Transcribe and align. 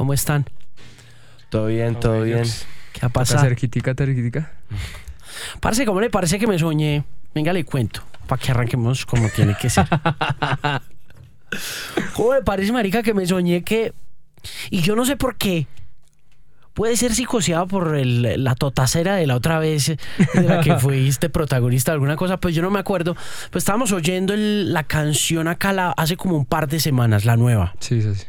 ¿Cómo 0.00 0.14
están? 0.14 0.46
Todo 1.50 1.66
bien, 1.66 2.00
todo 2.00 2.22
bien. 2.22 2.44
¿Qué 2.94 3.04
ha 3.04 3.10
pasado? 3.10 3.42
Cerquitica, 3.44 3.92
cerquitica. 3.94 4.50
Parce, 5.60 5.84
¿cómo 5.84 6.00
le 6.00 6.08
parece 6.08 6.38
que 6.38 6.46
me 6.46 6.58
soñé? 6.58 7.04
Venga, 7.34 7.52
le 7.52 7.66
cuento, 7.66 8.00
para 8.26 8.40
que 8.40 8.50
arranquemos 8.50 9.04
como 9.04 9.28
tiene 9.28 9.54
que 9.60 9.68
ser. 9.68 9.86
¿Cómo 12.14 12.32
le 12.32 12.40
parece, 12.40 12.72
marica, 12.72 13.02
que 13.02 13.12
me 13.12 13.26
soñé 13.26 13.62
que... 13.62 13.92
Y 14.70 14.80
yo 14.80 14.96
no 14.96 15.04
sé 15.04 15.18
por 15.18 15.36
qué. 15.36 15.66
Puede 16.72 16.96
ser 16.96 17.14
psicoseado 17.14 17.66
por 17.66 17.94
el- 17.94 18.42
la 18.42 18.54
totacera 18.54 19.16
de 19.16 19.26
la 19.26 19.36
otra 19.36 19.58
vez 19.58 19.88
de 19.88 19.98
la 20.42 20.62
que 20.62 20.76
fuiste 20.76 21.28
protagonista 21.28 21.90
de 21.90 21.96
alguna 21.96 22.16
cosa, 22.16 22.38
pues 22.38 22.54
yo 22.54 22.62
no 22.62 22.70
me 22.70 22.78
acuerdo. 22.78 23.16
Pues 23.50 23.64
estábamos 23.64 23.92
oyendo 23.92 24.32
el- 24.32 24.72
la 24.72 24.84
canción 24.84 25.46
acá 25.46 25.74
la- 25.74 25.90
hace 25.90 26.16
como 26.16 26.38
un 26.38 26.46
par 26.46 26.68
de 26.68 26.80
semanas, 26.80 27.26
la 27.26 27.36
nueva. 27.36 27.74
Sí, 27.80 28.00
sí, 28.00 28.14
sí. 28.14 28.24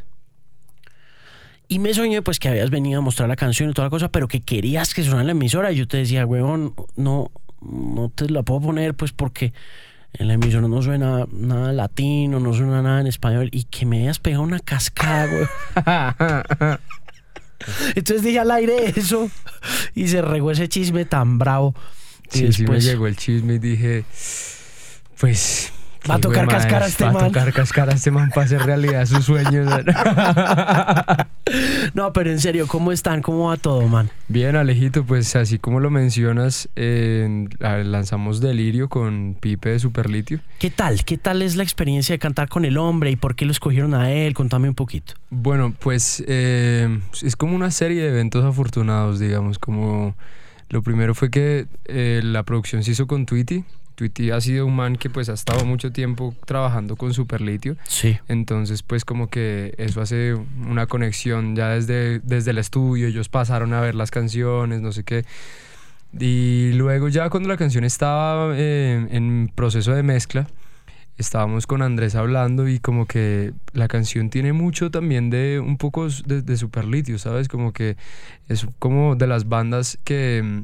Y 1.72 1.80
me 1.80 1.94
soñé 1.94 2.22
pues 2.22 2.38
que 2.38 2.50
habías 2.50 2.70
venido 2.70 3.00
a 3.00 3.02
mostrar 3.02 3.30
la 3.30 3.38
canción 3.38 3.70
y 3.70 3.74
toda 3.74 3.86
la 3.86 3.90
cosa, 3.90 4.10
pero 4.12 4.28
que 4.28 4.42
querías 4.42 4.94
que 4.94 5.04
sonara 5.04 5.22
en 5.22 5.28
la 5.28 5.32
emisora. 5.32 5.72
Y 5.72 5.78
yo 5.78 5.88
te 5.88 5.96
decía, 5.98 6.26
huevón, 6.26 6.74
no, 6.98 7.32
no 7.62 8.10
te 8.14 8.30
la 8.30 8.44
puedo 8.44 8.60
poner 8.60 8.94
pues 8.94 9.14
porque 9.14 9.54
en 10.14 10.28
la 10.28 10.34
emisora 10.34 10.68
no 10.68 10.82
suena 10.82 11.26
nada 11.32 11.72
latino, 11.72 12.42
no 12.42 12.54
suena 12.54 12.82
nada 12.82 13.00
en 13.00 13.08
español. 13.08 13.48
Y 13.54 13.64
que 13.64 13.86
me 13.86 14.02
hayas 14.02 14.20
pegado 14.20 14.44
una 14.44 14.60
cascada, 14.60 15.28
güey. 15.28 15.48
Entonces 17.96 18.24
dije 18.24 18.40
al 18.40 18.52
aire 18.52 18.92
eso 18.98 19.30
y 19.96 20.08
se 20.08 20.22
regó 20.22 20.52
ese 20.52 20.68
chisme 20.68 21.06
tan 21.06 21.38
bravo. 21.38 21.74
Y 22.34 22.38
Sí, 22.40 22.52
sí 22.54 22.64
me 22.64 22.76
después- 22.76 22.84
llegó 22.86 23.08
el 23.08 23.16
chisme 23.16 23.54
y 23.56 23.60
dije, 23.60 24.04
pues... 25.20 25.72
Va 26.10 26.16
a 26.16 26.18
qué 26.18 26.22
tocar 26.24 26.46
güey, 26.46 26.58
cascar 26.58 26.76
a 26.78 26.80
mae, 26.80 26.90
este 26.90 27.04
Va 27.06 27.12
man. 27.12 27.24
a 27.24 27.28
tocar 27.28 27.54
cascar 27.54 27.90
a 27.90 27.94
este 27.94 28.12
man 28.12 28.30
para 28.30 28.46
hacer 28.46 28.62
realidad 28.64 29.06
sus 29.06 29.26
sueños. 29.26 29.68
No, 31.94 32.14
pero 32.14 32.32
en 32.32 32.40
serio, 32.40 32.68
¿cómo 32.68 32.92
están? 32.92 33.22
¿Cómo 33.22 33.50
va 33.50 33.58
todo, 33.58 33.88
man? 33.88 34.10
Bien, 34.30 34.56
Alejito, 34.56 35.04
pues 35.04 35.36
así 35.36 35.60
como 35.60 35.80
lo 35.80 35.90
mencionas, 35.90 36.70
eh, 36.76 37.48
lanzamos 37.60 38.40
Delirio 38.40 38.88
con 38.88 39.36
Pipe 39.40 39.70
de 39.70 39.80
Superlitio. 39.80 40.40
¿Qué 40.60 40.70
tal? 40.70 41.04
¿Qué 41.04 41.18
tal 41.18 41.42
es 41.42 41.56
la 41.56 41.64
experiencia 41.64 42.14
de 42.14 42.20
cantar 42.20 42.48
con 42.48 42.64
el 42.64 42.78
hombre 42.78 43.12
y 43.12 43.16
por 43.16 43.36
qué 43.36 43.46
lo 43.46 43.52
escogieron 43.52 43.94
a 43.94 44.12
él? 44.12 44.34
Contame 44.34 44.70
un 44.70 44.76
poquito. 44.76 45.16
Bueno, 45.30 45.74
pues 45.78 46.24
eh, 46.28 47.00
es 47.22 47.36
como 47.36 47.56
una 47.56 47.72
serie 47.72 48.02
de 48.04 48.10
eventos 48.10 48.46
afortunados, 48.46 49.20
digamos, 49.20 49.60
como 49.60 50.16
lo 50.70 50.82
primero 50.84 51.14
fue 51.16 51.30
que 51.30 51.66
eh, 51.86 52.22
la 52.24 52.44
producción 52.44 52.84
se 52.84 52.92
hizo 52.92 53.08
con 53.08 53.26
Tweety. 53.26 53.66
Tweety 53.96 54.32
ha 54.32 54.42
sido 54.42 54.66
un 54.66 54.76
man 54.76 54.96
que 54.96 55.10
pues 55.10 55.30
ha 55.30 55.34
estado 55.34 55.66
mucho 55.66 55.92
tiempo 55.92 56.36
trabajando 56.46 56.96
con 56.96 57.14
Superlitio. 57.14 57.78
Sí. 57.88 58.18
Entonces, 58.28 58.84
pues 58.84 59.06
como 59.06 59.28
que 59.30 59.74
eso 59.78 60.02
hace 60.02 60.34
una 60.34 60.88
conexión 60.88 61.56
ya 61.56 61.70
desde, 61.70 62.20
desde 62.20 62.52
el 62.52 62.58
estudio, 62.58 63.08
ellos 63.08 63.30
pasaron 63.30 63.74
a 63.74 63.82
ver 63.82 63.96
las 63.96 64.12
canciones, 64.12 64.82
no 64.82 64.92
sé 64.92 65.04
qué. 65.04 65.26
Y 66.20 66.74
luego 66.74 67.08
ya 67.08 67.30
cuando 67.30 67.50
la 67.50 67.58
canción 67.58 67.84
estaba 67.84 68.54
eh, 68.56 69.08
en 69.12 69.52
proceso 69.54 69.94
de 69.94 70.04
mezcla, 70.04 70.48
estábamos 71.18 71.68
con 71.68 71.82
Andrés 71.82 72.16
hablando 72.16 72.68
y 72.68 72.80
como 72.80 73.06
que 73.06 73.54
la 73.74 73.88
canción 73.88 74.30
tiene 74.30 74.54
mucho 74.54 74.92
también 74.92 75.30
de 75.30 75.60
un 75.60 75.78
poco 75.78 76.08
de, 76.26 76.42
de 76.42 76.58
Superlitio, 76.58 77.18
¿sabes? 77.18 77.48
Como 77.48 77.72
que 77.72 77.96
es 78.50 78.68
como 78.80 79.16
de 79.16 79.28
las 79.28 79.48
bandas 79.48 79.98
que 80.04 80.64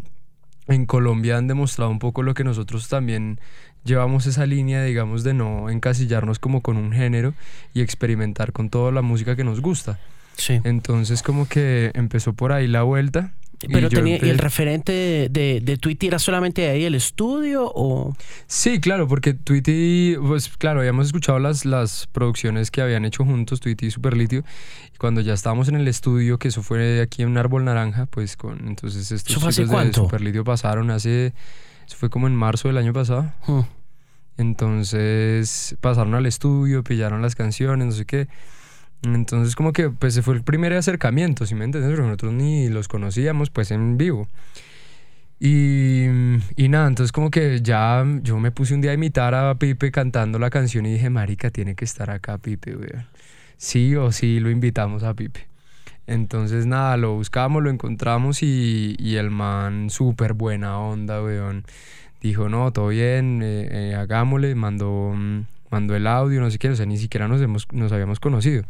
en 0.68 0.86
Colombia 0.86 1.38
han 1.38 1.48
demostrado 1.48 1.92
un 1.92 2.00
poco 2.00 2.24
lo 2.24 2.34
que 2.34 2.44
nosotros 2.44 2.90
también 2.90 3.40
llevamos 3.84 4.26
esa 4.26 4.46
línea, 4.46 4.84
digamos, 4.84 5.24
de 5.24 5.34
no 5.34 5.70
encasillarnos 5.70 6.40
como 6.40 6.62
con 6.62 6.78
un 6.78 6.92
género 6.92 7.34
y 7.74 7.82
experimentar 7.82 8.52
con 8.52 8.70
toda 8.70 8.92
la 8.92 9.02
música 9.02 9.36
que 9.36 9.44
nos 9.44 9.62
gusta. 9.62 10.00
Sí. 10.36 10.60
Entonces 10.64 11.24
como 11.24 11.48
que 11.48 11.92
empezó 11.96 12.34
por 12.34 12.52
ahí 12.52 12.68
la 12.68 12.84
vuelta. 12.84 13.32
Y 13.62 13.68
Pero 13.70 13.90
yo 13.90 13.98
tenía, 13.98 14.18
¿y 14.24 14.30
el 14.30 14.38
referente 14.38 14.92
de, 14.92 15.30
de, 15.30 15.62
de 15.62 15.78
Twitter 15.78 16.10
era 16.10 16.20
solamente 16.20 16.70
ahí 16.70 16.84
el 16.84 16.94
estudio 16.94 17.72
o...? 17.74 18.14
Sí, 18.46 18.80
claro, 18.80 19.08
porque 19.08 19.34
Tweety, 19.34 20.16
pues 20.22 20.48
claro, 20.58 20.80
habíamos 20.82 21.08
escuchado 21.08 21.40
las, 21.40 21.66
las 21.66 22.08
producciones 22.12 22.70
que 22.70 22.82
habían 22.82 23.04
hecho 23.06 23.26
juntos, 23.26 23.60
Tweety 23.60 23.88
y 23.88 23.92
Superlitio, 23.92 24.44
y 24.94 24.98
cuando 24.98 25.22
ya 25.22 25.34
estábamos 25.34 25.70
en 25.70 25.76
el 25.76 25.88
estudio, 25.88 26.38
que 26.38 26.50
eso 26.50 26.62
fue 26.62 27.02
aquí 27.02 27.24
en 27.24 27.30
un 27.30 27.38
árbol 27.38 27.66
naranja, 27.66 28.06
pues 28.06 28.38
con 28.38 28.68
entonces 28.68 29.12
estos 29.12 29.32
¿Eso 29.32 29.40
fue 29.40 29.50
hace 29.50 29.62
chicos 29.64 29.70
de 29.72 29.76
cuánto? 29.76 30.04
Superlitio 30.04 30.44
pasaron 30.44 30.92
hace, 30.92 31.34
eso 31.88 31.98
fue 31.98 32.10
como 32.12 32.28
en 32.28 32.36
marzo 32.36 32.68
del 32.68 32.78
año 32.78 32.94
pasado, 32.94 33.32
Hmm. 33.48 33.62
entonces 34.38 35.76
pasaron 35.82 36.14
al 36.16 36.26
estudio, 36.26 36.84
pillaron 36.84 37.22
las 37.22 37.36
canciones, 37.36 37.86
no 37.88 37.92
sé 37.92 38.06
qué. 38.06 38.28
Entonces 39.04 39.56
como 39.56 39.74
que 39.74 39.90
pues 39.90 40.20
fue 40.22 40.36
el 40.36 40.44
primer 40.44 40.74
acercamiento, 40.74 41.46
si 41.46 41.56
me 41.56 41.66
entiendes? 41.66 41.92
Porque 41.92 42.08
nosotros 42.08 42.34
ni 42.34 42.70
los 42.70 42.88
conocíamos 42.88 43.50
pues 43.50 43.72
en 43.72 43.98
vivo. 43.98 44.28
Y, 45.40 46.06
y 46.56 46.68
nada, 46.70 46.88
entonces 46.88 47.12
como 47.12 47.30
que 47.30 47.62
ya 47.62 48.04
yo 48.24 48.40
me 48.40 48.52
puse 48.52 48.74
un 48.74 48.82
día 48.82 48.92
a 48.92 48.94
imitar 48.96 49.36
a 49.36 49.56
Pipe 49.56 49.92
cantando 49.92 50.40
la 50.40 50.50
canción 50.50 50.86
y 50.88 50.94
dije, 50.94 51.10
marica, 51.12 51.52
tiene 51.52 51.76
que 51.76 51.86
estar 51.86 52.10
acá 52.10 52.38
Pipe, 52.40 52.76
weón. 52.76 53.06
Sí 53.58 53.96
o 53.96 54.12
sí 54.12 54.40
lo 54.40 54.50
invitamos 54.50 55.04
a 55.04 55.14
Pipe. 55.14 55.48
Entonces 56.08 56.66
nada, 56.66 56.98
lo 56.98 57.16
buscamos, 57.16 57.62
lo 57.64 57.70
encontramos 57.70 58.42
y, 58.42 58.96
y 58.98 59.16
el 59.18 59.30
man 59.30 59.90
súper 59.90 60.34
buena 60.34 60.80
onda, 60.80 61.22
weón. 61.22 61.66
Dijo, 62.22 62.50
no, 62.50 62.72
todo 62.74 62.88
bien, 62.88 63.42
eh, 63.44 63.92
eh, 63.92 63.96
hagámosle, 63.96 64.56
mandó, 64.56 65.14
mm, 65.16 65.46
mandó 65.70 65.96
el 65.96 66.08
audio, 66.08 66.40
no 66.42 66.50
sé 66.50 66.58
qué, 66.58 66.70
o 66.70 66.76
sea, 66.76 66.86
ni 66.86 66.98
siquiera 66.98 67.28
nos, 67.28 67.42
hemos, 67.42 67.68
nos 67.72 67.92
habíamos 67.92 68.20
conocido. 68.20 68.64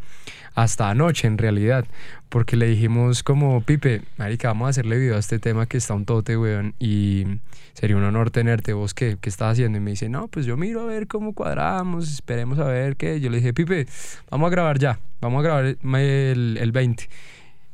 Hasta 0.56 0.90
anoche, 0.90 1.28
en 1.28 1.38
realidad, 1.38 1.86
porque 2.30 2.56
le 2.58 2.68
dijimos 2.68 3.24
como, 3.24 3.62
Pipe, 3.62 4.02
marica, 4.18 4.48
vamos 4.50 4.68
a 4.68 4.70
hacerle 4.70 4.98
video 4.98 5.16
a 5.16 5.20
este 5.20 5.40
tema 5.40 5.66
que 5.68 5.78
está 5.78 5.94
un 5.94 6.06
tote, 6.06 6.38
weón, 6.38 6.74
y 6.80 7.26
sería 7.74 7.96
un 7.96 8.04
honor 8.04 8.32
tenerte, 8.32 8.74
vos, 8.74 8.94
¿qué, 8.94 9.18
qué 9.22 9.30
estás 9.30 9.54
haciendo? 9.54 9.78
Y 9.78 9.82
me 9.82 9.92
dice, 9.92 10.10
no, 10.10 10.28
pues 10.28 10.46
yo 10.46 10.58
miro 10.58 10.82
a 10.82 10.86
ver 10.86 11.08
cómo 11.08 11.34
cuadramos, 11.34 12.12
esperemos 12.12 12.58
a 12.60 12.66
ver 12.66 12.96
qué. 12.96 13.20
Yo 13.20 13.30
le 13.30 13.38
dije, 13.38 13.54
Pipe, 13.54 13.86
vamos 14.32 14.48
a 14.48 14.50
grabar 14.50 14.80
ya, 14.80 15.00
vamos 15.22 15.40
a 15.40 15.44
grabar 15.44 15.66
el, 15.66 16.58
el 16.60 16.72
20. 16.72 17.08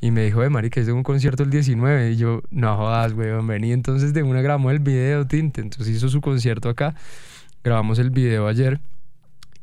Y 0.03 0.11
me 0.11 0.25
dijo, 0.25 0.44
eh, 0.44 0.50
marica, 0.50 0.81
es 0.81 0.85
de 0.88 0.91
un 0.91 1.01
concierto 1.01 1.44
el 1.44 1.50
19. 1.50 2.11
Y 2.11 2.17
yo, 2.17 2.41
no 2.51 2.75
jodas, 2.75 3.13
weón, 3.13 3.47
vení. 3.47 3.72
Entonces 3.72 4.13
de 4.13 4.22
una 4.22 4.41
grabamos 4.41 4.73
el 4.73 4.79
video, 4.79 5.25
tinte. 5.25 5.61
Entonces 5.61 5.95
hizo 5.95 6.09
su 6.09 6.19
concierto 6.19 6.67
acá. 6.67 6.94
Grabamos 7.63 8.00
el 8.00 8.09
video 8.09 8.50
ayer. 8.50 8.81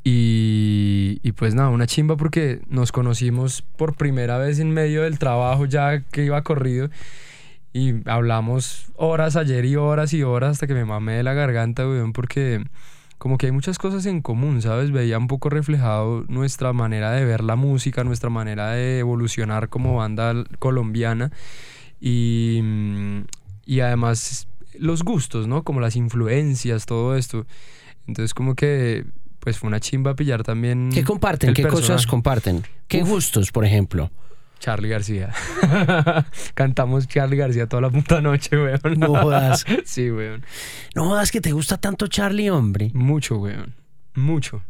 Y, 0.03 1.33
pues 1.33 1.55
nada, 1.55 1.69
una 1.69 1.87
chimba 1.87 2.17
porque 2.17 2.63
nos 2.69 2.93
conocimos 2.93 3.63
por 3.63 3.95
primera 3.95 4.39
vez 4.39 4.59
en 4.59 4.71
medio 4.71 5.03
del 5.03 5.19
trabajo 5.19 5.67
ya 5.67 6.01
que 6.01 6.25
iba 6.25 6.43
corrido. 6.43 6.91
Y 7.73 8.09
hablamos 8.09 8.91
horas 8.97 9.37
ayer 9.37 9.65
y 9.65 9.77
horas 9.77 10.13
y 10.13 10.23
horas 10.23 10.53
hasta 10.53 10.67
que 10.67 10.75
me 10.75 10.85
mamé 10.85 11.15
de 11.15 11.23
la 11.23 11.35
garganta, 11.35 11.87
weón, 11.87 12.13
porque 12.13 12.65
como 13.19 13.39
que 13.39 13.47
hay 13.47 13.53
muchas 13.53 13.79
cosas 13.79 14.07
en 14.07 14.23
común, 14.23 14.63
¿sabes? 14.63 14.91
Veía 14.91 15.19
un 15.19 15.29
poco 15.29 15.51
reflejado 15.51 16.25
nuestra 16.29 16.73
manera 16.73 17.13
de 17.13 17.25
ver 17.25 17.45
la 17.45 17.55
música, 17.55 18.03
nuestra 18.03 18.31
manera 18.31 18.71
de 18.71 18.99
evolucionar 18.99 19.69
como 19.69 19.97
banda 19.97 20.45
colombiana 20.59 21.31
y, 22.01 22.61
y 23.67 23.81
además 23.81 24.49
los 24.79 25.03
gustos, 25.05 25.47
¿no? 25.47 25.63
Como 25.63 25.81
las 25.81 25.97
influencias, 25.97 26.87
todo 26.87 27.15
esto. 27.15 27.47
Entonces 28.07 28.35
como 28.35 28.55
que 28.55 29.05
pues 29.41 29.59
fue 29.59 29.69
una 29.69 29.81
chimba 29.81 30.15
pillar 30.15 30.43
también 30.43 30.91
¿Qué 30.93 31.03
comparten? 31.03 31.55
¿Qué 31.55 31.67
cosas 31.67 32.07
comparten? 32.07 32.63
¿Qué 32.89 33.03
gustos, 33.03 33.51
por 33.51 33.65
ejemplo? 33.65 34.11
Charlie 34.61 34.91
García. 34.91 35.33
Cantamos 36.55 37.09
Charlie 37.09 37.39
García 37.39 37.67
toda 37.67 37.81
la 37.81 37.91
puta 37.91 38.21
noche, 38.21 38.57
weón. 38.57 38.99
No 38.99 39.09
jodas. 39.09 39.65
sí, 39.85 40.11
weón. 40.11 40.45
No 40.95 41.07
jodas 41.07 41.33
que 41.33 41.41
te 41.41 41.53
gusta 41.53 41.79
tanto 41.79 42.07
Charlie, 42.09 42.51
hombre. 42.51 42.91
Mucho, 42.93 43.39
weón. 43.39 43.75
Mucho. 44.15 44.63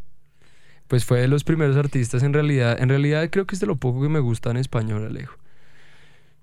Pues 0.87 1.05
fue 1.05 1.21
de 1.21 1.29
los 1.29 1.43
primeros 1.43 1.77
artistas 1.77 2.23
en 2.23 2.33
realidad. 2.33 2.81
En 2.81 2.89
realidad 2.89 3.29
creo 3.31 3.47
que 3.47 3.57
es 3.57 3.61
de 3.61 3.67
lo 3.67 3.77
poco 3.77 4.03
que 4.03 4.09
me 4.09 4.21
gusta 4.21 4.51
en 4.53 4.59
español, 4.59 5.05
Alejo. 5.07 5.37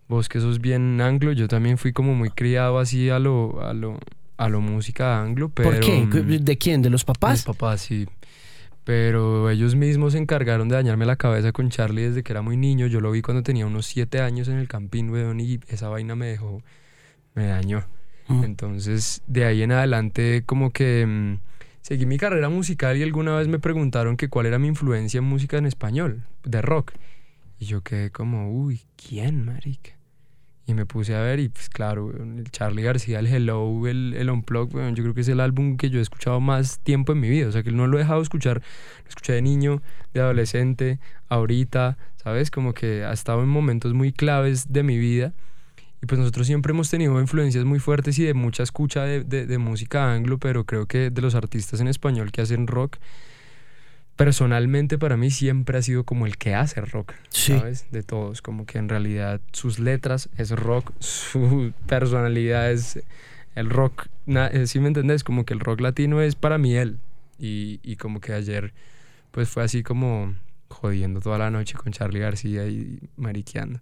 Vos 0.09 0.27
que 0.29 0.39
sos 0.41 0.59
bien 0.59 0.99
anglo, 0.99 1.31
yo 1.31 1.47
también 1.47 1.77
fui 1.77 1.93
como 1.93 2.15
muy 2.15 2.29
criado 2.29 2.79
así 2.79 3.09
a 3.09 3.19
lo, 3.19 3.61
a 3.61 3.73
lo, 3.73 3.99
a 4.37 4.49
lo 4.49 4.61
música 4.61 5.19
anglo, 5.21 5.49
pero... 5.49 5.71
¿Por 5.71 5.79
qué? 5.79 5.99
mm, 6.05 6.43
¿De 6.45 6.57
quién? 6.57 6.81
¿De 6.81 6.89
los 6.89 7.01
Mis 7.01 7.05
papás? 7.05 7.43
papás, 7.43 7.81
sí. 7.81 8.07
Pero 8.87 9.49
ellos 9.49 9.75
mismos 9.75 10.13
se 10.13 10.17
encargaron 10.17 10.69
de 10.69 10.75
dañarme 10.75 11.05
la 11.05 11.17
cabeza 11.17 11.51
con 11.51 11.69
Charlie 11.69 12.03
desde 12.03 12.23
que 12.23 12.31
era 12.31 12.41
muy 12.41 12.55
niño. 12.55 12.87
Yo 12.87 13.01
lo 13.01 13.11
vi 13.11 13.21
cuando 13.21 13.43
tenía 13.43 13.65
unos 13.65 13.85
siete 13.85 14.21
años 14.21 14.47
en 14.47 14.59
el 14.59 14.69
campín, 14.69 15.09
weón, 15.09 15.41
y 15.41 15.59
esa 15.67 15.89
vaina 15.89 16.15
me 16.15 16.27
dejó, 16.27 16.63
me 17.35 17.47
dañó. 17.47 17.83
Mm. 18.29 18.45
Entonces, 18.45 19.23
de 19.27 19.43
ahí 19.43 19.61
en 19.61 19.73
adelante, 19.73 20.43
como 20.45 20.71
que 20.71 21.05
mm, 21.05 21.39
seguí 21.81 22.05
mi 22.05 22.17
carrera 22.17 22.47
musical 22.47 22.95
y 22.95 23.03
alguna 23.03 23.35
vez 23.35 23.49
me 23.49 23.59
preguntaron 23.59 24.15
que 24.15 24.29
cuál 24.29 24.45
era 24.45 24.57
mi 24.57 24.69
influencia 24.69 25.17
en 25.17 25.25
música 25.25 25.57
en 25.57 25.65
español, 25.65 26.23
de 26.45 26.61
rock. 26.61 26.93
Y 27.59 27.65
yo 27.65 27.81
quedé 27.81 28.09
como, 28.09 28.53
uy, 28.53 28.83
¿quién, 28.95 29.43
marica? 29.43 29.96
Y 30.69 30.73
me 30.73 30.85
puse 30.85 31.15
a 31.15 31.21
ver 31.21 31.39
y 31.39 31.47
pues 31.47 31.69
claro, 31.69 32.11
el 32.11 32.43
Charlie 32.51 32.83
García, 32.83 33.19
el 33.19 33.27
Hello, 33.27 33.87
el, 33.87 34.13
el 34.17 34.29
Unplugged, 34.29 34.75
weón, 34.75 34.95
yo 34.95 35.03
creo 35.03 35.13
que 35.15 35.21
es 35.21 35.29
el 35.29 35.39
álbum 35.39 35.77
que 35.77 35.89
yo 35.89 35.99
he 35.99 36.01
escuchado 36.01 36.41
más 36.41 36.79
tiempo 36.79 37.13
en 37.13 37.21
mi 37.21 37.29
vida. 37.29 37.47
O 37.47 37.51
sea, 37.53 37.63
que 37.63 37.71
no 37.71 37.87
lo 37.87 37.95
he 37.97 38.01
dejado 38.01 38.21
escuchar. 38.21 38.61
Lo 39.03 39.07
escuché 39.09 39.31
de 39.31 39.41
niño, 39.41 39.81
de 40.13 40.19
adolescente, 40.19 40.99
ahorita, 41.29 41.97
¿sabes? 42.21 42.51
Como 42.51 42.73
que 42.73 43.05
ha 43.05 43.13
estado 43.13 43.41
en 43.43 43.47
momentos 43.47 43.93
muy 43.93 44.11
claves 44.11 44.73
de 44.73 44.83
mi 44.83 44.97
vida. 44.97 45.31
Y 46.03 46.05
pues 46.05 46.19
nosotros 46.19 46.45
siempre 46.45 46.73
hemos 46.73 46.89
tenido 46.89 47.17
influencias 47.21 47.63
muy 47.63 47.79
fuertes 47.79 48.19
y 48.19 48.25
de 48.25 48.33
mucha 48.33 48.61
escucha 48.63 49.03
de, 49.03 49.23
de- 49.23 49.45
de 49.45 49.57
música 49.57 50.11
anglo, 50.13 50.37
pero 50.37 50.65
creo 50.65 50.85
que 50.85 51.09
de 51.11 51.21
los 51.21 51.33
artistas 51.33 51.79
en 51.79 51.87
español 51.87 52.33
que 52.33 52.41
hacen 52.41 52.67
rock, 52.67 52.97
personalmente 54.17 54.97
para 54.97 55.15
mí 55.15 55.31
siempre 55.31 55.77
ha 55.77 55.81
sido 55.81 56.03
como 56.03 56.25
el 56.25 56.37
que 56.37 56.53
hace 56.55 56.81
rock, 56.81 57.13
Sí. 57.29 57.57
¿sabes? 57.57 57.85
De 57.91 58.03
todos, 58.03 58.41
como 58.41 58.65
que 58.65 58.77
en 58.79 58.89
realidad 58.89 59.39
sus 59.53 59.79
letras 59.79 60.27
es 60.37 60.51
rock, 60.51 60.91
su 60.99 61.71
personalidad 61.85 62.71
es 62.71 63.01
el 63.55 63.69
rock, 63.69 64.07
na- 64.25 64.47
eh, 64.47 64.67
¿sí 64.67 64.79
me 64.79 64.87
entendés? 64.89 65.23
Como 65.23 65.45
que 65.45 65.53
el 65.53 65.59
rock 65.61 65.79
latino 65.81 66.21
es 66.21 66.35
para 66.35 66.57
mí 66.57 66.75
él. 66.75 66.97
Y, 67.39 67.79
y 67.83 67.95
como 67.95 68.19
que 68.19 68.33
ayer 68.33 68.73
pues 69.31 69.47
fue 69.49 69.63
así 69.63 69.83
como 69.83 70.33
jodiendo 70.69 71.21
toda 71.21 71.37
la 71.37 71.51
noche 71.51 71.75
con 71.77 71.91
Charlie 71.93 72.19
García 72.19 72.67
y 72.67 72.99
mariqueando. 73.15 73.79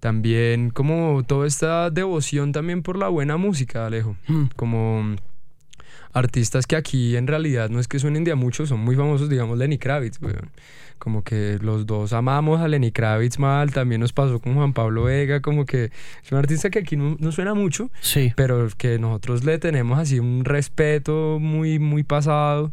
También 0.00 0.70
como 0.70 1.22
toda 1.24 1.46
esta 1.46 1.90
devoción 1.90 2.50
también 2.50 2.82
por 2.82 2.96
la 2.98 3.06
buena 3.08 3.36
música, 3.36 3.86
Alejo. 3.86 4.16
Mm. 4.26 4.44
Como 4.56 5.14
artistas 6.12 6.66
que 6.66 6.76
aquí 6.76 7.16
en 7.16 7.26
realidad 7.26 7.70
no 7.70 7.80
es 7.80 7.88
que 7.88 7.98
suenen 7.98 8.24
de 8.24 8.32
a 8.32 8.36
mucho, 8.36 8.66
son 8.66 8.80
muy 8.80 8.96
famosos, 8.96 9.28
digamos 9.28 9.58
Lenny 9.58 9.78
Kravitz, 9.78 10.20
weón. 10.20 10.50
Como 10.98 11.24
que 11.24 11.58
los 11.60 11.84
dos 11.86 12.12
amamos 12.12 12.60
a 12.60 12.68
Lenny 12.68 12.92
Kravitz 12.92 13.38
mal, 13.38 13.72
también 13.72 14.00
nos 14.00 14.12
pasó 14.12 14.38
con 14.38 14.54
Juan 14.54 14.72
Pablo 14.72 15.04
Vega, 15.04 15.40
como 15.40 15.66
que 15.66 15.86
es 16.24 16.30
un 16.30 16.38
artista 16.38 16.70
que 16.70 16.78
aquí 16.78 16.96
no, 16.96 17.16
no 17.18 17.32
suena 17.32 17.54
mucho, 17.54 17.90
Sí. 18.00 18.32
pero 18.36 18.68
que 18.76 18.98
nosotros 19.00 19.42
le 19.44 19.58
tenemos 19.58 19.98
así 19.98 20.20
un 20.20 20.44
respeto 20.44 21.38
muy, 21.40 21.78
muy 21.80 22.04
pasado. 22.04 22.72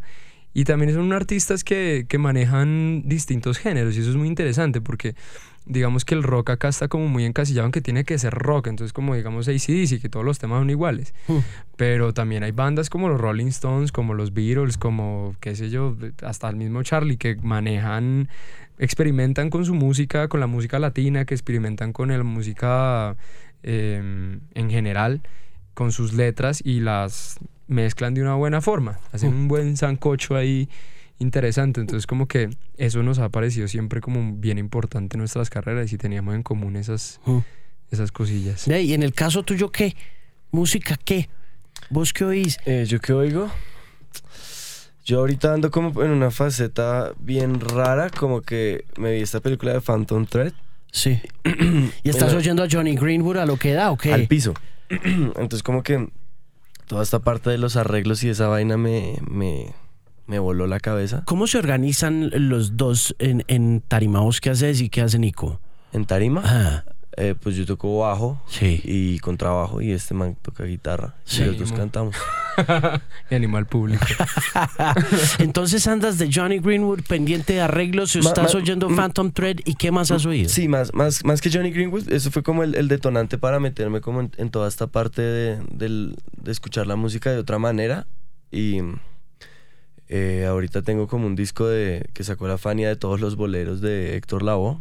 Y 0.53 0.63
también 0.63 0.94
son 0.94 1.13
artistas 1.13 1.63
que, 1.63 2.06
que 2.09 2.18
manejan 2.18 3.03
distintos 3.06 3.57
géneros 3.59 3.95
y 3.95 4.01
eso 4.01 4.09
es 4.09 4.15
muy 4.15 4.27
interesante 4.27 4.81
porque 4.81 5.15
digamos 5.69 6.04
que 6.04 6.16
el 6.16 6.24
rock 6.24 6.50
acá 6.50 6.68
está 6.68 6.88
como 6.88 7.07
muy 7.07 7.24
encasillado 7.25 7.68
en 7.68 7.71
que 7.71 7.80
tiene 7.80 8.04
que 8.04 8.18
ser 8.18 8.33
rock, 8.33 8.68
entonces 8.68 8.92
como 8.92 9.16
digamos 9.16 9.48
ACDC, 9.48 10.01
que 10.01 10.10
todos 10.10 10.25
los 10.25 10.39
temas 10.39 10.60
son 10.60 10.69
iguales. 10.69 11.13
Mm. 11.27 11.38
Pero 11.77 12.13
también 12.13 12.44
hay 12.44 12.51
bandas 12.51 12.89
como 12.89 13.07
los 13.07 13.21
Rolling 13.21 13.48
Stones, 13.48 13.92
como 13.92 14.16
los 14.16 14.33
Beatles, 14.33 14.77
como 14.77 15.36
qué 15.39 15.56
sé 15.56 15.69
yo, 15.69 15.95
hasta 16.24 16.50
el 16.50 16.56
mismo 16.56 16.81
Charlie 16.83 17.18
que 17.18 17.36
manejan, 17.36 18.30
experimentan 18.80 19.50
con 19.50 19.63
su 19.63 19.75
música, 19.75 20.27
con 20.27 20.39
la 20.39 20.48
música 20.48 20.80
latina, 20.80 21.25
que 21.25 21.36
experimentan 21.36 21.94
con 21.94 22.10
la 22.10 22.24
música 22.24 23.15
eh, 23.62 24.01
en 24.54 24.69
general, 24.69 25.22
con 25.75 25.92
sus 25.92 26.13
letras 26.13 26.62
y 26.65 26.80
las 26.80 27.38
mezclan 27.68 28.15
de 28.15 28.24
una 28.24 28.33
buena 28.36 28.62
forma, 28.62 29.00
hacen 29.12 29.31
Mm. 29.31 29.38
un 29.42 29.48
buen 29.48 29.77
sancocho 29.77 30.36
ahí 30.36 30.68
interesante, 31.19 31.81
entonces 31.81 32.07
como 32.07 32.27
que 32.27 32.50
eso 32.77 33.04
nos 33.04 33.19
ha 33.19 33.30
parecido 33.30 33.68
siempre 33.68 34.01
como 34.01 34.33
bien 34.38 34.57
importante 34.57 35.16
en 35.18 35.19
nuestras 35.19 35.50
carreras 35.50 35.92
y 35.94 35.98
teníamos 35.98 36.33
en 36.36 36.44
común 36.44 36.75
esas, 36.75 37.19
Mm. 37.25 37.39
esas 37.92 38.12
cosillas. 38.12 38.68
Y 38.68 38.94
en 38.94 39.04
el 39.04 39.13
caso 39.13 39.44
tuyo, 39.44 39.71
¿qué? 39.71 39.95
¿Música 40.51 40.98
qué? 41.04 41.30
¿Vos 41.89 42.13
qué 42.13 42.24
oís? 42.25 42.57
Eh, 42.66 42.86
¿Yo 42.88 43.00
qué 43.00 43.13
oigo? 43.13 43.50
Yo 45.06 45.19
ahorita 45.19 45.54
ando 45.54 45.71
como 45.71 46.04
en 46.04 46.12
una 46.12 46.30
faceta 46.31 47.13
bien 47.19 47.60
rara, 47.60 48.10
como 48.10 48.42
que 48.42 48.86
me 48.98 49.13
vi 49.13 49.22
esta 49.22 49.39
película 49.39 49.74
de 49.74 49.81
Phantom 49.81 50.25
Thread 50.25 50.54
Sí. 50.92 51.19
¿Y 52.04 52.10
estás 52.10 52.25
Bueno. 52.30 52.38
oyendo 52.39 52.63
a 52.63 52.68
Johnny 52.72 52.95
Greenwood 52.95 53.38
a 53.38 53.45
lo 53.45 53.57
que 53.57 53.74
da 53.74 53.92
o 53.92 53.98
qué? 53.98 54.12
al 54.13 54.27
piso. 54.27 54.54
Entonces 54.89 55.62
como 55.63 55.83
que 55.83 56.10
toda 56.88 57.04
esta 57.04 57.19
parte 57.19 57.50
de 57.51 57.57
los 57.60 57.75
arreglos 57.75 58.24
y 58.24 58.30
esa 58.30 58.48
vaina 58.48 58.75
me, 58.77 59.15
me, 59.30 59.74
me 60.30 60.40
voló 60.40 60.68
la 60.68 60.80
cabeza. 60.80 61.24
¿Cómo 61.26 61.48
se 61.48 61.58
organizan 61.58 62.30
los 62.50 62.78
dos 62.78 63.16
en, 63.20 63.44
en 63.48 63.81
Tarima? 63.81 64.20
¿Vos 64.22 64.40
qué 64.40 64.52
haces 64.52 64.80
y 64.80 64.90
qué 64.90 65.02
hace 65.02 65.18
Nico? 65.20 65.60
En 65.92 66.06
tarima, 66.06 66.42
Ah, 66.46 66.84
eh, 67.18 67.34
pues 67.42 67.56
yo 67.56 67.66
toco 67.66 67.98
bajo 67.98 68.40
sí. 68.48 68.80
y 68.86 69.18
contrabajo 69.20 69.81
y 69.81 69.92
este 69.92 70.14
man 70.14 70.38
toca 70.42 70.64
guitarra. 70.66 71.16
Sí. 71.26 71.42
y 71.42 71.46
los 71.48 71.58
dos 71.58 71.72
cantamos. 71.74 72.16
y 73.31 73.36
animal 73.36 73.66
público. 73.66 74.06
Entonces 75.40 75.88
andas 75.88 76.18
de 76.18 76.30
Johnny 76.32 76.60
Greenwood 76.60 77.02
pendiente 77.08 77.54
de 77.54 77.62
arreglos, 77.62 78.16
Ma- 78.16 78.22
estás 78.22 78.54
ma- 78.54 78.60
oyendo. 78.60 78.88
Phantom 78.96 79.32
Thread 79.32 79.58
y 79.66 79.74
qué 79.75 79.92
más 79.92 80.12
has 80.12 80.25
oído? 80.25 80.50
Sí, 80.50 80.68
más, 80.68 80.94
más, 80.94 81.24
más 81.25 81.42
que 81.42 81.50
Johnny 81.52 81.72
Greenwood, 81.72 82.12
eso 82.12 82.32
fue 82.32 82.44
como 82.44 82.64
el, 82.64 82.75
el 82.75 82.88
detonante 82.88 83.38
para 83.38 83.60
meterme 83.60 84.02
como 84.02 84.22
en, 84.22 84.32
en 84.38 84.50
toda 84.52 84.68
esta 84.68 84.88
parte 84.88 85.22
de, 85.22 85.60
del- 85.72 86.16
de 86.38 86.52
escuchar 86.52 86.88
la 86.88 86.96
música 86.96 87.32
de 87.32 87.38
otra 87.40 87.58
manera. 87.60 88.06
Y 88.52 88.80
eh, 90.10 90.48
ahorita 90.48 90.82
tengo 90.82 91.08
como 91.08 91.28
un 91.28 91.36
disco 91.36 91.68
de, 91.68 92.10
que 92.14 92.24
sacó 92.24 92.48
la 92.48 92.58
Fania 92.58 92.90
de 92.90 92.96
todos 92.96 93.22
los 93.22 93.36
boleros 93.36 93.80
de 93.80 94.18
Héctor 94.18 94.42
Lavoe. 94.42 94.78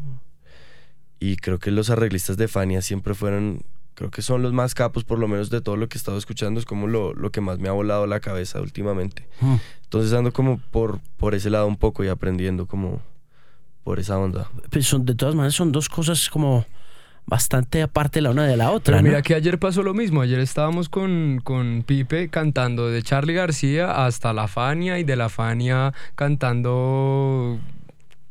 Y 1.21 1.37
creo 1.37 1.59
que 1.59 1.71
los 1.71 1.91
arreglistas 1.91 2.39
de 2.39 2.49
Fania 2.49 2.81
siempre 2.81 3.15
fueron, 3.15 3.63
creo 3.95 4.11
que 4.11 4.23
son 4.23 4.43
los 4.43 4.53
más 4.53 4.75
capos, 4.75 5.05
por 5.05 5.19
lo 5.19 5.29
menos 5.29 5.51
de 5.51 5.61
todo 5.61 5.77
lo 5.77 5.89
que 5.89 5.99
he 5.99 6.01
estado 6.01 6.17
escuchando, 6.17 6.59
es 6.59 6.65
como 6.67 6.87
lo, 6.87 7.13
lo 7.13 7.31
que 7.31 7.41
más 7.43 7.59
me 7.59 7.69
ha 7.69 7.73
volado 7.73 8.07
la 8.07 8.21
cabeza 8.21 8.61
últimamente. 8.61 9.29
Mm. 9.41 9.57
Entonces 9.85 10.13
ando 10.15 10.33
como 10.33 10.59
por, 10.71 11.01
por 11.19 11.35
ese 11.35 11.51
lado 11.51 11.67
un 11.67 11.77
poco 11.77 12.05
y 12.05 12.09
aprendiendo 12.09 12.67
como 12.67 13.03
por 13.85 13.99
esa 13.99 14.19
onda. 14.19 14.51
Pues 14.71 14.87
son, 14.87 15.05
de 15.05 15.15
todas 15.15 15.35
maneras 15.35 15.55
son 15.55 15.73
dos 15.73 15.89
cosas 15.89 16.31
como 16.31 16.65
bastante 17.31 17.83
aparte 17.83 18.21
la 18.23 18.31
una 18.31 18.47
de 18.47 18.57
la 18.57 18.71
otra, 18.71 18.93
Pero 18.95 19.03
¿no? 19.03 19.09
mira 19.11 19.23
que 19.23 19.35
ayer 19.35 19.59
pasó 19.59 19.83
lo 19.83 19.93
mismo. 19.95 20.23
Ayer 20.23 20.41
estábamos 20.41 20.89
con, 20.89 21.41
con 21.45 21.85
Pipe 21.87 22.29
cantando 22.31 22.89
de 22.89 23.03
Charlie 23.03 23.35
García 23.35 24.07
hasta 24.07 24.33
La 24.33 24.49
Fania 24.49 24.99
y 24.99 25.05
de 25.05 25.15
La 25.15 25.29
Fania 25.29 25.93
cantando 26.63 27.59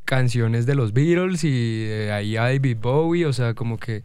canciones 0.05 0.65
de 0.65 0.75
los 0.75 0.93
Beatles 0.93 1.43
y 1.43 1.85
ahí 2.11 2.37
a 2.37 2.43
David 2.43 2.77
Bowie. 2.81 3.25
O 3.25 3.33
sea, 3.33 3.53
como 3.53 3.77
que 3.77 4.03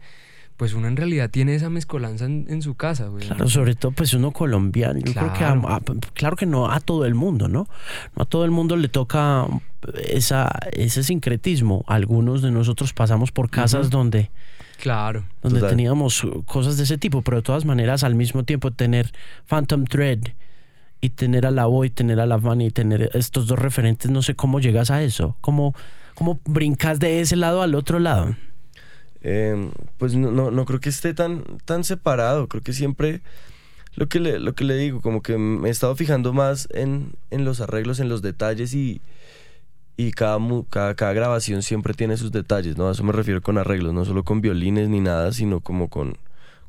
pues 0.57 0.73
uno 0.75 0.87
en 0.87 0.95
realidad 0.95 1.29
tiene 1.31 1.55
esa 1.55 1.69
mezcolanza 1.71 2.25
en, 2.25 2.45
en 2.47 2.61
su 2.61 2.75
casa, 2.75 3.07
güey. 3.07 3.25
Claro, 3.25 3.49
sobre 3.49 3.73
todo 3.73 3.91
pues 3.91 4.13
uno 4.13 4.31
colombiano. 4.31 4.99
Yo 4.99 5.13
creo 5.13 5.33
que 5.33 5.43
a- 5.43 5.59
Claro. 5.59 5.67
a- 5.69 5.81
claro 6.13 6.35
que 6.35 6.45
no 6.45 6.69
a 6.71 6.79
todo 6.79 7.05
el 7.05 7.15
mundo, 7.15 7.47
¿no? 7.47 7.67
No 8.15 8.21
a 8.23 8.25
todo 8.25 8.45
el 8.45 8.51
mundo 8.51 8.75
le 8.75 8.87
toca 8.89 9.47
esa, 10.07 10.51
ese 10.71 11.03
sincretismo. 11.03 11.83
Algunos 11.87 12.41
de 12.43 12.51
nosotros 12.51 12.93
pasamos 12.93 13.31
por 13.31 13.49
casas 13.49 13.89
donde, 13.89 14.29
Claro. 14.83 15.23
donde 15.41 15.61
Total. 15.61 15.77
teníamos 15.77 16.27
cosas 16.45 16.75
de 16.75 16.83
ese 16.83 16.97
tipo, 16.97 17.21
pero 17.21 17.37
de 17.37 17.43
todas 17.43 17.63
maneras 17.63 18.03
al 18.03 18.15
mismo 18.15 18.43
tiempo 18.43 18.71
tener 18.71 19.13
Phantom 19.47 19.85
Thread 19.85 20.19
y 20.99 21.11
tener 21.11 21.45
a 21.45 21.51
la 21.51 21.67
Boy, 21.67 21.89
tener 21.89 22.19
a 22.19 22.25
la 22.25 22.37
Fanny 22.37 22.65
y 22.65 22.71
tener 22.71 23.09
estos 23.13 23.47
dos 23.47 23.57
referentes, 23.57 24.11
no 24.11 24.21
sé 24.21 24.35
cómo 24.35 24.59
llegas 24.59 24.91
a 24.91 25.01
eso. 25.01 25.37
¿Cómo, 25.39 25.73
cómo 26.15 26.41
brincas 26.43 26.99
de 26.99 27.21
ese 27.21 27.37
lado 27.37 27.61
al 27.61 27.75
otro 27.75 27.97
lado? 27.99 28.35
Eh, 29.21 29.69
pues 29.97 30.15
no, 30.15 30.31
no, 30.31 30.51
no 30.51 30.65
creo 30.65 30.81
que 30.81 30.89
esté 30.89 31.13
tan, 31.13 31.45
tan 31.63 31.85
separado. 31.85 32.49
Creo 32.49 32.61
que 32.61 32.73
siempre 32.73 33.21
lo 33.95 34.09
que 34.09 34.19
le, 34.19 34.37
lo 34.37 34.53
que 34.53 34.65
le 34.65 34.75
digo, 34.75 34.99
como 34.99 35.21
que 35.21 35.37
me 35.37 35.69
he 35.69 35.71
estado 35.71 35.95
fijando 35.95 36.33
más 36.33 36.67
en, 36.73 37.13
en 37.31 37.45
los 37.45 37.61
arreglos, 37.61 38.01
en 38.01 38.09
los 38.09 38.21
detalles 38.21 38.73
y, 38.73 39.01
y 39.97 40.11
cada, 40.11 40.37
mu- 40.39 40.63
cada, 40.65 40.95
cada 40.95 41.13
grabación 41.13 41.61
siempre 41.63 41.93
tiene 41.93 42.17
sus 42.17 42.31
detalles, 42.31 42.77
¿no? 42.77 42.87
A 42.87 42.91
eso 42.93 43.03
me 43.03 43.11
refiero 43.11 43.41
con 43.41 43.57
arreglos, 43.57 43.93
no 43.93 44.05
solo 44.05 44.23
con 44.23 44.41
violines 44.41 44.89
ni 44.89 44.99
nada, 45.01 45.31
sino 45.31 45.59
como 45.59 45.87
con, 45.89 46.17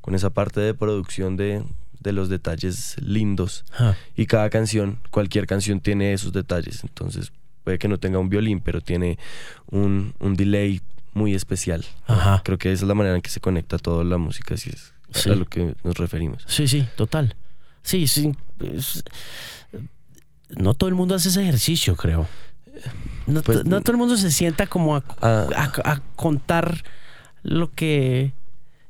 con 0.01 0.15
esa 0.15 0.31
parte 0.31 0.61
de 0.61 0.75
producción 0.75 1.37
de, 1.37 1.63
de 2.01 2.13
los 2.13 2.29
detalles 2.29 2.97
lindos. 3.01 3.65
Ah, 3.79 3.95
Y 4.17 4.27
cada 4.27 4.51
canción, 4.51 4.99
cualquier 5.11 5.47
canción 5.47 5.81
tiene 5.81 6.13
esos 6.13 6.33
detalles. 6.33 6.83
Entonces 6.85 7.33
puede 7.65 7.79
que 7.79 7.89
no 7.89 7.99
tenga 7.99 8.19
un 8.19 8.29
violín, 8.29 8.61
pero 8.61 8.81
tiene 8.83 9.19
un, 9.71 10.15
un 10.21 10.35
delay 10.35 10.83
muy 11.15 11.35
especial. 11.35 11.85
Ajá. 12.07 12.43
Creo 12.45 12.59
que 12.59 12.73
esa 12.73 12.85
es 12.85 12.89
la 12.89 12.95
manera 12.95 13.17
en 13.17 13.23
que 13.23 13.31
se 13.31 13.41
conecta 13.41 13.79
toda 13.79 14.05
la 14.05 14.19
música, 14.19 14.57
si 14.57 14.71
es 14.71 14.93
Sí. 15.13 15.31
a 15.31 15.35
lo 15.37 15.45
que 15.47 15.77
nos 15.85 15.97
referimos. 15.97 16.43
Sí, 16.49 16.67
sí, 16.67 16.89
total. 16.97 17.37
Sí, 17.83 18.07
sí. 18.09 18.33
no 20.51 20.75
todo 20.75 20.89
el 20.89 20.95
mundo 20.95 21.15
hace 21.15 21.29
ese 21.29 21.43
ejercicio, 21.43 21.97
creo. 21.97 22.27
No, 23.27 23.43
Pues, 23.43 23.65
no 23.65 23.81
todo 23.81 23.93
el 23.93 23.99
mundo 23.99 24.17
se 24.17 24.31
sienta 24.31 24.67
como 24.67 24.97
a, 24.97 25.05
Ah. 25.23 25.47
a- 25.57 25.93
a 25.93 26.01
contar 26.17 26.83
lo 27.43 27.73
que 27.73 28.33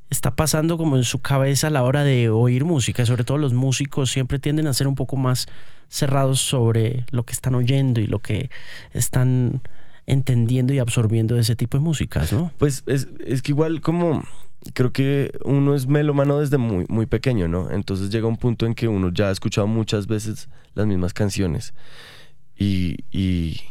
está 0.09 0.35
pasando 0.35 0.77
como 0.77 0.97
en 0.97 1.03
su 1.03 1.19
cabeza 1.19 1.67
a 1.67 1.69
la 1.69 1.83
hora 1.83 2.03
de 2.03 2.29
oír 2.29 2.63
música. 2.65 3.05
Sobre 3.05 3.23
todo 3.23 3.37
los 3.37 3.53
músicos 3.53 4.11
siempre 4.11 4.39
tienden 4.39 4.67
a 4.67 4.73
ser 4.73 4.87
un 4.87 4.95
poco 4.95 5.15
más 5.17 5.47
cerrados 5.89 6.39
sobre 6.41 7.05
lo 7.11 7.23
que 7.23 7.33
están 7.33 7.55
oyendo 7.55 7.99
y 8.01 8.07
lo 8.07 8.19
que 8.19 8.49
están 8.93 9.61
entendiendo 10.07 10.73
y 10.73 10.79
absorbiendo 10.79 11.35
de 11.35 11.41
ese 11.41 11.55
tipo 11.55 11.77
de 11.77 11.83
músicas, 11.83 12.31
¿no? 12.31 12.51
Pues 12.57 12.83
es, 12.87 13.07
es 13.25 13.41
que 13.41 13.51
igual 13.53 13.81
como 13.81 14.23
creo 14.73 14.91
que 14.91 15.31
uno 15.43 15.75
es 15.75 15.87
melómano 15.87 16.39
desde 16.39 16.57
muy, 16.57 16.85
muy 16.89 17.05
pequeño, 17.05 17.47
¿no? 17.47 17.71
Entonces 17.71 18.09
llega 18.09 18.27
un 18.27 18.37
punto 18.37 18.65
en 18.65 18.73
que 18.75 18.87
uno 18.87 19.11
ya 19.13 19.29
ha 19.29 19.31
escuchado 19.31 19.67
muchas 19.67 20.07
veces 20.07 20.49
las 20.75 20.85
mismas 20.87 21.13
canciones 21.13 21.73
y... 22.57 22.97
y 23.11 23.61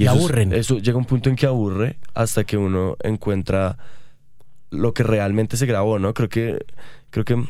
Y 0.00 0.04
eso 0.04 0.14
es- 0.14 0.18
aburren. 0.20 0.52
eso 0.52 0.78
llega 0.78 0.96
un 0.98 1.04
punto 1.04 1.28
en 1.30 1.36
que 1.36 1.46
aburre 1.46 1.96
hasta 2.14 2.44
que 2.44 2.56
uno 2.56 2.96
encuentra 3.02 3.76
lo 4.70 4.94
que 4.94 5.02
realmente 5.02 5.56
se 5.56 5.66
grabó, 5.66 5.98
¿no? 5.98 6.14
Creo 6.14 6.28
que, 6.28 6.64
creo 7.10 7.24
que, 7.24 7.42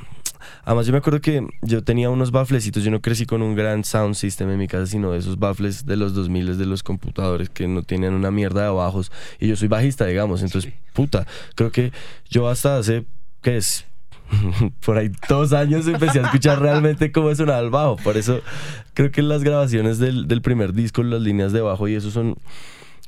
además 0.64 0.86
yo 0.86 0.92
me 0.92 0.98
acuerdo 0.98 1.20
que 1.20 1.46
yo 1.60 1.84
tenía 1.84 2.08
unos 2.08 2.30
baflecitos, 2.30 2.82
yo 2.82 2.90
no 2.90 3.00
crecí 3.02 3.26
con 3.26 3.42
un 3.42 3.54
gran 3.54 3.84
sound 3.84 4.14
system 4.14 4.50
en 4.50 4.58
mi 4.58 4.66
casa, 4.68 4.86
sino 4.86 5.14
esos 5.14 5.38
baffles 5.38 5.84
de 5.84 5.96
los 5.96 6.14
2000 6.14 6.56
de 6.56 6.64
los 6.66 6.82
computadores 6.82 7.50
que 7.50 7.68
no 7.68 7.82
tienen 7.82 8.14
una 8.14 8.30
mierda 8.30 8.62
de 8.64 8.70
bajos, 8.70 9.12
y 9.38 9.48
yo 9.48 9.56
soy 9.56 9.68
bajista, 9.68 10.06
digamos, 10.06 10.42
entonces, 10.42 10.72
puta, 10.94 11.26
creo 11.56 11.70
que 11.70 11.92
yo 12.30 12.48
hasta 12.48 12.78
hace, 12.78 13.04
¿qué 13.42 13.58
es? 13.58 13.84
por 14.84 14.98
ahí 14.98 15.10
dos 15.28 15.52
años 15.52 15.86
empecé 15.86 16.20
a 16.20 16.24
escuchar 16.24 16.60
realmente 16.60 17.12
cómo 17.12 17.34
sonaba 17.34 17.60
el 17.60 17.70
bajo. 17.70 17.96
Por 17.96 18.16
eso 18.16 18.40
creo 18.94 19.10
que 19.10 19.22
las 19.22 19.42
grabaciones 19.42 19.98
del, 19.98 20.28
del, 20.28 20.42
primer 20.42 20.72
disco, 20.72 21.02
las 21.02 21.20
líneas 21.20 21.52
de 21.52 21.60
bajo 21.60 21.88
y 21.88 21.94
eso 21.94 22.10
son, 22.10 22.36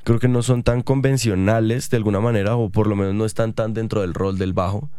creo 0.03 0.19
que 0.19 0.27
no 0.27 0.41
son 0.43 0.63
tan 0.63 0.81
convencionales 0.81 1.89
de 1.89 1.97
alguna 1.97 2.19
manera, 2.19 2.55
o 2.55 2.69
por 2.69 2.87
lo 2.87 2.95
menos 2.95 3.13
no 3.13 3.25
están 3.25 3.53
tan 3.53 3.73
dentro 3.73 4.01
del 4.01 4.13
rol 4.13 4.37
del 4.37 4.53
bajo. 4.53 4.89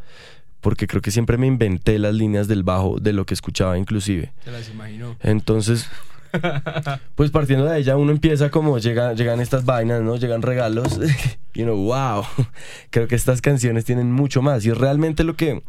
Porque 0.61 0.87
creo 0.87 1.03
que 1.03 1.11
siempre 1.11 1.37
me 1.37 1.47
inventé 1.47 1.99
las 1.99 2.15
líneas 2.15 2.49
del 2.49 2.63
bajo 2.63 2.97
de 2.99 3.13
lo 3.13 3.27
que 3.27 3.35
escuchaba 3.35 3.77
inclusive. 3.77 4.33
Te 4.45 4.51
las 4.51 4.71
imaginó. 4.71 5.15
Entonces, 5.21 5.91
pues 7.15 7.31
partiendo 7.31 7.67
de 7.67 7.79
ella 7.79 7.99
uno 7.99 8.13
empieza 8.13 8.51
como 8.51 8.79
llegan, 8.79 9.15
llegan 9.15 9.41
estas 9.41 9.67
vainas, 9.67 10.01
¿no? 10.01 10.17
Llegan 10.17 10.41
regalos 10.41 10.99
y 11.55 11.63
uno, 11.63 11.77
wow, 11.77 12.25
creo 12.89 13.09
que 13.09 13.15
estas 13.15 13.43
canciones 13.43 13.85
tienen 13.85 14.11
mucho 14.11 14.41
más. 14.41 14.65
Y 14.65 14.71
es 14.71 14.79
realmente 14.79 15.23
lo 15.23 15.37
que 15.37 15.63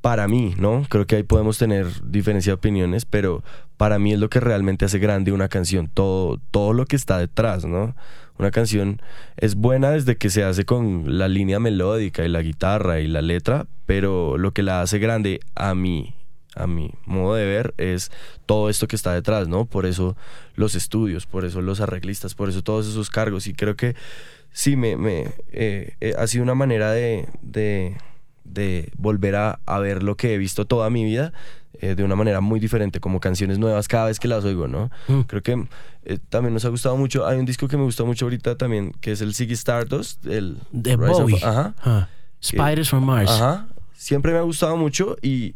para 0.00 0.28
mí, 0.28 0.54
¿no? 0.58 0.84
Creo 0.88 1.06
que 1.06 1.16
ahí 1.16 1.22
podemos 1.22 1.58
tener 1.58 1.86
diferencia 2.04 2.50
de 2.50 2.54
opiniones, 2.54 3.04
pero 3.04 3.42
para 3.76 3.98
mí 3.98 4.12
es 4.12 4.18
lo 4.18 4.28
que 4.30 4.40
realmente 4.40 4.84
hace 4.84 4.98
grande 4.98 5.32
una 5.32 5.48
canción, 5.48 5.88
todo, 5.88 6.40
todo 6.50 6.72
lo 6.72 6.86
que 6.86 6.96
está 6.96 7.18
detrás, 7.18 7.64
¿no? 7.64 7.94
Una 8.38 8.50
canción 8.52 9.02
es 9.36 9.56
buena 9.56 9.90
desde 9.90 10.16
que 10.16 10.30
se 10.30 10.44
hace 10.44 10.64
con 10.64 11.18
la 11.18 11.26
línea 11.26 11.58
melódica 11.58 12.24
y 12.24 12.28
la 12.28 12.42
guitarra 12.42 13.00
y 13.00 13.08
la 13.08 13.20
letra, 13.20 13.66
pero 13.86 14.38
lo 14.38 14.52
que 14.52 14.62
la 14.62 14.80
hace 14.80 15.00
grande 15.00 15.40
a 15.56 15.74
mí, 15.74 16.14
a 16.54 16.68
mi 16.68 16.92
modo 17.04 17.34
de 17.34 17.46
ver, 17.46 17.74
es 17.78 18.12
todo 18.46 18.70
esto 18.70 18.86
que 18.86 18.94
está 18.94 19.12
detrás, 19.12 19.48
¿no? 19.48 19.64
Por 19.64 19.86
eso 19.86 20.16
los 20.54 20.76
estudios, 20.76 21.26
por 21.26 21.44
eso 21.44 21.60
los 21.62 21.80
arreglistas, 21.80 22.34
por 22.34 22.48
eso 22.48 22.62
todos 22.62 22.86
esos 22.86 23.10
cargos. 23.10 23.48
Y 23.48 23.54
creo 23.54 23.74
que 23.74 23.96
sí, 24.52 24.76
me, 24.76 24.96
me 24.96 25.32
eh, 25.50 25.94
eh, 26.00 26.14
ha 26.16 26.26
sido 26.28 26.44
una 26.44 26.54
manera 26.54 26.92
de 26.92 27.26
de 27.42 27.96
volver 28.96 29.36
a, 29.36 29.78
ver 29.80 30.02
lo 30.02 30.16
que 30.16 30.34
he 30.34 30.38
visto 30.38 30.66
toda 30.66 30.90
mi 30.90 31.04
vida 31.04 31.32
eh, 31.80 31.94
de 31.94 32.04
una 32.04 32.16
manera 32.16 32.40
muy 32.40 32.60
diferente, 32.60 33.00
como 33.00 33.20
canciones 33.20 33.58
nuevas 33.58 33.88
cada 33.88 34.06
vez 34.06 34.18
que 34.18 34.28
las 34.28 34.44
oigo, 34.44 34.66
¿no? 34.66 34.90
Mm. 35.06 35.20
Creo 35.22 35.42
que 35.42 35.66
eh, 36.04 36.18
también 36.28 36.54
nos 36.54 36.64
ha 36.64 36.68
gustado 36.68 36.96
mucho. 36.96 37.26
Hay 37.26 37.38
un 37.38 37.44
disco 37.44 37.68
que 37.68 37.76
me 37.76 37.84
gusta 37.84 38.04
mucho 38.04 38.24
ahorita 38.24 38.56
también, 38.56 38.92
que 39.00 39.12
es 39.12 39.20
el 39.20 39.34
Ziggy 39.34 39.54
Stardust, 39.54 40.26
el 40.26 40.58
de 40.72 40.96
Bowie. 40.96 41.36
ajá. 41.42 41.74
Ah. 41.82 42.08
Spiders 42.42 42.88
from 42.88 43.04
Mars. 43.04 43.30
Ajá. 43.30 43.66
Siempre 43.94 44.32
me 44.32 44.38
ha 44.38 44.42
gustado 44.42 44.76
mucho 44.76 45.16
y, 45.22 45.54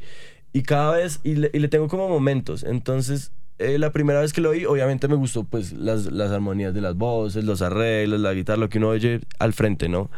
y 0.52 0.62
cada 0.62 0.96
vez, 0.96 1.20
y 1.22 1.36
le, 1.36 1.50
y 1.52 1.58
le, 1.58 1.68
tengo 1.68 1.88
como 1.88 2.08
momentos. 2.08 2.64
Entonces, 2.64 3.32
eh, 3.58 3.78
la 3.78 3.92
primera 3.92 4.20
vez 4.20 4.32
que 4.32 4.40
lo 4.40 4.50
oí, 4.50 4.64
obviamente 4.64 5.06
me 5.08 5.14
gustó 5.14 5.44
pues 5.44 5.72
las, 5.72 6.06
las 6.06 6.30
armonías 6.32 6.74
de 6.74 6.80
las 6.80 6.96
voces, 6.96 7.44
los 7.44 7.62
arreglos, 7.62 8.20
la 8.20 8.34
guitarra, 8.34 8.58
lo 8.58 8.68
que 8.68 8.78
uno 8.78 8.88
oye 8.88 9.20
al 9.38 9.52
frente, 9.52 9.88
¿no? 9.88 10.10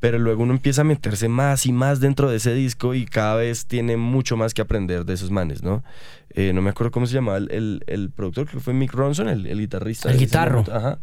Pero 0.00 0.18
luego 0.18 0.42
uno 0.42 0.54
empieza 0.54 0.80
a 0.80 0.84
meterse 0.84 1.28
más 1.28 1.66
y 1.66 1.72
más 1.72 2.00
dentro 2.00 2.30
de 2.30 2.38
ese 2.38 2.54
disco 2.54 2.94
y 2.94 3.04
cada 3.04 3.36
vez 3.36 3.66
tiene 3.66 3.98
mucho 3.98 4.36
más 4.36 4.54
que 4.54 4.62
aprender 4.62 5.04
de 5.04 5.12
esos 5.14 5.30
manes, 5.30 5.62
¿no? 5.62 5.84
Eh, 6.30 6.52
no 6.54 6.62
me 6.62 6.70
acuerdo 6.70 6.90
cómo 6.90 7.06
se 7.06 7.14
llamaba 7.14 7.36
el, 7.36 7.84
el, 7.86 8.10
productor, 8.10 8.46
creo 8.46 8.60
que 8.60 8.64
fue 8.64 8.72
Mick 8.74 8.92
Ronson, 8.92 9.28
el, 9.28 9.46
el 9.46 9.58
guitarrista. 9.58 10.10
El 10.10 10.18
guitarro. 10.18 10.64
Ajá. 10.72 10.98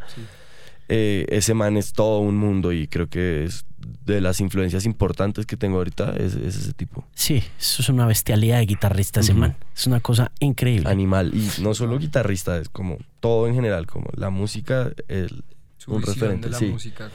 Eh, 0.89 1.25
ese 1.29 1.53
man 1.53 1.75
es 1.75 1.91
todo 1.93 2.19
un 2.19 2.37
mundo 2.37 2.71
y 2.71 2.87
creo 2.87 3.07
que 3.07 3.43
es 3.43 3.65
de 4.05 4.21
las 4.21 4.39
influencias 4.39 4.85
importantes 4.85 5.45
que 5.45 5.57
tengo 5.57 5.77
ahorita 5.77 6.15
es, 6.15 6.33
ese 6.35 6.73
tipo. 6.73 7.05
Sí, 7.13 7.43
eso 7.59 7.81
es 7.81 7.89
una 7.89 8.05
bestialidad 8.05 8.59
de 8.59 8.65
guitarrista 8.65 9.19
ese 9.19 9.33
man. 9.33 9.55
Es 9.75 9.85
una 9.85 9.99
cosa 9.99 10.31
increíble. 10.39 10.89
Animal. 10.89 11.33
Y 11.33 11.61
no 11.61 11.73
solo 11.73 11.99
guitarrista, 11.99 12.57
es 12.57 12.69
como 12.69 12.97
todo 13.19 13.47
en 13.47 13.55
general, 13.55 13.85
como 13.85 14.07
la 14.15 14.29
música, 14.29 14.91
el, 15.09 15.43
un 15.87 16.01
referente. 16.01 16.49
la 16.49 16.57
sí. 16.57 16.67
música 16.67 17.11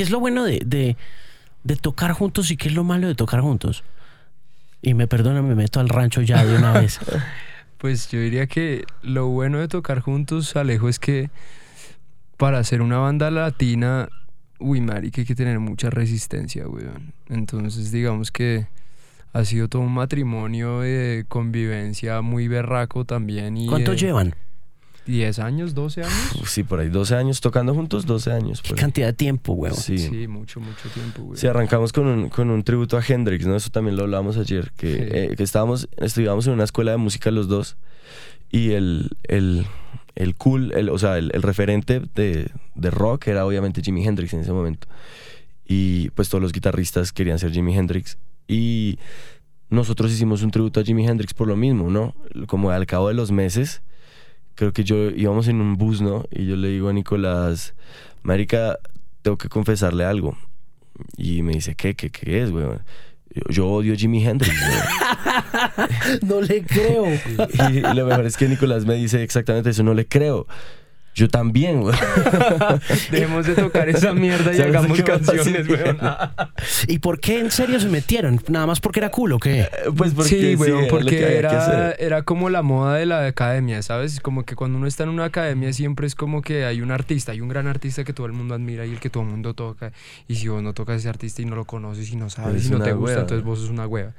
¿Qué 0.00 0.04
es 0.04 0.10
lo 0.10 0.18
bueno 0.18 0.44
de, 0.44 0.96
de, 1.62 1.76
tocar 1.76 2.12
juntos 2.12 2.50
y 2.50 2.56
qué 2.56 2.68
es 2.68 2.74
lo 2.74 2.84
malo 2.84 3.06
de 3.06 3.14
tocar 3.14 3.42
juntos? 3.42 3.84
Y 4.80 4.94
me 4.94 5.06
perdona, 5.06 5.42
me 5.42 5.54
meto 5.54 5.78
al 5.78 5.90
rancho 5.90 6.22
ya 6.22 6.42
de 6.42 6.56
una 6.56 6.72
vez. 6.72 6.98
Pues 7.76 8.08
yo 8.08 8.18
diría 8.18 8.46
que 8.46 8.84
lo 9.02 9.26
bueno 9.26 9.58
de 9.58 9.68
tocar 9.68 10.00
juntos, 10.00 10.56
Alejo, 10.56 10.88
es 10.88 10.98
que 10.98 11.28
para 12.38 12.58
hacer 12.58 12.80
una 12.80 12.96
banda 12.96 13.30
latina, 13.30 14.08
uy, 14.58 14.80
marica, 14.80 15.20
hay 15.20 15.26
que 15.26 15.34
tener 15.34 15.58
mucha 15.60 15.90
resistencia, 15.90 16.66
weón. 16.66 17.12
Entonces, 17.28 17.92
digamos 17.92 18.30
que 18.30 18.68
ha 19.34 19.44
sido 19.44 19.68
todo 19.68 19.82
un 19.82 19.92
matrimonio 19.92 20.80
de 20.80 21.26
convivencia 21.28 22.22
muy 22.22 22.48
berraco 22.48 23.04
también. 23.04 23.58
Y 23.58 23.66
¿Cuánto 23.66 23.92
llevan? 23.92 24.34
10 25.10 25.38
años, 25.40 25.74
12 25.74 26.02
años. 26.02 26.14
Sí, 26.46 26.62
por 26.62 26.80
ahí 26.80 26.88
12 26.88 27.14
años 27.14 27.40
tocando 27.40 27.74
juntos, 27.74 28.06
12 28.06 28.32
años. 28.32 28.62
Qué 28.62 28.74
cantidad 28.74 29.08
de 29.08 29.12
tiempo, 29.12 29.52
weón. 29.52 29.74
Sí. 29.74 30.26
mucho, 30.26 30.60
mucho 30.60 30.88
tiempo, 30.94 31.22
güey. 31.22 31.38
Sí, 31.38 31.46
arrancamos 31.46 31.92
con 31.92 32.06
un, 32.06 32.28
con 32.28 32.50
un 32.50 32.62
tributo 32.62 32.96
a 32.96 33.02
Hendrix, 33.06 33.46
¿no? 33.46 33.56
Eso 33.56 33.70
también 33.70 33.96
lo 33.96 34.04
hablábamos 34.04 34.38
ayer, 34.38 34.72
que, 34.76 35.08
eh, 35.32 35.36
que 35.36 35.42
estábamos, 35.42 35.88
estudiábamos 35.98 36.46
en 36.46 36.54
una 36.54 36.64
escuela 36.64 36.92
de 36.92 36.96
música 36.96 37.30
los 37.30 37.48
dos 37.48 37.76
y 38.50 38.72
el, 38.72 39.10
el, 39.24 39.66
el 40.14 40.34
cool, 40.34 40.72
el, 40.72 40.88
o 40.88 40.98
sea, 40.98 41.18
el, 41.18 41.30
el 41.34 41.42
referente 41.42 42.02
de, 42.14 42.50
de, 42.74 42.90
rock 42.90 43.28
era 43.28 43.46
obviamente 43.46 43.82
Jimi 43.82 44.06
Hendrix 44.06 44.32
en 44.34 44.40
ese 44.40 44.52
momento. 44.52 44.88
Y 45.66 46.10
pues 46.10 46.28
todos 46.28 46.42
los 46.42 46.52
guitarristas 46.52 47.12
querían 47.12 47.38
ser 47.38 47.52
Jimi 47.52 47.76
Hendrix. 47.76 48.18
Y 48.48 48.98
nosotros 49.68 50.10
hicimos 50.10 50.42
un 50.42 50.50
tributo 50.50 50.80
a 50.80 50.82
Jimi 50.82 51.06
Hendrix 51.06 51.32
por 51.32 51.46
lo 51.46 51.56
mismo, 51.56 51.90
¿no? 51.90 52.14
Como 52.46 52.70
al 52.70 52.86
cabo 52.86 53.08
de 53.08 53.14
los 53.14 53.30
meses 53.30 53.82
creo 54.60 54.74
que 54.74 54.84
yo 54.84 55.08
íbamos 55.08 55.48
en 55.48 55.58
un 55.62 55.78
bus, 55.78 56.02
¿no? 56.02 56.26
Y 56.30 56.44
yo 56.44 56.54
le 56.54 56.68
digo 56.68 56.90
a 56.90 56.92
Nicolás, 56.92 57.72
Marica, 58.22 58.78
tengo 59.22 59.38
que 59.38 59.48
confesarle 59.48 60.04
algo. 60.04 60.36
Y 61.16 61.40
me 61.40 61.54
dice, 61.54 61.74
¿qué? 61.74 61.94
¿Qué, 61.94 62.10
qué 62.10 62.42
es, 62.42 62.50
güey? 62.50 62.66
Yo, 63.48 63.66
odio 63.70 63.94
a 63.94 63.96
Jimi 63.96 64.22
Hendrix. 64.22 64.54
no 66.26 66.42
le 66.42 66.62
creo. 66.62 67.06
y, 67.70 67.80
lo 67.80 68.04
mejor 68.04 68.26
es 68.26 68.36
que 68.36 68.48
Nicolás 68.48 68.84
me 68.84 68.96
dice 68.96 69.22
exactamente 69.22 69.70
eso, 69.70 69.82
no 69.82 69.94
le 69.94 70.06
creo. 70.06 70.46
Yo 71.14 71.28
también, 71.28 71.80
güey. 71.80 71.96
Dejemos 73.10 73.46
de 73.46 73.54
tocar 73.54 73.88
esa 73.88 74.14
mierda 74.14 74.54
y 74.54 74.60
hagamos 74.60 75.02
canciones, 75.02 75.66
güey. 75.66 75.80
¿Y 76.86 76.98
por 76.98 77.20
qué 77.20 77.40
en 77.40 77.50
serio 77.50 77.80
se 77.80 77.88
metieron? 77.88 78.40
¿Nada 78.48 78.66
más 78.66 78.80
porque 78.80 79.00
era 79.00 79.10
cool 79.10 79.32
o 79.32 79.38
qué? 79.38 79.62
Eh, 79.62 79.70
pues 79.96 80.14
porque 80.14 80.28
sí, 80.28 80.54
güey, 80.54 80.88
porque 80.88 81.36
era, 81.38 81.92
era 81.92 82.22
como 82.22 82.48
la 82.48 82.62
moda 82.62 82.96
de 82.96 83.06
la 83.06 83.26
academia, 83.26 83.82
¿sabes? 83.82 84.20
Como 84.20 84.44
que 84.44 84.54
cuando 84.54 84.78
uno 84.78 84.86
está 84.86 85.02
en 85.02 85.10
una 85.10 85.24
academia 85.24 85.72
siempre 85.72 86.06
es 86.06 86.14
como 86.14 86.42
que 86.42 86.64
hay 86.64 86.80
un 86.80 86.90
artista, 86.90 87.32
hay 87.32 87.40
un 87.40 87.48
gran 87.48 87.66
artista 87.66 88.04
que 88.04 88.12
todo 88.12 88.26
el 88.26 88.32
mundo 88.32 88.54
admira 88.54 88.86
y 88.86 88.92
el 88.92 89.00
que 89.00 89.10
todo 89.10 89.24
el 89.24 89.30
mundo 89.30 89.54
toca. 89.54 89.92
Y 90.28 90.36
si 90.36 90.48
vos 90.48 90.62
no 90.62 90.72
tocas 90.74 90.94
a 90.94 90.98
ese 90.98 91.08
artista 91.08 91.42
y 91.42 91.44
no 91.44 91.56
lo 91.56 91.64
conoces 91.64 92.10
y 92.12 92.16
no 92.16 92.30
sabes 92.30 92.66
y 92.66 92.70
no 92.70 92.80
te 92.80 92.92
gusta, 92.92 93.20
entonces 93.20 93.44
vos 93.44 93.58
sos 93.58 93.70
una 93.70 93.86
hueva, 93.86 94.12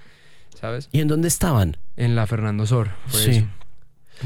¿sabes? 0.60 0.90
¿Y 0.92 1.00
en 1.00 1.08
dónde 1.08 1.30
estaban? 1.30 1.78
En 1.96 2.16
la 2.16 2.28
Fernando 2.28 2.66
Sor. 2.66 2.90
Sí. 3.08 3.46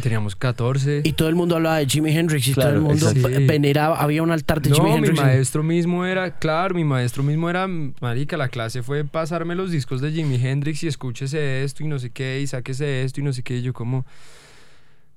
Teníamos 0.02 0.36
14. 0.36 1.02
Y 1.04 1.14
todo 1.14 1.30
el 1.30 1.36
mundo 1.36 1.56
hablaba 1.56 1.78
de 1.78 1.86
Jimi 1.86 2.16
Hendrix 2.16 2.48
y 2.48 2.54
todo 2.54 2.70
el 2.70 2.82
mundo 2.82 3.12
veneraba, 3.48 3.98
había 3.98 4.24
un 4.24 4.32
altar 4.32 4.62
de 4.62 4.72
Jimi 4.72 4.92
Hendrix. 4.92 5.18
mi 5.18 5.26
maestro 5.26 5.64
mismo 5.64 6.06
era, 6.06 6.38
claro, 6.38 6.76
mi 6.76 6.84
maestro 6.84 7.24
mismo 7.24 7.50
era, 7.50 7.68
marica, 7.68 8.38
la 8.38 8.50
clase 8.50 8.84
fue 8.84 9.06
pasarme 9.06 9.56
los 9.56 9.72
discos 9.72 10.02
de 10.02 10.12
Jimi 10.12 10.36
Hendrix 10.36 10.84
y 10.84 10.88
escúchese 10.88 11.64
esto 11.64 11.84
y 11.84 11.88
no 11.88 12.00
sé 12.00 12.10
qué, 12.10 12.42
y 12.42 12.48
sáquese 12.48 13.04
esto 13.04 13.22
y 13.22 13.24
no 13.24 13.34
sé 13.34 13.44
qué, 13.44 13.58
y 13.58 13.62
yo 13.62 13.74
como... 13.74 14.06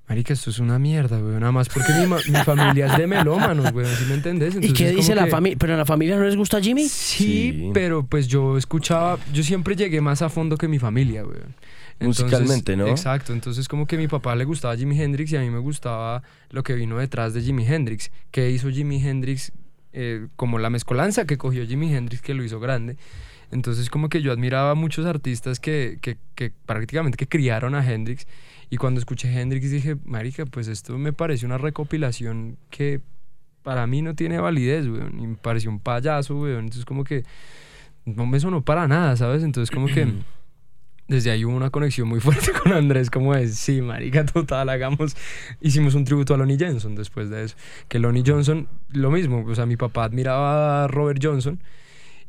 Marica, 0.07 0.33
esto 0.33 0.49
es 0.49 0.57
una 0.57 0.79
mierda, 0.79 1.19
güey. 1.19 1.35
Nada 1.35 1.51
más 1.51 1.69
porque 1.69 1.93
mi, 1.93 2.07
mi 2.07 2.43
familia 2.43 2.87
es 2.87 2.97
de 2.97 3.05
melómanos, 3.05 3.71
güey. 3.71 3.85
¿Sí 3.85 4.05
me 4.05 4.15
entendés? 4.15 4.55
¿Y 4.59 4.73
qué 4.73 4.89
dice 4.89 5.13
la 5.13 5.27
familia? 5.27 5.55
¿Pero 5.59 5.75
a 5.75 5.77
la 5.77 5.85
familia 5.85 6.17
no 6.17 6.23
les 6.23 6.35
gusta 6.35 6.59
Jimmy? 6.59 6.89
Sí, 6.89 7.69
pero 7.75 8.03
pues 8.03 8.27
yo 8.27 8.57
escuchaba... 8.57 9.19
Yo 9.31 9.43
siempre 9.43 9.75
llegué 9.75 10.01
más 10.01 10.23
a 10.23 10.29
fondo 10.29 10.57
que 10.57 10.67
mi 10.67 10.79
familia, 10.79 11.21
güey 11.21 11.37
musicalmente, 11.99 12.75
¿no? 12.75 12.87
Exacto, 12.87 13.33
entonces 13.33 13.67
como 13.67 13.85
que 13.85 13.95
a 13.95 13.99
mi 13.99 14.07
papá 14.07 14.35
le 14.35 14.45
gustaba 14.45 14.75
Jimi 14.75 14.99
Hendrix 14.99 15.31
y 15.31 15.37
a 15.37 15.41
mí 15.41 15.49
me 15.49 15.59
gustaba 15.59 16.23
lo 16.49 16.63
que 16.63 16.73
vino 16.73 16.97
detrás 16.97 17.33
de 17.33 17.41
Jimi 17.41 17.65
Hendrix. 17.65 18.11
¿Qué 18.31 18.49
hizo 18.49 18.69
Jimi 18.69 19.05
Hendrix? 19.05 19.51
Eh, 19.91 20.27
como 20.35 20.59
la 20.59 20.69
mezcolanza 20.69 21.25
que 21.25 21.37
cogió 21.37 21.65
Jimi 21.65 21.93
Hendrix 21.93 22.21
que 22.21 22.33
lo 22.33 22.43
hizo 22.43 22.59
grande. 22.59 22.97
Entonces 23.51 23.89
como 23.89 24.09
que 24.09 24.21
yo 24.21 24.31
admiraba 24.31 24.71
a 24.71 24.75
muchos 24.75 25.05
artistas 25.05 25.59
que, 25.59 25.97
que, 26.01 26.17
que 26.35 26.51
prácticamente 26.65 27.17
que 27.17 27.27
criaron 27.27 27.73
a 27.73 27.83
Hendrix 27.83 28.27
y 28.69 28.77
cuando 28.77 28.99
escuché 28.99 29.31
Hendrix 29.31 29.71
dije, 29.71 29.97
marica, 30.05 30.45
pues 30.45 30.67
esto 30.67 30.97
me 30.97 31.11
parece 31.11 31.45
una 31.45 31.57
recopilación 31.57 32.57
que 32.69 33.01
para 33.63 33.87
mí 33.87 34.01
no 34.01 34.15
tiene 34.15 34.39
validez, 34.39 34.87
weón, 34.87 35.19
y 35.19 35.27
me 35.27 35.35
pareció 35.35 35.71
un 35.71 35.79
payaso, 35.79 36.35
weón. 36.37 36.65
Entonces 36.65 36.85
como 36.85 37.03
que 37.03 37.23
no 38.05 38.25
me 38.25 38.39
sonó 38.39 38.61
para 38.61 38.87
nada, 38.87 39.15
¿sabes? 39.17 39.43
Entonces 39.43 39.71
como 39.73 39.87
que 39.87 40.07
desde 41.09 41.31
ahí 41.31 41.43
hubo 41.43 41.55
una 41.55 41.71
conexión 41.71 42.07
muy 42.07 42.19
fuerte 42.21 42.53
con 42.53 42.71
Andrés, 42.71 43.09
como 43.09 43.35
es, 43.35 43.55
sí, 43.55 43.81
marica, 43.81 44.25
total, 44.25 44.69
hagamos, 44.69 45.17
hicimos 45.59 45.95
un 45.95 46.05
tributo 46.05 46.33
a 46.33 46.37
Lonnie 46.37 46.57
Johnson 46.57 46.95
después 46.95 47.29
de 47.29 47.43
eso, 47.43 47.57
que 47.89 47.99
Lonnie 47.99 48.23
Johnson, 48.25 48.69
lo 48.91 49.11
mismo, 49.11 49.43
o 49.45 49.55
sea, 49.55 49.65
mi 49.65 49.75
papá 49.75 50.05
admiraba 50.05 50.85
a 50.85 50.87
Robert 50.87 51.19
Johnson 51.21 51.59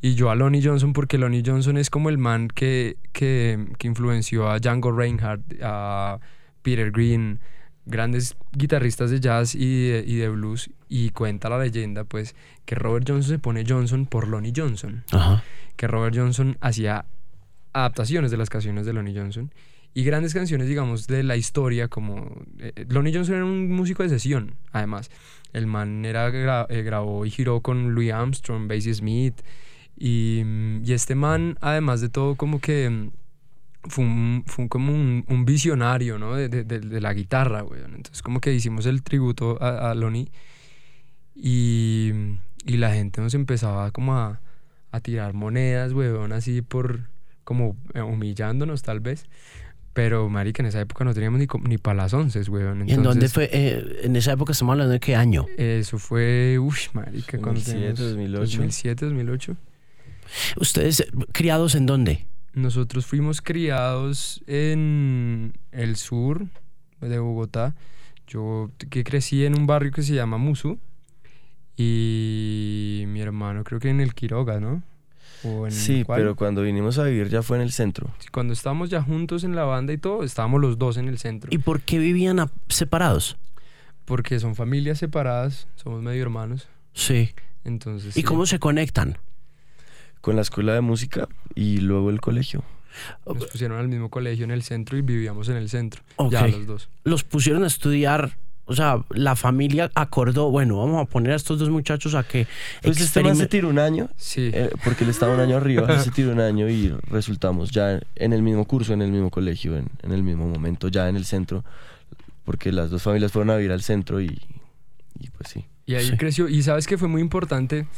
Y 0.00 0.14
yo 0.14 0.30
a 0.30 0.34
Lonnie 0.34 0.62
Johnson 0.64 0.92
porque 0.94 1.18
Lonnie 1.18 1.42
Johnson 1.44 1.76
es 1.76 1.90
como 1.90 2.08
el 2.08 2.18
man 2.18 2.48
que, 2.48 2.96
que, 3.12 3.66
que 3.78 3.86
influenció 3.86 4.50
a 4.50 4.58
Django 4.58 4.90
Reinhardt, 4.90 5.42
a 5.62 6.18
Peter 6.62 6.90
Green, 6.90 7.40
grandes 7.84 8.36
guitarristas 8.52 9.10
de 9.10 9.20
jazz 9.20 9.54
y 9.54 9.88
de, 9.88 10.04
y 10.06 10.16
de 10.16 10.28
blues. 10.30 10.70
Y 10.88 11.10
cuenta 11.10 11.50
la 11.50 11.58
leyenda, 11.58 12.04
pues, 12.04 12.34
que 12.64 12.74
Robert 12.74 13.06
Johnson 13.06 13.34
se 13.34 13.38
pone 13.38 13.64
Johnson 13.68 14.06
por 14.06 14.26
Lonnie 14.26 14.54
Johnson. 14.56 15.04
Ajá. 15.12 15.44
Que 15.76 15.86
Robert 15.86 16.16
Johnson 16.16 16.56
hacía 16.60 17.04
adaptaciones 17.72 18.30
de 18.30 18.36
las 18.36 18.50
canciones 18.50 18.86
de 18.86 18.92
Lonnie 18.92 19.16
Johnson 19.16 19.52
y 19.94 20.04
grandes 20.04 20.34
canciones, 20.34 20.68
digamos, 20.68 21.06
de 21.06 21.22
la 21.22 21.36
historia, 21.36 21.88
como... 21.88 22.42
eh, 22.58 22.86
Lonnie 22.88 23.12
Johnson 23.12 23.34
era 23.36 23.44
un 23.44 23.70
músico 23.72 24.02
de 24.02 24.08
sesión, 24.08 24.54
además. 24.72 25.10
El 25.52 25.66
man 25.66 26.04
era, 26.04 26.28
eh, 26.68 26.82
grabó 26.82 27.26
y 27.26 27.30
giró 27.30 27.60
con 27.60 27.92
Louis 27.94 28.12
Armstrong, 28.12 28.68
Basie 28.68 28.94
Smith, 28.94 29.40
y, 29.96 30.42
mm, 30.44 30.82
este 30.88 31.14
man, 31.14 31.58
además 31.60 32.00
de 32.00 32.08
todo, 32.08 32.36
como 32.36 32.60
que 32.60 32.88
mm, 32.88 33.10
fue, 33.88 34.04
un- 34.04 34.44
fue 34.46 34.68
como 34.68 34.92
un, 34.92 35.44
visionario, 35.44 36.18
¿no? 36.18 36.34
De, 36.36 37.00
la 37.00 37.12
guitarra. 37.12 37.64
Entonces, 37.86 38.22
como 38.22 38.40
que 38.40 38.54
hicimos 38.54 38.86
el 38.86 39.02
tributo 39.02 39.60
a, 39.60 39.94
Lonnie 39.94 40.30
y, 41.34 42.12
y 42.64 42.76
la 42.76 42.92
gente 42.94 43.20
nos 43.20 43.34
empezaba 43.34 43.90
como 43.90 44.14
a, 44.16 44.40
a 44.92 45.00
tirar 45.00 45.32
monedas, 45.34 45.92
weón, 45.92 46.32
así 46.32 46.62
por, 46.62 47.09
como 47.50 47.76
eh, 47.94 48.00
humillándonos 48.00 48.82
tal 48.84 49.00
vez. 49.00 49.26
Pero, 49.92 50.28
marica, 50.28 50.62
en 50.62 50.68
esa 50.68 50.80
época 50.80 51.04
no 51.04 51.12
teníamos 51.12 51.40
ni, 51.40 51.48
ni 51.68 51.78
para 51.78 52.02
las 52.04 52.14
once, 52.14 52.40
weón. 52.42 52.88
¿Y 52.88 52.92
en 52.92 53.02
dónde 53.02 53.28
fue? 53.28 53.50
eh, 53.52 54.02
en 54.04 54.14
esa 54.14 54.30
época 54.30 54.52
estamos 54.52 54.74
hablando 54.74 54.92
de 54.92 55.00
qué 55.00 55.16
año. 55.16 55.46
Eso 55.58 55.98
fue, 55.98 56.60
uff, 56.60 56.94
marica, 56.94 57.38
cuando 57.38 57.58
2007, 57.58 57.94
teníamos 57.94 57.98
2008. 57.98 58.40
2007, 58.58 59.04
2008. 59.06 59.56
¿Ustedes 60.60 61.00
eh, 61.00 61.06
criados 61.32 61.74
en 61.74 61.86
dónde? 61.86 62.28
Nosotros 62.54 63.04
fuimos 63.04 63.42
criados 63.42 64.44
en 64.46 65.54
el 65.72 65.96
sur 65.96 66.46
de 67.00 67.18
Bogotá. 67.18 67.74
Yo 68.28 68.70
que 68.90 69.02
crecí 69.02 69.44
en 69.44 69.58
un 69.58 69.66
barrio 69.66 69.90
que 69.90 70.02
se 70.02 70.14
llama 70.14 70.38
Musu. 70.38 70.78
Y 71.76 73.06
mi 73.08 73.20
hermano 73.20 73.64
creo 73.64 73.80
que 73.80 73.90
en 73.90 74.00
el 74.00 74.14
Quiroga, 74.14 74.60
¿no? 74.60 74.84
¿O 75.44 75.66
en 75.66 75.72
Sí, 75.72 76.04
cuál? 76.04 76.20
pero 76.20 76.36
cuando 76.36 76.62
vinimos 76.62 76.98
a 76.98 77.04
vivir 77.04 77.28
ya 77.28 77.42
fue 77.42 77.56
en 77.56 77.62
el 77.62 77.72
centro. 77.72 78.10
Cuando 78.32 78.52
estábamos 78.52 78.90
ya 78.90 79.02
juntos 79.02 79.44
en 79.44 79.54
la 79.56 79.64
banda 79.64 79.92
y 79.92 79.98
todo, 79.98 80.22
estábamos 80.22 80.60
los 80.60 80.78
dos 80.78 80.96
en 80.96 81.08
el 81.08 81.18
centro. 81.18 81.48
¿Y 81.52 81.58
por 81.58 81.80
qué 81.80 81.98
vivían 81.98 82.40
a- 82.40 82.50
separados? 82.68 83.36
Porque 84.04 84.40
son 84.40 84.54
familias 84.54 84.98
separadas, 84.98 85.68
somos 85.76 86.02
medio 86.02 86.22
hermanos. 86.22 86.68
Sí. 86.92 87.30
Entonces. 87.64 88.16
¿Y 88.16 88.20
sí. 88.20 88.22
cómo 88.22 88.46
se 88.46 88.58
conectan? 88.58 89.18
Con 90.20 90.36
la 90.36 90.42
escuela 90.42 90.74
de 90.74 90.80
música 90.80 91.28
y 91.54 91.78
luego 91.78 92.10
el 92.10 92.20
colegio. 92.20 92.62
Nos 93.24 93.46
pusieron 93.46 93.78
al 93.78 93.88
mismo 93.88 94.10
colegio 94.10 94.44
en 94.44 94.50
el 94.50 94.62
centro 94.62 94.98
y 94.98 95.02
vivíamos 95.02 95.48
en 95.48 95.56
el 95.56 95.68
centro. 95.68 96.02
Ok. 96.16 96.32
Ya 96.32 96.46
los 96.48 96.66
dos. 96.66 96.88
Los 97.04 97.22
pusieron 97.24 97.62
a 97.64 97.68
estudiar. 97.68 98.36
O 98.70 98.74
sea, 98.76 99.04
la 99.10 99.34
familia 99.34 99.90
acordó, 99.96 100.50
bueno, 100.50 100.78
vamos 100.78 101.02
a 101.02 101.04
poner 101.04 101.32
a 101.32 101.36
estos 101.36 101.58
dos 101.58 101.70
muchachos 101.70 102.14
a 102.14 102.22
que 102.22 102.46
Pues 102.82 103.00
este 103.00 103.20
man 103.22 103.34
se 103.34 103.46
tiró 103.46 103.68
un 103.68 103.80
año, 103.80 104.08
Sí. 104.16 104.50
eh, 104.54 104.70
porque 104.84 105.02
él 105.02 105.10
estaba 105.10 105.34
un 105.34 105.40
año 105.40 105.56
arriba, 105.56 105.86
él 105.92 105.98
se 106.00 106.12
tiró 106.12 106.30
un 106.30 106.38
año 106.40 106.68
y 106.68 106.94
resultamos 107.10 107.72
ya 107.72 107.98
en 108.14 108.32
el 108.32 108.42
mismo 108.42 108.64
curso, 108.66 108.92
en 108.92 109.02
el 109.02 109.10
mismo 109.10 109.30
colegio, 109.30 109.76
en, 109.76 109.88
en 110.02 110.12
el 110.12 110.22
mismo 110.22 110.46
momento, 110.46 110.86
ya 110.86 111.08
en 111.08 111.16
el 111.16 111.24
centro, 111.24 111.64
porque 112.44 112.70
las 112.70 112.90
dos 112.90 113.02
familias 113.02 113.32
fueron 113.32 113.50
a 113.50 113.56
vivir 113.56 113.72
al 113.72 113.82
centro 113.82 114.20
y, 114.20 114.40
y 115.18 115.30
pues 115.30 115.50
sí. 115.50 115.66
Y 115.86 115.96
ahí 115.96 116.06
Sí. 116.06 116.16
creció. 116.16 116.48
Y 116.48 116.62
sabes 116.62 116.86
que 116.86 116.96
fue 116.96 117.08
muy 117.08 117.20
importante 117.22 117.88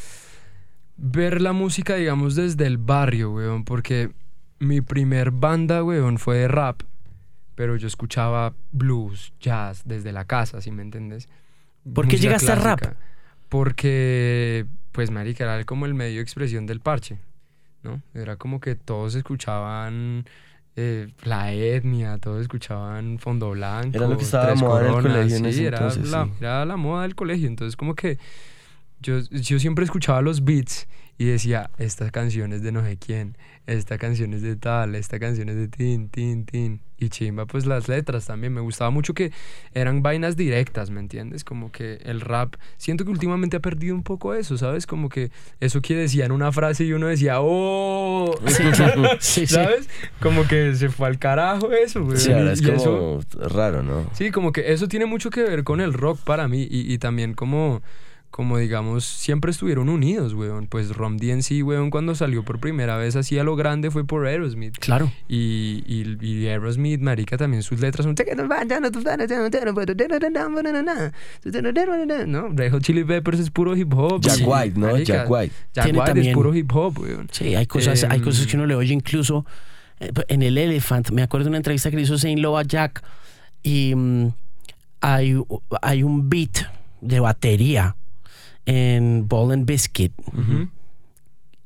ver 0.97 1.41
la 1.43 1.53
música, 1.53 1.97
digamos, 1.97 2.35
desde 2.35 2.67
el 2.67 2.79
barrio, 2.79 3.33
weón. 3.33 3.65
Porque 3.65 4.11
mi 4.59 4.81
primer 4.81 5.31
banda, 5.33 5.85
weón, 5.85 6.19
fue 6.19 6.39
de 6.39 6.49
rap. 6.49 6.83
Pero 7.55 7.77
yo 7.77 7.87
escuchaba 7.87 8.55
blues, 8.71 9.33
jazz, 9.41 9.83
desde 9.85 10.13
la 10.13 10.25
casa, 10.25 10.61
¿sí 10.61 10.71
me 10.71 10.83
entiendes? 10.83 11.29
¿Por 11.93 12.09
qué 12.09 12.17
llegaste 12.17 12.53
al 12.53 12.63
rap? 12.63 12.81
Porque, 13.49 14.67
pues, 14.93 15.11
marica, 15.11 15.45
era 15.45 15.65
como 15.65 15.87
el 15.87 15.95
medio 15.95 16.17
de 16.17 16.23
expresión 16.23 16.67
del 16.67 16.81
parche, 16.81 17.19
¿no? 17.83 18.01
Era 18.15 18.37
como 18.37 18.61
que 18.61 18.75
todos 18.75 19.15
escuchaban... 19.15 20.25
eh, 20.77 21.09
la 21.25 21.53
etnia, 21.53 22.19
todos 22.19 22.41
escuchaban 22.41 23.19
Fondo 23.19 23.51
Blanco. 23.51 23.97
Era 23.97 24.09
lo 24.09 24.17
que 24.17 24.25
estaba 24.25 24.47
Tres 24.47 24.61
moda 24.61 25.03
colegio 25.03 25.37
en 25.37 25.53
sí, 25.53 25.67
era 25.67 25.79
entonces, 25.79 26.11
la, 26.11 26.25
sí. 26.25 26.31
era 26.41 26.65
la 26.65 26.77
moda 26.77 27.03
del 27.03 27.15
colegio. 27.15 27.47
Entonces, 27.49 27.77
como 27.77 27.95
que 27.95 28.19
yo, 29.01 29.21
yo 29.21 29.59
siempre 29.59 29.85
escuchaba 29.85 30.23
los 30.23 30.45
beats 30.45 30.87
y 31.19 31.27
decía, 31.27 31.71
esta 31.79 32.11
canción 32.11 32.53
es 32.53 32.63
de 32.63 32.73
no 32.73 32.83
sé 32.83 32.97
quién, 32.97 33.37
esta 33.67 33.97
canción 33.99 34.35
es 34.35 34.43
de 34.43 34.57
tal, 34.57 34.95
esta 34.97 35.21
canción 35.21 35.49
es 35.49 35.57
de 35.57 35.69
tin, 35.69 36.09
tin, 36.09 36.45
tin. 36.47 36.81
Y 36.99 37.09
chimba, 37.09 37.47
pues 37.47 37.67
las 37.67 37.89
letras 37.89 38.27
también. 38.27 38.53
Me 38.53 38.61
gustaba 38.61 38.91
mucho 38.91 39.13
que 39.13 39.33
eran 39.75 40.03
vainas 40.03 40.37
directas, 40.37 40.91
¿me 40.91 41.01
entiendes? 41.01 41.43
Como 41.43 41.73
que 41.73 41.95
el 42.05 42.21
rap, 42.21 42.55
siento 42.77 43.05
que 43.05 43.11
últimamente 43.11 43.57
ha 43.57 43.61
perdido 43.61 43.97
un 43.97 44.05
poco 44.05 44.35
eso, 44.35 44.57
¿sabes? 44.57 44.87
Como 44.87 45.09
que 45.09 45.33
eso 45.59 45.83
que 45.83 45.97
decía 45.97 46.25
en 46.27 46.31
una 46.31 46.53
frase 46.53 46.85
y 46.85 46.93
uno 46.93 47.09
decía, 47.09 47.39
¡oh! 47.41 48.33
Sí, 48.47 48.63
sí. 49.19 49.47
¿Sabes? 49.49 49.89
Como 50.21 50.47
que 50.47 50.77
se 50.77 50.91
fue 50.91 51.09
al 51.09 51.19
carajo 51.19 51.73
eso, 51.73 52.05
güey. 52.05 52.19
Sí, 52.19 52.31
ahora 52.31 52.53
es 52.53 52.63
como 52.63 52.77
eso- 52.77 53.21
raro, 53.49 53.83
¿no? 53.83 54.09
Sí, 54.13 54.31
como 54.31 54.53
que 54.53 54.73
eso 54.73 54.87
tiene 54.87 55.07
mucho 55.07 55.31
que 55.31 55.43
ver 55.43 55.65
con 55.65 55.81
el 55.81 55.93
rock 55.95 56.21
para 56.21 56.47
mí 56.47 56.63
y, 56.71 56.93
y 56.93 56.99
también 56.99 57.35
como, 57.35 57.83
como 58.33 58.57
digamos, 58.57 59.05
siempre 59.05 59.51
estuvieron 59.51 59.91
unidos, 59.91 60.33
weón. 60.33 60.67
Pues 60.67 60.89
Rom 60.97 61.19
DNC, 61.19 61.63
weón, 61.65 61.91
cuando 61.91 62.15
salió 62.15 62.43
por 62.45 62.59
primera 62.61 62.97
vez 62.97 63.15
así 63.15 63.39
a 63.39 63.45
lo 63.45 63.57
grande 63.57 63.91
fue 63.91 64.05
por 64.07 64.27
Aerosmith. 64.27 64.79
Claro. 64.79 65.13
Y, 65.29 65.85
y, 65.87 66.17
y 66.27 66.47
Aerosmith, 66.49 67.01
marica, 67.03 67.37
también 67.37 67.63
sus 67.63 67.79
letras 67.81 68.05
son... 68.07 68.15
¿No? 72.27 72.49
Red 72.49 72.73
Hot 72.73 72.83
Chili 72.83 73.05
Peppers 73.05 73.39
es 73.39 73.51
puro 73.51 73.77
hip 73.77 73.93
hop. 73.95 74.23
Jack 74.23 74.41
White, 74.47 74.81
¿no? 74.81 74.87
marica, 74.93 75.05
Jack 75.13 75.31
White. 75.31 75.55
Jack 75.75 75.85
Tiene 75.85 75.99
White 75.99 76.11
también- 76.11 76.29
es 76.29 76.35
puro 76.35 76.55
hip 76.55 76.75
hop, 76.75 76.99
weón. 77.01 77.29
Sí, 77.31 77.55
hay 77.55 77.67
cosas, 77.67 78.03
hay 78.05 78.19
Em, 78.19 78.25
cosas 78.25 78.47
que 78.47 78.57
uno 78.57 78.65
le 78.67 78.75
oye 78.75 78.95
incluso 78.95 79.45
eh, 80.01 80.11
en 80.29 80.43
el 80.43 80.57
Elephant. 80.57 81.11
Me 81.11 81.23
acuerdo 81.23 81.45
de 81.45 81.49
una 81.51 81.59
entrevista 81.59 81.91
que 81.91 81.97
le 81.97 82.03
hizo 82.03 82.17
Saint 82.17 82.41
Loa 82.41 82.63
Jack 82.63 83.03
y 83.63 83.95
mm, 83.95 84.29
hay, 85.03 85.37
hay 85.83 86.03
un 86.03 86.31
beat 86.31 86.67
de 87.03 87.21
batería 87.21 87.95
en 88.67 89.27
Ball 89.29 89.53
and 89.53 89.67
Biscuit 89.67 90.13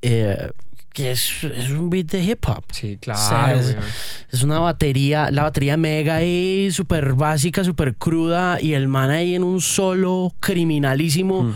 eh, 0.03 0.51
que 0.93 1.11
es, 1.11 1.45
es 1.45 1.71
un 1.71 1.91
beat 1.91 2.07
de 2.07 2.25
hip 2.25 2.43
hop. 2.49 2.65
Sí, 2.73 2.95
O 2.95 3.01
claro, 3.01 3.21
sea, 3.21 3.55
es, 3.55 3.67
weón. 3.75 3.85
es 4.33 4.43
una 4.43 4.59
batería, 4.61 5.31
la 5.31 5.43
batería 5.43 5.77
mega 5.77 6.23
y 6.25 6.71
súper 6.71 7.13
básica, 7.13 7.65
súper 7.65 7.97
cruda 7.97 8.59
y 8.63 8.73
el 8.73 8.89
man 8.89 9.11
ahí 9.11 9.35
en 9.35 9.45
un 9.45 9.61
solo 9.61 10.33
criminalísimo. 10.41 11.43
Mm. 11.43 11.55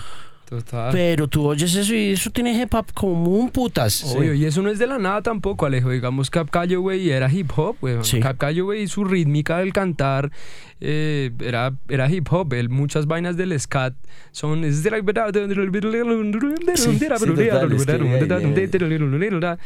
Total. 0.50 0.90
Pero 0.90 1.28
tú 1.28 1.46
oyes 1.46 1.72
eso 1.76 1.94
y 1.94 2.10
eso 2.10 2.28
tiene 2.30 2.60
hip 2.60 2.74
hop 2.74 2.86
como 2.92 3.30
un 3.30 3.50
putas. 3.50 4.02
Obvio, 4.16 4.34
y 4.34 4.44
eso 4.44 4.60
no 4.62 4.68
es 4.68 4.80
de 4.80 4.88
la 4.88 4.98
nada 4.98 5.22
tampoco, 5.22 5.64
Alejo. 5.64 5.90
Digamos, 5.90 6.28
Cap 6.28 6.50
Calloway 6.50 7.08
era 7.08 7.32
hip 7.32 7.52
hop, 7.56 7.76
weón. 7.80 8.04
Sí. 8.04 8.18
Cap 8.18 8.36
Calloway, 8.36 8.88
su 8.88 9.04
rítmica 9.04 9.58
del 9.58 9.72
cantar 9.72 10.32
eh, 10.80 11.30
era, 11.38 11.72
era 11.88 12.10
hip 12.10 12.26
hop. 12.32 12.52
Él, 12.54 12.68
muchas 12.68 13.06
vainas 13.06 13.36
del 13.36 13.58
scat 13.60 13.94
son. 14.32 14.64
es 14.64 14.82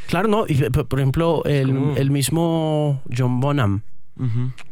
Claro, 0.09 0.29
no. 0.29 0.45
Y, 0.47 0.55
por 0.69 1.01
ejemplo, 1.01 1.43
el, 1.47 1.95
el 1.97 2.11
mismo 2.11 3.01
John 3.17 3.41
Bonham. 3.41 3.81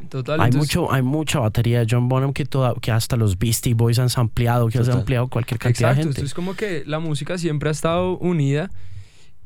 Total, 0.08 0.40
Hay, 0.40 0.46
entonces- 0.50 0.76
mucho, 0.76 0.92
hay 0.92 1.02
mucha 1.02 1.40
batería 1.40 1.80
de 1.80 1.86
John 1.90 2.08
Bonham 2.08 2.32
que, 2.32 2.44
toda, 2.44 2.74
que 2.80 2.92
hasta 2.92 3.16
los 3.16 3.38
Beastie 3.38 3.74
Boys 3.74 3.98
han 3.98 4.08
ampliado, 4.16 4.68
que 4.68 4.78
han 4.78 4.90
ampliado 4.90 5.28
cualquier 5.28 5.58
cantidad 5.58 5.90
Exacto, 5.90 6.08
de 6.10 6.14
gente. 6.14 6.26
es 6.26 6.34
como 6.34 6.54
que 6.54 6.84
la 6.86 7.00
música 7.00 7.36
siempre 7.38 7.68
ha 7.68 7.72
estado 7.72 8.18
unida 8.18 8.70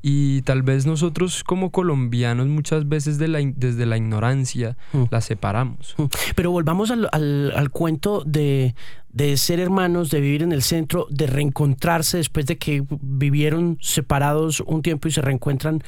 y 0.03 0.43
tal 0.43 0.63
vez 0.63 0.87
nosotros 0.87 1.43
como 1.43 1.71
colombianos 1.73 2.47
muchas 2.47 2.89
veces 2.89 3.19
de 3.19 3.27
la 3.29 3.41
desde 3.57 3.87
la 3.87 3.97
ignorancia 3.97 4.77
Mm. 4.93 5.05
la 5.11 5.21
separamos. 5.21 5.97
Pero 6.37 6.51
volvamos 6.51 6.91
al, 6.91 7.09
al- 7.13 7.53
al 7.57 7.71
cuento 7.71 8.23
de, 8.25 8.75
de 9.09 9.37
ser 9.39 9.59
hermanos, 9.59 10.11
de 10.11 10.21
vivir 10.21 10.43
en 10.43 10.53
el 10.53 10.63
centro, 10.63 11.07
de 11.11 11.27
reencontrarse 11.27 12.19
después 12.19 12.47
de 12.47 12.59
que 12.59 12.85
vivieron 13.01 13.79
separados 13.81 14.61
un 14.67 14.83
tiempo 14.83 15.09
y 15.09 15.11
se 15.13 15.23
reencuentran 15.23 15.83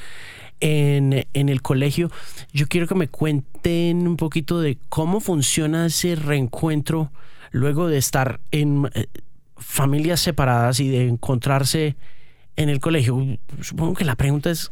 en, 0.59 1.25
en 1.33 1.49
el 1.49 1.61
colegio. 1.61 2.09
Yo 2.53 2.67
quiero 2.67 2.87
que 2.87 2.95
me 2.95 3.07
cuenten 3.07 4.07
un 4.07 4.17
poquito 4.17 4.59
de 4.59 4.77
cómo 4.89 5.19
funciona 5.19 5.85
ese 5.85 6.15
reencuentro 6.15 7.11
luego 7.51 7.87
de 7.87 7.97
estar 7.97 8.39
en 8.51 8.89
eh, 8.93 9.07
familias 9.57 10.19
separadas 10.19 10.79
y 10.79 10.89
de 10.89 11.07
encontrarse 11.07 11.95
en 12.55 12.69
el 12.69 12.79
colegio. 12.79 13.37
Supongo 13.61 13.93
que 13.95 14.05
la 14.05 14.15
pregunta 14.15 14.49
es, 14.49 14.71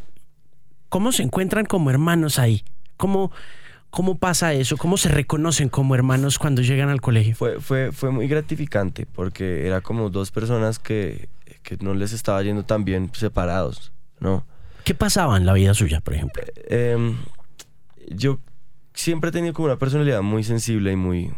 ¿cómo 0.89 1.11
se 1.11 1.23
encuentran 1.23 1.65
como 1.65 1.89
hermanos 1.89 2.39
ahí? 2.39 2.63
¿Cómo, 2.97 3.31
¿Cómo 3.89 4.17
pasa 4.17 4.53
eso? 4.53 4.77
¿Cómo 4.77 4.97
se 4.97 5.09
reconocen 5.09 5.69
como 5.69 5.95
hermanos 5.95 6.39
cuando 6.39 6.61
llegan 6.61 6.89
al 6.89 7.01
colegio? 7.01 7.35
Fue, 7.35 7.59
fue, 7.59 7.91
fue 7.91 8.11
muy 8.11 8.27
gratificante 8.27 9.05
porque 9.05 9.65
era 9.65 9.81
como 9.81 10.09
dos 10.09 10.31
personas 10.31 10.79
que, 10.79 11.29
que 11.63 11.77
no 11.77 11.93
les 11.93 12.13
estaba 12.13 12.41
yendo 12.43 12.63
tan 12.63 12.85
bien 12.85 13.09
separados. 13.13 13.91
¿no? 14.19 14.45
¿Qué 14.87 14.95
pasaba 14.95 15.35
en 15.35 15.45
la 15.45 15.51
vida 15.51 15.73
suya, 15.73 15.99
por 15.99 16.13
ejemplo? 16.13 16.41
Em, 16.69 17.17
yo 18.09 18.39
siempre 18.93 19.31
he 19.31 19.33
tenido 19.33 19.53
como 19.53 19.65
una 19.65 19.77
personalidad 19.77 20.21
muy 20.21 20.45
sensible 20.45 20.93
y 20.93 20.95
muy, 20.95 21.33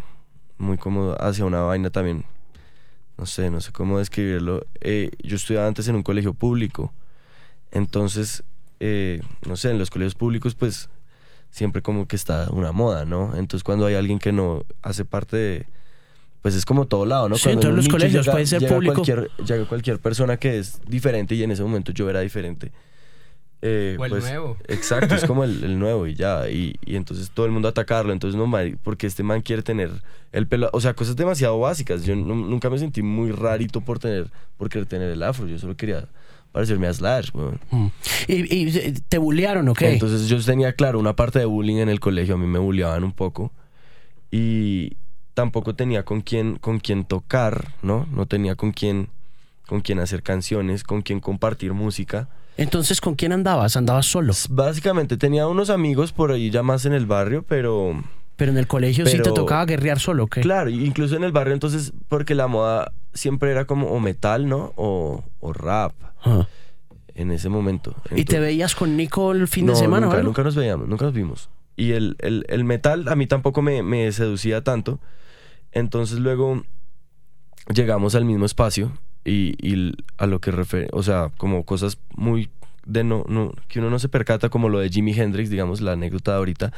muy 0.60 0.78
como 0.78 1.16
hacia 1.20 1.46
una 1.46 1.62
vaina 1.62 1.90
también. 1.90 2.26
No 3.18 3.26
sé, 3.26 3.50
no 3.50 3.60
sé 3.60 3.72
cómo 3.72 3.98
describirlo. 3.98 4.68
Eh, 4.82 5.10
yo 5.24 5.36
estudiaba 5.36 5.66
antes 5.66 5.88
en 5.88 5.96
un 5.96 6.04
colegio 6.04 6.36
público. 6.36 6.94
Entonces, 7.72 8.44
eh, 8.80 9.24
no 9.48 9.56
sé, 9.56 9.72
en 9.72 9.80
los 9.80 9.90
colegios 9.90 10.14
públicos, 10.14 10.54
pues 10.54 10.92
siempre 11.50 11.82
como 11.82 12.08
que 12.08 12.18
está 12.18 12.52
una 12.52 12.72
moda, 12.72 13.06
¿no? 13.06 13.36
Entonces, 13.36 13.64
cuando 13.64 13.88
hay 13.88 13.96
alguien 13.96 14.20
que 14.20 14.32
no 14.32 14.64
hace 14.84 15.06
parte 15.06 15.38
de. 15.38 15.66
Pues 16.44 16.54
es 16.54 16.66
como 16.66 16.86
todo 16.86 17.08
lado, 17.08 17.28
¿no? 17.30 17.36
Sí, 17.36 17.46
Cuando 17.46 17.62
en 17.62 17.64
todos 17.64 17.76
los 17.78 17.88
colegios 17.88 18.28
puede 18.30 18.46
ser 18.46 18.60
llega 18.60 18.76
público. 18.76 18.94
Cualquier, 18.94 19.32
llega 19.44 19.68
cualquier 19.68 19.98
persona 19.98 20.38
que 20.38 20.60
es 20.60 20.80
diferente 20.86 21.34
y 21.34 21.42
en 21.42 21.50
ese 21.50 21.64
momento 21.64 21.92
yo 21.92 22.08
era 22.12 22.20
diferente. 22.20 22.72
Eh, 23.62 23.98
O 24.00 24.06
el 24.06 24.10
pues, 24.12 24.24
nuevo. 24.24 24.58
Exacto, 24.68 25.16
es 25.16 25.26
como 25.26 25.44
el, 25.46 25.64
el 25.64 25.80
nuevo 25.80 26.08
y 26.08 26.16
ya. 26.16 26.50
Y, 26.50 26.76
y 26.86 26.96
entonces 26.96 27.30
todo 27.32 27.46
el 27.46 27.52
mundo 27.52 27.68
atacarlo. 27.68 28.14
Entonces, 28.14 28.38
no, 28.40 28.50
porque 28.84 29.08
este 29.08 29.24
man 29.24 29.42
quiere 29.42 29.62
tener 29.64 29.92
el 30.32 30.48
pelo. 30.48 30.70
O 30.74 30.82
sea, 30.82 30.94
cosas 30.94 31.16
demasiado 31.16 31.60
básicas. 31.60 32.04
Yo 32.06 32.16
nu- 32.16 32.36
nunca 32.36 32.70
me 32.70 32.78
sentí 32.78 33.02
muy 33.02 33.32
rarito 33.32 33.82
por 33.82 34.00
tener, 34.00 34.28
por 34.58 34.70
querer 34.70 34.86
tener 34.88 35.12
el 35.12 35.24
afro. 35.24 35.48
Yo 35.48 35.58
solo 35.60 35.76
quería 35.76 36.08
parecerme 36.52 36.88
a 36.88 36.94
Slash, 36.94 37.30
weón. 37.34 37.60
Mm. 37.72 37.88
¿Y, 38.28 38.56
y 38.56 38.78
eh, 38.78 38.94
te 39.08 39.18
bullearon 39.18 39.68
o 39.70 39.74
qué? 39.74 39.92
Entonces 39.94 40.28
yo 40.30 40.40
tenía, 40.44 40.74
claro, 40.74 40.98
una 41.00 41.16
parte 41.16 41.40
de 41.40 41.46
bullying 41.46 41.78
en 41.78 41.90
el 41.90 42.00
colegio. 42.00 42.36
A 42.36 42.38
mí 42.38 42.48
me 42.48 42.60
bulleaban 42.60 43.04
un 43.04 43.12
poco. 43.14 43.52
Y 44.32 44.98
tampoco 45.34 45.76
tenía 45.76 46.04
con 46.04 46.22
quién, 46.22 46.58
con 46.58 46.80
quién 46.80 47.04
tocar, 47.06 47.74
¿no? 47.82 48.08
No 48.12 48.26
tenía 48.26 48.56
con 48.56 48.72
quién, 48.72 49.10
con 49.68 49.82
quién 49.82 50.00
hacer 50.00 50.22
canciones, 50.24 50.84
con 50.84 51.02
quién 51.02 51.20
compartir 51.20 51.74
música. 51.74 52.30
Entonces, 52.62 53.00
¿con 53.02 53.16
quién 53.16 53.32
andabas? 53.32 53.76
¿Andabas 53.78 54.06
solo? 54.06 54.34
Básicamente 54.50 55.18
tenía 55.18 55.48
unos 55.48 55.70
amigos 55.70 56.12
por 56.12 56.32
ahí 56.32 56.50
ya 56.50 56.62
más 56.64 56.86
en 56.86 56.94
el 56.94 57.06
barrio, 57.06 57.44
pero 57.48 58.04
Pero 58.36 58.52
en 58.52 58.58
el 58.58 58.68
colegio 58.68 59.06
sí 59.06 59.18
te 59.22 59.32
tocaba 59.32 59.66
guerrear 59.66 60.00
solo, 60.00 60.26
¿o 60.26 60.28
¿qué? 60.28 60.42
claro, 60.42 60.70
incluso 60.70 61.16
en 61.16 61.24
el 61.24 61.32
barrio 61.32 61.54
entonces, 61.54 61.94
porque 62.08 62.36
la 62.36 62.48
moda 62.48 62.92
siempre 63.14 63.52
era 63.52 63.66
como 63.66 63.88
o 63.88 64.00
metal, 64.00 64.48
¿no? 64.48 64.74
O, 64.76 65.24
o 65.40 65.54
rap 65.54 65.94
Ah. 66.24 66.48
en 67.16 67.32
ese 67.32 67.48
momento. 67.50 67.96
¿Y 68.16 68.26
te 68.26 68.40
veías 68.40 68.76
con 68.76 68.98
Nico 68.98 69.32
el 69.32 69.48
fin 69.48 69.66
de 69.68 69.76
semana 69.76 70.08
Nunca, 70.08 70.22
nunca 70.22 70.44
nos 70.44 70.56
veíamos, 70.56 70.88
nunca 70.88 71.06
nos 71.06 71.14
vimos. 71.14 71.50
Y 71.78 71.94
el, 71.94 72.18
el- 72.20 72.46
el 72.50 72.66
metal 72.66 73.08
a 73.08 73.16
mí 73.16 73.26
tampoco 73.26 73.62
me, 73.62 73.84
me 73.84 74.12
seducía 74.12 74.64
tanto. 74.66 75.00
Entonces 75.72 76.20
luego 76.20 76.64
llegamos 77.74 78.16
al 78.16 78.26
mismo 78.26 78.46
espacio 78.46 78.92
y, 79.30 79.94
a 80.18 80.26
lo 80.26 80.40
que 80.40 80.52
refiere, 80.52 80.88
o 80.92 81.04
sea, 81.04 81.32
como 81.38 81.64
cosas 81.64 81.98
muy 82.16 82.50
de 82.86 83.04
no, 83.04 83.24
no, 83.28 83.54
que 83.68 83.80
uno 83.80 83.90
no 83.90 84.00
se 84.00 84.10
percata, 84.10 84.50
como 84.50 84.70
lo 84.70 84.80
de 84.80 84.90
Jimi 84.90 85.14
Hendrix, 85.14 85.50
digamos, 85.50 85.82
la 85.82 85.94
anécdota 85.94 86.32
de 86.32 86.38
ahorita. 86.38 86.74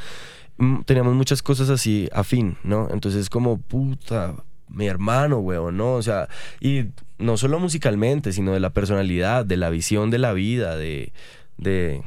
Mm, 0.58 0.82
Teníamos 0.82 1.16
muchas 1.16 1.42
cosas 1.42 1.70
así 1.70 2.10
afín, 2.14 2.58
¿no? 2.64 2.90
Entonces 2.92 3.30
como, 3.30 3.58
puta, 3.58 4.36
mi 4.68 4.88
hermano, 4.88 5.40
weón, 5.40 5.78
¿no? 5.78 5.94
O 5.94 6.02
sea, 6.02 6.28
y 6.60 6.86
no 7.18 7.38
solo 7.38 7.60
musicalmente, 7.60 8.34
sino 8.34 8.52
de 8.52 8.60
la 8.60 8.72
personalidad, 8.72 9.46
de 9.46 9.58
la 9.58 9.70
visión 9.70 10.10
de 10.10 10.18
la 10.18 10.34
vida, 10.34 10.76
de, 10.76 11.14
de, 11.58 12.04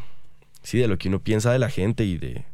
sí, 0.63 0.79
de 0.79 0.89
lo 0.89 0.99
que 0.99 1.09
uno 1.09 1.21
piensa 1.21 1.53
de 1.53 1.59
la 1.59 1.71
gente 1.71 2.05
y 2.05 2.19
de, 2.19 2.45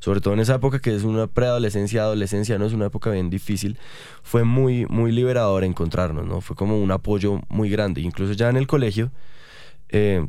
sobre 0.00 0.20
todo 0.20 0.34
en 0.34 0.40
esa 0.40 0.56
época 0.56 0.80
que 0.80 0.94
es 0.94 1.04
una 1.04 1.26
preadolescencia, 1.26 2.02
adolescencia, 2.02 2.58
¿no? 2.58 2.66
Es 2.66 2.72
una 2.72 2.86
época 2.86 3.10
bien 3.10 3.30
difícil. 3.30 3.78
Fue 4.22 4.44
muy, 4.44 4.86
muy 4.86 5.12
liberador 5.12 5.64
encontrarnos, 5.64 6.26
¿no? 6.26 6.40
Fue 6.40 6.56
como 6.56 6.78
un 6.78 6.90
apoyo 6.90 7.40
muy 7.48 7.70
grande. 7.70 8.00
Incluso 8.00 8.32
ya 8.32 8.48
en 8.48 8.56
el 8.56 8.66
colegio, 8.66 9.10
eh, 9.88 10.26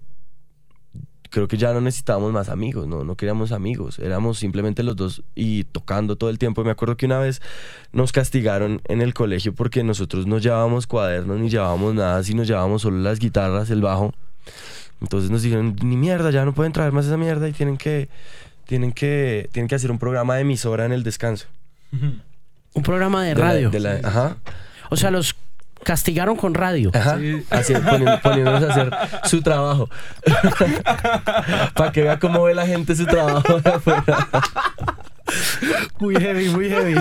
creo 1.30 1.48
que 1.48 1.58
ya 1.58 1.74
no 1.74 1.82
necesitábamos 1.82 2.32
más 2.34 2.50
amigos, 2.50 2.88
¿no? 2.88 3.04
No 3.04 3.16
queríamos 3.16 3.52
amigos, 3.52 4.00
éramos 4.00 4.40
simplemente 4.40 4.84
los 4.84 4.96
dos 4.96 5.24
y 5.36 5.64
tocando 5.66 6.16
todo 6.16 6.30
el 6.30 6.40
tiempo. 6.40 6.64
Me 6.64 6.72
acuerdo 6.72 6.98
que 6.98 7.06
una 7.06 7.20
vez 7.20 7.42
nos 7.92 8.12
castigaron 8.12 8.82
en 8.86 9.02
el 9.02 9.14
colegio 9.14 9.54
porque 9.54 9.84
nosotros 9.84 10.28
no 10.28 10.40
llevábamos 10.40 10.88
cuadernos 10.88 11.40
ni 11.40 11.50
llevábamos 11.50 11.94
nada, 11.94 12.24
sino 12.24 12.44
llevábamos 12.44 12.82
solo 12.82 12.98
las 13.00 13.20
guitarras, 13.20 13.70
el 13.70 13.82
bajo. 13.82 14.14
Entonces 15.02 15.32
nos 15.32 15.44
dijeron, 15.44 15.76
ni 15.82 15.96
mierda, 15.96 16.30
ya 16.32 16.44
no 16.44 16.54
pueden 16.54 16.74
traer 16.74 16.92
más 16.92 17.06
esa 17.06 17.16
mierda 17.16 17.48
y 17.48 17.54
tienen 17.54 17.78
que, 17.78 18.10
tienen 18.69 18.91
que, 18.91 19.49
tienen 19.51 19.67
que 19.67 19.73
hacer 19.73 19.89
un 19.89 19.97
programa 19.97 20.36
de 20.36 20.41
emisora 20.41 20.86
en 20.86 20.91
el 20.91 21.01
descanso. 21.01 21.47
Un 21.91 22.84
programa 22.84 23.23
de 23.23 23.34
De 23.34 23.41
la- 23.41 23.47
radio. 23.47 23.69
de 23.71 23.79
la- 23.79 23.99
ajá. 24.03 24.38
O 24.91 24.95
sea, 24.95 25.10
los 25.10 25.36
castigaron 25.84 26.36
con 26.36 26.53
radio. 26.53 26.91
Ajá. 26.93 27.17
Así, 27.49 27.73
poni- 27.73 28.21
poniéndonos 28.21 28.63
a 28.63 28.71
hacer 28.71 28.91
su 29.23 29.41
trabajo. 29.41 29.89
Para 31.73 31.91
que 31.91 32.03
vea 32.03 32.19
cómo 32.19 32.43
ve 32.43 32.53
la 32.53 32.67
gente 32.67 32.95
su 32.95 33.08
trabajo 33.08 33.60
de 33.60 33.69
afuera. 33.71 34.27
Muy 35.99 36.15
heavy, 36.15 36.49
muy 36.49 36.69
heavy. 36.69 36.95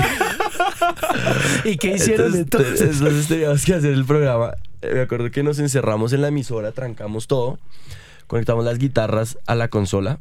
¿Y 1.64 1.76
qué 1.76 1.92
hicieron 1.96 2.35
entonces? 2.35 2.81
entonces? 2.81 2.98
entonces 2.98 3.28
teníamos 3.28 3.64
que 3.66 3.74
hacer 3.74 3.92
el 3.92 4.07
programa. 4.07 4.52
Eh, 4.81 4.92
Me 4.94 5.00
acuerdo 5.02 5.31
que 5.31 5.42
nos 5.42 5.59
encerramos 5.59 6.14
en 6.14 6.22
la 6.22 6.28
emisora, 6.28 6.72
trancamos 6.72 7.26
todo, 7.26 7.59
conectamos 8.26 8.64
las 8.64 8.78
guitarras 8.78 9.37
a 9.46 9.54
la 9.54 9.68
consola, 9.68 10.18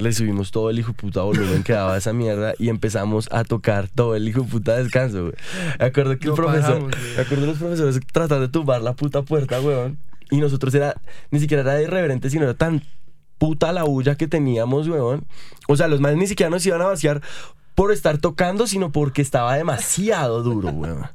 le 0.00 0.12
subimos 0.12 0.50
todo 0.50 0.70
el 0.70 0.78
hijo 0.78 0.92
puta 0.92 1.22
volumen 1.22 1.62
que 1.62 1.72
daba 1.72 1.96
esa 1.96 2.12
mierda 2.12 2.54
y 2.58 2.68
empezamos 2.68 3.28
a 3.30 3.44
tocar 3.44 3.88
todo 3.88 4.16
el 4.16 4.26
hijo 4.28 4.44
puta 4.44 4.76
descanso, 4.76 5.22
güey. 5.22 5.34
Me 5.78 5.86
acuerdo 5.86 6.18
que 6.18 6.28
el 6.28 6.34
profesor, 6.34 6.62
paramos, 6.62 6.90
güey. 6.90 7.14
me 7.16 7.22
acuerdo 7.22 7.40
de 7.42 7.46
los 7.48 7.58
profesores 7.58 8.00
tratando 8.12 8.46
de 8.46 8.48
tumbar 8.48 8.82
la 8.82 8.94
puta 8.94 9.22
puerta, 9.22 9.60
weón. 9.60 9.98
Y 10.30 10.38
nosotros 10.38 10.74
era, 10.74 11.00
ni 11.30 11.40
siquiera 11.40 11.62
era 11.62 11.82
irreverente, 11.82 12.30
sino 12.30 12.44
era 12.44 12.54
tan 12.54 12.82
puta 13.38 13.72
la 13.72 13.84
bulla 13.84 14.14
que 14.16 14.28
teníamos, 14.28 14.88
weón. 14.88 15.24
O 15.68 15.76
sea, 15.76 15.88
los 15.88 16.00
manes 16.00 16.18
ni 16.18 16.26
siquiera 16.26 16.50
nos 16.50 16.64
iban 16.66 16.82
a 16.82 16.86
vaciar 16.86 17.20
por 17.74 17.92
estar 17.92 18.18
tocando, 18.18 18.66
sino 18.66 18.92
porque 18.92 19.22
estaba 19.22 19.56
demasiado 19.56 20.42
duro, 20.42 20.70
weón. 20.70 21.06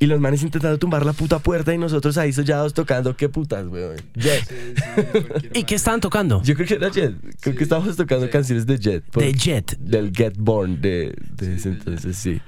Y 0.00 0.06
los 0.06 0.18
manes 0.18 0.42
intentando 0.42 0.78
tumbar 0.78 1.04
la 1.04 1.12
puta 1.12 1.38
puerta 1.38 1.74
y 1.74 1.78
nosotros 1.78 2.16
ahí 2.16 2.32
sollados 2.32 2.72
tocando, 2.74 3.14
qué 3.16 3.28
putas, 3.28 3.66
weón. 3.68 3.96
Jet. 4.16 5.50
¿Y 5.54 5.64
qué 5.64 5.74
estaban 5.74 6.00
tocando? 6.00 6.42
Yo 6.42 6.54
creo 6.54 6.66
que 6.66 6.74
era 6.74 6.88
Jet. 6.90 7.14
Creo 7.40 7.54
que 7.54 7.62
estábamos 7.64 7.96
tocando 7.96 8.28
canciones 8.30 8.66
de 8.66 8.78
Jet. 8.78 9.04
por- 9.10 9.22
De 9.22 9.32
Jet. 9.34 9.76
Del 9.78 10.10
Get 10.16 10.34
Born 10.38 10.80
de, 10.80 11.14
de 11.36 11.54
ese 11.54 11.68
entonces, 11.68 12.16
sí. 12.16 12.40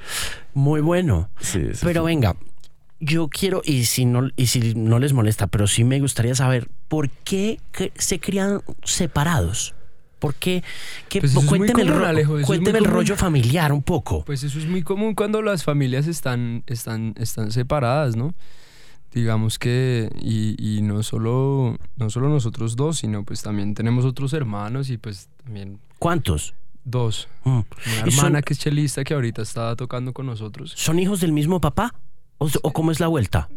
Muy 0.54 0.80
bueno. 0.80 1.28
sí 1.40 1.60
eso 1.72 1.86
Pero 1.86 2.04
venga, 2.04 2.36
yo 3.00 3.28
quiero, 3.28 3.60
y 3.64 3.84
si 3.84 4.06
no, 4.06 4.30
y 4.34 4.46
si 4.46 4.74
no 4.74 4.98
les 4.98 5.12
molesta, 5.12 5.46
pero 5.46 5.66
sí 5.66 5.84
me 5.84 6.00
gustaría 6.00 6.34
saber 6.34 6.68
por 6.88 7.10
qué 7.10 7.60
se 7.96 8.18
crían 8.18 8.62
separados. 8.82 9.74
¿Por 10.22 10.34
qué? 10.36 10.62
qué- 11.10 11.18
Pues 11.20 11.32
eso 11.32 11.40
es 11.40 11.46
muy 11.46 11.58
cuénteme 11.58 11.82
el, 11.82 11.88
común, 11.88 12.04
Alejo, 12.04 12.36
cuénteme 12.46 12.78
rollo 12.80 13.16
familiar 13.16 13.72
un 13.72 13.82
poco. 13.82 14.24
Pues 14.24 14.42
eso 14.44 14.58
es 14.58 14.66
muy 14.66 14.82
común 14.82 15.14
cuando 15.14 15.42
las 15.42 15.64
familias 15.64 16.06
están, 16.06 16.62
están, 16.66 17.12
están 17.18 17.50
separadas, 17.50 18.14
¿no? 18.16 18.32
Digamos 19.12 19.58
que, 19.58 20.08
y, 20.22 20.54
y 20.58 20.80
no, 20.82 21.02
solo, 21.02 21.76
no 21.96 22.08
solo 22.08 22.28
nosotros 22.30 22.76
dos, 22.76 22.98
sino 22.98 23.24
pues 23.24 23.42
también 23.42 23.74
tenemos 23.74 24.04
otros 24.06 24.32
hermanos 24.32 24.88
y 24.88 24.96
pues 24.96 25.28
también 25.44 25.80
¿Cuántos? 25.98 26.54
dos. 26.84 27.28
Mm. 27.44 27.50
Una 27.50 27.64
¿Y 28.06 28.10
son- 28.10 28.18
hermana 28.26 28.42
que 28.42 28.54
es 28.54 28.58
chelista 28.60 29.04
que 29.04 29.14
ahorita 29.14 29.42
está 29.42 29.76
tocando 29.76 30.12
con 30.14 30.24
nosotros. 30.26 30.72
¿Son 30.76 30.98
hijos 30.98 31.20
del 31.20 31.32
mismo 31.32 31.60
papá? 31.60 31.94
¿O, 32.38 32.48
o 32.62 32.72
cómo 32.72 32.90
es 32.90 33.00
la 33.00 33.08
vuelta? 33.08 33.48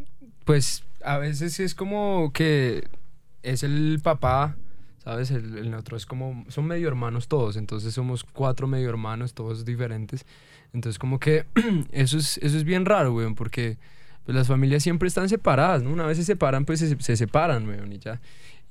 Pues 0.44 0.84
a 1.04 1.18
veces 1.20 1.60
es 1.60 1.74
como 1.74 2.32
que 2.34 2.88
es 3.44 3.64
el 3.64 4.00
papá, 4.04 4.56
¿sabes? 5.06 5.30
El, 5.30 5.58
el 5.58 5.74
otro 5.76 5.96
es 5.96 6.06
como, 6.08 6.46
son 6.50 6.66
medio 6.66 6.88
hermanos 6.88 7.28
todos, 7.28 7.58
entonces 7.58 7.94
somos 7.94 8.24
cuatro 8.24 8.68
medio 8.68 8.90
hermanos, 8.90 9.36
todos 9.36 9.64
diferentes. 9.64 10.26
Entonces 10.74 10.98
como 10.98 11.20
que 11.20 11.46
eso 11.92 12.18
es, 12.18 12.40
eso 12.40 12.58
es 12.58 12.64
bien 12.64 12.86
raro, 12.86 13.14
weón, 13.14 13.36
porque 13.36 13.78
pues, 14.26 14.36
las 14.36 14.48
familias 14.48 14.82
siempre 14.82 15.08
están 15.08 15.30
separadas, 15.30 15.84
¿no? 15.84 15.92
Una 15.92 16.08
vez 16.08 16.18
se 16.18 16.24
separan, 16.26 16.66
pues 16.66 16.80
se, 16.80 17.00
se 17.00 17.16
separan, 17.16 17.68
weón, 17.70 17.94
y 17.94 18.00
ya. 18.00 18.20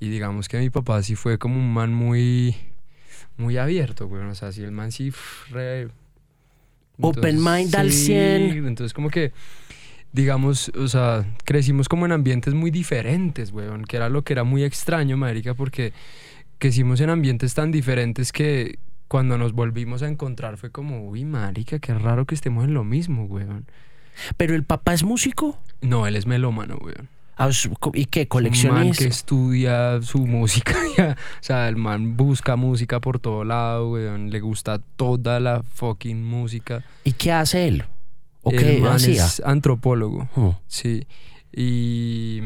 Y 0.00 0.08
digamos 0.08 0.48
que 0.48 0.58
mi 0.58 0.70
papá 0.70 1.00
sí 1.04 1.14
fue 1.14 1.38
como 1.38 1.56
un 1.56 1.72
man 1.72 1.94
muy, 1.94 2.56
muy 3.36 3.56
abierto, 3.56 4.06
weón, 4.06 4.26
o 4.26 4.34
sea, 4.34 4.50
sí, 4.50 4.62
el 4.64 4.72
man 4.72 4.90
sí, 4.90 5.12
re... 5.50 5.88
Open 7.00 7.42
mind 7.42 7.74
al 7.74 7.90
sí, 7.90 8.06
100. 8.06 8.66
Entonces 8.66 8.92
como 8.92 9.08
que 9.08 9.32
digamos, 10.14 10.70
o 10.76 10.86
sea, 10.86 11.26
crecimos 11.44 11.88
como 11.88 12.06
en 12.06 12.12
ambientes 12.12 12.54
muy 12.54 12.70
diferentes, 12.70 13.50
weón, 13.50 13.84
que 13.84 13.96
era 13.96 14.08
lo 14.08 14.22
que 14.22 14.32
era 14.32 14.44
muy 14.44 14.62
extraño, 14.62 15.16
marica, 15.16 15.54
porque 15.54 15.92
crecimos 16.64 16.98
en 17.02 17.10
ambientes 17.10 17.52
tan 17.52 17.70
diferentes 17.70 18.32
que 18.32 18.78
cuando 19.06 19.36
nos 19.36 19.52
volvimos 19.52 20.02
a 20.02 20.08
encontrar 20.08 20.56
fue 20.56 20.70
como, 20.70 21.06
uy, 21.06 21.26
marica, 21.26 21.78
qué 21.78 21.92
raro 21.92 22.24
que 22.24 22.34
estemos 22.34 22.64
en 22.64 22.72
lo 22.72 22.84
mismo, 22.84 23.26
weón. 23.26 23.66
¿Pero 24.38 24.54
el 24.54 24.64
papá 24.64 24.94
es 24.94 25.04
músico? 25.04 25.58
No, 25.82 26.06
él 26.06 26.16
es 26.16 26.24
melómano, 26.24 26.78
weón. 26.80 27.10
Ah, 27.36 27.50
¿Y 27.92 28.06
qué? 28.06 28.26
Un 28.32 28.72
man 28.72 28.92
que 28.92 29.04
estudia 29.04 30.00
su 30.00 30.20
música, 30.26 30.74
ya. 30.96 31.18
o 31.18 31.42
sea, 31.42 31.68
el 31.68 31.76
man 31.76 32.16
busca 32.16 32.56
música 32.56 32.98
por 32.98 33.18
todo 33.18 33.44
lado, 33.44 33.90
weón, 33.90 34.30
le 34.30 34.40
gusta 34.40 34.78
toda 34.96 35.40
la 35.40 35.62
fucking 35.62 36.24
música. 36.24 36.82
¿Y 37.04 37.12
qué 37.12 37.30
hace 37.30 37.68
él? 37.68 37.84
¿O 38.40 38.50
el 38.50 38.56
qué 38.56 38.78
man 38.78 38.94
hacía? 38.94 39.26
es 39.26 39.42
antropólogo. 39.44 40.30
Mm. 40.34 40.48
Sí. 40.66 41.06
Y, 41.52 42.40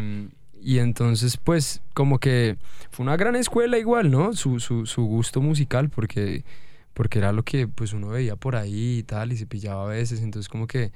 Y 0.69 0.81
entonces, 0.81 1.39
pues, 1.39 1.81
como 1.95 2.19
que 2.19 2.59
fue 2.91 3.03
una 3.03 3.17
gran 3.17 3.37
escuela 3.37 3.79
igual, 3.79 4.11
¿no? 4.11 4.35
Su, 4.35 4.61
su, 4.61 4.85
su 4.85 5.03
gusto 5.03 5.41
musical, 5.41 5.89
porque, 5.89 6.45
porque 6.93 7.21
era 7.21 7.33
lo 7.33 7.43
que 7.43 7.67
pues 7.67 7.95
uno 7.95 8.09
veía 8.09 8.37
por 8.37 8.55
ahí 8.55 8.99
y 8.99 9.03
tal, 9.03 9.33
y 9.33 9.39
se 9.39 9.47
pillaba 9.47 9.85
a 9.85 9.89
veces. 9.89 10.21
Entonces, 10.21 10.51
como 10.51 10.67
que, 10.67 10.93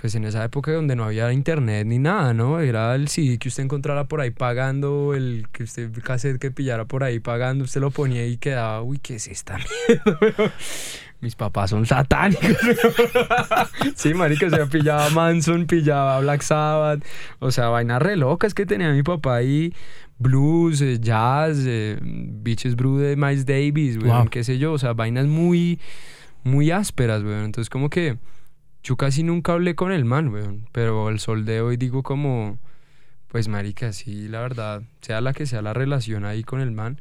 pues 0.00 0.14
en 0.14 0.24
esa 0.24 0.42
época 0.42 0.72
donde 0.72 0.96
no 0.96 1.04
había 1.04 1.30
internet 1.34 1.86
ni 1.86 1.98
nada, 1.98 2.32
¿no? 2.32 2.60
Era 2.60 2.94
el 2.94 3.08
CD 3.08 3.36
que 3.36 3.48
usted 3.48 3.64
encontrara 3.64 4.04
por 4.04 4.22
ahí 4.22 4.30
pagando, 4.30 5.12
el 5.14 5.48
que 5.52 5.64
usted, 5.64 5.92
cassette 6.02 6.38
que 6.40 6.50
pillara 6.50 6.86
por 6.86 7.04
ahí 7.04 7.20
pagando, 7.20 7.64
usted 7.64 7.82
lo 7.82 7.90
ponía 7.90 8.26
y 8.26 8.38
quedaba, 8.38 8.80
uy, 8.80 9.00
¿qué 9.00 9.16
es 9.16 9.26
esta 9.26 9.58
mierda? 9.58 10.54
Mis 11.20 11.34
papás 11.34 11.70
son 11.70 11.84
satánicos. 11.84 12.56
sí, 13.96 14.14
marica, 14.14 14.46
o 14.46 14.50
sea, 14.50 14.66
pillaba 14.66 15.10
Manson, 15.10 15.66
pillaba 15.66 16.20
Black 16.20 16.42
Sabbath, 16.42 17.04
o 17.40 17.50
sea, 17.50 17.68
vainas 17.68 18.00
re 18.00 18.16
locas 18.16 18.54
que 18.54 18.66
tenía 18.66 18.92
mi 18.92 19.02
papá 19.02 19.36
ahí, 19.36 19.74
blues, 20.18 20.80
eh, 20.80 20.98
jazz, 21.00 21.58
eh, 21.66 21.98
Beaches 22.00 22.76
Brew 22.76 22.98
de 22.98 23.16
Miles 23.16 23.46
Davis, 23.46 23.96
weón, 23.96 24.16
Wow. 24.22 24.28
qué 24.30 24.44
sé 24.44 24.58
yo, 24.58 24.72
o 24.72 24.78
sea, 24.78 24.92
vainas 24.92 25.26
muy, 25.26 25.80
muy 26.44 26.70
ásperas, 26.70 27.22
weón. 27.24 27.46
Entonces, 27.46 27.68
como 27.68 27.90
que 27.90 28.18
yo 28.84 28.96
casi 28.96 29.24
nunca 29.24 29.54
hablé 29.54 29.74
con 29.74 29.90
el 29.90 30.04
man, 30.04 30.28
weón, 30.28 30.68
pero 30.70 31.08
el 31.08 31.18
sol 31.18 31.44
de 31.44 31.60
hoy 31.60 31.76
digo 31.76 32.04
como, 32.04 32.58
pues, 33.26 33.48
marica, 33.48 33.92
sí, 33.92 34.28
la 34.28 34.40
verdad, 34.40 34.82
sea 35.00 35.20
la 35.20 35.32
que 35.32 35.46
sea 35.46 35.62
la 35.62 35.74
relación 35.74 36.24
ahí 36.24 36.44
con 36.44 36.60
el 36.60 36.70
man, 36.70 37.00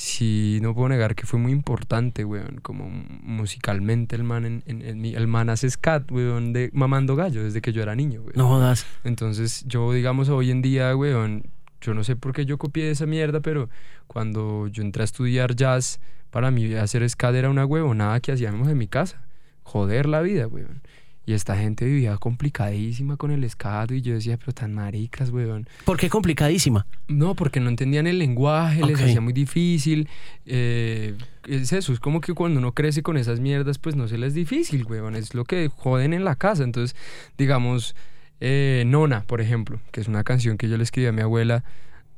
sí, 0.00 0.60
no 0.62 0.74
puedo 0.76 0.88
negar 0.90 1.16
que 1.16 1.26
fue 1.26 1.40
muy 1.40 1.50
importante, 1.50 2.24
weón, 2.24 2.60
como 2.62 2.88
musicalmente 2.88 4.14
el 4.14 4.22
man, 4.22 4.44
en, 4.46 4.62
en- 4.66 4.82
en 4.82 5.00
mi- 5.00 5.14
el 5.14 5.26
man 5.26 5.50
hace 5.50 5.68
scat, 5.68 6.08
weón, 6.12 6.52
de 6.52 6.70
mamando 6.72 7.16
gallo 7.16 7.42
desde 7.42 7.60
que 7.60 7.72
yo 7.72 7.82
era 7.82 7.96
niño, 7.96 8.20
weón. 8.20 8.32
No 8.36 8.46
jodas. 8.48 8.86
Entonces, 9.02 9.64
yo, 9.66 9.92
digamos, 9.92 10.28
hoy 10.28 10.52
en 10.52 10.62
día, 10.62 10.94
weón, 10.94 11.48
yo 11.80 11.94
no 11.94 12.04
sé 12.04 12.14
por 12.14 12.32
qué 12.32 12.46
yo 12.46 12.58
copié 12.58 12.90
esa 12.92 13.06
mierda, 13.06 13.40
pero 13.40 13.68
cuando 14.06 14.68
yo 14.68 14.84
entré 14.84 15.02
a 15.02 15.04
estudiar 15.04 15.56
jazz, 15.56 15.98
para 16.30 16.50
mí 16.52 16.72
hacer 16.74 17.08
ska 17.10 17.30
era 17.36 17.50
una 17.50 17.66
huevonada 17.66 18.20
que 18.20 18.30
hacíamos 18.32 18.68
en 18.68 18.78
mi 18.78 18.86
casa. 18.86 19.20
Joder 19.64 20.06
la 20.06 20.20
vida, 20.22 20.46
weón. 20.46 20.80
Y 21.28 21.34
esta 21.34 21.58
gente 21.58 21.84
vivía 21.84 22.16
complicadísima 22.16 23.18
con 23.18 23.30
el 23.30 23.46
ska 23.50 23.84
y 23.90 24.00
yo 24.00 24.14
decía, 24.14 24.38
pero 24.38 24.54
tan 24.54 24.72
maricas, 24.72 25.28
weón. 25.28 25.68
¿Por 25.84 25.98
qué 25.98 26.08
complicadísima? 26.08 26.86
No, 27.06 27.34
porque 27.34 27.60
no 27.60 27.68
entendían 27.68 28.06
el 28.06 28.18
lenguaje, 28.18 28.82
les 28.86 28.98
hacía 28.98 29.20
muy 29.20 29.34
difícil. 29.34 30.08
eh, 30.46 31.18
es 31.46 31.74
eso, 31.74 31.92
es 31.92 32.00
como 32.00 32.22
que 32.22 32.32
cuando 32.32 32.60
uno 32.60 32.72
crece 32.72 33.02
con 33.02 33.18
esas 33.18 33.40
mierdas, 33.40 33.76
pues 33.76 33.94
no 33.94 34.08
se 34.08 34.16
les 34.16 34.28
es 34.28 34.34
difícil, 34.36 34.86
weón. 34.86 35.16
Es 35.16 35.34
lo 35.34 35.44
que 35.44 35.68
joden 35.68 36.14
en 36.14 36.24
la 36.24 36.34
casa. 36.34 36.64
Entonces, 36.64 36.96
digamos, 37.36 37.94
eh, 38.40 38.84
Nona, 38.86 39.24
por 39.24 39.42
ejemplo, 39.42 39.80
que 39.90 40.00
es 40.00 40.08
una 40.08 40.24
canción 40.24 40.56
que 40.56 40.70
yo 40.70 40.78
le 40.78 40.84
escribí 40.84 41.08
a 41.08 41.12
mi 41.12 41.20
abuela, 41.20 41.62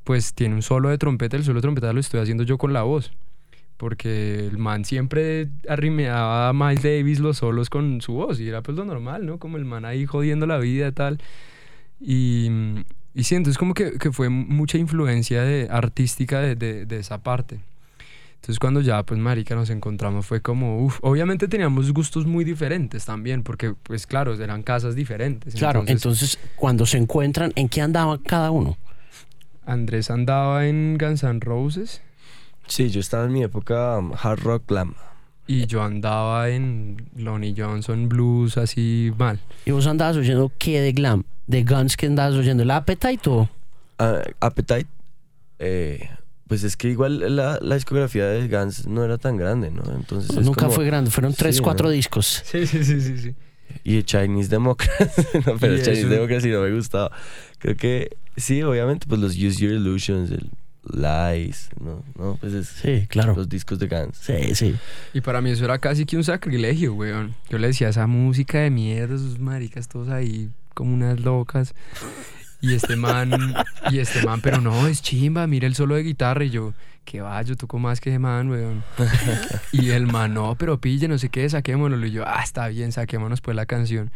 pues 0.05 0.35
tiene 0.35 0.55
un 0.55 0.63
solo 0.63 0.89
de 0.89 0.99
trompeta. 0.99 1.37
El 1.37 1.43
solo 1.43 1.57
de 1.57 1.63
trompeta 1.63 1.93
lo 1.93 1.99
estoy 1.99 2.21
haciendo 2.21 2.45
yo 2.45 2.59
con 2.59 2.73
la 2.73 2.83
voz. 2.85 3.11
Porque 3.81 4.47
el 4.47 4.59
man 4.59 4.85
siempre 4.85 5.49
arrimeaba 5.67 6.51
a 6.51 6.53
Miles 6.53 6.83
Davis 6.83 7.19
los 7.19 7.39
solos 7.39 7.71
con 7.71 8.03
su 8.03 8.13
voz. 8.13 8.39
Y 8.39 8.47
era 8.47 8.63
pues 8.63 8.77
lo 8.77 8.85
normal, 8.85 9.25
¿no? 9.25 9.39
Como 9.39 9.57
el 9.57 9.65
man 9.65 9.87
ahí 9.87 10.05
jodiendo 10.05 10.47
la 10.47 10.59
vida 10.59 10.89
y 10.89 10.93
tal. 10.93 11.19
Y, 11.99 12.51
y 13.15 13.25
sí, 13.25 13.37
entonces 13.37 13.57
como 13.57 13.73
que, 13.73 13.93
que 13.93 14.13
fue 14.13 14.29
mucha 14.29 14.77
influencia 14.77 15.41
de, 15.41 15.67
artística 15.71 16.41
de, 16.41 16.57
de, 16.57 16.85
de 16.85 16.99
esa 16.99 17.23
parte. 17.23 17.61
Entonces 18.35 18.59
cuando 18.59 18.83
ya 18.83 19.03
pues 19.03 19.19
marica 19.19 19.55
nos 19.55 19.71
encontramos 19.71 20.27
fue 20.27 20.43
como, 20.43 20.85
uff, 20.85 20.99
obviamente 21.01 21.49
teníamos 21.49 21.91
gustos 21.91 22.27
muy 22.27 22.45
diferentes 22.45 23.07
también, 23.07 23.43
porque 23.43 23.73
pues 23.83 24.07
claro, 24.07 24.35
eran 24.35 24.63
casas 24.63 24.95
diferentes. 24.95 25.55
Claro, 25.55 25.81
Entonces, 25.87 26.35
entonces, 26.35 26.39
cuando 26.55 26.85
se 26.85 26.99
encuentran, 26.99 27.51
¿en 27.57 27.71
qué 27.71 27.81
andaba 27.81 28.19
cada 28.23 28.51
uno? 28.51 28.77
Andrés 29.65 30.11
andaba 30.11 30.67
en 30.67 30.99
Guns 30.99 31.23
N' 31.23 31.41
Roses 31.41 32.03
Sí, 32.71 32.89
yo 32.91 33.01
estaba 33.01 33.25
en 33.25 33.33
mi 33.33 33.43
época 33.43 33.99
um, 33.99 34.13
hard 34.21 34.41
rock 34.41 34.63
glam. 34.69 34.95
y 35.47 35.67
yo 35.67 35.83
andaba 35.83 36.49
en 36.51 36.97
Lonnie 37.17 37.55
Johnson 37.57 38.09
Blues 38.09 38.57
así 38.57 39.13
mal. 39.19 39.41
¿Y 39.67 39.73
vos 39.73 39.87
andabas 39.87 40.17
oyendo 40.17 40.51
qué 40.59 40.81
de 40.81 40.93
glam? 40.93 41.25
¿De 41.49 41.65
Guns 41.65 41.97
que 41.97 42.07
andabas 42.07 42.35
oyendo? 42.37 42.63
¿El 42.63 42.71
Appetite 42.71 43.29
o...? 43.29 43.49
Ah, 43.99 44.23
Appetite, 44.41 44.87
eh, 45.59 46.09
pues 46.47 46.63
es 46.63 46.77
que 46.77 46.89
igual 46.89 47.35
la, 47.37 47.59
la 47.61 47.75
discografía 47.75 48.27
de 48.27 48.47
Guns 48.49 48.87
no 48.87 49.05
era 49.05 49.19
tan 49.19 49.37
grande, 49.37 49.71
¿no? 49.71 49.83
Entonces 49.95 50.31
es 50.37 50.45
Nunca 50.47 50.63
como- 50.67 50.73
fue 50.73 50.85
grande, 50.87 51.11
fueron 51.11 51.35
tres, 51.35 51.57
Sí, 51.57 51.63
cuatro 51.63 51.89
¿no? 51.89 51.93
discos. 51.93 52.43
Sí, 52.45 52.67
sí, 52.67 52.85
sí, 52.85 53.01
sí, 53.01 53.19
sí. 53.19 53.35
Y 53.85 53.97
el 53.99 54.05
Chinese 54.05 54.49
Democracy. 54.49 55.23
no, 55.47 55.57
pero 55.59 55.77
Chinese 55.77 56.07
Democracy 56.09 56.49
no 56.51 56.61
me 56.63 56.73
gustaba. 56.73 57.11
Creo 57.59 57.77
que 57.77 58.17
sí, 58.37 58.63
obviamente, 58.63 59.07
pues 59.09 59.21
los 59.21 59.33
Use 59.33 59.61
Your 59.61 59.73
Illusions, 59.73 60.31
el 60.31 60.51
Lies, 60.85 61.69
¿no? 61.79 62.03
No, 62.17 62.37
pues 62.41 62.55
es 62.55 62.69
Sí, 62.69 63.07
claro. 63.09 63.35
los 63.37 63.49
discos 63.49 63.79
de 63.79 63.87
Guns. 63.87 64.17
Sí, 64.17 64.55
sí. 64.55 64.77
Y 65.13 65.21
para 65.21 65.41
mí 65.41 65.51
eso 65.51 65.65
era 65.65 65.79
casi 65.79 66.07
que 66.07 66.17
un 66.17 66.25
sacrilegio, 66.25 66.95
weón. 66.95 67.35
Yo 67.51 67.59
le 67.59 67.69
decía 67.69 67.89
esa 67.91 68.07
música 68.07 68.59
de 68.61 68.71
mierda, 68.71 69.15
esos 69.15 69.39
maricas 69.39 69.89
todos 69.89 70.09
ahí 70.09 70.51
como 70.75 70.95
unas 70.95 71.21
locas. 71.21 71.75
Y 72.63 72.75
este 72.75 72.97
man, 72.97 73.55
y 73.91 73.99
este 73.99 74.23
man, 74.25 74.41
pero 74.43 74.61
no, 74.61 74.87
es 74.87 75.01
chimba, 75.03 75.47
mira 75.47 75.67
el 75.67 75.75
solo 75.75 75.95
de 75.95 76.03
guitarra. 76.03 76.45
Y 76.45 76.51
yo, 76.51 76.75
que 77.05 77.21
va, 77.21 77.41
yo 77.43 77.57
toco 77.57 77.79
más 77.79 78.01
que 78.01 78.11
ese 78.11 78.19
man, 78.19 78.51
weón. 78.51 78.83
Y 79.73 79.91
el 79.91 80.07
man, 80.07 80.35
no, 80.35 80.57
pero 80.57 80.81
pille, 80.81 81.09
no 81.09 81.19
sé 81.19 81.29
qué, 81.29 81.49
saquémonos. 81.49 82.03
Y 82.07 82.11
yo, 82.11 82.25
ah, 82.27 82.43
está 82.43 82.69
bien, 82.69 82.93
saquémonos 82.93 83.41
pues 83.41 83.57
la 83.57 83.67
canción. 83.67 84.11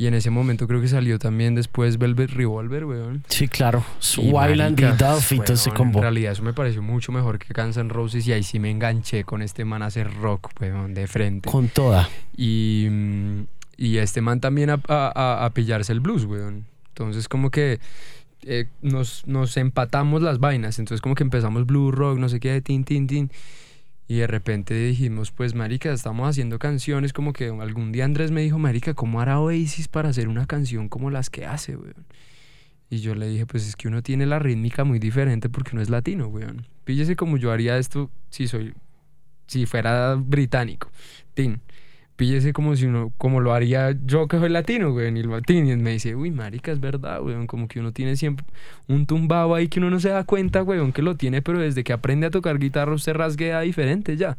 Y 0.00 0.06
en 0.06 0.14
ese 0.14 0.30
momento 0.30 0.68
creo 0.68 0.80
que 0.80 0.86
salió 0.86 1.18
también 1.18 1.56
después 1.56 1.98
Velvet 1.98 2.30
Revolver, 2.30 2.84
weón. 2.84 3.24
Sí, 3.28 3.48
claro. 3.48 3.84
Wildland 4.16 4.78
y 4.78 4.84
Duff 4.84 5.32
y 5.32 5.40
todo 5.40 5.54
ese 5.54 5.70
weón, 5.70 5.76
combo. 5.76 5.98
En 5.98 6.02
realidad 6.04 6.32
eso 6.32 6.44
me 6.44 6.52
pareció 6.52 6.82
mucho 6.82 7.10
mejor 7.10 7.40
que 7.40 7.52
Guns 7.52 7.76
N' 7.78 7.88
Roses 7.88 8.24
y 8.28 8.32
ahí 8.32 8.44
sí 8.44 8.60
me 8.60 8.70
enganché 8.70 9.24
con 9.24 9.42
este 9.42 9.64
man 9.64 9.82
a 9.82 9.86
hacer 9.86 10.08
rock, 10.20 10.50
weón, 10.60 10.94
de 10.94 11.08
frente. 11.08 11.50
Con 11.50 11.68
toda. 11.68 12.08
Y, 12.36 12.86
mm, 12.88 13.40
y 13.76 13.96
este 13.96 14.20
man 14.20 14.38
también 14.40 14.70
a, 14.70 14.80
a- 14.86 15.44
a- 15.44 15.50
pillarse 15.50 15.92
el 15.92 15.98
blues, 15.98 16.24
weón. 16.26 16.66
Entonces 16.90 17.28
como 17.28 17.50
que 17.50 17.80
eh, 18.42 18.66
nos, 18.82 19.26
nos 19.26 19.56
empatamos 19.56 20.22
las 20.22 20.38
vainas. 20.38 20.78
Entonces 20.78 21.00
como 21.02 21.16
que 21.16 21.24
empezamos 21.24 21.66
blues 21.66 21.92
rock, 21.92 22.18
no 22.18 22.28
sé 22.28 22.38
qué, 22.38 22.60
tin, 22.60 22.84
tin, 22.84 23.08
tin. 23.08 23.30
Y 24.10 24.16
de 24.16 24.26
repente 24.26 24.72
dijimos, 24.72 25.32
pues 25.32 25.54
marica, 25.54 25.92
estamos 25.92 26.26
haciendo 26.30 26.58
canciones 26.58 27.12
como 27.12 27.34
que 27.34 27.48
algún 27.48 27.92
día 27.92 28.06
Andrés 28.06 28.30
me 28.30 28.40
dijo, 28.40 28.58
marica, 28.58 28.94
¿cómo 28.94 29.20
hará 29.20 29.38
Oasis 29.38 29.86
para 29.86 30.08
hacer 30.08 30.28
una 30.28 30.46
canción 30.46 30.88
como 30.88 31.10
las 31.10 31.28
que 31.28 31.44
hace, 31.44 31.76
weón? 31.76 32.06
Y 32.88 33.00
yo 33.00 33.14
le 33.14 33.28
dije, 33.28 33.44
pues 33.44 33.68
es 33.68 33.76
que 33.76 33.86
uno 33.86 34.02
tiene 34.02 34.24
la 34.24 34.38
rítmica 34.38 34.84
muy 34.84 34.98
diferente 34.98 35.50
porque 35.50 35.72
uno 35.74 35.82
es 35.82 35.90
latino, 35.90 36.28
weón. 36.28 36.66
Píllese 36.84 37.16
como 37.16 37.36
yo 37.36 37.52
haría 37.52 37.76
esto 37.76 38.10
si 38.30 38.48
soy, 38.48 38.72
si 39.46 39.66
fuera 39.66 40.14
británico. 40.14 40.90
Tin. 41.34 41.60
Píllese 42.18 42.52
como 42.52 42.74
si 42.74 42.84
uno, 42.86 43.12
como 43.16 43.38
lo 43.38 43.54
haría 43.54 43.96
yo 44.04 44.26
que 44.26 44.40
soy 44.40 44.48
latino, 44.48 44.92
weón. 44.92 45.16
Y 45.16 45.20
el 45.20 45.30
latín 45.30 45.68
y 45.68 45.76
me 45.76 45.92
dice, 45.92 46.16
uy, 46.16 46.32
marica, 46.32 46.72
es 46.72 46.80
verdad, 46.80 47.22
weón. 47.22 47.46
Como 47.46 47.68
que 47.68 47.78
uno 47.78 47.92
tiene 47.92 48.16
siempre 48.16 48.44
un 48.88 49.06
tumbado 49.06 49.54
ahí 49.54 49.68
que 49.68 49.78
uno 49.78 49.88
no 49.88 50.00
se 50.00 50.08
da 50.08 50.24
cuenta, 50.24 50.64
weón, 50.64 50.92
que 50.92 51.00
lo 51.00 51.16
tiene, 51.16 51.42
pero 51.42 51.60
desde 51.60 51.84
que 51.84 51.92
aprende 51.92 52.26
a 52.26 52.30
tocar 52.32 52.58
guitarra 52.58 52.92
usted 52.92 53.14
rasguea 53.14 53.60
diferente 53.60 54.16
ya. 54.16 54.36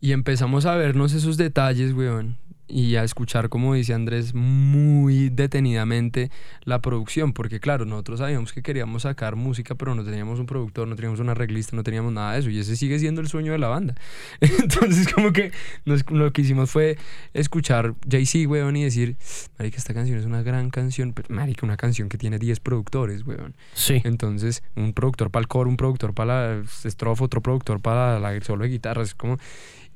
Y 0.00 0.12
empezamos 0.12 0.64
a 0.64 0.76
vernos 0.76 1.12
esos 1.12 1.36
detalles, 1.36 1.92
weón. 1.92 2.36
Y 2.68 2.96
a 2.96 3.04
escuchar, 3.04 3.50
como 3.50 3.74
dice 3.74 3.92
Andrés, 3.92 4.32
muy 4.34 5.28
detenidamente 5.28 6.30
la 6.64 6.80
producción. 6.80 7.32
Porque 7.34 7.60
claro, 7.60 7.84
nosotros 7.84 8.20
sabíamos 8.20 8.52
que 8.52 8.62
queríamos 8.62 9.02
sacar 9.02 9.36
música, 9.36 9.74
pero 9.74 9.94
no 9.94 10.04
teníamos 10.04 10.38
un 10.40 10.46
productor, 10.46 10.88
no 10.88 10.96
teníamos 10.96 11.20
un 11.20 11.28
arreglista, 11.28 11.76
no 11.76 11.82
teníamos 11.82 12.12
nada 12.12 12.32
de 12.32 12.38
eso. 12.40 12.50
Y 12.50 12.58
ese 12.58 12.76
sigue 12.76 12.98
siendo 12.98 13.20
el 13.20 13.28
sueño 13.28 13.52
de 13.52 13.58
la 13.58 13.68
banda. 13.68 13.94
Entonces 14.40 15.12
como 15.12 15.32
que 15.32 15.52
nos- 15.84 16.08
lo 16.10 16.32
que 16.32 16.42
hicimos 16.42 16.70
fue 16.70 16.96
escuchar 17.34 17.94
Jay-Z, 18.08 18.48
weón, 18.48 18.76
y 18.76 18.84
decir, 18.84 19.16
marica, 19.58 19.76
esta 19.76 19.92
canción 19.92 20.18
es 20.18 20.24
una 20.24 20.42
gran 20.42 20.70
canción. 20.70 21.12
Pero, 21.12 21.28
marica, 21.34 21.66
una 21.66 21.76
canción 21.76 22.08
que 22.08 22.16
tiene 22.16 22.38
10 22.38 22.60
productores, 22.60 23.26
weón. 23.26 23.54
Sí. 23.74 24.00
Entonces, 24.04 24.62
un 24.76 24.94
productor 24.94 25.30
para 25.30 25.42
el 25.42 25.48
coro, 25.48 25.68
un 25.68 25.76
productor 25.76 26.14
para 26.14 26.56
la 26.56 26.64
estrofa, 26.84 27.24
otro 27.24 27.42
productor 27.42 27.80
para 27.80 28.18
la 28.18 28.40
solo 28.40 28.64
de 28.64 28.70
guitarra. 28.70 29.02
Es 29.02 29.14
como... 29.14 29.36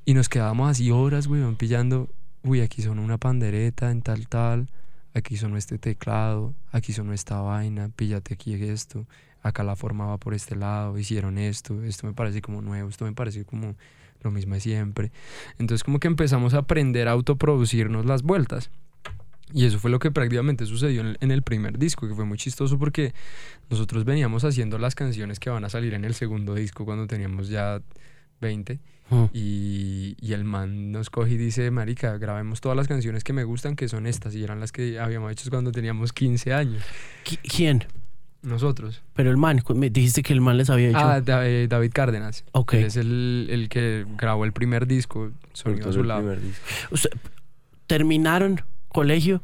Y 0.05 0.15
nos 0.15 0.29
quedábamos 0.29 0.71
así 0.71 0.91
horas, 0.91 1.27
weón, 1.27 1.57
pillando. 1.57 2.11
Uy, 2.47 2.61
aquí 2.61 2.81
sonó 2.81 3.03
una 3.03 3.19
pandereta 3.19 3.91
en 3.91 4.03
tal, 4.03 4.29
tal. 4.29 4.69
Aquí 5.15 5.37
sonó 5.37 5.57
este 5.57 5.79
teclado. 5.79 6.55
Aquí 6.71 6.93
sonó 6.93 7.13
esta 7.13 7.41
vaina. 7.41 7.91
Píllate 7.97 8.35
aquí 8.35 8.55
esto. 8.55 9.05
Acá 9.43 9.65
la 9.65 9.75
forma 9.75 10.07
va 10.07 10.17
por 10.19 10.33
este 10.33 10.55
lado. 10.55 10.97
Hicieron 10.97 11.39
esto. 11.39 11.83
Esto 11.83 12.07
me 12.07 12.13
parece 12.13 12.43
como 12.43 12.63
nuevo. 12.63 12.89
Esto 12.89 13.05
me 13.05 13.13
parece 13.13 13.45
como 13.45 13.75
lo 14.23 14.31
mismo 14.31 14.55
de 14.55 14.61
siempre. 14.61 15.11
Entonces, 15.59 15.83
como 15.83 15.99
que 15.99 16.07
empezamos 16.07 16.55
a 16.55 16.59
aprender 16.59 17.09
a 17.09 17.13
autoproducirnos 17.13 18.07
las 18.07 18.23
vueltas. 18.23 18.71
Y 19.53 19.65
eso 19.65 19.81
fue 19.81 19.91
lo 19.91 19.99
que 19.99 20.13
prácticamente 20.13 20.67
sucedió 20.67 21.03
en 21.19 21.31
el 21.31 21.43
primer 21.43 21.79
disco, 21.79 22.07
que 22.07 22.15
fue 22.15 22.25
muy 22.25 22.39
chistoso 22.39 22.79
porque 22.79 23.13
nosotros 23.71 24.05
veníamos 24.05 24.45
haciendo 24.45 24.79
las 24.79 24.95
canciones 24.95 25.41
que 25.41 25.51
van 25.51 25.65
a 25.65 25.69
salir 25.69 25.95
en 25.95 26.05
el 26.05 26.15
segundo 26.15 26.55
disco 26.55 26.85
cuando 26.85 27.09
teníamos 27.09 27.49
ya 27.49 27.81
20. 28.41 28.81
Mm. 29.09 29.25
Y, 29.33 30.17
y 30.21 30.33
el 30.33 30.45
man 30.45 30.91
nos 30.93 31.11
coge 31.11 31.33
y 31.33 31.37
dice, 31.37 31.71
marica, 31.71 32.19
grabemos 32.19 32.61
todas 32.61 32.77
las 32.77 32.89
canciones 32.89 33.23
que 33.25 33.33
me 33.33 33.45
gustan, 33.45 33.77
que 33.77 33.89
son 33.89 34.07
estas. 34.07 34.35
Y 34.35 34.43
eran 34.43 34.59
las 34.61 34.73
que 34.73 34.99
habíamos 34.99 35.31
hecho 35.33 35.49
cuando 35.51 35.71
teníamos 35.73 36.13
15 36.13 36.53
años. 36.53 36.83
Qui- 37.25 37.39
¿Quién? 37.49 37.85
Nosotros. 38.43 39.03
Pero 39.15 39.31
el 39.31 39.37
man, 39.37 39.63
me 39.75 39.91
dijiste 39.91 40.23
que 40.23 40.33
el 40.33 40.41
man 40.41 40.57
les 40.59 40.71
había 40.71 40.89
hecho. 40.91 40.99
Ah, 40.99 41.21
Da- 41.21 41.49
eh, 41.49 41.67
David 41.69 41.91
Cárdenas. 41.93 42.45
Ok. 42.53 42.75
Él 42.75 42.85
es 42.85 42.97
el, 42.97 43.47
el 43.51 43.69
que 43.69 44.05
grabó 44.17 44.45
el 44.45 44.53
primer 44.53 44.87
disco, 44.87 45.33
Sonido 45.53 45.91
Azulado. 45.91 46.37
¿Terminaron 47.87 48.61
colegio? 48.89 49.43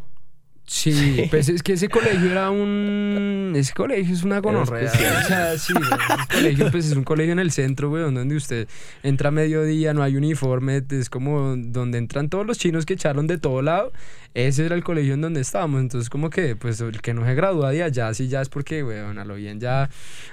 Sí, 0.72 1.26
pues 1.28 1.50
es 1.50 1.62
que 1.62 1.74
ese 1.74 1.90
colegio 1.90 2.30
era 2.30 2.50
un... 2.50 3.52
Ese 3.54 3.74
colegio 3.74 4.14
es 4.14 4.22
una 4.22 4.38
gonorrea. 4.38 4.90
O 4.90 5.26
sea, 5.26 5.58
sí, 5.58 5.74
güey, 5.74 5.84
ese 5.84 6.34
colegio 6.34 6.70
pues 6.70 6.86
es 6.86 6.96
un 6.96 7.04
colegio 7.04 7.34
en 7.34 7.40
el 7.40 7.52
centro, 7.52 7.90
güey, 7.90 8.02
donde 8.02 8.34
usted 8.34 8.66
entra 9.02 9.28
a 9.28 9.32
mediodía, 9.32 9.92
no 9.92 10.02
hay 10.02 10.16
uniforme, 10.16 10.82
es 10.88 11.10
como 11.10 11.56
donde 11.58 11.98
entran 11.98 12.30
todos 12.30 12.46
los 12.46 12.56
chinos 12.56 12.86
que 12.86 12.94
echaron 12.94 13.26
de 13.26 13.36
todo 13.36 13.60
lado. 13.60 13.92
Ese 14.32 14.64
era 14.64 14.74
el 14.74 14.82
colegio 14.82 15.12
en 15.12 15.20
donde 15.20 15.42
estábamos, 15.42 15.82
entonces 15.82 16.08
como 16.08 16.30
que 16.30 16.56
pues 16.56 16.80
el 16.80 17.02
que 17.02 17.12
no 17.12 17.26
se 17.26 17.34
gradúa 17.34 17.70
de 17.70 17.82
allá, 17.82 18.14
sí 18.14 18.28
ya 18.28 18.40
es 18.40 18.48
porque, 18.48 18.80
güey, 18.80 18.98
a 18.98 19.24
lo 19.26 19.34
bien 19.34 19.60
ya 19.60 19.90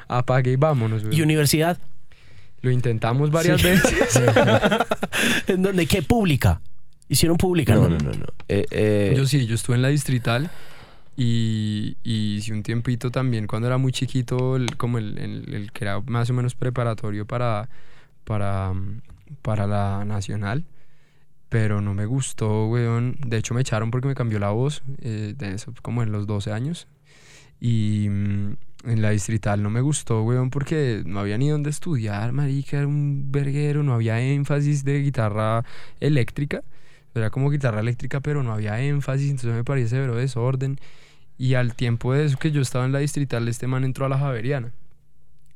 apague 0.08 0.54
y 0.54 0.56
vámonos, 0.56 1.04
güey. 1.04 1.18
¿Y 1.18 1.22
universidad? 1.22 1.78
Lo 2.62 2.72
intentamos 2.72 3.30
varias 3.30 3.62
veces. 3.62 4.22
¿En 5.48 5.64
dónde? 5.64 5.86
¿Qué? 5.86 6.02
¿Pública? 6.02 6.62
¿Hicieron 7.10 7.38
pública? 7.38 7.76
No, 7.76 7.90
no, 7.90 7.98
no, 7.98 8.12
no. 8.12 8.26
Eh, 8.48 8.66
eh, 8.72 9.14
Yo 9.18 9.26
sí, 9.26 9.46
yo 9.48 9.56
estuve 9.56 9.76
en 9.76 9.82
la 9.82 9.88
distrital 9.90 10.50
y, 11.18 11.98
y 12.04 12.36
hice 12.36 12.54
un 12.54 12.64
tiempito 12.64 13.12
también 13.12 13.48
cuando 13.48 13.68
era 13.68 13.78
muy 13.78 13.92
chiquito, 13.92 14.56
el- 14.56 14.78
como 14.78 14.98
el, 15.00 15.18
el- 15.18 15.54
el 15.54 15.72
que 15.72 15.86
era 15.86 16.00
más 16.02 16.30
o 16.30 16.34
menos 16.34 16.56
preparatorio 16.56 17.26
para, 17.26 17.68
para, 18.24 18.74
para 19.42 19.68
la 19.68 20.06
nacional. 20.06 20.64
Pero 21.50 21.82
no 21.82 21.96
me 21.96 22.06
gustó, 22.06 22.68
weón. 22.68 23.18
De 23.26 23.38
hecho, 23.38 23.56
me 23.56 23.62
echaron 23.62 23.90
porque 23.90 24.08
me 24.08 24.14
cambió 24.16 24.38
la 24.38 24.52
voz, 24.52 24.84
eh, 25.02 25.34
de 25.36 25.56
eso, 25.56 25.74
como 25.82 26.04
en 26.04 26.12
los 26.12 26.28
12 26.28 26.52
años. 26.52 26.88
Y 27.60 28.08
mm, 28.10 28.54
en 28.86 29.02
la 29.02 29.10
distrital 29.10 29.64
no 29.64 29.72
me 29.72 29.82
gustó, 29.82 30.22
weón, 30.24 30.52
porque 30.52 31.02
no 31.06 31.20
había 31.20 31.40
ni 31.40 31.50
dónde 31.50 31.72
estudiar, 31.72 32.34
marica, 32.34 32.78
era 32.78 32.88
un 32.88 33.32
verguero, 33.32 33.82
no 33.82 33.94
había 33.96 34.22
énfasis 34.22 34.84
de 34.84 35.02
guitarra 35.02 35.66
eléctrica. 36.00 36.62
Era 37.16 37.30
como 37.30 37.50
guitarra 37.50 37.80
eléctrica, 37.80 38.20
pero 38.20 38.44
no 38.44 38.54
había 38.54 38.80
énfasis, 38.82 39.30
entonces 39.30 39.54
me 39.54 39.64
parecía 39.64 39.90
severo 39.90 40.16
desorden. 40.16 40.80
Y 41.38 41.54
al 41.54 41.74
tiempo 41.74 42.14
de 42.14 42.26
eso 42.26 42.38
que 42.38 42.52
yo 42.52 42.62
estaba 42.62 42.86
en 42.86 42.92
la 42.92 43.00
distrital, 43.00 43.48
este 43.48 43.68
man 43.68 43.84
entró 43.84 44.06
a 44.06 44.10
la 44.10 44.18
Javeriana. 44.18 44.72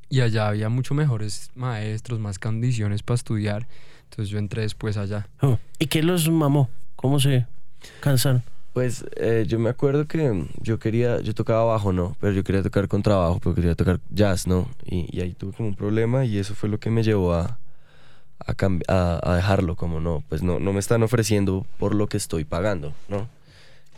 Y 0.08 0.20
allá 0.20 0.48
había 0.48 0.68
mucho 0.68 0.94
mejores 0.94 1.50
maestros, 1.54 2.20
más 2.20 2.38
condiciones 2.38 3.02
para 3.02 3.16
estudiar. 3.16 3.66
Entonces 4.04 4.30
yo 4.30 4.38
entré 4.38 4.62
después 4.62 4.96
allá. 4.96 5.28
Oh, 5.40 5.58
¿Y 5.78 5.86
qué 5.86 6.02
los 6.02 6.28
mamó? 6.30 6.70
¿Cómo 6.96 7.20
se 7.20 7.46
cansaron? 8.00 8.42
Pues 8.72 9.04
eh, 9.16 9.44
yo 9.46 9.58
me 9.58 9.70
acuerdo 9.70 10.06
que 10.06 10.46
yo 10.60 10.78
quería, 10.78 11.20
yo 11.20 11.34
tocaba 11.34 11.64
bajo, 11.64 11.92
¿no? 11.92 12.16
Pero 12.20 12.32
yo 12.32 12.42
quería 12.42 12.62
tocar 12.62 12.88
con 12.88 13.02
trabajo, 13.02 13.38
porque 13.40 13.60
quería 13.60 13.76
tocar 13.76 14.00
jazz, 14.10 14.46
¿no? 14.46 14.68
Y, 14.84 15.16
y 15.16 15.20
ahí 15.20 15.32
tuve 15.32 15.52
como 15.52 15.68
un 15.68 15.76
problema 15.76 16.24
y 16.24 16.38
eso 16.38 16.54
fue 16.54 16.68
lo 16.68 16.80
que 16.80 16.90
me 16.90 17.02
llevó 17.02 17.34
a, 17.34 17.58
a, 18.38 18.54
cambi- 18.54 18.84
a, 18.88 19.20
a 19.22 19.36
dejarlo, 19.36 19.76
como 19.76 20.00
no, 20.00 20.22
pues 20.28 20.42
no, 20.42 20.58
no 20.60 20.72
me 20.72 20.80
están 20.80 21.02
ofreciendo 21.02 21.66
por 21.78 21.94
lo 21.94 22.06
que 22.08 22.16
estoy 22.16 22.44
pagando, 22.44 22.92
¿no? 23.08 23.28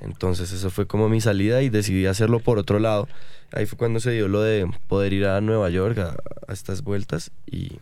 Entonces 0.00 0.52
eso 0.52 0.70
fue 0.70 0.86
como 0.86 1.08
mi 1.08 1.20
salida 1.20 1.62
y 1.62 1.70
decidí 1.70 2.06
hacerlo 2.06 2.40
por 2.40 2.58
otro 2.58 2.78
lado. 2.78 3.08
Ahí 3.52 3.64
fue 3.66 3.78
cuando 3.78 3.98
se 4.00 4.10
dio 4.10 4.28
lo 4.28 4.42
de 4.42 4.70
poder 4.88 5.12
ir 5.14 5.26
a 5.26 5.40
Nueva 5.40 5.70
York 5.70 5.98
a, 5.98 6.16
a 6.48 6.52
estas 6.52 6.82
vueltas 6.82 7.30
y 7.46 7.78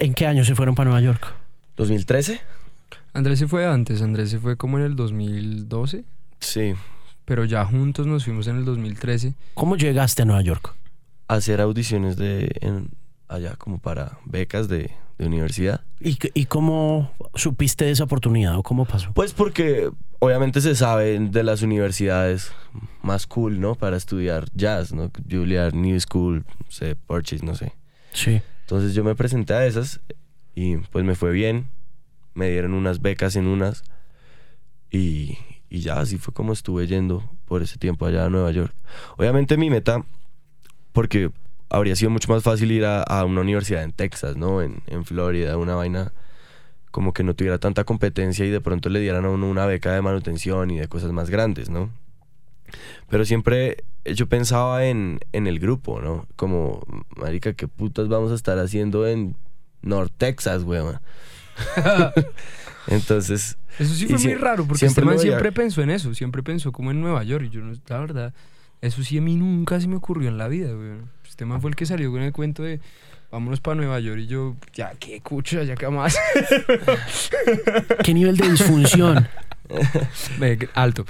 ¿En 0.00 0.14
qué 0.14 0.26
año 0.26 0.44
se 0.44 0.54
fueron 0.54 0.74
para 0.74 0.90
Nueva 0.90 1.04
York? 1.04 1.32
2013, 1.76 2.40
Andrés 3.14 3.38
se 3.38 3.46
fue 3.48 3.66
antes, 3.66 4.02
Andrés 4.02 4.30
se 4.30 4.38
fue 4.38 4.56
como 4.56 4.78
en 4.78 4.84
el 4.84 4.96
2012, 4.96 6.04
sí, 6.40 6.74
pero 7.24 7.44
ya 7.44 7.64
juntos 7.64 8.06
nos 8.06 8.24
fuimos 8.24 8.46
en 8.48 8.56
el 8.56 8.64
2013. 8.64 9.34
¿Cómo 9.54 9.76
llegaste 9.76 10.22
a 10.22 10.24
Nueva 10.24 10.42
York? 10.42 10.74
hacer 11.28 11.60
audiciones 11.60 12.16
de 12.16 12.50
en- 12.60 12.88
allá 13.30 13.54
como 13.56 13.78
para 13.78 14.18
becas 14.24 14.68
de, 14.68 14.90
de 15.18 15.26
universidad. 15.26 15.82
¿Y, 16.00 16.18
¿Y 16.34 16.46
cómo 16.46 17.12
supiste 17.34 17.84
de 17.84 17.92
esa 17.92 18.04
oportunidad 18.04 18.56
o 18.56 18.62
cómo 18.62 18.84
pasó? 18.84 19.12
Pues 19.14 19.32
porque 19.32 19.90
obviamente 20.18 20.60
se 20.60 20.74
sabe 20.74 21.18
de 21.18 21.42
las 21.42 21.62
universidades 21.62 22.52
más 23.02 23.26
cool, 23.26 23.60
¿no? 23.60 23.74
Para 23.74 23.96
estudiar 23.96 24.46
jazz, 24.54 24.92
¿no? 24.92 25.10
Juilliard, 25.30 25.74
New 25.74 25.98
School, 26.00 26.44
no 26.64 26.70
sé, 26.70 26.96
Purchase, 26.96 27.44
no 27.44 27.54
sé. 27.54 27.72
Sí. 28.12 28.42
Entonces 28.62 28.94
yo 28.94 29.04
me 29.04 29.14
presenté 29.14 29.54
a 29.54 29.66
esas 29.66 30.00
y 30.54 30.76
pues 30.76 31.04
me 31.04 31.14
fue 31.14 31.30
bien. 31.32 31.68
Me 32.34 32.50
dieron 32.50 32.74
unas 32.74 33.00
becas 33.00 33.36
en 33.36 33.46
unas 33.46 33.82
y, 34.90 35.38
y 35.68 35.80
ya 35.80 36.00
así 36.00 36.18
fue 36.18 36.34
como 36.34 36.52
estuve 36.52 36.86
yendo 36.86 37.28
por 37.44 37.62
ese 37.62 37.78
tiempo 37.78 38.06
allá 38.06 38.24
a 38.26 38.30
Nueva 38.30 38.50
York. 38.50 38.74
Obviamente 39.16 39.56
mi 39.56 39.70
meta, 39.70 40.04
porque 40.92 41.30
habría 41.70 41.96
sido 41.96 42.10
mucho 42.10 42.30
más 42.32 42.42
fácil 42.42 42.72
ir 42.72 42.84
a, 42.84 43.02
a 43.02 43.24
una 43.24 43.40
universidad 43.40 43.82
en 43.82 43.92
Texas, 43.92 44.36
¿no? 44.36 44.60
En, 44.60 44.82
en 44.86 45.04
Florida, 45.04 45.56
una 45.56 45.74
vaina 45.74 46.12
como 46.90 47.12
que 47.12 47.22
no 47.22 47.34
tuviera 47.34 47.58
tanta 47.58 47.84
competencia 47.84 48.44
y 48.44 48.50
de 48.50 48.60
pronto 48.60 48.88
le 48.88 49.00
dieran 49.00 49.24
a 49.24 49.30
uno 49.30 49.48
una 49.48 49.66
beca 49.66 49.92
de 49.92 50.02
manutención 50.02 50.70
y 50.70 50.78
de 50.78 50.88
cosas 50.88 51.12
más 51.12 51.30
grandes, 51.30 51.70
¿no? 51.70 51.90
Pero 53.08 53.24
siempre 53.24 53.84
yo 54.04 54.28
pensaba 54.28 54.84
en, 54.84 55.20
en 55.32 55.46
el 55.46 55.58
grupo, 55.58 56.00
¿no? 56.00 56.26
Como, 56.36 56.82
marica, 57.16 57.52
¿qué 57.52 57.68
putas 57.68 58.08
vamos 58.08 58.32
a 58.32 58.34
estar 58.34 58.58
haciendo 58.58 59.06
en 59.06 59.36
North 59.82 60.12
Texas, 60.16 60.62
weón? 60.64 61.00
Entonces, 62.86 63.58
Eso 63.78 63.94
sí 63.94 64.06
fue 64.06 64.18
muy 64.18 64.34
raro, 64.34 64.64
porque 64.64 64.78
siempre 64.78 65.02
este 65.02 65.14
man 65.14 65.18
siempre 65.18 65.52
pensó 65.52 65.82
en 65.82 65.90
eso, 65.90 66.14
siempre 66.14 66.42
pensó 66.42 66.72
como 66.72 66.90
en 66.90 67.00
Nueva 67.00 67.22
York. 67.22 67.44
Y 67.46 67.50
yo, 67.50 67.60
no, 67.60 67.72
la 67.88 67.98
verdad, 67.98 68.34
eso 68.82 69.02
sí 69.02 69.18
a 69.18 69.20
mí 69.22 69.36
nunca 69.36 69.80
se 69.80 69.88
me 69.88 69.96
ocurrió 69.96 70.28
en 70.28 70.38
la 70.38 70.48
vida, 70.48 70.72
güey. 70.72 70.92
Este 71.28 71.44
man 71.44 71.60
fue 71.60 71.70
el 71.70 71.76
que 71.76 71.86
salió 71.86 72.10
con 72.10 72.22
el 72.22 72.32
cuento 72.32 72.62
de 72.62 72.80
vámonos 73.30 73.60
para 73.60 73.76
Nueva 73.76 74.00
York. 74.00 74.20
Y 74.20 74.26
yo, 74.26 74.56
ya, 74.74 74.92
qué 74.98 75.20
cucha, 75.20 75.62
ya 75.62 75.74
qué 75.76 75.88
más. 75.88 76.16
¿Qué 78.04 78.14
nivel 78.14 78.36
de 78.36 78.50
disfunción? 78.50 79.28
Alto. 80.74 81.06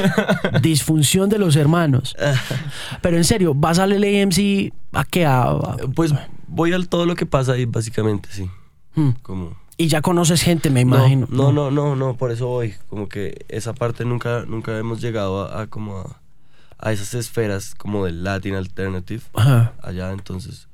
disfunción 0.62 1.28
de 1.28 1.38
los 1.38 1.56
hermanos. 1.56 2.16
Pero 3.02 3.16
en 3.16 3.24
serio, 3.24 3.52
¿vas 3.54 3.78
al 3.78 3.90
LAMC 4.00 4.72
a 4.92 5.04
qué? 5.04 5.26
A- 5.26 5.42
a- 5.50 5.76
pues 5.94 6.14
voy 6.48 6.72
al 6.72 6.88
todo 6.88 7.06
lo 7.06 7.14
que 7.14 7.26
pasa 7.26 7.52
ahí, 7.52 7.66
básicamente, 7.66 8.28
sí. 8.32 8.48
Hmm. 8.94 9.10
Como... 9.22 9.56
Y 9.76 9.88
ya 9.88 10.02
conoces 10.02 10.42
gente, 10.42 10.68
me 10.70 10.84
No, 10.84 10.96
imagino. 10.96 11.26
No, 11.30 11.52
no, 11.52 11.70
no, 11.70 11.96
no, 11.96 12.16
por 12.16 12.30
eso 12.32 12.46
voy. 12.48 12.74
Como 12.88 13.08
que 13.08 13.44
esa 13.48 13.72
parte 13.72 14.04
nunca, 14.04 14.44
nunca 14.46 14.76
hemos 14.78 15.00
llegado 15.00 15.46
a, 15.46 15.62
a 15.62 15.66
como 15.68 15.98
a, 16.00 16.20
a 16.82 16.92
esas 16.92 17.14
esferas 17.14 17.74
como 17.74 18.06
del 18.06 18.24
Latin 18.24 18.54
Alternative 18.54 19.22
Ajá. 19.34 19.74
allá. 19.82 20.12
Entonces, 20.12 20.68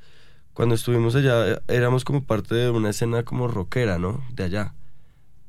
cuando 0.54 0.74
estuvimos 0.74 1.14
allá, 1.16 1.48
eh, 1.48 1.60
éramos 1.68 2.04
como 2.04 2.22
parte 2.22 2.54
de 2.54 2.70
una 2.70 2.90
escena 2.90 3.22
como 3.24 3.48
rockera, 3.48 3.98
¿no? 3.98 4.24
De 4.32 4.44
allá. 4.44 4.72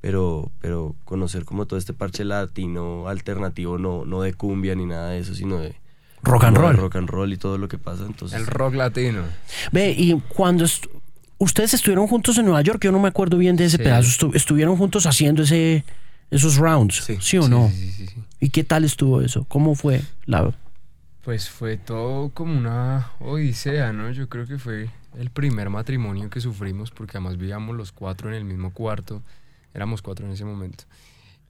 Pero, 0.02 0.52
pero 0.62 0.96
conocer 1.06 1.43
como 1.43 1.65
todo 1.65 1.80
este 1.80 1.93
parche 1.93 2.24
latino 2.24 3.08
alternativo, 3.08 3.78
no, 3.78 4.06
no 4.06 4.22
de 4.22 4.34
cumbia 4.34 4.76
ni 4.76 4.86
nada 4.86 5.10
de 5.12 5.20
eso, 5.20 5.34
sino 5.36 5.58
de 5.60 5.76
Rock 6.24 6.46
and 6.46 6.58
roll. 6.58 6.76
rock 6.78 6.96
and 6.98 7.10
roll 7.10 7.32
y 7.34 7.38
todo 7.38 7.58
lo 7.58 7.67
que 7.67 7.78
pasa. 7.78 8.04
Entonces, 8.06 8.39
El 8.39 8.48
rock 8.48 8.76
latino. 8.76 9.24
Ve, 9.72 9.91
y 9.98 10.13
cuando 10.28 10.65
est- 10.65 10.86
ustedes 11.39 11.74
estuvieron 11.74 12.08
juntos 12.08 12.38
en 12.38 12.46
Nueva 12.46 12.62
York, 12.62 12.80
yo 12.84 12.91
no 12.91 13.00
me 13.00 13.08
acuerdo 13.08 13.38
bien 13.38 13.56
de 13.56 13.65
ese 13.65 13.78
Sí. 13.78 13.84
pedazo, 13.84 14.08
estu- 14.10 14.36
estuvieron 14.36 14.78
juntos 14.78 15.06
haciendo 15.06 15.43
ese 15.43 15.84
esos 16.30 16.58
rounds, 16.58 17.04
¿sí, 17.06 17.17
Sí. 17.22 17.38
o 17.38 17.48
no? 17.48 17.70
Sí, 17.70 17.89
sí, 17.91 18.08
sí. 18.08 18.24
¿Y 18.39 18.50
qué 18.50 18.63
tal 18.63 18.84
estuvo 18.84 19.21
eso? 19.21 19.45
¿Cómo 19.45 19.76
fue 19.76 20.02
la 20.26 20.54
Pues 21.23 21.50
fue 21.50 21.78
todo 21.78 22.30
como 22.30 22.58
una 22.58 23.12
odisea, 23.19 23.91
¿no? 23.93 24.12
Yo 24.12 24.30
creo 24.30 24.45
que 24.45 24.60
fue 24.60 24.89
el 25.17 25.32
primer 25.32 25.69
matrimonio 25.69 26.30
que 26.30 26.39
sufrimos 26.39 26.91
porque 26.91 27.17
además 27.17 27.38
vivíamos 27.38 27.76
los 27.76 27.91
cuatro 27.91 28.30
en 28.30 28.36
el 28.36 28.45
mismo 28.45 28.71
cuarto. 28.71 29.23
Éramos 29.73 30.02
cuatro 30.02 30.28
en 30.28 30.34
ese 30.34 30.45
momento. 30.45 30.84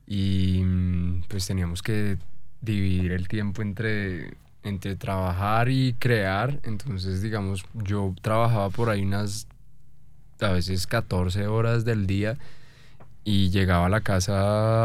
Y 0.06 0.62
mm, 0.64 1.24
pues 1.28 1.46
teníamos 1.46 1.82
que 1.82 2.18
dividir 2.62 3.12
el 3.12 3.28
tiempo 3.28 3.62
entre, 3.62 4.36
entre 4.64 4.96
trabajar 4.96 5.68
y 5.70 5.94
crear. 6.00 6.60
Entonces, 6.64 7.22
digamos, 7.22 7.66
yo 7.74 8.16
trabajaba 8.22 8.70
por 8.70 8.90
ahí 8.90 9.02
unas, 9.02 9.48
a 10.40 10.52
veces 10.52 10.88
14 10.88 11.48
horas 11.48 11.84
del 11.84 12.08
día 12.08 12.38
y 13.30 13.50
llegaba 13.50 13.88
a 13.88 13.90
la 13.90 14.00
casa 14.00 14.34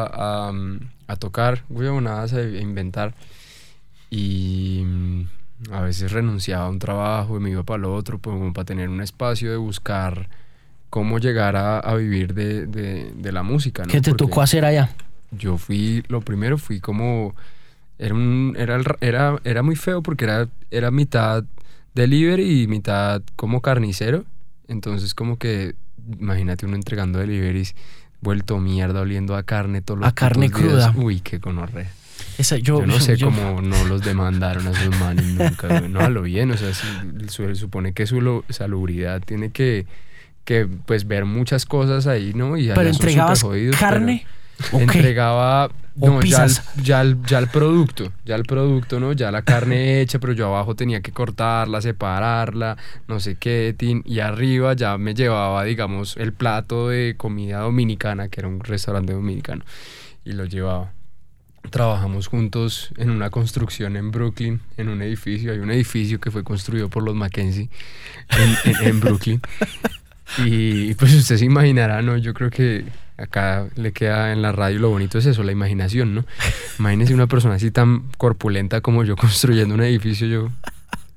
a, 0.04 0.52
a 1.06 1.16
tocar, 1.16 1.62
huevonadas, 1.70 2.32
a 2.32 2.42
inventar. 2.42 3.14
Y 4.10 4.82
mm, 4.84 5.22
a 5.72 5.80
veces 5.82 6.10
renunciaba 6.10 6.66
a 6.66 6.68
un 6.68 6.78
trabajo 6.80 7.36
y 7.36 7.40
me 7.40 7.50
iba 7.50 7.62
para 7.62 7.78
el 7.78 7.84
otro, 7.84 8.18
pues, 8.18 8.34
como 8.36 8.52
para 8.52 8.64
tener 8.64 8.88
un 8.88 9.00
espacio 9.00 9.50
de 9.50 9.56
buscar 9.56 10.28
cómo 10.90 11.18
llegar 11.20 11.54
a, 11.56 11.78
a 11.78 11.94
vivir 11.94 12.34
de, 12.34 12.66
de- 12.66 13.12
de 13.14 13.32
la 13.32 13.42
música. 13.42 13.84
¿no? 13.84 13.88
¿Qué 13.90 14.00
te 14.00 14.10
Porque 14.10 14.24
tocó 14.24 14.42
hacer 14.42 14.64
allá? 14.64 14.90
Yo 15.30 15.56
fui, 15.56 16.02
lo 16.08 16.20
primero 16.20 16.58
fui 16.58 16.80
como, 16.80 17.34
era, 17.98 18.12
un, 18.14 18.54
era, 18.58 18.78
era, 19.00 19.38
era 19.44 19.62
muy 19.62 19.76
feo 19.76 20.02
porque 20.02 20.24
era, 20.24 20.48
era 20.70 20.90
mitad 20.90 21.44
delivery 21.94 22.62
y 22.62 22.66
mitad 22.66 23.22
como 23.36 23.62
carnicero. 23.62 24.24
Entonces 24.68 25.14
como 25.14 25.38
que, 25.38 25.74
imagínate 26.18 26.66
uno 26.66 26.74
entregando 26.76 27.18
deliveries, 27.20 27.74
vuelto 28.22 28.58
mierda, 28.58 29.00
oliendo 29.02 29.36
a 29.36 29.42
carne 29.42 29.82
todos 29.82 30.00
los 30.00 30.08
A 30.08 30.12
carne 30.12 30.46
putos 30.48 30.62
días. 30.62 30.90
cruda. 30.90 31.04
Uy, 31.04 31.20
qué 31.20 31.36
gonorrea. 31.38 31.90
Esa, 32.38 32.56
yo, 32.56 32.80
Yo 32.80 32.86
no 32.86 32.98
sé 33.00 33.16
yo- 33.18 33.26
cómo 33.26 33.60
no 33.60 33.84
los 33.84 34.00
demandaron 34.02 34.66
a 34.66 34.70
esos 34.70 34.98
manes 34.98 35.26
nunca. 35.26 35.80
No, 35.82 36.00
a 36.00 36.08
lo 36.08 36.22
bien. 36.22 36.50
O 36.52 36.56
sea, 36.56 36.72
se 36.72 37.54
supone 37.54 37.92
que 37.92 38.06
su 38.06 38.20
lo- 38.22 38.44
salubridad 38.48 39.20
tiene 39.20 39.50
que, 39.50 39.86
que 40.44 40.66
pues 40.86 41.06
ver 41.06 41.24
muchas 41.26 41.66
cosas 41.66 42.06
ahí, 42.06 42.32
¿no? 42.34 42.56
Y 42.56 42.68
Pero 42.74 42.88
entregabas 42.88 43.42
pero 43.44 43.70
carne 43.78 44.24
qué? 44.70 44.76
Entregaba 44.82 45.70
¿O 46.00 46.08
no, 46.08 46.22
ya, 46.22 46.44
el, 46.44 46.52
ya, 46.82 47.00
el, 47.02 47.22
ya 47.26 47.38
el 47.38 47.48
producto, 47.48 48.12
ya 48.24 48.34
el 48.36 48.44
producto, 48.44 48.98
¿no? 48.98 49.12
Ya 49.12 49.30
la 49.30 49.42
carne 49.42 50.00
hecha, 50.00 50.18
pero 50.18 50.32
yo 50.32 50.46
abajo 50.46 50.74
tenía 50.74 51.02
que 51.02 51.12
cortarla, 51.12 51.82
separarla, 51.82 52.78
no 53.08 53.20
sé 53.20 53.36
qué, 53.36 53.74
tin, 53.76 54.02
y 54.06 54.20
arriba 54.20 54.72
ya 54.74 54.96
me 54.96 55.12
llevaba, 55.14 55.64
digamos, 55.64 56.16
el 56.16 56.32
plato 56.32 56.88
de 56.88 57.14
comida 57.18 57.58
dominicana, 57.60 58.28
que 58.28 58.40
era 58.40 58.48
un 58.48 58.60
restaurante 58.60 59.12
dominicano, 59.12 59.64
y 60.24 60.32
lo 60.32 60.46
llevaba. 60.46 60.92
Trabajamos 61.70 62.26
juntos 62.26 62.90
en 62.96 63.10
una 63.10 63.30
construcción 63.30 63.96
en 63.96 64.10
Brooklyn, 64.10 64.60
en 64.78 64.88
un 64.88 65.00
edificio. 65.02 65.52
Hay 65.52 65.58
un 65.58 65.70
edificio 65.70 66.18
que 66.20 66.30
fue 66.30 66.42
construido 66.42 66.88
por 66.88 67.04
los 67.04 67.14
Mackenzie 67.14 67.68
en, 68.30 68.56
en- 68.74 68.88
en 68.88 69.00
Brooklyn. 69.00 69.40
Y 70.38 70.94
pues 70.94 71.12
usted 71.14 71.36
se 71.36 71.44
imaginará, 71.44 72.00
¿no? 72.00 72.16
Yo 72.16 72.32
creo 72.32 72.48
que 72.48 72.84
acá 73.16 73.68
le 73.76 73.92
queda 73.92 74.32
en 74.32 74.42
la 74.42 74.52
radio 74.52 74.78
lo 74.78 74.90
bonito 74.90 75.18
es 75.18 75.26
eso, 75.26 75.42
la 75.42 75.52
imaginación, 75.52 76.14
¿no? 76.14 76.24
Imagínese 76.78 77.14
una 77.14 77.26
persona 77.26 77.56
así 77.56 77.70
tan 77.70 78.04
corpulenta 78.18 78.80
como 78.80 79.04
yo 79.04 79.16
construyendo 79.16 79.74
un 79.74 79.82
edificio, 79.82 80.26
yo 80.26 80.50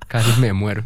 casi 0.08 0.40
me 0.40 0.54
muero 0.54 0.86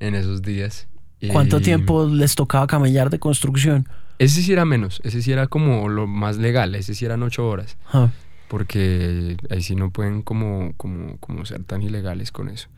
en 0.00 0.14
esos 0.14 0.42
días. 0.42 0.86
¿Cuánto 1.32 1.58
Y 1.58 1.62
tiempo 1.62 2.06
les 2.06 2.34
tocaba 2.34 2.66
camellar 2.66 3.08
de 3.10 3.18
construcción? 3.18 3.88
Ese 4.18 4.42
sí 4.42 4.52
era 4.52 4.64
menos, 4.64 5.00
ese 5.04 5.22
sí 5.22 5.32
era 5.32 5.46
como 5.46 5.88
lo 5.88 6.06
más 6.06 6.36
legal, 6.36 6.74
ese 6.74 6.94
sí 6.94 7.04
eran 7.04 7.22
ocho 7.22 7.48
horas, 7.48 7.76
Ah, 7.92 8.10
porque 8.48 9.36
ahí 9.50 9.62
sí 9.62 9.74
no 9.74 9.90
pueden 9.90 10.22
como, 10.22 10.72
como, 10.76 11.16
como 11.18 11.44
ser 11.46 11.64
tan 11.64 11.82
ilegales 11.82 12.30
con 12.30 12.48
eso. 12.48 12.68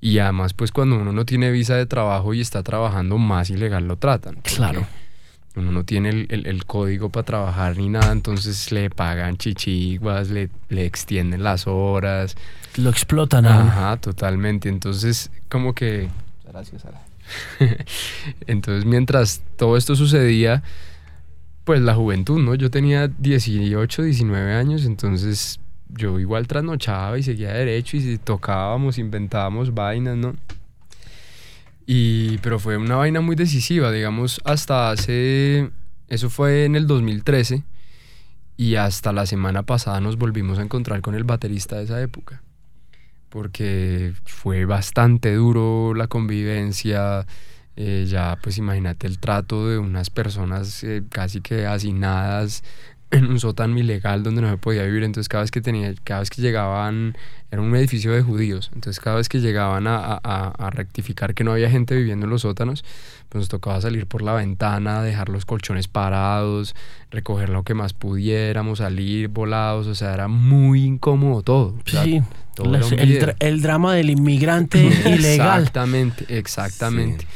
Y 0.00 0.18
además, 0.20 0.54
pues 0.54 0.70
cuando 0.70 0.96
uno 0.96 1.12
no 1.12 1.24
tiene 1.24 1.50
visa 1.50 1.74
de 1.74 1.84
trabajo 1.84 2.32
y 2.32 2.40
está 2.40 2.62
trabajando, 2.62 3.18
más 3.18 3.50
ilegal 3.50 3.86
lo 3.88 3.96
tratan. 3.96 4.36
Claro. 4.42 4.86
Uno 5.58 5.72
no 5.72 5.84
tiene 5.84 6.08
el, 6.10 6.26
el- 6.30 6.46
el 6.46 6.64
código 6.64 7.08
para 7.10 7.24
trabajar 7.24 7.76
ni 7.76 7.88
nada, 7.88 8.12
entonces 8.12 8.70
le 8.72 8.90
pagan 8.90 9.36
chichiguas, 9.36 10.30
le, 10.30 10.48
le 10.68 10.86
extienden 10.86 11.42
las 11.42 11.66
horas. 11.66 12.36
Lo 12.76 12.90
explotan. 12.90 13.44
uno. 13.46 13.54
Ajá, 13.54 13.96
totalmente. 13.96 14.68
Entonces, 14.68 15.30
como 15.48 15.74
que... 15.74 16.08
Gracias, 16.46 16.82
Sara. 16.82 17.00
Entonces, 18.46 18.84
mientras 18.84 19.42
todo 19.56 19.76
esto 19.76 19.94
sucedía, 19.96 20.62
pues 21.64 21.80
la 21.82 21.94
juventud, 21.94 22.38
¿no? 22.42 22.54
Yo 22.54 22.70
tenía 22.70 23.08
18, 23.08 24.02
19 24.02 24.54
años, 24.54 24.84
entonces 24.86 25.60
yo 25.90 26.18
igual 26.18 26.46
trasnochaba 26.46 27.18
y 27.18 27.22
seguía 27.22 27.52
derecho 27.52 27.96
y 27.96 28.00
si 28.00 28.18
tocábamos, 28.18 28.98
inventábamos 28.98 29.74
vainas, 29.74 30.16
¿no? 30.16 30.34
Y, 31.90 32.36
pero 32.42 32.58
fue 32.58 32.76
una 32.76 32.96
vaina 32.96 33.22
muy 33.22 33.34
decisiva, 33.34 33.90
digamos, 33.90 34.42
hasta 34.44 34.90
hace, 34.90 35.70
eso 36.08 36.28
fue 36.28 36.66
en 36.66 36.76
el 36.76 36.86
2013 36.86 37.64
y 38.58 38.74
hasta 38.74 39.10
la 39.10 39.24
semana 39.24 39.62
pasada 39.62 39.98
nos 39.98 40.18
volvimos 40.18 40.58
a 40.58 40.62
encontrar 40.62 41.00
con 41.00 41.14
el 41.14 41.24
baterista 41.24 41.78
de 41.78 41.84
esa 41.84 42.02
época, 42.02 42.42
porque 43.30 44.12
fue 44.26 44.66
bastante 44.66 45.34
duro 45.34 45.94
la 45.94 46.08
convivencia, 46.08 47.26
eh, 47.74 48.04
ya 48.06 48.36
pues 48.42 48.58
imagínate 48.58 49.06
el 49.06 49.18
trato 49.18 49.66
de 49.66 49.78
unas 49.78 50.10
personas 50.10 50.84
eh, 50.84 51.04
casi 51.08 51.40
que 51.40 51.66
hacinadas 51.66 52.64
en 53.10 53.26
un 53.26 53.40
sótano 53.40 53.78
ilegal 53.78 54.22
donde 54.22 54.42
no 54.42 54.50
se 54.50 54.56
podía 54.58 54.82
vivir, 54.84 55.02
entonces 55.02 55.28
cada 55.28 55.42
vez 55.42 55.50
que 55.50 55.60
tenía, 55.62 55.94
cada 56.04 56.20
vez 56.20 56.28
que 56.30 56.42
llegaban, 56.42 57.16
era 57.50 57.62
un 57.62 57.74
edificio 57.74 58.12
de 58.12 58.20
judíos, 58.22 58.70
entonces 58.74 59.00
cada 59.02 59.16
vez 59.16 59.28
que 59.30 59.40
llegaban 59.40 59.86
a, 59.86 60.20
a- 60.22 60.70
rectificar 60.70 61.32
que 61.34 61.42
no 61.44 61.52
había 61.52 61.70
gente 61.70 61.96
viviendo 61.96 62.26
en 62.26 62.30
los 62.30 62.42
sótanos, 62.42 62.84
pues 63.30 63.40
nos 63.40 63.48
tocaba 63.48 63.80
salir 63.80 64.06
por 64.06 64.20
la 64.22 64.34
ventana, 64.34 65.02
dejar 65.02 65.30
los 65.30 65.46
colchones 65.46 65.88
parados, 65.88 66.74
recoger 67.10 67.48
lo 67.48 67.62
que 67.62 67.72
más 67.74 67.94
pudiéramos, 67.94 68.78
salir 68.78 69.28
volados, 69.28 69.86
o 69.86 69.94
sea, 69.94 70.12
era 70.12 70.28
muy 70.28 70.84
incómodo 70.84 71.42
todo. 71.42 71.74
o 71.86 71.88
sea, 71.90 72.04
Sí, 72.04 72.22
todo 72.54 72.70
las- 72.72 72.92
era 72.92 73.02
un 73.04 73.08
el, 73.10 73.34
el 73.38 73.62
drama 73.62 73.94
del 73.94 74.10
inmigrante 74.10 74.78
ilegal. 75.06 75.60
Exactamente, 75.62 76.26
exactamente. 76.28 77.26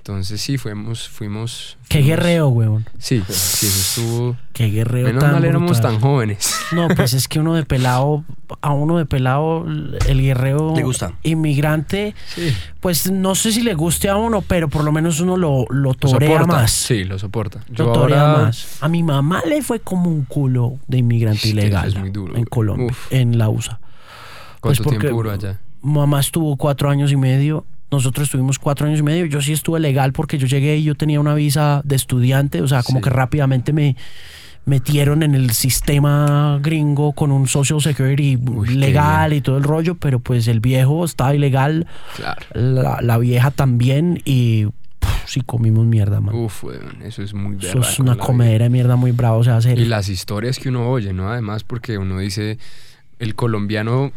Entonces 0.00 0.40
sí, 0.40 0.56
fuimos, 0.56 1.08
fuimos... 1.10 1.76
Qué 1.88 1.98
fuimos- 1.98 2.06
guerreo, 2.08 2.48
weón. 2.48 2.86
Sí, 2.98 3.22
sí, 3.28 3.66
eso 3.66 4.00
estuvo... 4.00 4.36
Qué 4.54 4.68
guerreo 4.68 5.06
Menos 5.06 5.22
tan 5.22 5.32
mal 5.34 5.44
éramos 5.44 5.72
brutal. 5.72 5.92
tan 5.92 6.00
jóvenes. 6.00 6.54
No, 6.72 6.88
pues 6.88 7.12
es 7.12 7.28
que 7.28 7.38
uno 7.38 7.54
de 7.54 7.64
pelado, 7.66 8.24
a 8.62 8.72
uno 8.72 8.96
de 8.96 9.04
pelado, 9.04 9.66
el 9.66 10.22
guerreo 10.22 10.74
Le 10.74 10.82
gusta. 10.84 11.12
inmigrante, 11.22 12.14
Sí. 12.34 12.50
pues 12.80 13.10
no 13.10 13.34
sé 13.34 13.52
si 13.52 13.60
le 13.62 13.74
guste 13.74 14.08
a 14.08 14.16
uno, 14.16 14.40
pero 14.40 14.68
por 14.68 14.84
lo 14.84 14.90
menos 14.92 15.20
uno 15.20 15.36
lo, 15.36 15.66
lo 15.68 15.90
Lo 15.90 15.94
torea 15.94 16.30
soporta. 16.30 16.46
más. 16.62 16.70
Sí, 16.70 17.04
lo 17.04 17.18
soporta. 17.18 17.60
Lo 17.68 17.74
Yo 17.74 17.92
torea 17.92 18.30
ahora... 18.30 18.42
más. 18.44 18.78
A 18.80 18.88
mi 18.88 19.02
mamá 19.02 19.42
le 19.46 19.62
fue 19.62 19.80
como 19.80 20.08
un 20.08 20.24
culo 20.24 20.78
de 20.88 20.98
inmigrante 20.98 21.40
eso 21.40 21.48
ilegal 21.48 21.88
es 21.88 21.96
muy 21.98 22.10
duro, 22.10 22.36
en. 22.36 22.44
Colombia, 22.44 22.86
Uf. 22.90 23.12
en 23.12 23.36
la 23.36 23.48
USA. 23.50 23.78
¿Cuánto 24.60 24.60
Pues 24.62 24.80
porque- 24.80 24.98
tiempo 24.98 25.16
duró 25.18 25.32
allá? 25.32 25.60
Mamá 25.82 26.20
estuvo 26.20 26.56
cuatro 26.56 26.88
años 26.88 27.12
y 27.12 27.16
medio. 27.16 27.66
Nosotros 27.90 28.28
estuvimos 28.28 28.58
cuatro 28.58 28.86
años 28.86 29.00
y 29.00 29.02
medio. 29.02 29.26
Yo 29.26 29.40
sí 29.40 29.52
estuve 29.52 29.80
legal 29.80 30.12
porque 30.12 30.38
yo 30.38 30.46
llegué 30.46 30.76
y 30.76 30.84
yo 30.84 30.94
tenía 30.94 31.18
una 31.20 31.34
visa 31.34 31.80
de 31.84 31.96
estudiante. 31.96 32.62
O 32.62 32.68
sea, 32.68 32.82
como 32.82 32.98
Sí. 33.00 33.04
que 33.04 33.10
rápidamente 33.10 33.72
me 33.72 33.96
metieron 34.66 35.22
en 35.22 35.34
el 35.34 35.50
sistema 35.50 36.58
gringo 36.62 37.12
con 37.12 37.32
un 37.32 37.48
social 37.48 37.80
security 37.80 38.36
Uy, 38.36 38.68
legal 38.74 39.32
y 39.32 39.40
todo 39.40 39.56
el 39.58 39.64
rollo. 39.64 39.96
Pero 39.96 40.20
pues 40.20 40.46
el 40.48 40.60
viejo 40.60 41.04
estaba 41.04 41.34
ilegal, 41.34 41.86
Claro. 42.16 42.40
la, 42.54 43.00
la 43.02 43.18
vieja 43.18 43.50
también. 43.50 44.22
Y 44.24 44.66
sí 45.26 45.40
comimos 45.44 45.86
mierda, 45.86 46.20
man. 46.20 46.34
Uf, 46.34 46.64
eso 47.02 47.22
es 47.22 47.34
muy 47.34 47.56
Eso 47.60 47.80
es 47.80 47.98
una 47.98 48.16
comedera 48.16 48.64
de 48.64 48.70
mierda 48.70 48.96
muy 48.96 49.10
brava. 49.12 49.36
O 49.36 49.44
sea, 49.44 49.58
Y 49.72 49.84
las 49.86 50.08
historias 50.08 50.58
que 50.58 50.68
uno 50.68 50.88
oye, 50.88 51.12
¿no? 51.12 51.28
Además, 51.30 51.64
porque 51.64 51.98
uno 51.98 52.18
dice, 52.18 52.58
el 53.18 53.34
colombiano, 53.34 54.12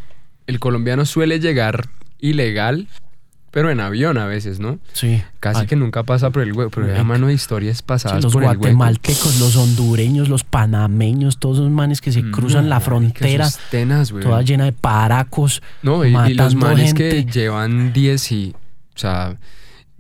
el 0.46 0.60
colombiano 0.60 1.06
suele 1.06 1.40
llegar 1.40 1.88
ilegal, 2.20 2.88
pero 3.54 3.70
en 3.70 3.80
avión 3.80 4.18
a 4.18 4.26
veces, 4.26 4.60
¿no? 4.60 4.80
Sí. 4.94 5.22
Casi 5.40 5.62
Ay, 5.62 5.68
que 5.68 5.76
nunca 5.76 6.02
pasa 6.04 6.32
por 6.32 6.42
el 6.42 6.52
hueco, 6.54 6.72
pero 6.74 6.94
hay 6.94 7.04
mano 7.06 7.28
de 7.28 7.34
historias 7.36 7.78
sí, 7.78 7.84
pasadas 7.86 8.24
los 8.24 8.34
por 8.34 8.42
el 8.44 8.50
hueco. 8.50 8.60
guatemaltecos, 8.62 9.40
los 9.40 9.56
hondureños, 9.56 10.28
los 10.28 10.44
panameños, 10.44 11.38
todos 11.38 11.60
esos 11.60 11.70
manes 11.70 12.02
que 12.02 12.12
se 12.12 12.24
cruzan 12.32 12.64
No, 12.64 12.70
la 12.70 12.80
frontera. 12.80 13.48
tenaz, 13.72 14.12
güey. 14.12 14.24
toda 14.24 14.42
llena 14.42 14.66
de 14.66 14.72
paracos. 14.74 15.62
No, 15.84 16.04
y, 16.04 16.16
y 16.32 16.34
los 16.34 16.56
manes 16.56 16.94
que 16.96 17.24
llevan 17.26 17.94
10 17.94 18.32
y, 18.32 18.56
o 18.96 18.98
sea, 18.98 19.38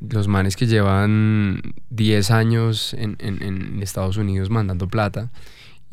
los 0.09 0.27
manes 0.27 0.55
que 0.57 0.65
llevan 0.65 1.61
10 1.91 2.31
años 2.31 2.93
en, 2.95 3.15
en- 3.19 3.41
en 3.43 3.81
Estados 3.83 4.17
Unidos 4.17 4.49
mandando 4.49 4.87
plata 4.87 5.29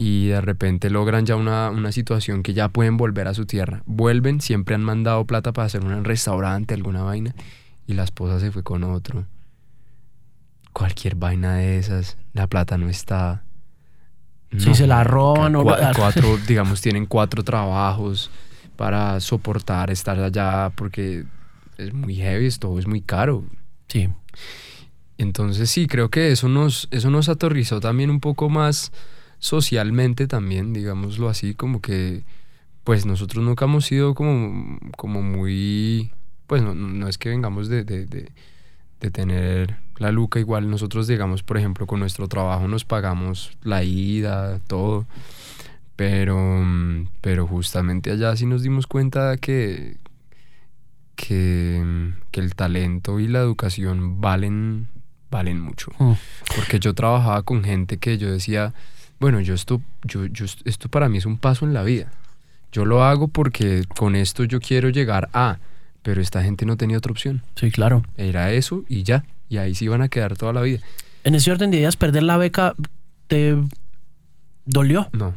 y 0.03 0.28
de 0.28 0.40
repente 0.40 0.88
logran 0.88 1.26
ya 1.26 1.36
una, 1.36 1.68
una 1.68 1.92
situación 1.92 2.42
que 2.42 2.55
ya 2.55 2.70
pueden 2.70 2.96
volver 2.96 3.28
a 3.28 3.34
su 3.34 3.44
tierra. 3.44 3.82
Vuelven, 3.84 4.40
siempre 4.40 4.74
han 4.74 4.82
mandado 4.82 5.26
plata 5.26 5.53
para 5.53 5.66
hacer 5.66 5.84
un 5.84 6.05
restaurante, 6.05 6.72
alguna 6.72 7.03
vaina, 7.03 7.34
y 7.86 7.92
la 7.92 8.05
esposa 8.05 8.40
se 8.40 8.51
fue 8.51 8.62
con 8.62 8.82
otro. 8.82 9.26
Cualquier 10.72 11.16
vaina 11.16 11.57
de 11.57 11.76
esas, 11.76 12.16
la 12.32 12.46
plata 12.46 12.78
no 12.78 12.88
está. 12.88 13.44
Si 14.57 14.74
se 14.74 14.86
la 14.86 15.05
roban 15.05 15.55
o 15.55 15.64
cuatro, 15.64 16.38
digamos, 16.48 16.80
tienen 16.80 17.05
cuatro 17.05 17.44
trabajos 17.44 18.30
para 18.76 19.20
soportar 19.20 19.90
estar 19.90 20.18
allá 20.18 20.72
porque 20.76 21.26
es 21.76 21.92
muy 21.92 22.14
heavy, 22.14 22.48
todo 22.53 22.78
es 22.78 22.86
muy 22.86 23.03
caro. 23.03 23.44
Sí. 23.88 24.09
Entonces 25.18 25.68
sí, 25.68 25.86
creo 25.86 26.09
que 26.09 26.32
eso 26.32 26.48
nos, 26.48 26.88
eso 26.90 27.11
nos 27.11 27.28
aterrizó 27.28 27.80
también 27.80 28.09
un 28.09 28.20
poco 28.20 28.48
más 28.48 28.92
socialmente 29.41 30.26
también, 30.28 30.72
digámoslo 30.72 31.28
así, 31.28 31.55
como 31.55 31.80
que 31.80 32.22
pues 32.84 33.05
nosotros 33.07 33.45
nunca 33.45 33.64
hemos 33.66 33.84
sido 33.86 34.14
como, 34.14 34.78
como 34.97 35.20
muy, 35.22 36.11
pues 36.47 36.62
no, 36.62 36.74
no- 36.74 37.09
es 37.09 37.18
que 37.18 37.28
vengamos 37.30 37.68
de, 37.68 37.84
de, 37.84 38.07
de- 38.07 38.30
de 39.01 39.11
tener 39.11 39.76
la 39.97 40.12
luca 40.12 40.38
igual, 40.41 40.68
nosotros 40.70 41.07
digamos, 41.07 41.43
por 41.43 41.57
ejemplo, 41.59 41.86
con 41.86 42.01
nuestro 42.01 42.28
trabajo 42.28 42.68
nos 42.68 42.84
pagamos 42.84 43.53
la 43.62 43.82
ida, 43.82 44.59
todo, 44.66 45.07
pero, 45.97 46.62
pero 47.22 47.47
justamente 47.47 48.11
allá 48.11 48.34
sí 48.36 48.45
nos 48.47 48.62
dimos 48.62 48.86
cuenta 48.86 49.36
que, 49.38 49.97
que, 51.16 52.12
que 52.30 52.41
el 52.41 52.55
talento 52.55 53.20
y 53.20 53.28
la 53.28 53.41
educación 53.41 54.20
valen, 54.20 54.88
valen 55.30 55.61
mucho. 55.61 55.93
Mm. 55.99 56.12
Porque 56.57 56.78
yo 56.80 56.95
trabajaba 56.95 57.43
con 57.43 57.64
gente 57.64 57.99
que 57.99 58.18
yo 58.18 58.30
decía, 58.30 58.74
bueno, 59.21 59.41
yo 59.41 59.55
esto, 59.55 59.83
yo, 60.03 60.27
yo, 60.27 60.47
esto 60.64 60.89
para 60.89 61.09
mí 61.09 61.18
es 61.18 61.27
un 61.27 61.39
paso 61.39 61.66
en 61.66 61.75
la 61.75 61.83
vida. 61.83 62.11
Yo 62.73 62.85
lo 62.85 63.05
hago 63.05 63.29
porque 63.29 63.85
con 63.97 64.16
esto 64.16 64.45
yo 64.45 64.61
quiero 64.61 64.89
llegar 64.89 65.29
a, 65.33 65.59
pero 66.03 66.21
esta 66.21 66.43
gente 66.43 66.64
no 66.66 66.77
tenía 66.77 66.99
otra 66.99 67.12
opción. 67.12 67.43
Sí, 67.55 67.71
claro. 67.71 68.03
Era 68.16 68.53
eso 68.53 68.85
y 68.89 69.03
ya. 69.03 69.25
Y 69.49 69.59
ahí 69.59 69.75
se 69.75 69.85
iban 69.85 70.03
a 70.03 70.09
quedar 70.09 70.37
toda 70.37 70.53
la 70.53 70.62
vida. 70.62 70.81
En 71.25 71.35
ese 71.35 71.51
orden 71.51 71.71
de 71.71 71.79
ideas, 71.79 71.97
perder 71.97 72.23
la 72.23 72.37
beca 72.37 72.75
te 73.27 73.57
dolió. 74.64 75.09
No, 75.12 75.35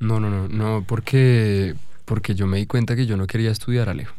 no, 0.00 0.18
no, 0.18 0.30
no, 0.30 0.48
no, 0.48 0.84
porque 0.86 1.74
porque 2.04 2.34
yo 2.34 2.46
me 2.46 2.58
di 2.58 2.66
cuenta 2.66 2.96
que 2.96 3.06
yo 3.06 3.16
no 3.16 3.26
quería 3.26 3.50
estudiar 3.50 3.88
Alejo. 3.88 4.14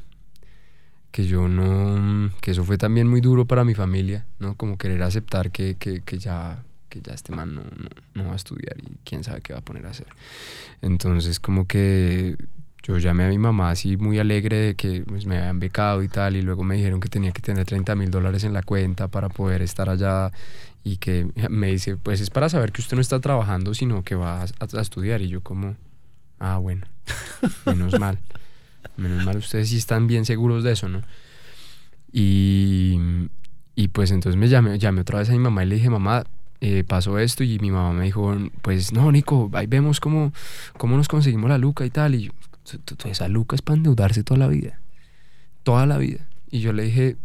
Que 1.11 1.27
yo 1.27 1.47
no, 1.47 2.31
que 2.41 2.51
eso 2.51 2.63
fue 2.63 2.77
también 2.77 3.07
muy 3.07 3.21
duro 3.21 3.45
para 3.45 3.63
mi 3.63 3.73
familia, 3.73 4.25
¿no? 4.39 4.55
Como 4.55 4.77
querer 4.77 5.01
aceptar 5.03 5.51
que, 5.51 5.75
que, 5.75 6.01
que 6.01 6.17
ya, 6.17 6.63
que 6.95 7.01
ya 7.01 7.13
este 7.13 7.35
man 7.35 7.53
no, 7.53 7.61
no, 7.63 7.89
no 8.13 8.25
va 8.27 8.33
a 8.33 8.35
estudiar 8.35 8.77
y 8.79 8.97
quién 9.03 9.23
sabe 9.23 9.41
qué 9.41 9.53
va 9.53 9.59
a 9.59 9.61
poner 9.63 9.85
a 9.85 9.89
hacer. 9.89 10.07
Entonces 10.81 11.39
como 11.39 11.67
que 11.67 12.37
yo 12.83 12.97
llamé 12.97 13.25
a 13.25 13.29
mi 13.29 13.37
mamá 13.37 13.71
así 13.71 13.97
muy 13.97 14.19
alegre 14.19 14.57
de 14.57 14.75
que 14.75 15.03
pues, 15.05 15.25
me 15.25 15.37
habían 15.37 15.59
becado 15.59 16.03
y 16.03 16.07
tal, 16.07 16.35
y 16.35 16.41
luego 16.41 16.63
me 16.63 16.75
dijeron 16.75 16.99
que 16.99 17.09
tenía 17.09 17.31
que 17.31 17.41
tener 17.41 17.65
30 17.65 17.95
mil 17.95 18.11
dólares 18.11 18.43
en 18.43 18.53
la 18.53 18.61
cuenta 18.61 19.07
para 19.07 19.27
poder 19.27 19.61
estar 19.61 19.89
allá 19.89 20.31
y 20.83 20.97
que 20.97 21.27
me 21.49 21.71
dice, 21.71 21.97
pues 21.97 22.21
es 22.21 22.29
para 22.29 22.47
saber 22.47 22.71
que 22.71 22.81
usted 22.81 22.95
no 22.95 23.01
está 23.01 23.19
trabajando, 23.19 23.73
sino 23.73 24.03
que 24.03 24.13
va 24.13 24.43
a, 24.43 24.43
a 24.43 24.81
estudiar. 24.81 25.21
Y 25.23 25.29
yo 25.29 25.41
como, 25.41 25.75
ah, 26.39 26.59
bueno, 26.59 26.85
menos 27.65 27.99
mal, 27.99 28.19
menos 28.95 29.25
mal, 29.25 29.37
ustedes 29.37 29.69
sí 29.69 29.77
están 29.77 30.05
bien 30.05 30.25
seguros 30.25 30.63
de 30.63 30.73
eso, 30.73 30.87
¿no? 30.87 31.01
Y, 32.11 32.99
y 33.75 33.87
pues 33.89 34.11
entonces 34.11 34.39
me 34.39 34.47
llamé, 34.47 34.77
llamé 34.77 35.01
otra 35.01 35.19
vez 35.19 35.29
a 35.29 35.33
mi 35.33 35.39
mamá 35.39 35.63
y 35.63 35.67
le 35.67 35.75
dije, 35.75 35.89
mamá, 35.89 36.23
eh, 36.61 36.83
pasó 36.83 37.19
esto 37.19 37.43
y 37.43 37.59
mi 37.59 37.71
mamá 37.71 37.91
me 37.93 38.05
dijo, 38.05 38.35
pues 38.61 38.93
no, 38.93 39.11
Nico, 39.11 39.49
ahí 39.53 39.67
vemos 39.67 39.99
cómo, 39.99 40.33
cómo 40.77 40.97
nos 40.97 41.07
conseguimos 41.07 41.49
la 41.49 41.57
luca 41.57 41.85
y 41.85 41.89
tal. 41.89 42.15
Y 42.15 42.23
yo, 42.25 42.31
esa 43.05 43.27
luca 43.27 43.55
es 43.55 43.61
para 43.61 43.77
endeudarse 43.77 44.23
toda 44.23 44.39
la 44.39 44.47
vida. 44.47 44.79
Toda 45.63 45.85
la 45.85 45.97
vida. 45.97 46.27
Y 46.49 46.61
yo 46.61 46.73
le 46.73 46.83
dije, 46.83 47.17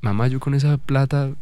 mamá, 0.00 0.28
yo 0.28 0.40
con 0.40 0.54
esa 0.54 0.76
plata, 0.78 1.32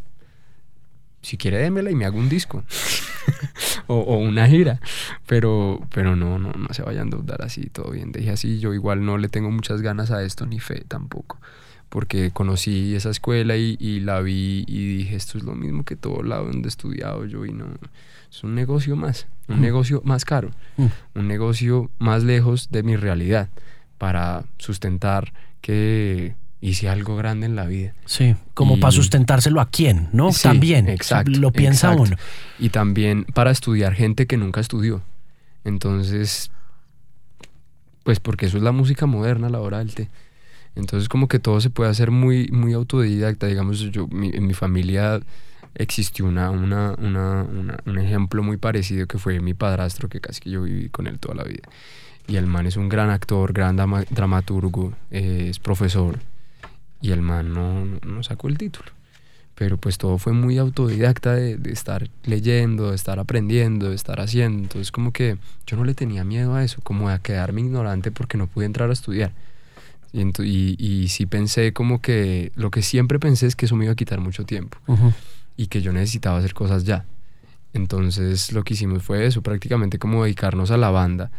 si 1.22 1.36
quiere 1.36 1.58
démela 1.58 1.90
y 1.90 1.94
me 1.94 2.04
hago 2.04 2.18
un 2.18 2.28
disco. 2.28 2.64
o, 3.86 4.16
una 4.18 4.46
gira. 4.48 4.80
Pero, 5.26 5.80
pero 5.92 6.16
no, 6.16 6.38
no, 6.38 6.52
no 6.52 6.68
se 6.72 6.82
vayan 6.82 7.00
a 7.00 7.04
endeudar 7.04 7.42
así, 7.42 7.68
todo 7.70 7.90
bien. 7.90 8.12
Dije 8.12 8.30
así, 8.30 8.58
yo 8.58 8.74
igual 8.74 9.04
no 9.04 9.18
le 9.18 9.28
tengo 9.28 9.50
muchas 9.50 9.82
ganas 9.82 10.10
a 10.10 10.22
esto, 10.22 10.46
ni 10.46 10.60
fe 10.60 10.84
tampoco. 10.88 11.38
Porque 11.96 12.30
conocí 12.30 12.94
esa 12.94 13.08
escuela 13.08 13.56
y, 13.56 13.78
y 13.80 14.00
la 14.00 14.20
vi 14.20 14.66
y 14.68 14.98
dije, 14.98 15.16
esto 15.16 15.38
es 15.38 15.44
lo 15.44 15.54
mismo 15.54 15.82
que 15.82 15.96
todo 15.96 16.22
lado 16.22 16.44
donde 16.44 16.66
he 16.66 16.68
estudiado 16.68 17.24
yo 17.24 17.46
y 17.46 17.54
no 17.54 17.64
es 18.30 18.44
un 18.44 18.54
negocio 18.54 18.96
más, 18.96 19.26
un 19.48 19.60
Mm. 19.60 19.62
negocio 19.62 20.02
más 20.04 20.26
caro, 20.26 20.50
Mm. 20.76 20.86
un 21.14 21.26
negocio 21.26 21.90
más 21.98 22.22
lejos 22.22 22.68
de 22.70 22.82
mi 22.82 22.96
realidad 22.96 23.48
para 23.96 24.44
sustentar 24.58 25.32
que 25.62 26.34
hice 26.60 26.90
algo 26.90 27.16
grande 27.16 27.46
en 27.46 27.56
la 27.56 27.64
vida. 27.64 27.94
Sí, 28.04 28.36
como 28.52 28.76
Y- 28.76 28.80
para 28.80 28.90
sustentárselo 28.92 29.62
a 29.62 29.70
quién, 29.70 30.10
¿no? 30.12 30.32
Sí, 30.32 30.42
También. 30.42 30.90
exacto, 30.90 31.30
Lo 31.40 31.50
piensa 31.50 31.92
exacto. 31.94 32.02
uno. 32.02 32.16
Y 32.58 32.68
también 32.68 33.24
para 33.32 33.50
estudiar 33.50 33.94
gente 33.94 34.26
que 34.26 34.36
nunca 34.36 34.60
estudió. 34.60 35.00
Entonces, 35.64 36.50
pues 38.02 38.20
porque 38.20 38.44
eso 38.44 38.58
es 38.58 38.62
la 38.62 38.72
música 38.72 39.06
moderna 39.06 39.48
la 39.48 39.60
hora 39.60 39.78
del 39.78 39.94
té. 39.94 40.10
Entonces 40.76 41.08
como 41.08 41.26
que 41.26 41.38
todo 41.38 41.60
se 41.60 41.70
puede 41.70 41.90
hacer 41.90 42.10
muy, 42.10 42.48
muy 42.48 42.72
autodidacta. 42.74 43.46
Digamos, 43.46 43.80
yo, 43.90 44.06
mi- 44.08 44.30
en 44.32 44.46
mi 44.46 44.54
familia 44.54 45.20
existió 45.74 46.26
una, 46.26 46.50
una, 46.50 46.94
una, 46.98 47.42
una- 47.42 47.78
un 47.86 47.98
ejemplo 47.98 48.42
muy 48.42 48.56
parecido 48.58 49.06
que 49.06 49.18
fue 49.18 49.40
mi 49.40 49.54
padrastro, 49.54 50.08
que 50.08 50.20
casi 50.20 50.40
que 50.40 50.50
yo 50.50 50.62
viví 50.62 50.88
con 50.90 51.06
él 51.06 51.18
toda 51.18 51.34
la 51.34 51.44
vida. 51.44 51.62
Y 52.28 52.36
el 52.36 52.46
man 52.46 52.66
es 52.66 52.76
un 52.76 52.88
gran 52.88 53.10
actor, 53.10 53.52
gran 53.52 53.76
dama- 53.76 54.04
dramaturgo, 54.10 54.92
eh, 55.10 55.46
es 55.50 55.58
profesor. 55.58 56.18
Y 57.00 57.10
el 57.12 57.22
man 57.22 57.52
no, 57.52 57.84
no, 57.84 57.98
no 58.04 58.22
sacó 58.22 58.48
el 58.48 58.58
título. 58.58 58.90
Pero 59.54 59.78
pues 59.78 59.96
todo 59.96 60.18
fue 60.18 60.34
muy 60.34 60.58
autodidacta 60.58 61.34
de, 61.34 61.56
de 61.56 61.72
estar 61.72 62.10
leyendo, 62.24 62.90
de 62.90 62.96
estar 62.96 63.18
aprendiendo, 63.18 63.88
de 63.88 63.94
estar 63.94 64.20
haciendo. 64.20 64.58
Entonces 64.64 64.92
como 64.92 65.12
que 65.12 65.38
yo 65.66 65.76
no 65.78 65.84
le 65.84 65.94
tenía 65.94 66.24
miedo 66.24 66.54
a 66.54 66.62
eso, 66.64 66.80
como 66.82 67.08
a 67.08 67.18
quedarme 67.20 67.62
ignorante 67.62 68.10
porque 68.10 68.36
no 68.36 68.46
pude 68.48 68.66
entrar 68.66 68.90
a 68.90 68.92
estudiar. 68.92 69.32
Y, 70.16 70.22
y, 70.42 70.76
y 70.78 71.08
sí 71.08 71.26
pensé 71.26 71.72
como 71.74 72.00
que 72.00 72.50
lo 72.54 72.70
que 72.70 72.80
siempre 72.80 73.18
pensé 73.18 73.46
es 73.46 73.54
que 73.54 73.66
eso 73.66 73.76
me 73.76 73.84
iba 73.84 73.92
a 73.92 73.96
quitar 73.96 74.18
mucho 74.18 74.44
tiempo 74.46 74.78
y 75.58 75.66
que 75.66 75.82
yo 75.82 75.92
necesitaba 75.92 76.38
hacer 76.38 76.54
cosas 76.54 76.84
ya. 76.84 77.04
Entonces 77.74 78.52
lo 78.52 78.64
que 78.64 78.74
hicimos 78.74 79.02
fue 79.02 79.26
eso, 79.26 79.42
prácticamente 79.42 79.98
como 79.98 80.24
dedicarnos 80.24 80.70
a 80.70 80.76
la 80.78 80.90
banda, 80.90 81.30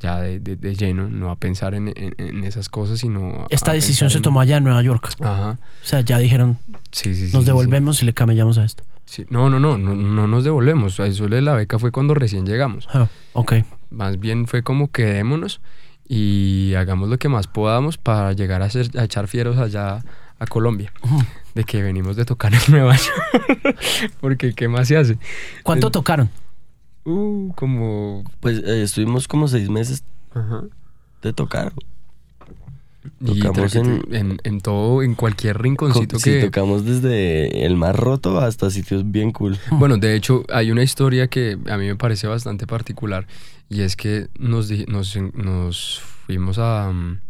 ya 0.00 0.20
de, 0.20 0.38
de- 0.40 0.56
de 0.56 0.74
lleno, 0.74 1.08
no 1.08 1.30
a 1.30 1.36
pensar 1.36 1.74
en, 1.74 1.88
en- 1.96 2.14
en 2.18 2.44
esas 2.44 2.68
cosas, 2.68 2.98
sino... 3.00 3.44
a- 3.44 3.46
Esta 3.48 3.72
decisión 3.72 4.10
se 4.10 4.18
en- 4.18 4.22
tomó 4.22 4.40
allá 4.40 4.58
en 4.58 4.64
Nueva 4.64 4.82
York. 4.82 5.08
Ajá, 5.20 5.58
O 5.82 5.86
sea, 5.86 6.00
ya 6.02 6.18
dijeron, 6.18 6.58
sí, 6.92 7.14
sí, 7.14 7.28
sí. 7.28 7.32
nos 7.36 7.46
devolvemos 7.46 8.02
y 8.02 8.06
le 8.06 8.12
camellamos 8.12 8.58
a 8.58 8.64
esto. 8.64 8.84
Sí, 9.06 9.24
No, 9.30 9.48
no, 9.48 9.58
no, 9.60 9.78
no, 9.78 9.94
no 9.94 10.26
nos 10.26 10.44
devolvemos. 10.44 10.98
Eso 11.00 11.28
de 11.28 11.40
la 11.40 11.54
beca 11.54 11.78
fue 11.78 11.92
cuando 11.92 12.12
recién 12.12 12.44
llegamos. 12.44 12.88
Ah, 12.92 13.08
ok. 13.32 13.54
Más 13.90 14.18
bien 14.20 14.46
fue 14.46 14.62
como 14.62 14.90
quedémonos 14.90 15.60
y 16.08 16.74
hagamos 16.74 17.08
lo 17.08 17.18
que 17.18 17.28
más 17.28 17.46
podamos 17.46 17.98
para 17.98 18.32
llegar 18.32 18.62
a, 18.62 18.66
hacer, 18.66 18.90
a 18.98 19.04
echar 19.04 19.26
fieros 19.28 19.56
allá 19.58 20.02
a 20.38 20.46
Colombia. 20.46 20.92
De 21.54 21.64
que 21.64 21.82
venimos 21.82 22.16
de 22.16 22.24
tocar 22.24 22.52
en 22.54 22.60
Nueva 22.68 22.96
York. 22.96 23.76
Porque 24.20 24.52
¿qué 24.54 24.68
más 24.68 24.88
se 24.88 24.96
hace? 24.96 25.18
¿Cuánto 25.62 25.88
Eh, 25.88 25.90
tocaron? 25.90 26.30
Uh, 27.04 27.52
como... 27.54 28.24
Pues 28.40 28.58
eh, 28.58 28.82
estuvimos 28.82 29.26
como 29.28 29.48
seis 29.48 29.68
meses 29.70 30.04
de 31.22 31.32
tocar. 31.32 31.72
Y 33.20 33.38
Tocamos 33.40 33.74
en- 33.76 34.02
en, 34.12 34.38
en 34.42 34.60
todo, 34.60 35.02
en 35.02 35.14
cualquier 35.14 35.58
rinconcito 35.62 36.18
Sí, 36.18 36.30
que... 36.32 36.40
tocamos 36.46 36.84
desde 36.84 37.64
el 37.64 37.76
más 37.76 37.94
roto 37.94 38.40
hasta 38.40 38.68
sitios 38.68 39.10
bien 39.10 39.30
cool. 39.30 39.56
Bueno, 39.70 39.96
de 39.96 40.16
hecho, 40.16 40.44
hay 40.52 40.72
una 40.72 40.82
historia 40.82 41.28
que 41.28 41.56
a 41.70 41.76
mí 41.78 41.86
me 41.86 41.94
parece 41.96 42.26
bastante 42.26 42.66
particular 42.66 43.26
y 43.68 43.80
es 43.82 43.96
que 43.96 44.28
nos, 44.38 44.70
nos, 44.88 45.16
nos 45.34 46.00
fuimos 46.26 46.58
a... 46.58 46.90
mm, 46.92 47.20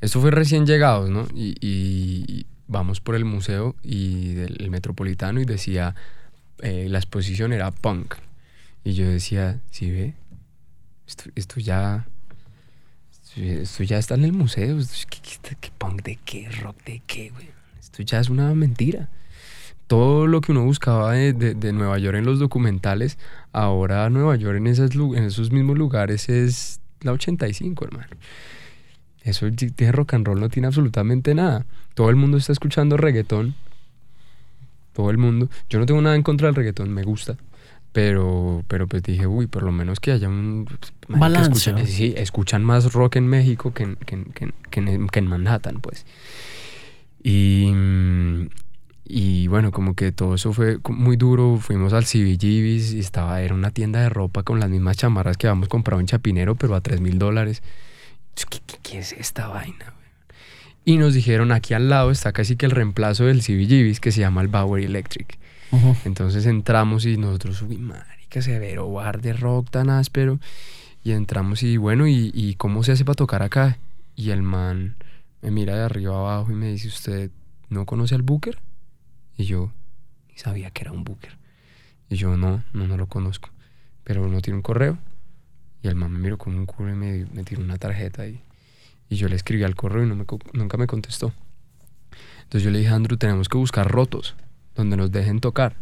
Esto 0.00 0.20
fue 0.20 0.30
recién 0.30 0.66
llegados, 0.66 1.10
¿no? 1.10 1.26
Y, 1.34 2.46
vamos 2.66 3.00
por 3.00 3.14
el 3.14 3.24
museo 3.26 3.76
y 3.82 4.32
del 4.32 4.56
el 4.60 4.70
metropolitano 4.70 5.40
y 5.40 5.44
decía, 5.44 5.94
eh, 6.60 6.86
la 6.88 6.98
exposición 6.98 7.52
era 7.52 7.70
punk. 7.70 8.14
Y 8.84 8.94
yo 8.94 9.06
decía, 9.08 9.60
¿sí 9.70 9.90
ve? 9.90 10.14
Esto, 11.06 11.30
esto 11.34 11.60
ya... 11.60 12.06
Esto 13.36 13.82
ya 13.82 13.98
está 13.98 14.14
en 14.14 14.24
el 14.24 14.32
museo. 14.32 14.78
¿Qué, 15.10 15.18
qué- 15.20 15.56
qué 15.60 15.70
punk 15.76 16.02
de 16.02 16.18
qué? 16.24 16.48
¿Rock 16.62 16.84
de 16.84 17.02
qué, 17.06 17.30
güey? 17.30 17.48
Esto 17.80 18.02
ya 18.04 18.20
es 18.20 18.28
una 18.28 18.54
mentira 18.54 19.08
todo 19.94 20.26
lo 20.26 20.40
que 20.40 20.50
uno 20.52 20.64
buscaba 20.64 21.12
de, 21.12 21.32
de- 21.32 21.54
de 21.54 21.72
Nueva 21.72 21.98
York 21.98 22.16
en 22.18 22.24
los 22.24 22.38
documentales, 22.40 23.16
ahora 23.52 24.10
Nueva 24.10 24.34
York 24.36 24.56
en, 24.56 24.66
esas, 24.66 24.90
en 24.94 25.24
esos 25.24 25.52
mismos 25.52 25.78
lugares 25.78 26.28
es 26.28 26.80
la 27.02 27.12
85, 27.12 27.84
hermano. 27.84 28.08
Eso 29.22 29.46
de 29.50 29.92
rock 29.92 30.14
and 30.14 30.26
roll 30.26 30.40
no 30.40 30.48
tiene 30.48 30.66
absolutamente 30.66 31.34
nada. 31.34 31.64
Todo 31.94 32.10
el 32.10 32.16
mundo 32.16 32.36
está 32.38 32.52
escuchando 32.52 32.96
reggaetón. 32.96 33.54
Todo 34.92 35.10
el 35.10 35.18
mundo. 35.18 35.48
Yo 35.70 35.78
no 35.78 35.86
tengo 35.86 36.02
nada 36.02 36.16
en 36.16 36.22
contra 36.22 36.48
del 36.48 36.54
reggaetón, 36.56 36.92
me 36.92 37.04
gusta. 37.04 37.36
Pero, 37.92 38.64
pero 38.66 38.86
pues 38.88 39.02
dije, 39.04 39.26
uy, 39.28 39.46
por 39.46 39.62
lo 39.62 39.70
menos 39.70 40.00
que 40.00 40.10
haya 40.12 40.28
un... 40.28 40.66
Balance, 41.08 41.86
sí, 41.86 42.14
escuchan 42.16 42.64
más 42.64 42.92
rock 42.92 43.16
en 43.16 43.28
México 43.28 43.72
que 43.72 43.84
en, 43.84 43.96
que 43.96 44.14
en- 44.16 44.24
que 44.24 44.44
en- 44.44 44.54
que 44.70 44.80
en- 44.80 45.06
que 45.08 45.18
en 45.20 45.26
Manhattan, 45.28 45.80
pues. 45.80 46.04
Y, 47.22 47.70
mm, 47.72 48.48
y 49.06 49.48
bueno, 49.48 49.70
como 49.70 49.94
que 49.94 50.12
todo 50.12 50.34
eso 50.34 50.52
fue 50.52 50.78
muy 50.88 51.16
duro. 51.16 51.58
Fuimos 51.58 51.92
al 51.92 52.04
CBGB's 52.04 52.94
y 52.94 53.00
estaba, 53.00 53.42
era 53.42 53.54
una 53.54 53.70
tienda 53.70 54.00
de 54.00 54.08
ropa 54.08 54.42
con 54.42 54.60
las 54.60 54.70
mismas 54.70 54.96
chamarras 54.96 55.36
que 55.36 55.46
habíamos 55.46 55.68
comprado 55.68 56.00
en 56.00 56.06
Chapinero, 56.06 56.54
pero 56.54 56.74
a 56.74 56.80
3 56.80 57.00
mil 57.00 57.18
dólares. 57.18 57.62
¿Qué, 58.34 58.58
qué, 58.66 58.76
qué 58.82 58.98
es 58.98 59.12
esta 59.12 59.48
vaina? 59.48 59.92
Y 60.86 60.96
nos 60.96 61.14
dijeron, 61.14 61.52
aquí 61.52 61.74
al 61.74 61.88
lado 61.88 62.10
está 62.10 62.32
casi 62.32 62.56
que 62.56 62.66
el 62.66 62.72
reemplazo 62.72 63.24
del 63.24 63.42
CBGB's 63.42 64.00
que 64.00 64.12
se 64.12 64.20
llama 64.20 64.40
el 64.42 64.48
Bowery 64.48 64.84
Electric. 64.84 65.38
Entonces 66.04 66.46
entramos 66.46 67.04
y 67.04 67.16
nosotros, 67.16 67.60
uy, 67.62 67.78
marica, 67.78 68.40
severo 68.42 68.90
bar 68.92 69.20
de 69.20 69.32
rock 69.32 69.70
tan 69.70 69.90
áspero. 69.90 70.38
Y 71.02 71.12
entramos 71.12 71.62
y 71.62 71.76
bueno, 71.76 72.06
¿y, 72.06 72.30
y 72.32 72.54
cómo 72.54 72.82
se 72.84 72.92
hace 72.92 73.04
para 73.04 73.16
tocar 73.16 73.42
acá? 73.42 73.78
Y 74.14 74.30
el 74.30 74.42
man 74.42 74.96
me 75.42 75.50
mira 75.50 75.74
de 75.76 75.82
arriba 75.82 76.16
abajo 76.16 76.52
y 76.52 76.54
me 76.54 76.70
dice, 76.70 76.88
¿usted 76.88 77.30
no 77.68 77.86
conoce 77.86 78.14
al 78.14 78.22
Booker? 78.22 78.58
Y 79.36 79.44
yo, 79.44 79.72
sabía 80.34 80.70
que 80.70 80.82
era 80.82 80.92
un 80.92 81.04
Booker. 81.04 81.38
Y 82.08 82.16
yo, 82.16 82.36
no, 82.36 82.62
no, 82.72 82.86
no 82.86 82.96
lo 82.96 83.06
conozco. 83.06 83.50
Pero 84.04 84.28
no 84.28 84.40
tiene 84.40 84.56
un 84.56 84.62
correo. 84.62 84.98
Y 85.82 85.88
el 85.88 85.94
man 85.94 86.12
me 86.12 86.18
miró 86.18 86.38
con 86.38 86.54
un 86.54 86.66
culo 86.66 86.92
y 86.92 86.94
me, 86.94 87.26
me 87.32 87.44
tiró 87.44 87.62
una 87.62 87.76
tarjeta 87.76 88.26
y, 88.26 88.40
y 89.08 89.16
yo 89.16 89.28
le 89.28 89.36
escribí 89.36 89.64
al 89.64 89.74
correo 89.74 90.04
y 90.04 90.08
no 90.08 90.16
me 90.16 90.24
nunca 90.52 90.76
me 90.76 90.86
contestó. 90.86 91.32
Entonces 92.44 92.62
yo 92.62 92.70
le 92.70 92.78
dije, 92.78 92.90
Andrew, 92.90 93.18
tenemos 93.18 93.48
que 93.48 93.58
buscar 93.58 93.90
rotos 93.90 94.34
donde 94.74 94.96
nos 94.96 95.10
dejen 95.12 95.40
tocar. 95.40 95.76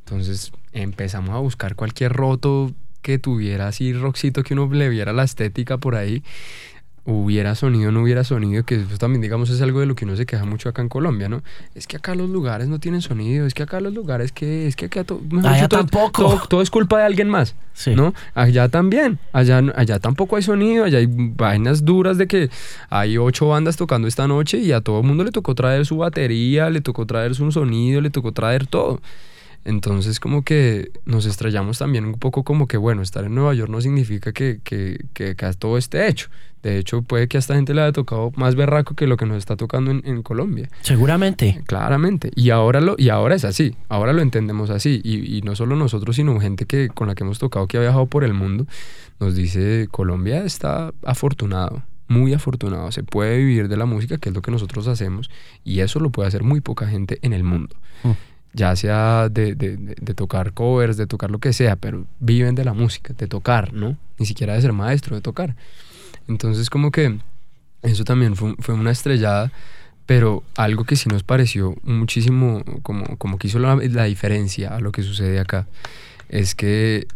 Entonces 0.00 0.52
empezamos 0.72 1.34
a 1.34 1.38
buscar 1.38 1.74
cualquier 1.74 2.12
roto 2.12 2.72
que 3.02 3.18
tuviera 3.18 3.68
así 3.68 3.92
roxito 3.92 4.42
que 4.42 4.54
uno 4.54 4.72
le 4.72 4.88
viera 4.88 5.12
la 5.12 5.24
estética 5.24 5.78
por 5.78 5.94
ahí. 5.94 6.22
Hubiera 7.06 7.54
sonido, 7.54 7.92
no 7.92 8.02
hubiera 8.02 8.24
sonido, 8.24 8.64
que 8.64 8.74
eso 8.80 8.98
también, 8.98 9.22
digamos, 9.22 9.48
es 9.50 9.62
algo 9.62 9.78
de 9.80 9.86
lo 9.86 9.94
que 9.94 10.04
uno 10.04 10.16
se 10.16 10.26
queja 10.26 10.44
mucho 10.44 10.68
acá 10.68 10.82
en 10.82 10.88
Colombia, 10.88 11.28
¿no? 11.28 11.42
Es 11.74 11.86
que 11.86 11.96
acá 11.96 12.14
los 12.16 12.28
lugares 12.28 12.66
no 12.66 12.80
tienen 12.80 13.00
sonido, 13.00 13.46
es 13.46 13.54
que 13.54 13.62
acá 13.62 13.80
los 13.80 13.94
lugares 13.94 14.32
que, 14.32 14.66
es 14.66 14.74
que 14.74 14.86
acá 14.86 15.04
to- 15.04 15.20
mejor 15.30 15.50
Allá 15.52 15.68
todo, 15.68 15.80
tampoco. 15.80 16.22
todo, 16.22 16.42
todo 16.48 16.62
es 16.62 16.70
culpa 16.70 16.98
de 16.98 17.04
alguien 17.04 17.28
más, 17.28 17.54
Sí. 17.74 17.94
¿no? 17.94 18.12
Allá 18.34 18.68
también, 18.68 19.18
allá, 19.32 19.62
allá 19.76 20.00
tampoco 20.00 20.34
hay 20.36 20.42
sonido, 20.42 20.84
allá 20.84 20.98
hay 20.98 21.06
vainas 21.08 21.84
duras 21.84 22.18
de 22.18 22.26
que 22.26 22.50
hay 22.90 23.18
ocho 23.18 23.48
bandas 23.48 23.76
tocando 23.76 24.08
esta 24.08 24.26
noche 24.26 24.58
y 24.58 24.72
a 24.72 24.80
todo 24.80 25.00
el 25.00 25.06
mundo 25.06 25.22
le 25.22 25.30
tocó 25.30 25.54
traer 25.54 25.86
su 25.86 25.98
batería, 25.98 26.70
le 26.70 26.80
tocó 26.80 27.06
traer 27.06 27.34
su 27.36 27.52
sonido, 27.52 28.00
le 28.00 28.10
tocó 28.10 28.32
traer 28.32 28.66
todo. 28.66 29.00
Entonces 29.64 30.20
como 30.20 30.42
que 30.44 30.90
nos 31.06 31.26
estrellamos 31.26 31.78
también 31.78 32.04
un 32.04 32.14
poco 32.14 32.44
como 32.44 32.66
que, 32.68 32.76
bueno, 32.76 33.02
estar 33.02 33.24
en 33.24 33.34
Nueva 33.34 33.52
York 33.54 33.70
no 33.70 33.80
significa 33.80 34.32
que, 34.32 34.60
que, 34.62 35.04
que 35.12 35.30
acá 35.30 35.52
todo 35.52 35.76
esté 35.76 36.06
hecho. 36.08 36.28
De 36.66 36.78
hecho, 36.78 37.02
puede 37.02 37.28
que 37.28 37.36
a 37.36 37.40
esta 37.40 37.54
gente 37.54 37.74
le 37.74 37.82
haya 37.82 37.92
tocado 37.92 38.32
más 38.34 38.56
berraco 38.56 38.94
que 38.94 39.06
lo 39.06 39.16
que 39.16 39.24
nos 39.24 39.38
está 39.38 39.54
tocando 39.56 39.92
en, 39.92 40.02
en 40.04 40.22
Colombia. 40.24 40.68
Seguramente. 40.82 41.62
Claramente. 41.66 42.32
Y 42.34 42.50
ahora, 42.50 42.80
lo, 42.80 42.96
y 42.98 43.08
ahora 43.10 43.36
es 43.36 43.44
así. 43.44 43.76
Ahora 43.88 44.12
lo 44.12 44.20
entendemos 44.20 44.70
así. 44.70 45.00
Y, 45.04 45.36
y 45.36 45.42
no 45.42 45.54
solo 45.54 45.76
nosotros, 45.76 46.16
sino 46.16 46.40
gente 46.40 46.64
que, 46.66 46.88
con 46.88 47.06
la 47.06 47.14
que 47.14 47.22
hemos 47.22 47.38
tocado 47.38 47.68
que 47.68 47.76
ha 47.76 47.80
viajado 47.80 48.06
por 48.06 48.24
el 48.24 48.34
mundo, 48.34 48.66
nos 49.20 49.36
dice, 49.36 49.86
Colombia 49.92 50.44
está 50.44 50.92
afortunado. 51.04 51.82
Muy 52.08 52.34
afortunado. 52.34 52.90
Se 52.92 53.02
puede 53.04 53.38
vivir 53.38 53.68
de 53.68 53.76
la 53.76 53.84
música, 53.86 54.18
que 54.18 54.30
es 54.30 54.34
lo 54.34 54.42
que 54.42 54.50
nosotros 54.50 54.88
hacemos. 54.88 55.30
Y 55.64 55.80
eso 55.80 56.00
lo 56.00 56.10
puede 56.10 56.26
hacer 56.28 56.42
muy 56.42 56.60
poca 56.60 56.86
gente 56.88 57.18
en 57.22 57.32
el 57.32 57.44
mundo 57.44 57.76
Mm. 58.04 58.10
ya 58.54 58.74
sea 58.76 59.28
de, 59.28 59.54
de- 59.54 59.76
de- 59.76 59.96
de 60.00 60.14
tocar 60.14 60.52
covers, 60.52 60.96
de 60.96 61.06
tocar 61.06 61.30
lo 61.30 61.38
que 61.38 61.52
sea, 61.52 61.76
pero 61.76 62.06
viven 62.20 62.54
de 62.54 62.64
la 62.64 62.72
música, 62.74 63.12
de 63.16 63.26
tocar, 63.26 63.72
¿no? 63.72 63.96
Ni 64.18 64.26
siquiera 64.26 64.54
de 64.54 64.62
ser 64.62 64.72
maestro, 64.72 65.14
de 65.16 65.22
tocar. 65.22 65.54
Entonces 66.28 66.70
como 66.70 66.90
que 66.90 67.18
eso 67.82 68.04
también 68.04 68.36
fue, 68.36 68.54
fue 68.58 68.74
una 68.74 68.90
estrellada, 68.90 69.52
pero 70.06 70.42
algo 70.56 70.84
que 70.84 70.96
sí 70.96 71.08
nos 71.08 71.22
pareció 71.22 71.74
muchísimo, 71.82 72.62
como, 72.82 73.16
como 73.18 73.38
que 73.38 73.48
hizo 73.48 73.58
la, 73.58 73.76
la 73.76 74.04
diferencia 74.04 74.74
a 74.74 74.80
lo 74.80 74.92
que 74.92 75.02
sucede 75.02 75.38
acá, 75.40 75.66
es 76.28 76.54
que, 76.54 77.06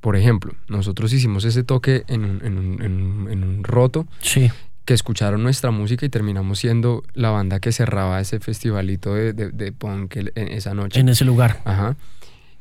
por 0.00 0.16
ejemplo, 0.16 0.54
nosotros 0.68 1.12
hicimos 1.12 1.44
ese 1.44 1.62
toque 1.64 2.04
en 2.08 2.24
un, 2.24 2.44
en 2.44 2.58
un- 2.58 2.82
en 2.82 2.92
un- 3.02 3.30
en 3.30 3.44
un 3.44 3.64
roto, 3.64 4.06
Sí. 4.20 4.50
que 4.84 4.94
escucharon 4.94 5.42
nuestra 5.42 5.70
música 5.70 6.06
y 6.06 6.08
terminamos 6.08 6.60
siendo 6.60 7.02
la 7.14 7.30
banda 7.30 7.58
que 7.60 7.72
cerraba 7.72 8.20
ese 8.20 8.38
festivalito 8.40 9.14
de, 9.14 9.32
de, 9.32 9.50
de 9.50 9.72
punk 9.72 10.16
en 10.16 10.48
esa 10.48 10.74
noche. 10.74 11.00
En 11.00 11.08
ese 11.08 11.24
lugar. 11.24 11.60
Ajá. 11.64 11.96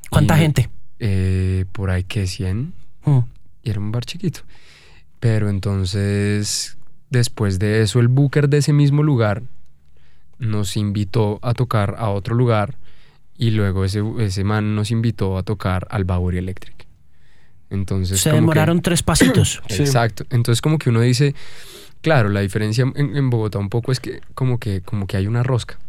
¿Cuánta 0.09 0.37
Y, 0.37 0.41
gente? 0.41 0.69
eh, 0.99 1.65
por 1.71 1.89
ahí 1.91 2.03
que 2.03 2.25
100 2.25 2.73
Mm. 3.05 3.19
y 3.63 3.69
era 3.69 3.79
un 3.79 3.91
bar 3.91 4.05
chiquito. 4.05 4.39
Pero 5.25 5.49
entonces, 5.49 6.77
después 7.09 7.57
de 7.57 7.81
eso, 7.81 7.99
el 7.99 8.09
booker 8.09 8.47
de 8.47 8.59
ese 8.59 8.73
mismo 8.73 9.01
lugar 9.01 9.41
nos 10.37 10.77
invitó 10.77 11.39
a 11.41 11.55
tocar 11.55 11.95
a 11.97 12.09
otro 12.11 12.35
lugar 12.35 12.75
y 13.35 13.49
luego 13.49 13.85
ese, 13.85 14.03
ese 14.19 14.43
man 14.43 14.75
nos 14.75 14.91
invitó 14.91 15.39
a 15.39 15.41
tocar 15.41 15.87
al 15.89 16.03
Bowery 16.03 16.37
Electric. 16.37 16.85
Entonces, 17.71 18.19
Se 18.21 18.29
como 18.29 18.41
que- 18.41 18.41
demoraron 18.41 18.83
tres 18.83 19.01
pasitos. 19.01 19.63
Exacto. 19.69 20.27
Entonces 20.29 20.61
como 20.61 20.77
que 20.77 20.91
uno 20.91 21.01
dice, 21.01 21.33
claro, 22.01 22.29
la 22.29 22.41
diferencia 22.41 22.85
en, 22.95 23.15
en 23.17 23.29
Bogotá 23.31 23.57
un 23.57 23.69
poco 23.69 23.91
es 23.91 23.99
que 23.99 24.21
como 24.35 24.59
que 24.59 24.81
como 24.81 25.07
que 25.07 25.17
hay 25.17 25.25
una 25.25 25.41
rosca. 25.41 25.79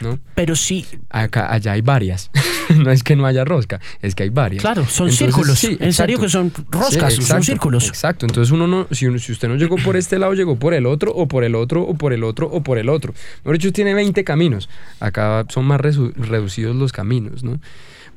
¿No? 0.00 0.18
Pero 0.34 0.54
sí, 0.56 0.84
Acá, 1.08 1.52
allá 1.52 1.72
hay 1.72 1.80
varias. 1.82 2.30
no 2.76 2.90
es 2.90 3.02
que 3.02 3.16
no 3.16 3.26
haya 3.26 3.44
rosca, 3.44 3.80
es 4.02 4.14
que 4.14 4.24
hay 4.24 4.28
varias. 4.28 4.60
claro, 4.60 4.84
son 4.86 5.08
Entonces, 5.08 5.18
círculos. 5.18 5.58
sí, 5.58 5.76
en 5.80 5.92
serio 5.92 6.18
que 6.20 6.28
son 6.28 6.52
roscas, 6.70 7.14
Sí, 7.14 7.22
son 7.22 7.42
círculos. 7.42 7.86
Exacto. 7.88 8.26
Entonces 8.26 8.50
uno 8.52 8.66
no, 8.66 8.86
si, 8.90 9.06
uno- 9.06 9.18
si 9.18 9.32
usted 9.32 9.48
no 9.48 9.54
llegó 9.56 9.76
por 9.76 9.96
este 9.96 10.18
lado, 10.18 10.34
llegó 10.34 10.56
por 10.56 10.74
el 10.74 10.84
otro, 10.86 11.12
o 11.14 11.26
por 11.28 11.44
el 11.44 11.54
otro, 11.54 11.82
o 11.82 11.94
por 11.94 12.12
el 12.12 12.24
otro, 12.24 12.48
o 12.48 12.62
por 12.62 12.78
el 12.78 12.88
otro. 12.88 13.14
Mejor 13.44 13.58
dicho, 13.58 13.72
tiene 13.72 13.94
20 13.94 14.24
caminos. 14.24 14.68
Acá 15.00 15.46
son 15.48 15.64
más 15.64 15.80
reducidos 15.80 16.76
los 16.76 16.92
caminos, 16.92 17.42
¿no? 17.44 17.60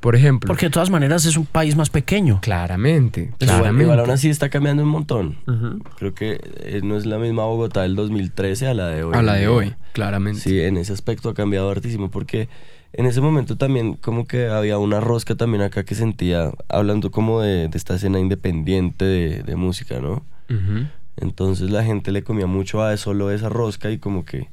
Por 0.01 0.15
ejemplo. 0.15 0.47
Porque 0.47 0.65
de 0.65 0.71
todas 0.71 0.89
maneras 0.89 1.25
es 1.25 1.37
un 1.37 1.45
país 1.45 1.75
más 1.77 1.89
pequeño. 1.89 2.39
Claramente, 2.41 3.31
Igual, 3.39 3.59
claramente. 3.59 3.83
igual 3.83 3.99
aún 4.01 4.09
así 4.09 4.29
está 4.29 4.49
cambiando 4.49 4.83
un 4.83 4.89
montón. 4.89 5.37
Creo 5.97 6.13
que 6.13 6.39
eh, 6.57 6.81
no 6.83 6.97
es 6.97 7.05
la 7.05 7.17
misma 7.19 7.45
Bogotá 7.45 7.83
del 7.83 7.95
2013 7.95 8.67
a 8.67 8.73
la 8.73 8.87
de 8.87 9.03
hoy. 9.03 9.13
A 9.15 9.21
la 9.21 9.35
de 9.35 9.45
¿no? 9.45 9.53
hoy, 9.55 9.75
claramente. 9.93 10.41
Sí, 10.41 10.59
en 10.59 10.77
ese 10.77 10.91
aspecto 10.91 11.29
ha 11.29 11.33
cambiado 11.33 11.69
hartísimo 11.69 12.09
porque 12.11 12.49
en 12.93 13.05
ese 13.05 13.21
momento 13.21 13.55
también 13.57 13.93
como 13.93 14.25
que 14.27 14.47
había 14.47 14.77
una 14.77 14.99
rosca 14.99 15.35
también 15.35 15.61
acá 15.63 15.83
que 15.85 15.95
sentía, 15.95 16.51
hablando 16.67 17.09
como 17.11 17.39
de, 17.41 17.67
de 17.69 17.77
esta 17.77 17.95
escena 17.95 18.19
independiente 18.19 19.05
de, 19.05 19.43
de 19.43 19.55
música, 19.55 19.99
¿no? 20.01 20.25
Entonces 21.17 21.69
la 21.69 21.83
gente 21.83 22.11
le 22.11 22.23
comía 22.23 22.47
mucho 22.47 22.83
a 22.83 22.97
solo 22.97 23.31
esa 23.31 23.49
rosca 23.49 23.91
y 23.91 23.97
como 23.99 24.25
que 24.25 24.49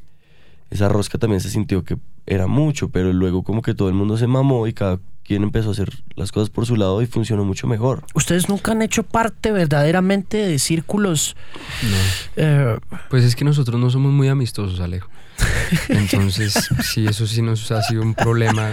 esa 0.70 0.88
rosca 0.88 1.18
también 1.18 1.40
se 1.40 1.50
sintió 1.50 1.84
que 1.84 1.96
era 2.26 2.46
mucho, 2.46 2.88
pero 2.90 3.12
luego 3.12 3.42
como 3.42 3.62
que 3.62 3.74
todo 3.74 3.88
el 3.88 3.94
mundo 3.94 4.16
se 4.18 4.26
mamó 4.26 4.66
y 4.66 4.72
cada 4.72 4.98
quien 5.24 5.42
empezó 5.42 5.68
a 5.68 5.72
hacer 5.72 5.90
las 6.16 6.32
cosas 6.32 6.48
por 6.50 6.64
su 6.66 6.76
lado 6.76 7.02
y 7.02 7.06
funcionó 7.06 7.44
mucho 7.44 7.66
mejor. 7.66 8.02
¿Ustedes 8.14 8.48
nunca 8.48 8.72
han 8.72 8.80
hecho 8.82 9.02
parte 9.02 9.52
verdaderamente 9.52 10.38
de 10.38 10.58
círculos? 10.58 11.36
No. 11.82 11.96
eh, 12.36 12.78
Pues 13.10 13.24
es 13.24 13.36
que 13.36 13.44
nosotros 13.44 13.78
no 13.80 13.90
somos 13.90 14.12
muy 14.12 14.28
amistosos, 14.28 14.80
Alejo. 14.80 15.08
Entonces, 15.88 16.68
sí, 16.82 17.06
eso 17.06 17.26
sí 17.26 17.42
nos 17.42 17.70
ha 17.70 17.82
sido 17.82 18.02
un 18.02 18.14
problema 18.14 18.70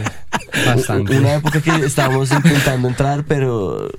bastante. 0.65 1.17
Una 1.19 1.35
época 1.35 1.61
que 1.61 1.71
estábamos 1.85 2.31
intentando 2.31 2.87
entrar, 2.87 3.23
pero 3.25 3.89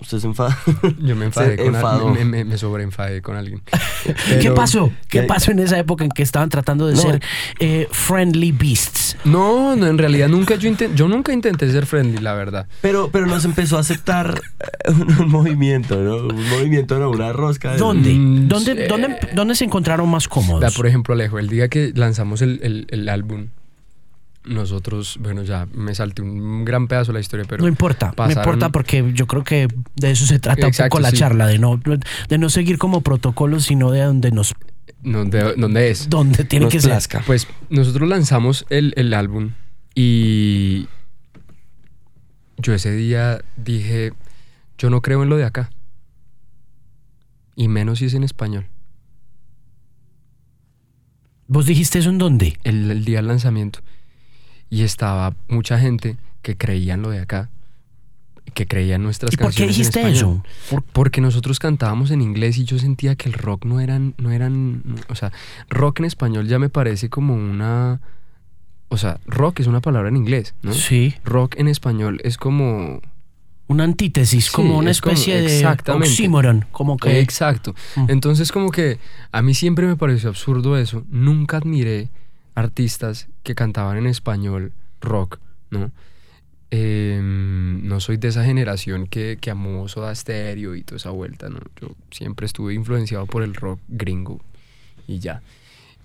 usted 0.00 0.18
se 0.18 0.26
enfada. 0.26 0.56
Yo 0.98 1.14
me 1.16 1.24
enfadé 1.26 1.56
se 1.56 1.64
con 1.64 1.74
alguien, 1.76 2.12
me, 2.12 2.24
me, 2.24 2.44
me 2.44 2.58
sobreenfadé 2.58 3.22
con 3.22 3.36
alguien. 3.36 3.60
¿Qué 4.04 4.14
Pero- 4.40 4.54
pasó? 4.54 4.90
¿Qué 5.08 5.22
pasó 5.24 5.50
en 5.50 5.58
esa 5.60 5.78
época 5.78 6.04
en 6.04 6.10
que 6.10 6.22
estaban 6.22 6.48
tratando 6.48 6.86
de 6.86 6.94
No. 6.94 7.00
ser 7.00 7.22
eh, 7.58 7.88
friendly 7.90 8.52
beasts? 8.52 9.16
No, 9.24 9.76
no, 9.76 9.86
en 9.86 9.98
realidad 9.98 10.28
nunca 10.28 10.54
yo 10.54 10.70
inten- 10.70 10.94
yo 10.94 11.06
nunca 11.08 11.32
intenté 11.32 11.70
ser 11.70 11.84
friendly, 11.86 12.18
la 12.18 12.32
verdad. 12.34 12.66
Pero, 12.80 13.10
pero 13.12 13.26
nos 13.26 13.44
empezó 13.44 13.76
a 13.76 13.80
aceptar 13.80 14.40
eh, 14.86 14.90
un, 14.92 15.20
un 15.20 15.28
movimiento, 15.28 15.96
¿no? 16.00 16.16
Un 16.16 16.48
movimiento, 16.48 16.98
no, 16.98 17.10
una 17.10 17.32
rosca. 17.32 17.72
de- 17.72 17.78
¿Dónde? 17.78 18.12
Mm, 18.14 18.48
¿Dónde, 18.48 18.86
dónde, 18.88 19.18
dónde 19.34 19.54
se 19.54 19.64
encontraron 19.64 20.08
más 20.08 20.26
cómodos? 20.28 20.74
Por 20.74 20.86
ejemplo, 20.86 21.14
Alejo, 21.14 21.38
el 21.38 21.48
día 21.48 21.68
que 21.68 21.92
lanzamos 21.94 22.40
el, 22.42 22.60
el- 22.62 22.86
el 22.90 23.08
álbum, 23.08 23.48
nosotros, 24.44 25.18
bueno, 25.20 25.42
ya 25.42 25.66
me 25.72 25.94
salté 25.94 26.22
un 26.22 26.64
gran 26.64 26.88
pedazo 26.88 27.12
de 27.12 27.14
la 27.14 27.20
historia, 27.20 27.44
pero 27.48 27.62
no 27.62 27.68
importa, 27.68 28.06
no 28.08 28.12
pasaron- 28.14 28.38
importa 28.42 28.70
porque 28.70 29.10
yo 29.14 29.26
creo 29.26 29.44
que 29.44 29.68
de 29.96 30.10
eso 30.10 30.24
se 30.26 30.38
trata 30.38 30.66
Exacto, 30.66 30.84
un 30.84 30.88
poco 30.88 31.00
la 31.02 31.10
sí. 31.10 31.18
charla, 31.18 31.46
de 31.46 31.58
no, 31.58 31.78
de 32.28 32.38
no 32.38 32.48
seguir 32.48 32.78
como 32.78 33.02
protocolos, 33.02 33.64
sino 33.64 33.90
de 33.90 34.00
donde 34.02 34.30
nos, 34.30 34.54
¿dónde, 35.02 35.54
dónde 35.56 35.90
es? 35.90 36.08
donde 36.08 36.44
tiene 36.44 36.64
Nos 36.66 36.72
que 36.72 36.80
ser. 36.80 37.22
Pues 37.26 37.46
nosotros 37.68 38.08
lanzamos 38.08 38.64
el, 38.70 38.94
el 38.96 39.12
álbum 39.12 39.50
y 39.94 40.88
yo 42.56 42.72
ese 42.74 42.92
día 42.92 43.42
dije, 43.56 44.12
yo 44.78 44.88
no 44.88 45.02
creo 45.02 45.22
en 45.22 45.28
lo 45.28 45.36
de 45.36 45.44
acá. 45.44 45.70
Y 47.56 47.68
menos 47.68 47.98
si 47.98 48.06
es 48.06 48.14
en 48.14 48.24
español. 48.24 48.66
¿Vos 51.46 51.66
dijiste 51.66 51.98
eso 51.98 52.10
en 52.10 52.18
dónde? 52.18 52.58
El, 52.64 52.90
el 52.90 53.04
día 53.04 53.18
del 53.18 53.26
lanzamiento. 53.26 53.80
Y 54.70 54.82
estaba 54.82 55.34
mucha 55.48 55.78
gente 55.78 56.16
que 56.42 56.56
creía 56.56 56.94
en 56.94 57.02
lo 57.02 57.10
de 57.10 57.18
acá. 57.20 57.50
Que 58.54 58.66
creía 58.66 58.96
en 58.96 59.02
nuestras 59.04 59.32
¿Y 59.32 59.36
por 59.36 59.46
qué 59.54 59.62
canciones. 59.64 59.76
en 59.76 59.78
dijiste 59.78 60.00
español. 60.00 60.42
eso? 60.42 60.70
Por- 60.70 60.82
Porque 60.82 61.20
nosotros 61.20 61.58
cantábamos 61.60 62.10
en 62.10 62.20
inglés 62.20 62.58
y 62.58 62.64
yo 62.64 62.78
sentía 62.78 63.14
que 63.14 63.28
el 63.28 63.34
rock 63.34 63.64
no 63.64 63.78
eran, 63.80 64.14
no 64.18 64.30
eran, 64.32 64.82
o 65.08 65.14
sea, 65.14 65.30
rock 65.68 66.00
en 66.00 66.06
español 66.06 66.48
ya 66.48 66.58
me 66.58 66.68
parece 66.68 67.08
como 67.10 67.34
una, 67.34 68.00
o 68.88 68.96
sea, 68.96 69.20
rock 69.26 69.60
es 69.60 69.68
una 69.68 69.80
palabra 69.80 70.08
en 70.08 70.16
inglés, 70.16 70.54
¿no? 70.62 70.72
Sí, 70.72 71.14
Rock 71.24 71.54
en 71.58 71.68
español 71.68 72.20
es 72.24 72.36
como, 72.38 73.00
una 73.68 73.84
antítesis, 73.84 74.46
Sí, 74.46 74.50
como 74.52 74.78
una 74.78 74.90
es 74.90 75.00
como- 75.00 75.12
especie 75.12 75.40
de 75.40 75.56
exactamente. 75.58 76.08
oxímoron, 76.08 76.64
como 76.72 76.96
que 76.96 77.20
exacto. 77.20 77.76
Mm. 77.94 78.06
Entonces 78.08 78.50
como 78.50 78.70
que 78.72 78.98
a 79.30 79.42
mí 79.42 79.54
siempre 79.54 79.86
me 79.86 79.94
pareció 79.94 80.28
absurdo 80.28 80.76
eso. 80.76 81.04
Nunca 81.08 81.58
admiré 81.58 82.08
artistas 82.54 83.28
que 83.42 83.54
cantaban 83.54 83.98
en 83.98 84.06
español 84.06 84.72
rock, 85.00 85.38
¿no? 85.70 85.90
Eh, 86.72 87.20
no 87.22 87.98
soy 87.98 88.16
de 88.16 88.28
esa 88.28 88.44
generación 88.44 89.08
que, 89.08 89.38
que 89.40 89.50
amó 89.50 89.88
Soda 89.88 90.14
Stereo 90.14 90.76
y 90.76 90.82
toda 90.82 90.98
esa 90.98 91.10
vuelta, 91.10 91.48
¿no? 91.48 91.58
Yo 91.80 91.96
siempre 92.10 92.46
estuve 92.46 92.74
influenciado 92.74 93.26
por 93.26 93.42
el 93.42 93.54
rock 93.54 93.80
gringo 93.88 94.40
y 95.08 95.18
ya. 95.18 95.42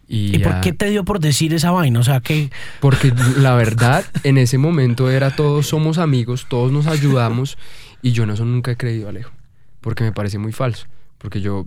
Y, 0.07 0.35
¿Y 0.35 0.39
por 0.39 0.61
qué 0.61 0.71
te 0.71 0.89
dio 0.89 1.03
por 1.03 1.19
decir 1.19 1.53
esa 1.53 1.71
vaina? 1.71 1.99
O 1.99 2.03
sea, 2.03 2.19
que 2.19 2.51
Porque 2.79 3.11
la 3.37 3.55
verdad, 3.55 4.05
en 4.23 4.37
ese 4.37 4.57
momento 4.57 5.09
era 5.09 5.35
todos 5.35 5.67
somos 5.67 5.97
amigos, 5.97 6.45
todos 6.47 6.71
nos 6.71 6.87
ayudamos 6.87 7.57
y 8.01 8.11
yo 8.11 8.23
en 8.23 8.31
eso 8.31 8.45
nunca 8.45 8.71
he 8.71 8.77
creído, 8.77 9.09
Alejo. 9.09 9.31
Porque 9.81 10.03
me 10.03 10.11
parece 10.11 10.37
muy 10.37 10.51
falso. 10.51 10.85
Porque 11.17 11.41
yo, 11.41 11.65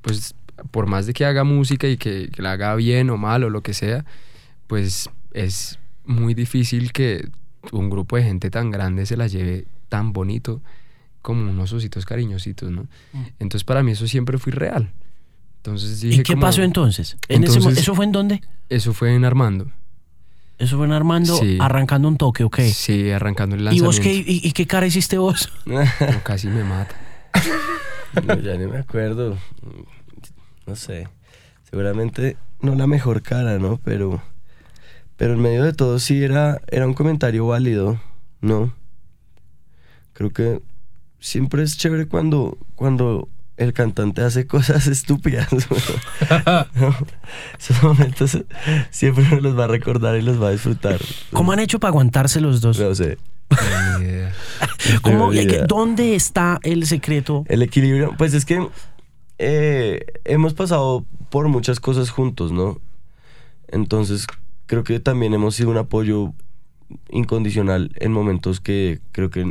pues, 0.00 0.34
por 0.70 0.86
más 0.86 1.06
de 1.06 1.12
que 1.12 1.24
haga 1.24 1.44
música 1.44 1.86
y 1.88 1.96
que, 1.96 2.28
que 2.30 2.42
la 2.42 2.52
haga 2.52 2.74
bien 2.74 3.10
o 3.10 3.16
mal 3.16 3.44
o 3.44 3.50
lo 3.50 3.62
que 3.62 3.74
sea, 3.74 4.04
pues 4.66 5.08
es 5.32 5.78
muy 6.04 6.34
difícil 6.34 6.92
que 6.92 7.28
un 7.72 7.90
grupo 7.90 8.16
de 8.16 8.22
gente 8.24 8.50
tan 8.50 8.70
grande 8.70 9.06
se 9.06 9.16
la 9.16 9.26
lleve 9.26 9.66
tan 9.88 10.12
bonito 10.12 10.60
como 11.22 11.50
unos 11.50 11.72
ositos 11.72 12.06
cariñositos, 12.06 12.70
¿no? 12.70 12.82
Mm. 13.12 13.22
Entonces 13.40 13.64
para 13.64 13.82
mí 13.82 13.92
eso 13.92 14.06
siempre 14.06 14.38
fue 14.38 14.52
real. 14.52 14.90
Entonces 15.58 16.00
dije 16.00 16.20
¿Y 16.20 16.22
qué 16.22 16.32
como- 16.32 16.46
pasó 16.46 16.62
entonces? 16.62 17.16
En 17.28 17.44
ese 17.44 17.58
¿Eso 17.58 17.94
fue 17.94 18.06
en 18.06 18.12
dónde? 18.12 18.40
Eso 18.70 18.94
fue 18.94 19.14
en 19.14 19.24
Armando. 19.26 19.70
Eso 20.58 20.76
fue 20.76 20.86
en 20.86 20.92
Armando 20.92 21.36
Sí. 21.36 21.58
arrancando 21.60 22.08
un 22.08 22.16
toque, 22.16 22.44
ok. 22.44 22.60
Sí, 22.72 23.10
arrancando 23.10 23.56
el 23.56 23.62
¿Y 23.62 23.64
lanzamiento. 23.64 23.86
vos 23.86 24.00
qué, 24.00 24.12
y, 24.14 24.40
y 24.46 24.52
qué 24.52 24.66
cara 24.66 24.86
hiciste 24.86 25.18
vos? 25.18 25.50
No, 25.66 25.80
casi 26.22 26.48
me 26.48 26.64
mata. 26.64 26.94
No, 28.26 28.36
ya 28.40 28.56
ni 28.56 28.66
me 28.66 28.78
acuerdo. 28.78 29.38
No 30.66 30.76
sé. 30.76 31.08
Seguramente 31.70 32.36
no 32.60 32.74
la 32.74 32.86
mejor 32.86 33.22
cara, 33.22 33.58
¿no? 33.58 33.78
Pero, 33.84 34.22
pero 35.16 35.34
en 35.34 35.40
medio 35.40 35.64
de 35.64 35.72
todo 35.72 35.98
sí 35.98 36.22
era, 36.22 36.60
era 36.68 36.86
un 36.86 36.94
comentario 36.94 37.46
válido, 37.46 38.00
¿no? 38.40 38.72
Creo 40.12 40.30
que 40.30 40.60
siempre 41.18 41.62
es 41.62 41.76
chévere 41.78 42.06
cuando, 42.06 42.58
cuando 42.74 43.28
el 43.56 43.72
cantante 43.72 44.22
hace 44.22 44.46
cosas 44.46 44.86
estúpidas. 44.88 45.48
¿no? 46.74 46.94
Esos 47.58 47.82
momentos 47.82 48.38
siempre 48.90 49.24
uno 49.30 49.40
los 49.40 49.58
va 49.58 49.64
a 49.64 49.68
recordar 49.68 50.16
y 50.16 50.22
los 50.22 50.42
va 50.42 50.48
a 50.48 50.52
disfrutar. 50.52 51.00
¿Cómo 51.32 51.52
han 51.52 51.60
hecho 51.60 51.78
para 51.80 51.90
aguantarse 51.90 52.40
los 52.40 52.60
dos? 52.60 52.78
No 52.78 52.94
sé. 52.94 53.18
¿Cómo- 55.02 55.32
idea. 55.32 55.64
¿Dónde 55.66 56.14
está 56.14 56.58
el 56.62 56.86
secreto? 56.86 57.44
El 57.48 57.62
equilibrio, 57.62 58.14
pues 58.16 58.34
es 58.34 58.44
que 58.44 58.66
eh, 59.42 60.04
hemos 60.24 60.52
pasado 60.54 61.06
por 61.30 61.48
muchas 61.48 61.80
cosas 61.80 62.10
juntos, 62.10 62.52
¿no? 62.52 62.78
Entonces 63.68 64.26
creo 64.66 64.84
que 64.84 65.00
también 65.00 65.32
hemos 65.34 65.54
sido 65.54 65.70
un 65.70 65.78
apoyo 65.78 66.32
incondicional 67.08 67.92
en 67.96 68.12
momentos 68.12 68.60
que 68.60 69.00
creo 69.12 69.30
que 69.30 69.42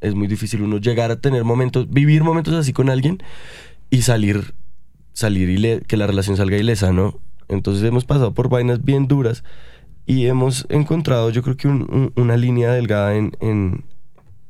es 0.00 0.14
muy 0.14 0.26
difícil 0.28 0.62
uno 0.62 0.78
llegar 0.78 1.10
a 1.10 1.20
tener 1.20 1.44
momentos, 1.44 1.90
vivir 1.90 2.22
momentos 2.22 2.54
así 2.54 2.72
con 2.72 2.88
alguien 2.88 3.18
y 3.90 4.02
salir, 4.02 4.54
salir 5.12 5.48
y 5.50 5.58
le- 5.58 5.80
que 5.82 5.96
la 5.96 6.06
relación 6.06 6.36
salga 6.36 6.56
ilesa, 6.56 6.92
¿no? 6.92 7.18
Entonces 7.48 7.84
hemos 7.84 8.04
pasado 8.04 8.32
por 8.32 8.48
vainas 8.48 8.82
bien 8.84 9.08
duras 9.08 9.44
y 10.06 10.26
hemos 10.26 10.66
encontrado 10.70 11.30
yo 11.30 11.42
creo 11.42 11.56
que 11.56 11.68
un- 11.68 11.82
un- 11.92 12.12
una 12.16 12.36
línea 12.36 12.72
delgada 12.72 13.14
en, 13.16 13.32
en 13.40 13.84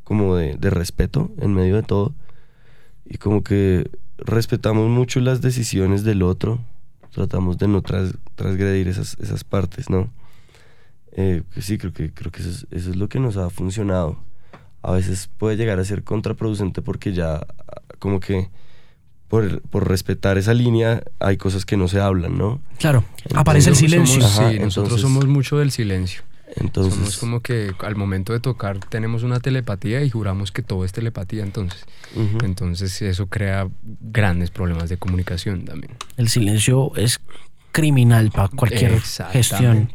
como 0.05 0.37
de, 0.37 0.55
de 0.57 0.71
respeto 0.71 1.31
en 1.41 1.55
medio 1.55 1.77
de 1.77 1.83
todo 1.83 2.15
y 3.05 3.17
como 3.19 3.43
que 3.43 3.91
respetamos 4.25 4.89
mucho 4.89 5.21
las 5.21 5.41
decisiones 5.41 6.05
del 6.05 6.23
otro, 6.23 6.61
tratamos 7.13 7.59
de 7.59 7.69
no 7.69 7.83
tras- 7.83 8.17
transgredir 8.35 8.89
esas, 8.89 9.17
esas 9.21 9.45
partes, 9.45 9.91
¿no? 9.91 10.11
Eh, 11.13 11.43
que 11.53 11.63
sí, 11.63 11.77
creo 11.79 11.93
que, 11.93 12.13
creo 12.13 12.31
que 12.31 12.41
eso 12.41 12.51
es, 12.51 12.67
eso 12.71 12.91
es 12.91 12.97
lo 12.97 13.09
que 13.09 13.19
nos 13.21 13.37
ha 13.37 13.51
funcionado. 13.51 14.19
A 14.83 14.93
veces 14.93 15.29
puede 15.39 15.57
llegar 15.57 15.79
a 15.79 15.85
ser 15.85 16.05
contraproducente 16.05 16.83
porque 16.83 17.13
ya 17.13 17.47
como 17.99 18.21
que 18.21 18.49
por, 19.29 19.61
por 19.63 19.89
respetar 19.89 20.39
esa 20.39 20.55
línea 20.55 21.03
hay 21.19 21.37
cosas 21.37 21.65
que 21.67 21.77
no 21.77 21.87
se 21.89 22.01
hablan, 22.01 22.39
¿no? 22.39 22.61
Claro, 22.79 23.05
aparece 23.35 23.71
el 23.71 23.77
silencio. 23.77 24.21
somos- 24.21 24.39
Ajá, 24.39 24.51
sí, 24.51 24.59
nosotros 24.59 25.01
somos 25.01 25.27
mucho 25.27 25.59
del 25.59 25.71
silencio. 25.71 26.23
Entonces, 26.57 26.95
Somos 26.95 27.17
como 27.19 27.41
que 27.41 27.73
al 27.81 27.97
momento 27.97 28.33
de 28.33 28.41
tocar 28.41 28.79
tenemos 28.79 29.23
una 29.23 29.41
telepatía 29.41 30.03
y 30.03 30.11
juramos 30.11 30.53
que 30.53 30.63
todo 30.63 30.85
es 30.85 30.93
telepatía 30.93 31.43
entonces. 31.43 31.85
ujú. 32.15 32.45
Entonces 32.45 33.01
eso 33.03 33.27
crea 33.27 33.69
grandes 33.83 34.51
problemas 34.51 34.89
de 34.89 34.97
comunicación 34.97 35.65
también. 35.65 35.95
El 36.17 36.29
silencio 36.29 36.93
es 36.97 37.21
criminal 37.73 38.31
para 38.31 38.49
cualquier 38.49 39.01
gestión. 39.01 39.91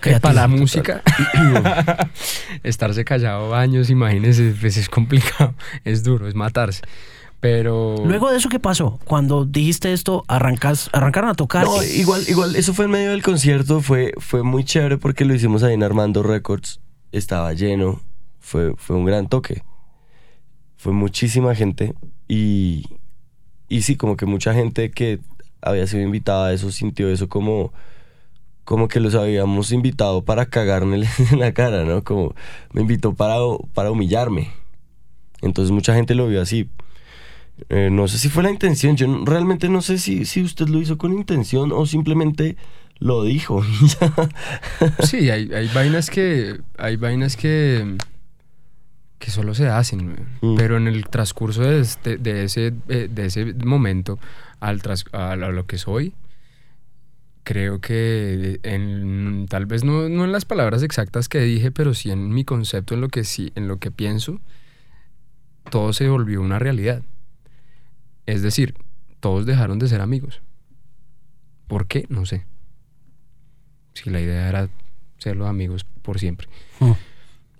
Que 0.00 0.18
para 0.18 0.34
la 0.34 0.48
música, 0.48 1.02
estarse 2.62 3.04
callado 3.04 3.54
años, 3.54 3.90
imagínense, 3.90 4.54
pues 4.58 4.78
es 4.78 4.88
complicado, 4.88 5.54
es 5.84 6.02
duro, 6.02 6.26
es 6.26 6.34
matarse. 6.34 6.80
Pero 7.40 7.96
Luego 8.04 8.30
de 8.30 8.36
eso, 8.36 8.50
¿qué 8.50 8.60
pasó? 8.60 9.00
Cuando 9.04 9.46
dijiste 9.46 9.92
esto, 9.94 10.24
arrancas, 10.28 10.90
arrancaron 10.92 11.30
a 11.30 11.34
tocar. 11.34 11.64
No, 11.64 11.82
igual, 11.82 12.22
igual, 12.28 12.54
eso 12.54 12.74
fue 12.74 12.84
en 12.84 12.90
medio 12.90 13.10
del 13.10 13.22
concierto, 13.22 13.80
fue, 13.80 14.12
fue 14.18 14.42
muy 14.42 14.62
chévere 14.62 14.98
porque 14.98 15.24
lo 15.24 15.34
hicimos 15.34 15.62
ahí 15.62 15.72
en 15.72 15.82
Armando 15.82 16.22
Records, 16.22 16.80
estaba 17.12 17.52
lleno, 17.54 18.00
fue, 18.40 18.74
fue 18.76 18.96
un 18.96 19.06
gran 19.06 19.28
toque. 19.28 19.62
Fue 20.76 20.92
muchísima 20.92 21.54
gente 21.54 21.94
y, 22.28 22.84
y 23.68 23.82
sí, 23.82 23.96
como 23.96 24.16
que 24.16 24.26
mucha 24.26 24.52
gente 24.52 24.90
que 24.90 25.20
había 25.62 25.86
sido 25.86 26.02
invitada 26.02 26.48
a 26.48 26.52
eso 26.52 26.70
sintió 26.70 27.08
eso 27.08 27.28
como, 27.28 27.72
como 28.64 28.88
que 28.88 29.00
los 29.00 29.14
habíamos 29.14 29.72
invitado 29.72 30.24
para 30.24 30.46
cagármeles 30.46 31.08
en 31.32 31.38
la 31.38 31.52
cara, 31.52 31.84
¿no? 31.84 32.04
Como 32.04 32.34
me 32.72 32.82
invitó 32.82 33.14
para, 33.14 33.36
para 33.74 33.90
humillarme. 33.90 34.50
Entonces 35.42 35.70
mucha 35.70 35.94
gente 35.94 36.14
lo 36.14 36.26
vio 36.28 36.42
así. 36.42 36.68
Eh, 37.68 37.88
no 37.90 38.08
sé 38.08 38.18
si 38.18 38.28
fue 38.28 38.42
la 38.42 38.50
intención, 38.50 38.96
yo 38.96 39.24
realmente 39.24 39.68
no 39.68 39.82
sé 39.82 39.98
si, 39.98 40.24
si 40.24 40.42
usted 40.42 40.68
lo 40.68 40.80
hizo 40.80 40.98
con 40.98 41.12
intención 41.12 41.70
o 41.72 41.86
simplemente 41.86 42.56
lo 42.98 43.22
dijo. 43.24 43.62
sí, 45.04 45.30
hay, 45.30 45.52
hay 45.52 45.68
vainas 45.74 46.10
que 46.10 46.60
hay 46.78 46.96
vainas 46.96 47.36
que 47.36 47.96
que 49.18 49.30
solo 49.30 49.54
se 49.54 49.68
hacen. 49.68 50.16
Mm. 50.40 50.56
pero 50.56 50.78
en 50.78 50.86
el 50.88 51.06
transcurso 51.08 51.62
de, 51.62 51.80
este- 51.80 52.16
de 52.16 52.44
ese 52.44 52.72
eh, 52.88 53.08
de 53.10 53.26
ese 53.26 53.52
momento 53.64 54.18
al 54.60 54.80
tras- 54.82 55.04
a 55.12 55.36
lo 55.36 55.46
a 55.46 55.50
lo 55.50 55.66
que 55.66 55.76
soy 55.78 56.14
creo 57.44 57.80
que 57.80 58.60
en, 58.62 59.46
tal 59.48 59.66
vez 59.66 59.82
no, 59.84 60.08
no 60.08 60.24
en 60.24 60.32
las 60.32 60.44
palabras 60.44 60.82
exactas 60.82 61.28
que 61.28 61.40
dije, 61.40 61.70
pero 61.70 61.94
sí 61.94 62.10
en 62.10 62.28
mi 62.32 62.44
concepto, 62.44 62.94
en 62.94 63.00
lo 63.00 63.08
que 63.08 63.24
sí, 63.24 63.50
en 63.56 63.66
lo 63.66 63.78
que 63.78 63.90
pienso, 63.90 64.40
todo 65.70 65.92
se 65.92 66.08
volvió 66.08 66.40
una 66.42 66.58
realidad. 66.58 67.02
Es 68.32 68.42
decir, 68.42 68.74
todos 69.20 69.46
dejaron 69.46 69.78
de 69.78 69.88
ser 69.88 70.00
amigos. 70.00 70.40
¿Por 71.66 71.86
qué? 71.86 72.06
No 72.08 72.26
sé. 72.26 72.46
Si 73.94 74.08
la 74.10 74.20
idea 74.20 74.48
era 74.48 74.68
ser 75.18 75.36
los 75.36 75.48
amigos 75.48 75.84
por 76.02 76.18
siempre. 76.18 76.48
Mm. 76.80 76.90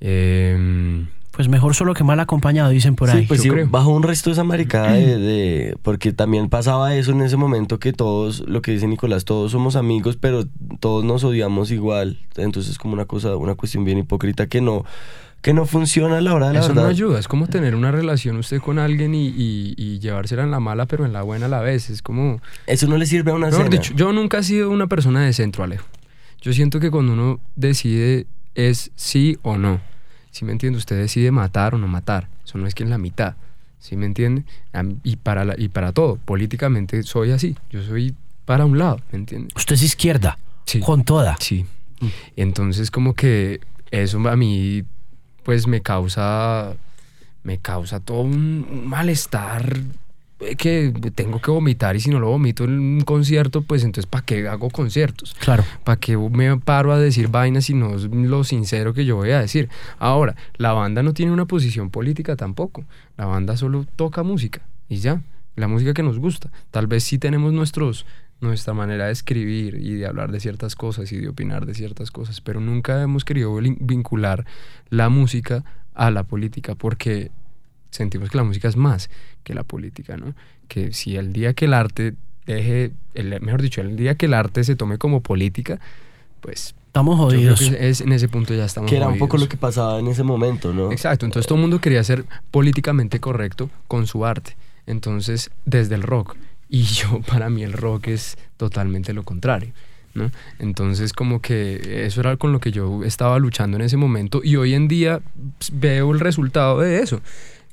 Em, 0.01 1.07
Pues 1.33 1.49
mejor 1.49 1.75
solo 1.75 1.95
que 1.95 2.03
mal 2.05 2.19
acompañado, 2.21 2.71
dicen 2.71 2.97
por 2.97 3.09
Sí, 3.11 3.19
ahí. 3.19 3.27
pues 3.27 3.39
yo 3.41 3.45
sí, 3.45 3.51
creo. 3.51 3.69
bajo 3.69 3.91
un 3.91 4.03
resto 4.03 4.31
de 4.31 4.35
esa 4.35 4.45
maricada 4.45 4.93
de, 4.95 5.19
de- 5.19 5.77
Porque 5.83 6.13
también 6.13 6.49
pasaba 6.49 6.95
eso 6.97 7.13
en 7.13 7.21
ese 7.23 7.37
momento 7.37 7.79
que 7.79 7.93
todos, 7.93 8.41
lo 8.49 8.63
que 8.63 8.73
dice 8.73 8.87
Nicolás, 8.89 9.25
todos 9.25 9.53
somos 9.53 9.77
amigos, 9.77 10.17
pero 10.17 10.45
todos 10.81 11.05
nos 11.05 11.23
odiamos 11.25 11.71
igual. 11.71 12.19
Entonces 12.37 12.73
es 12.73 12.79
como 12.79 12.95
una 12.95 13.05
cosa, 13.05 13.37
una 13.37 13.55
cuestión 13.55 13.85
bien 13.85 13.99
hipócrita 13.99 14.49
que 14.49 14.61
no, 14.61 14.85
que 15.43 15.55
no 15.55 15.65
funciona 15.67 16.19
a 16.19 16.21
la 16.21 16.35
hora 16.35 16.49
de 16.49 16.55
la 16.55 16.59
eso 16.61 16.69
verdad. 16.69 16.83
no 16.85 16.89
ayuda. 16.89 17.19
Es 17.19 17.27
como 17.29 17.47
tener 17.47 17.75
una 17.75 17.91
relación 17.91 18.37
usted 18.37 18.61
con 18.61 18.79
alguien 18.79 19.15
y, 19.15 19.29
y- 19.29 19.75
y 19.77 19.99
llevársela 19.99 20.43
en 20.43 20.51
la 20.51 20.61
mala, 20.61 20.87
pero 20.87 21.07
en 21.07 21.13
la 21.13 21.23
buena 21.23 21.47
a 21.47 21.49
la 21.49 21.61
vez. 21.61 21.89
Es 21.91 22.03
como... 22.03 22.41
Eso 22.67 22.87
no 22.87 22.97
le 22.99 23.07
sirve 23.07 23.31
a 23.31 23.35
una 23.35 23.47
Mejor 23.47 23.65
cena. 23.65 23.77
dicho, 23.77 23.95
yo 23.95 24.13
nunca 24.13 24.39
he 24.39 24.43
sido 24.43 24.71
una 24.71 24.87
persona 24.87 25.23
de 25.25 25.33
centro, 25.33 25.65
Alejo. 25.65 25.87
Yo 26.43 26.53
siento 26.53 26.79
que 26.81 26.91
cuando 26.91 27.13
uno 27.15 27.41
decide 27.57 28.27
es 28.55 28.91
sí 28.97 29.39
o 29.43 29.57
no. 29.57 29.81
Si 30.31 30.45
me 30.45 30.53
entiende, 30.53 30.79
usted 30.79 30.97
decide 30.99 31.31
matar 31.31 31.75
o 31.75 31.79
no 31.79 31.89
matar. 31.89 32.29
Eso 32.45 32.59
no 32.59 32.67
es 32.67 32.75
que 32.75 32.83
en 32.83 32.91
la 32.91 32.99
mitad. 32.99 33.35
¿Sí 33.79 33.97
me 33.97 34.05
entiende? 34.07 34.45
Y 35.05 35.17
para, 35.17 35.45
la- 35.47 35.55
y 35.59 35.69
para 35.69 35.93
todo. 35.93 36.17
Políticamente 36.25 37.03
soy 37.03 37.31
así. 37.31 37.57
Yo 37.71 37.83
soy 37.83 38.15
para 38.45 38.67
un 38.67 38.77
lado, 38.79 39.01
¿me 39.11 39.19
entiende? 39.19 39.49
Usted 39.57 39.75
es 39.77 39.83
izquierda, 39.83 40.39
Sí. 40.67 40.81
con 40.81 41.05
toda. 41.05 41.37
Sí. 41.41 41.65
Entonces 42.37 42.91
como 42.91 43.15
que 43.15 43.61
eso 43.91 44.19
a 44.29 44.37
mí 44.37 44.85
pues 45.43 45.67
me 45.67 45.81
causa 45.81 46.75
me 47.43 47.59
causa 47.59 48.01
todo 48.01 48.21
un, 48.21 48.67
un 48.71 48.87
malestar 48.87 49.81
eh, 50.41 50.57
que 50.57 50.93
tengo 51.15 51.41
que 51.41 51.51
vomitar 51.51 51.97
y 51.97 52.01
si 52.01 52.11
no 52.11 52.19
lo 52.19 52.29
vomito 52.29 52.65
en 52.65 52.79
un 52.79 53.01
concierto 53.03 53.63
pues 53.63 53.85
entonces 53.85 54.07
¿para 54.07 54.25
qué 54.25 54.49
hago 54.49 54.71
conciertos? 54.71 55.35
Claro. 55.39 55.65
¿Para 55.85 56.01
qué 56.01 56.17
me 56.17 56.57
paro 56.59 56.93
a 56.93 56.99
decir 56.99 57.29
vainas 57.29 57.67
si 57.67 57.75
no 57.75 57.95
es 57.95 58.05
lo 58.05 58.43
sincero 58.45 58.95
que 58.95 59.05
yo 59.05 59.17
voy 59.17 59.31
a 59.33 59.41
decir? 59.41 59.69
Ahora, 59.99 60.37
la 60.57 60.73
banda 60.73 61.03
no 61.03 61.13
tiene 61.13 61.33
una 61.33 61.45
posición 61.45 61.91
política 61.91 62.37
tampoco. 62.37 62.85
La 63.17 63.27
banda 63.27 63.57
solo 63.57 63.87
toca 63.97 64.23
música 64.23 64.63
y 64.89 64.97
ya. 64.97 65.23
La 65.57 65.69
música 65.69 65.93
que 65.93 66.03
nos 66.03 66.19
gusta. 66.19 66.51
Tal 66.71 66.87
vez 66.87 67.05
sí 67.05 67.19
tenemos 67.19 67.53
nuestros, 67.53 68.07
nuestra 68.41 68.73
manera 68.75 69.07
de 69.07 69.13
escribir 69.13 69.75
y 69.75 69.95
de 69.95 70.07
hablar 70.07 70.33
de 70.33 70.41
ciertas 70.41 70.75
cosas 70.75 71.13
y 71.13 71.19
de 71.19 71.29
opinar 71.29 71.67
de 71.67 71.75
ciertas 71.75 72.11
cosas, 72.11 72.41
pero 72.41 72.61
nunca 72.61 73.03
hemos 73.03 73.25
querido 73.25 73.55
vin- 73.61 73.77
vincular 73.81 74.47
la 74.89 75.09
música 75.11 75.65
a 75.95 76.11
la 76.11 76.23
política 76.25 76.75
porque 76.75 77.31
sentimos 77.91 78.31
que 78.31 78.39
la 78.39 78.45
música 78.45 78.69
es 78.69 78.77
más 78.77 79.11
que 79.45 79.53
la 79.55 79.63
política, 79.65 80.17
¿no? 80.17 80.35
Que 80.69 80.93
si 80.93 81.17
el 81.17 81.33
día 81.33 81.53
que 81.55 81.67
el 81.67 81.75
arte 81.75 82.15
deje, 82.47 82.93
el- 83.15 83.41
mejor 83.43 83.61
dicho, 83.63 83.81
el 83.83 83.97
día 83.97 84.15
que 84.15 84.27
el 84.27 84.35
arte 84.35 84.65
se 84.65 84.75
tome 84.77 84.97
como 84.99 85.21
política, 85.21 85.79
pues 86.41 86.75
Estamos 86.87 87.19
yo 87.19 87.29
creo 87.39 87.55
jodidos. 87.57 87.61
que 87.79 87.89
es, 87.89 88.01
en 88.01 88.13
ese 88.13 88.29
punto 88.29 88.53
ya 88.55 88.65
estamos 88.65 88.91
Que 88.91 88.97
era 88.97 89.07
un 89.09 89.19
poco 89.19 89.37
lo 89.37 89.49
que 89.49 89.57
pasaba 89.57 90.01
en 90.01 90.09
ese 90.09 90.23
momento, 90.25 90.73
¿no? 90.73 90.91
Exacto, 90.91 91.25
entonces 91.27 91.47
todo 91.47 91.57
el 91.57 91.61
mundo 91.63 91.81
quería 91.81 92.03
ser 92.03 92.25
políticamente 92.51 93.21
correcto 93.21 93.71
con 93.87 94.07
su 94.09 94.25
arte. 94.27 94.57
Entonces, 94.87 95.51
desde 95.67 95.95
el 95.95 96.03
rock. 96.03 96.37
Y 96.73 96.85
yo, 96.85 97.21
para 97.23 97.51
mí, 97.51 97.65
el 97.65 97.73
rock 97.73 98.09
es 98.09 98.39
totalmente 98.57 99.13
lo 99.13 99.25
contrario. 99.25 99.73
¿no? 100.15 100.31
Entonces, 100.59 101.13
como 101.13 101.41
que 101.41 102.05
eso 102.07 102.21
era 102.21 102.37
con 102.37 102.53
lo 102.53 102.61
que 102.61 102.71
yo 102.73 103.03
estaba 103.05 103.39
luchando 103.39 103.77
en 103.77 103.83
ese 103.83 103.97
momento. 103.97 104.41
Y 104.43 104.57
hoy 104.57 104.75
en 104.75 104.89
día 104.89 105.21
pues, 105.59 105.73
veo 105.73 106.13
el 106.13 106.21
resultado 106.21 106.79
de 106.79 107.01
eso. 107.01 107.21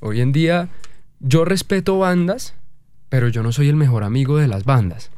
Hoy 0.00 0.20
en 0.20 0.32
día 0.32 0.68
yo 1.20 1.44
respeto 1.44 1.98
bandas, 1.98 2.54
pero 3.08 3.28
yo 3.28 3.42
no 3.42 3.52
soy 3.52 3.68
el 3.68 3.76
mejor 3.76 4.04
amigo 4.04 4.36
de 4.36 4.48
las 4.48 4.64
bandas. 4.64 5.10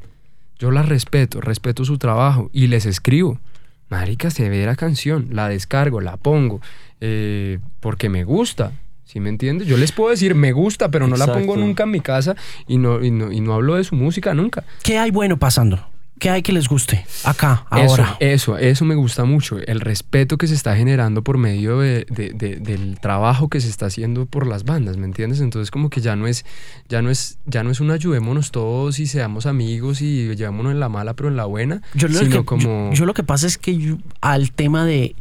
Yo 0.59 0.71
las 0.71 0.89
respeto, 0.89 1.41
respeto 1.41 1.85
su 1.85 1.99
trabajo 1.99 2.51
y 2.53 2.67
les 2.67 2.87
escribo. 2.87 3.41
Marica, 3.89 4.31
se 4.31 4.49
ve 4.49 4.65
la 4.67 4.77
canción, 4.77 5.29
la 5.33 5.49
descargo, 5.49 6.01
la 6.01 6.17
pongo, 6.17 6.61
eh, 7.01 7.59
porque 7.81 8.09
me 8.09 8.25
gusta. 8.25 8.73
¿Sí 9.11 9.19
me 9.19 9.29
entiendes? 9.29 9.67
Yo 9.67 9.77
les 9.77 9.91
puedo 9.91 10.11
decir 10.11 10.35
me 10.37 10.53
gusta, 10.53 10.89
pero 10.91 11.09
no 11.09 11.17
la 11.17 11.27
pongo 11.27 11.57
nunca 11.57 11.83
en 11.83 11.91
mi 11.91 12.01
casa 12.01 12.37
y 12.69 12.79
no, 12.79 13.03
y 13.05 13.11
no, 13.11 13.33
y 13.33 13.41
no 13.41 13.55
hablo 13.55 13.75
de 13.75 13.83
su 13.83 13.97
música 13.97 14.35
nunca. 14.35 14.63
¿Qué 14.85 14.99
hay 14.99 15.11
bueno 15.11 15.37
pasando? 15.37 15.85
¿Qué 16.21 16.29
hay 16.31 16.43
que 16.43 16.53
les 16.53 16.69
guste? 16.69 17.05
Acá, 17.25 17.65
ahora. 17.71 18.19
Eso, 18.21 18.55
eso, 18.55 18.59
eso 18.59 18.85
me 18.85 18.95
gusta 18.95 19.25
mucho. 19.25 19.57
El 19.59 19.81
respeto 19.81 20.37
que 20.39 20.47
se 20.47 20.55
está 20.55 20.77
generando 20.77 21.25
por 21.25 21.39
medio 21.39 21.79
de- 21.81 22.07
de- 22.11 22.31
de- 22.35 22.57
del 22.57 23.01
trabajo 23.01 23.49
que 23.49 23.61
se 23.61 23.69
está 23.71 23.87
haciendo 23.87 24.27
por 24.27 24.47
las 24.47 24.65
bandas, 24.65 24.97
¿me 24.99 25.07
entiendes? 25.07 25.41
Entonces 25.41 25.71
como 25.73 25.89
que 25.91 26.01
ya 26.03 26.15
no 26.17 26.27
es, 26.29 26.45
ya 26.89 27.01
no 27.03 27.11
es, 27.11 27.39
ya 27.47 27.65
no 27.65 27.71
es 27.71 27.81
un 27.81 27.91
ayudémonos 27.91 28.51
todos 28.53 29.01
y 29.01 29.07
seamos 29.07 29.47
amigos 29.47 30.03
y 30.03 30.37
llevámonos 30.37 30.73
en 30.73 30.79
la 30.79 30.89
mala 30.91 31.15
pero 31.15 31.31
en 31.31 31.37
la 31.37 31.47
buena, 31.47 31.81
Yo 31.95 32.07
lo, 32.09 32.19
sino 32.19 32.41
que, 32.41 32.45
como 32.45 32.91
yo, 32.91 32.93
yo 32.93 33.07
lo 33.07 33.15
que 33.15 33.25
pasa 33.25 33.47
es 33.49 33.57
que 33.59 33.77
yo 33.77 33.97
al 34.21 34.53
tema 34.53 34.85
de 34.85 35.17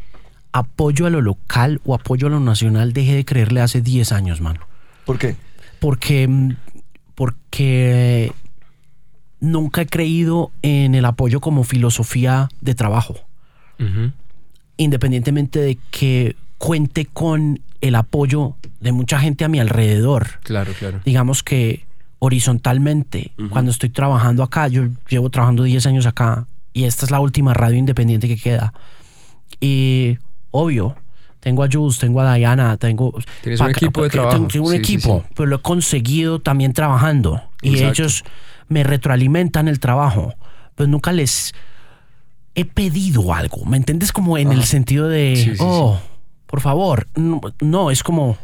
apoyo 0.52 1.06
a 1.06 1.10
lo 1.10 1.22
local 1.22 1.82
o 1.86 1.93
apoyo 1.93 2.28
a 2.28 2.30
lo 2.30 2.39
nacional 2.39 2.93
dejé 2.93 3.16
de 3.16 3.26
creerle 3.26 3.62
hace 3.62 3.82
10 3.82 4.12
años, 4.12 4.41
mano. 4.41 4.62
¿Por 5.06 5.18
qué? 5.18 5.36
Porque, 5.80 6.28
mm, 6.28 6.56
porque 7.16 8.32
nunca 9.39 9.82
he 9.82 9.86
creído 9.88 10.52
en 10.62 10.95
el 10.95 11.06
apoyo 11.06 11.39
como 11.39 11.64
filosofía 11.64 12.50
de 12.62 12.76
trabajo. 12.76 13.16
Independientemente 14.76 15.60
de 15.60 15.78
que 15.89 16.36
cuente 16.58 17.06
con 17.06 17.62
el 17.80 17.95
apoyo 17.95 18.56
de 18.82 18.91
mucha 18.91 19.20
gente 19.20 19.45
a 19.45 19.47
mi 19.47 19.60
alrededor. 19.60 20.41
claro, 20.43 20.74
claro. 20.78 21.00
digamos 21.06 21.43
que 21.43 21.86
horizontalmente, 22.20 23.32
cuando 23.50 23.72
estoy 23.72 23.89
trabajando 23.89 24.43
acá, 24.43 24.68
yo 24.68 24.89
llevo 25.08 25.30
trabajando 25.30 25.64
10 25.64 25.86
años 25.86 26.06
acá 26.06 26.47
y 26.74 26.84
esta 26.84 27.06
es 27.06 27.12
la 27.12 27.22
última 27.22 27.54
radio 27.54 27.78
independiente 27.78 28.28
que 28.28 28.36
queda. 28.36 28.74
Y 29.62 30.18
obvio, 30.52 30.95
tengo 31.39 31.64
a 31.64 31.70
Jules, 31.72 31.97
tengo 32.00 32.20
a 32.22 32.34
Diana, 32.36 32.76
tengo... 32.78 33.14
Tienes 33.41 33.60
un 33.62 33.70
equipo 33.70 34.04
de 34.04 34.10
tengo- 34.10 34.24
trabajo. 34.30 34.47
Tengo 34.47 34.66
un 34.68 34.72
Sí, 34.74 34.78
sí, 34.84 34.93
equipo, 34.95 35.24
sí. 35.28 35.34
pero 35.36 35.45
lo 35.47 35.56
he 35.58 35.62
conseguido 35.62 36.39
también 36.39 36.74
trabajando 36.74 37.41
y 37.62 37.82
ellos 37.84 38.24
me 38.68 38.84
retroalimentan 38.84 39.68
el 39.68 39.80
trabajo, 39.80 40.34
pero 40.76 40.88
nunca 40.89 41.12
les 41.12 41.54
he 42.56 42.66
pedido 42.66 43.34
algo, 43.34 43.64
¿me 43.66 43.78
entiendes? 43.78 44.12
Como 44.12 44.38
en 44.38 44.52
el 44.52 44.64
sentido 44.64 45.08
de, 45.08 45.56
oh, 45.60 46.00
por 46.45 46.60
favor, 46.62 47.08
no, 47.16 47.39
no, 47.62 47.89
es 47.91 48.04
como 48.04 48.38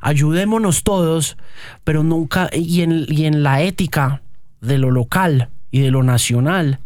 ayudémonos 0.00 0.82
todos, 0.84 1.36
pero 1.84 2.02
nunca, 2.02 2.48
y 2.52 2.82
en, 2.82 3.04
y 3.08 3.24
en 3.26 3.42
la 3.42 3.62
ética 3.62 4.22
de 4.60 4.78
lo 4.78 4.90
local 4.90 5.48
y 5.70 5.80
de 5.80 5.90
lo 5.90 6.02
nacional, 6.02 6.78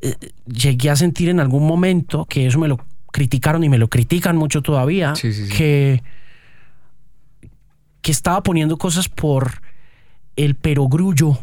eh, 0.00 0.14
llegué 0.46 0.90
a 0.90 0.96
sentir 0.96 1.28
en 1.28 1.40
algún 1.40 1.66
momento 1.66 2.24
que 2.26 2.46
eso 2.46 2.58
me 2.58 2.68
lo 2.68 2.80
criticaron 3.12 3.62
y 3.62 3.68
me 3.68 3.78
lo 3.78 3.88
critican 3.88 4.36
mucho 4.36 4.60
todavía, 4.62 5.14
Sí, 5.14 5.32
sí, 5.32 5.46
sí. 5.46 5.52
que 5.56 6.02
que 8.00 8.10
estaba 8.10 8.42
poniendo 8.42 8.78
cosas 8.78 9.08
por 9.08 9.62
el 10.34 10.56
perogrullo 10.56 11.38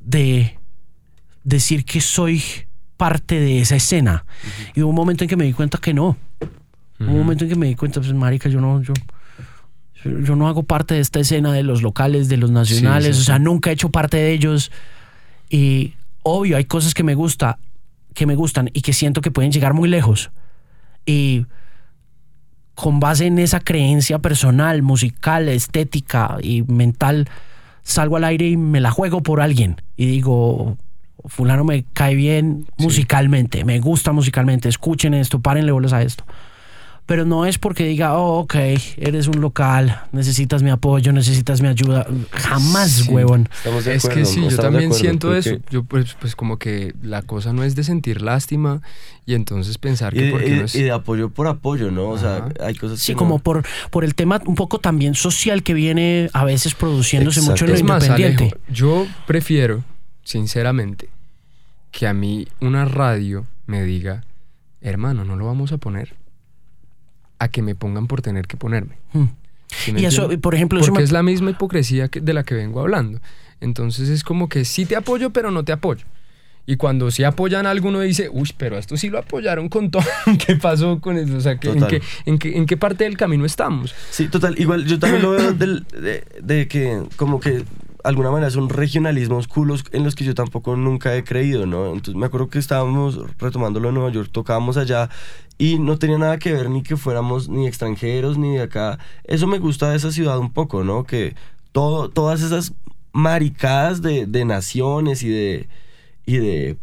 de 0.00 0.58
decir 1.44 1.84
que 1.84 2.00
soy 2.00 2.42
parte 2.96 3.38
de 3.38 3.60
esa 3.60 3.76
escena. 3.76 4.24
Y 4.74 4.82
hubo 4.82 4.90
un 4.90 4.96
momento 4.96 5.22
en 5.24 5.28
que 5.30 5.36
me 5.36 5.44
di 5.44 5.52
cuenta 5.52 5.78
que 5.78 5.94
no. 5.94 6.16
Hubo 6.98 7.10
un 7.12 7.18
momento 7.18 7.44
en 7.44 7.50
que 7.50 7.56
me 7.56 7.66
di 7.66 7.74
cuenta, 7.76 8.00
pues, 8.00 8.12
marica, 8.14 8.48
yo 8.48 8.60
no, 8.60 8.82
yo, 8.82 8.92
yo- 10.04 10.34
no 10.36 10.48
hago 10.48 10.64
parte 10.64 10.94
de 10.94 11.00
esta 11.00 11.20
escena 11.20 11.52
de 11.52 11.62
los 11.62 11.82
locales, 11.82 12.28
de 12.28 12.36
los 12.36 12.50
nacionales, 12.50 13.18
o 13.18 13.22
sea, 13.22 13.38
nunca 13.38 13.70
he 13.70 13.74
hecho 13.74 13.90
parte 13.90 14.16
de 14.16 14.32
ellos. 14.32 14.72
Y 15.50 15.94
obvio, 16.24 16.56
hay 16.56 16.64
cosas 16.64 16.94
que 16.94 17.04
me 17.04 17.14
gusta, 17.14 17.58
que 18.14 18.26
me 18.26 18.34
gustan 18.34 18.70
y 18.72 18.82
que 18.82 18.92
siento 18.92 19.20
que 19.20 19.30
pueden 19.30 19.52
llegar 19.52 19.72
muy 19.74 19.88
lejos. 19.88 20.30
Y 21.06 21.46
con 22.74 23.00
base 23.00 23.26
en 23.26 23.38
esa 23.38 23.60
creencia 23.60 24.18
personal, 24.18 24.82
musical, 24.82 25.48
estética 25.48 26.38
y 26.42 26.62
mental, 26.62 27.28
salgo 27.82 28.16
al 28.16 28.24
aire 28.24 28.48
y 28.48 28.56
me 28.56 28.80
la 28.80 28.90
juego 28.90 29.22
por 29.22 29.40
alguien. 29.40 29.80
Y 29.96 30.06
digo, 30.06 30.76
fulano 31.26 31.64
me 31.64 31.84
cae 31.92 32.14
bien 32.14 32.66
musicalmente, 32.78 33.64
me 33.64 33.78
gusta 33.80 34.12
musicalmente, 34.12 34.68
escuchen 34.68 35.14
esto, 35.14 35.40
párenle 35.40 35.72
bolas 35.72 35.92
a 35.92 36.02
esto. 36.02 36.24
Pero 37.04 37.24
no 37.24 37.44
es 37.46 37.58
porque 37.58 37.84
diga, 37.84 38.16
oh, 38.16 38.38
ok, 38.38 38.54
eres 38.96 39.26
un 39.26 39.40
local, 39.40 40.02
necesitas 40.12 40.62
mi 40.62 40.70
apoyo, 40.70 41.12
necesitas 41.12 41.60
mi 41.60 41.66
ayuda. 41.68 42.06
Jamás, 42.30 42.90
Sí. 42.92 43.10
huevón. 43.10 43.48
Estamos 43.52 43.84
de 43.84 43.94
Es 43.96 44.04
acuerdo. 44.04 44.20
que 44.20 44.26
sí, 44.26 44.40
yo 44.48 44.56
también 44.56 44.84
acuerdo, 44.86 44.94
siento 45.00 45.34
eso. 45.36 45.56
Yo 45.68 45.82
pues, 45.82 46.14
pues 46.20 46.36
como 46.36 46.58
que 46.58 46.94
la 47.02 47.22
cosa 47.22 47.52
no 47.52 47.64
es 47.64 47.74
de 47.74 47.82
sentir 47.82 48.22
lástima 48.22 48.82
y 49.26 49.34
entonces 49.34 49.78
pensar 49.78 50.14
Y, 50.14 50.18
que 50.18 50.24
de- 50.26 50.30
porque 50.30 50.48
y- 50.48 50.50
no 50.58 50.64
es... 50.64 50.74
y 50.76 50.82
de 50.84 50.92
apoyo 50.92 51.28
por 51.30 51.48
apoyo, 51.48 51.90
¿no? 51.90 52.08
O 52.08 52.18
sea, 52.18 52.36
Ajá. 52.36 52.48
hay 52.60 52.76
cosas 52.76 53.00
Sí, 53.00 53.12
que 53.12 53.16
como 53.16 53.34
no- 53.36 53.42
por, 53.42 53.64
por 53.90 54.04
el 54.04 54.14
tema 54.14 54.40
un 54.46 54.54
poco 54.54 54.78
también 54.78 55.14
social 55.16 55.64
que 55.64 55.74
viene 55.74 56.30
a 56.32 56.44
veces 56.44 56.74
produciéndose 56.74 57.40
mucho 57.42 57.64
en 57.64 57.70
lo 57.72 57.76
Es 57.76 57.82
más, 57.82 58.04
independiente. 58.04 58.44
Alejo, 58.44 58.58
yo 58.72 59.06
prefiero, 59.26 59.84
sinceramente, 60.22 61.08
que 61.90 62.06
a 62.06 62.14
mí 62.14 62.46
una 62.60 62.84
radio 62.84 63.46
me 63.66 63.82
diga, 63.82 64.24
hermano, 64.80 65.24
no 65.24 65.34
lo 65.36 65.46
vamos 65.46 65.72
a 65.72 65.78
poner, 65.78 66.14
a 67.42 67.48
que 67.48 67.62
me 67.62 67.74
pongan 67.74 68.06
por 68.06 68.22
tener 68.22 68.46
que 68.46 68.56
ponerme. 68.56 68.96
Mm. 69.12 69.24
¿Sí 69.68 69.92
me 69.92 70.00
Y 70.00 70.04
eso, 70.04 70.28
por 70.40 70.54
ejemplo, 70.54 70.78
eso 70.80 70.88
Porque 70.88 71.00
me- 71.00 71.04
es 71.04 71.12
la 71.12 71.22
misma 71.22 71.50
hipocresía 71.50 72.08
que- 72.08 72.20
de 72.20 72.32
la 72.34 72.44
que 72.44 72.54
vengo 72.54 72.80
hablando. 72.80 73.20
Entonces 73.60 74.08
es 74.08 74.22
como 74.24 74.48
que 74.48 74.64
sí 74.64 74.84
te 74.86 74.96
apoyo, 74.96 75.30
pero 75.30 75.50
no 75.50 75.64
te 75.64 75.72
apoyo. 75.72 76.04
Y 76.64 76.76
cuando 76.76 77.10
sí 77.10 77.24
apoyan 77.24 77.66
a 77.66 77.70
alguno 77.70 77.98
dice, 78.00 78.28
uy, 78.32 78.50
pero 78.56 78.76
a 78.76 78.78
esto 78.78 78.96
sí 78.96 79.08
lo 79.08 79.18
apoyaron 79.18 79.68
con 79.68 79.90
todo. 79.90 80.04
¿Qué 80.46 80.56
pasó 80.56 81.00
con 81.00 81.16
eso? 81.18 81.36
O 81.36 81.40
sea, 81.40 81.58
¿que- 81.58 81.70
¿en, 81.70 81.86
qué, 81.86 82.02
en, 82.26 82.38
qué, 82.38 82.56
¿en 82.56 82.66
qué 82.66 82.76
parte 82.76 83.04
del 83.04 83.16
camino 83.16 83.44
estamos? 83.44 83.94
Sí, 84.10 84.28
total. 84.28 84.54
Igual 84.58 84.84
yo 84.86 84.98
también 84.98 85.22
lo 85.22 85.30
veo 85.32 85.52
del- 85.52 85.84
de, 85.90 86.24
de 86.40 86.68
que 86.68 87.02
como 87.16 87.40
que 87.40 87.64
alguna 88.04 88.30
manera 88.30 88.50
son 88.50 88.68
regionalismos 88.68 89.48
culos 89.48 89.84
en 89.92 90.04
los 90.04 90.14
que 90.14 90.24
yo 90.24 90.34
tampoco 90.34 90.76
nunca 90.76 91.14
he 91.16 91.24
creído, 91.24 91.66
¿no? 91.66 91.86
Entonces 91.86 92.14
me 92.14 92.26
acuerdo 92.26 92.48
que 92.48 92.58
estábamos 92.58 93.18
retomando 93.38 93.80
lo 93.80 93.88
de 93.88 93.94
Nueva 93.94 94.10
York, 94.10 94.30
tocábamos 94.32 94.76
allá 94.76 95.08
y 95.58 95.78
no 95.78 95.98
tenía 95.98 96.18
nada 96.18 96.38
que 96.38 96.52
ver 96.52 96.70
ni 96.70 96.82
que 96.82 96.96
fuéramos 96.96 97.48
ni 97.48 97.66
extranjeros 97.66 98.38
ni 98.38 98.56
de 98.56 98.62
acá. 98.62 98.98
Eso 99.24 99.46
me 99.46 99.58
gusta 99.58 99.90
de 99.90 99.96
esa 99.96 100.10
ciudad 100.10 100.38
un 100.38 100.52
poco, 100.52 100.84
¿no? 100.84 101.04
Que 101.04 101.34
todo, 101.72 102.08
todas 102.08 102.42
esas 102.42 102.74
maricadas 103.12 104.02
de, 104.02 104.26
de 104.26 104.44
naciones 104.44 105.22
y 105.22 105.28
de, 105.28 105.68
y 106.26 106.36
de 106.38 106.76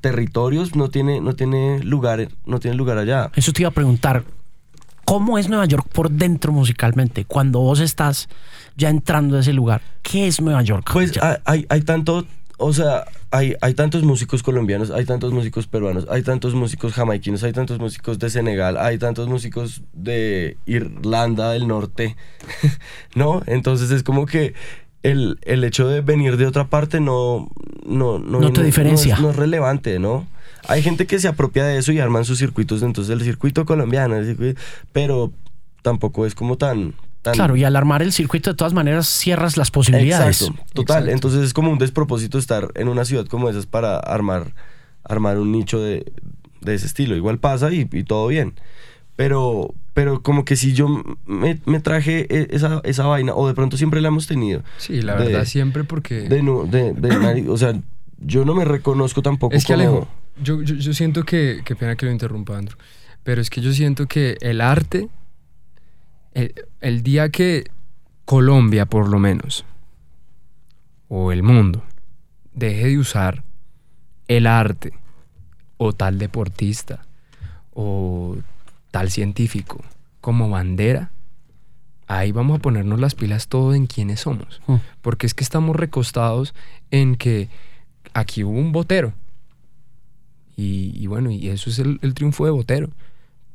territorios 0.00 0.76
no 0.76 0.88
tiene, 0.88 1.20
no 1.20 1.34
tiene 1.34 1.82
lugar, 1.82 2.28
no 2.46 2.60
tiene 2.60 2.76
lugar 2.76 2.98
allá. 2.98 3.30
Eso 3.34 3.52
te 3.52 3.62
iba 3.62 3.68
a 3.68 3.74
preguntar. 3.74 4.24
¿Cómo 5.04 5.36
es 5.36 5.48
Nueva 5.48 5.66
York 5.66 5.86
por 5.92 6.10
dentro 6.10 6.52
musicalmente? 6.52 7.26
Cuando 7.26 7.60
vos 7.60 7.80
estás 7.80 8.28
ya 8.76 8.90
entrando 8.90 9.36
a 9.36 9.40
ese 9.40 9.52
lugar, 9.52 9.82
¿qué 10.02 10.26
es 10.26 10.40
Nueva 10.40 10.62
York? 10.62 10.88
Pues 10.92 11.12
hay, 11.22 11.36
hay, 11.44 11.66
hay 11.68 11.80
tanto, 11.82 12.26
o 12.58 12.72
sea, 12.72 13.04
hay, 13.30 13.54
hay 13.60 13.74
tantos 13.74 14.02
músicos 14.04 14.42
colombianos, 14.42 14.90
hay 14.90 15.04
tantos 15.04 15.32
músicos 15.32 15.66
peruanos, 15.66 16.06
hay 16.10 16.22
tantos 16.22 16.54
músicos 16.54 16.92
jamaiquinos, 16.92 17.42
hay 17.42 17.52
tantos 17.52 17.78
músicos 17.78 18.18
de 18.18 18.30
Senegal, 18.30 18.76
hay 18.76 18.98
tantos 18.98 19.28
músicos 19.28 19.82
de 19.92 20.56
Irlanda 20.66 21.50
del 21.52 21.66
Norte, 21.66 22.16
¿no? 23.14 23.42
Entonces 23.46 23.90
es 23.90 24.02
como 24.02 24.26
que 24.26 24.54
el, 25.02 25.38
el 25.42 25.64
hecho 25.64 25.86
de 25.88 26.00
venir 26.00 26.36
de 26.36 26.46
otra 26.46 26.68
parte 26.68 27.00
no... 27.00 27.50
No, 27.86 28.18
No 28.18 28.52
te 28.52 28.62
diferencia. 28.62 29.14
No 29.14 29.18
es, 29.18 29.22
no 29.24 29.30
es 29.30 29.36
relevante, 29.36 29.98
¿no? 29.98 30.26
Hay 30.66 30.82
gente 30.82 31.06
que 31.06 31.18
se 31.18 31.28
apropia 31.28 31.64
de 31.64 31.76
eso 31.76 31.92
y 31.92 32.00
arman 32.00 32.24
sus 32.24 32.38
circuitos, 32.38 32.82
entonces 32.82 33.12
el 33.12 33.20
circuito 33.22 33.66
colombiano, 33.66 34.16
el 34.16 34.24
circuito- 34.26 34.58
pero 34.92 35.30
tampoco 35.82 36.24
es 36.24 36.34
como 36.34 36.56
tan... 36.56 36.94
tan 37.24 37.34
claro, 37.34 37.56
y 37.56 37.64
al 37.64 37.74
armar 37.74 38.02
el 38.02 38.12
circuito 38.12 38.50
de 38.50 38.56
todas 38.56 38.72
maneras 38.72 39.08
cierras 39.08 39.56
las 39.56 39.70
posibilidades. 39.72 40.42
Exacto, 40.42 40.64
total. 40.72 40.96
Exacto. 40.98 41.12
Entonces 41.14 41.42
es 41.42 41.52
como 41.52 41.72
un 41.72 41.78
despropósito 41.78 42.38
estar 42.38 42.68
en 42.76 42.86
una 42.88 43.04
ciudad 43.04 43.26
como 43.26 43.48
esas 43.48 43.66
para 43.66 43.96
armar, 43.98 44.52
armar 45.02 45.38
un 45.38 45.50
nicho 45.50 45.80
de, 45.80 46.12
de 46.60 46.74
ese 46.74 46.86
estilo. 46.86 47.16
Igual 47.16 47.38
pasa 47.38 47.72
y, 47.72 47.88
y 47.90 48.04
todo 48.04 48.28
bien. 48.28 48.54
Pero, 49.16 49.74
pero 49.92 50.22
como 50.22 50.44
que 50.44 50.56
si 50.56 50.72
yo 50.72 50.88
me, 51.26 51.60
me 51.66 51.80
traje 51.80 52.26
e- 52.28 52.48
esa, 52.50 52.80
esa 52.84 53.06
vaina, 53.06 53.32
o 53.34 53.46
de 53.46 53.54
pronto 53.54 53.76
siempre 53.76 54.00
la 54.00 54.08
hemos 54.08 54.26
tenido. 54.26 54.62
Sí, 54.78 55.02
la 55.02 55.16
de- 55.16 55.26
verdad, 55.26 55.44
siempre 55.44 55.84
porque... 55.84 56.28
De, 56.28 56.42
de, 56.42 56.92
de 56.92 57.44
o 57.48 57.56
sea, 57.56 57.74
yo 58.18 58.44
no 58.44 58.54
me 58.54 58.64
reconozco 58.64 59.22
tampoco 59.22 59.54
Es 59.54 59.64
que 59.64 59.74
como... 59.74 59.84
Alejo, 59.86 60.08
yo, 60.42 60.62
yo, 60.62 60.74
yo 60.74 60.92
siento 60.94 61.22
que, 61.22 61.60
qué 61.64 61.76
pena 61.76 61.94
que 61.96 62.06
lo 62.06 62.12
interrumpa 62.12 62.58
Andrew, 62.58 62.76
pero 63.22 63.40
es 63.40 63.50
que 63.50 63.60
yo 63.60 63.72
siento 63.72 64.06
que 64.06 64.36
el 64.40 64.60
arte, 64.60 65.08
el, 66.34 66.54
el 66.80 67.02
día 67.02 67.30
que 67.30 67.64
Colombia 68.24 68.86
por 68.86 69.08
lo 69.08 69.18
menos, 69.18 69.64
o 71.08 71.32
el 71.32 71.42
mundo, 71.42 71.82
deje 72.52 72.88
de 72.88 72.98
usar 72.98 73.44
el 74.28 74.46
arte, 74.46 74.92
o 75.76 75.92
tal 75.92 76.18
deportista, 76.18 77.04
o 77.72 78.36
tal 78.90 79.10
científico, 79.10 79.82
como 80.20 80.48
bandera, 80.48 81.10
ahí 82.06 82.32
vamos 82.32 82.58
a 82.58 82.62
ponernos 82.62 83.00
las 83.00 83.14
pilas 83.14 83.48
todo 83.48 83.74
en 83.74 83.86
quiénes 83.86 84.20
somos. 84.20 84.60
Mm. 84.66 84.76
Porque 85.02 85.26
es 85.26 85.34
que 85.34 85.44
estamos 85.44 85.76
recostados 85.76 86.54
en 86.90 87.16
que 87.16 87.48
aquí 88.12 88.44
hubo 88.44 88.58
un 88.58 88.72
botero. 88.72 89.12
Y, 90.56 90.92
y 90.94 91.06
bueno, 91.08 91.30
y 91.30 91.48
eso 91.48 91.70
es 91.70 91.78
el, 91.78 91.98
el 92.02 92.14
triunfo 92.14 92.44
de 92.44 92.52
Botero. 92.52 92.90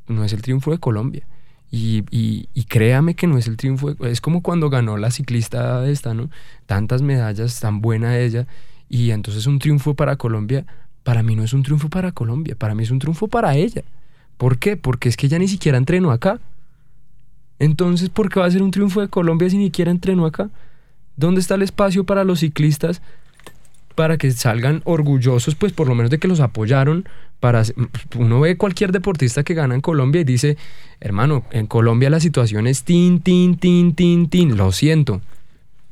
No 0.08 0.26
es 0.26 0.34
el 0.34 0.42
triunfo 0.42 0.72
de 0.72 0.80
Colombia. 0.80 1.26
Y, 1.72 2.04
y- 2.10 2.48
créame 2.66 3.16
que 3.16 3.28
no 3.28 3.38
es 3.38 3.48
el 3.48 3.58
triunfo. 3.58 3.92
es 4.06 4.22
como 4.22 4.42
cuando 4.42 4.70
ganó 4.70 4.98
la 4.98 5.12
ciclista 5.12 5.88
esta, 5.88 6.14
¿no? 6.14 6.30
Tantas 6.66 7.02
medallas, 7.02 7.60
tan 7.60 7.82
buena 7.82 8.18
ella. 8.18 8.48
Y 8.90 9.12
entonces 9.12 9.46
un 9.48 9.60
triunfo 9.60 9.94
para 9.96 10.16
Colombia. 10.16 10.66
Para 11.04 11.24
mí 11.24 11.36
no 11.36 11.44
es 11.44 11.54
un 11.54 11.64
triunfo 11.64 11.90
para 11.90 12.12
Colombia. 12.12 12.56
Para 12.58 12.76
mí 12.76 12.84
es 12.84 12.92
un 12.92 13.00
triunfo 13.00 13.28
para 13.28 13.56
ella. 13.56 13.84
¿Por 14.38 14.58
qué? 14.58 14.78
Porque 14.78 15.10
es 15.10 15.18
que 15.18 15.28
ella 15.28 15.40
ni 15.40 15.48
siquiera 15.48 15.78
entrenó 15.78 16.12
acá. 16.12 16.40
Entonces, 17.60 18.10
¿por 18.10 18.30
qué 18.30 18.40
va 18.40 18.46
a 18.46 18.52
ser 18.52 18.64
un 18.64 18.72
triunfo 18.72 19.02
de 19.02 19.10
Colombia 19.10 19.50
si 19.50 19.58
ni 19.58 19.66
siquiera 19.66 19.92
entrenó 19.92 20.26
acá? 20.26 20.50
¿Dónde 21.18 21.42
está 21.42 21.56
el 21.56 21.62
espacio 21.62 22.06
para 22.06 22.24
los 22.24 22.40
ciclistas 22.40 23.02
para 23.96 24.18
que 24.18 24.32
salgan 24.32 24.82
orgullosos, 24.86 25.56
pues 25.56 25.74
por 25.74 25.88
lo 25.88 25.96
menos 25.96 26.10
de 26.12 26.20
que 26.20 26.28
los 26.28 26.40
apoyaron? 26.40 27.08
Para, 27.40 27.64
uno 28.18 28.42
ve 28.42 28.58
cualquier 28.58 28.92
deportista 28.92 29.44
que 29.44 29.54
gana 29.54 29.74
en 29.76 29.80
Colombia 29.82 30.22
y 30.22 30.26
dice, 30.26 30.58
hermano, 31.00 31.46
en 31.52 31.68
Colombia 31.68 32.10
la 32.10 32.20
situación 32.20 32.68
es 32.68 32.84
tin, 32.84 33.22
tin, 33.22 33.58
tin, 33.58 33.96
tin, 33.96 34.30
tin, 34.30 34.58
lo 34.58 34.72
siento. 34.74 35.22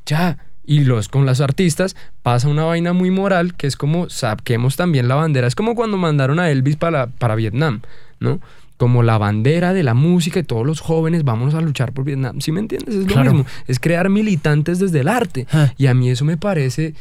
Ya. 0.05 0.37
Y 0.65 0.81
los 0.83 1.07
con 1.07 1.25
las 1.25 1.39
artistas 1.39 1.95
pasa 2.23 2.49
una 2.49 2.65
vaina 2.65 2.91
muy 2.91 3.09
moral 3.09 3.53
que 3.55 3.67
es 3.67 3.77
como 3.77 4.09
saquemos 4.09 4.75
también 4.75 5.07
la 5.07 5.15
bandera. 5.15 5.47
Es 5.47 5.55
como 5.55 5.75
cuando 5.75 5.95
mandaron 5.95 6.39
a 6.39 6.49
Elvis 6.49 6.75
para, 6.75 7.07
para 7.07 7.35
Vietnam, 7.35 7.81
¿no? 8.19 8.41
Como 8.75 9.01
la 9.01 9.17
bandera 9.17 9.73
de 9.73 9.83
la 9.83 9.93
música 9.93 10.39
y 10.39 10.43
todos 10.43 10.65
los 10.67 10.81
jóvenes 10.81 11.23
vamos 11.23 11.53
a 11.55 11.61
luchar 11.61 11.93
por 11.93 12.03
Vietnam. 12.03 12.41
¿Sí 12.41 12.51
me 12.51 12.59
entiendes? 12.59 12.95
Es 12.95 13.01
lo 13.07 13.13
Claro. 13.13 13.31
mismo. 13.33 13.47
Es 13.67 13.79
crear 13.79 14.09
militantes 14.09 14.79
desde 14.79 14.99
el 14.99 15.07
arte. 15.07 15.47
Ah. 15.53 15.71
Y 15.77 15.85
a 15.87 15.93
mí 15.93 16.09
eso 16.09 16.25
me 16.25 16.35
parece 16.35 16.93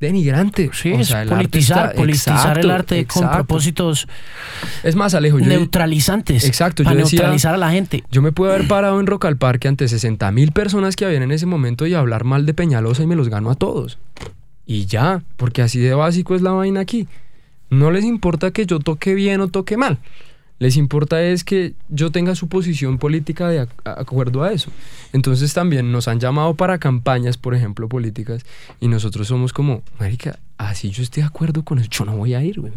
denigrante. 0.00 0.70
Sí, 0.72 0.92
O 0.92 1.00
es 1.00 1.08
sea, 1.08 1.24
politizar, 1.24 1.94
politizar 1.94 2.36
Exacto, 2.36 2.60
el 2.60 2.70
arte 2.70 3.06
con 3.06 3.30
propósitos 3.30 4.06
Es 4.82 4.94
más, 4.96 5.14
Alejo, 5.14 5.38
yo, 5.38 5.46
neutralizantes. 5.46 6.44
Exacto, 6.44 6.82
yo 6.82 6.88
Para 6.90 6.96
decía- 7.00 7.18
neutralizar 7.20 7.54
a 7.54 7.58
la 7.58 7.70
gente. 7.70 8.04
yo 8.10 8.22
me 8.22 8.32
puedo 8.32 8.52
haber 8.52 8.68
parado 8.68 9.00
en 9.00 9.06
Rock 9.06 9.24
al 9.26 9.36
Parque 9.36 9.68
ante 9.68 9.88
60 9.88 10.30
mil 10.32 10.52
personas 10.52 10.96
que 10.96 11.04
habían 11.04 11.22
en 11.22 11.32
ese 11.32 11.46
momento 11.46 11.86
y 11.86 11.94
hablar 11.94 12.24
mal 12.24 12.46
de 12.46 12.54
Peñalosa 12.54 13.02
y 13.02 13.06
me 13.06 13.16
los 13.16 13.28
gano 13.28 13.50
a 13.50 13.54
todos. 13.54 13.98
Y 14.66 14.86
ya, 14.86 15.22
porque 15.36 15.62
así 15.62 15.78
de 15.78 15.94
básico 15.94 16.34
es 16.34 16.42
la 16.42 16.50
vaina 16.52 16.80
aquí. 16.80 17.08
No 17.70 17.90
les 17.90 18.04
importa 18.04 18.50
que 18.50 18.66
yo 18.66 18.78
toque 18.78 19.14
bien 19.14 19.40
o 19.40 19.48
toque 19.48 19.76
mal. 19.76 19.98
Les 20.58 20.76
importa 20.76 21.22
es 21.22 21.44
que 21.44 21.74
yo 21.88 22.10
tenga 22.10 22.34
su 22.34 22.48
posición 22.48 22.98
política 22.98 23.48
de 23.48 23.62
ac- 23.62 23.68
acuerdo 23.84 24.42
a 24.42 24.52
eso. 24.52 24.70
Entonces 25.12 25.54
también 25.54 25.92
nos 25.92 26.08
han 26.08 26.18
llamado 26.18 26.54
para 26.54 26.78
campañas, 26.78 27.36
por 27.36 27.54
ejemplo, 27.54 27.88
políticas, 27.88 28.44
y 28.80 28.88
nosotros 28.88 29.28
somos 29.28 29.52
como, 29.52 29.82
marica, 30.00 30.38
así 30.56 30.90
yo 30.90 31.02
estoy 31.04 31.22
de 31.22 31.28
acuerdo 31.28 31.64
con 31.64 31.78
eso, 31.78 31.88
yo 31.90 32.04
no 32.04 32.16
voy 32.16 32.34
a 32.34 32.42
ir, 32.42 32.60
güey. 32.60 32.72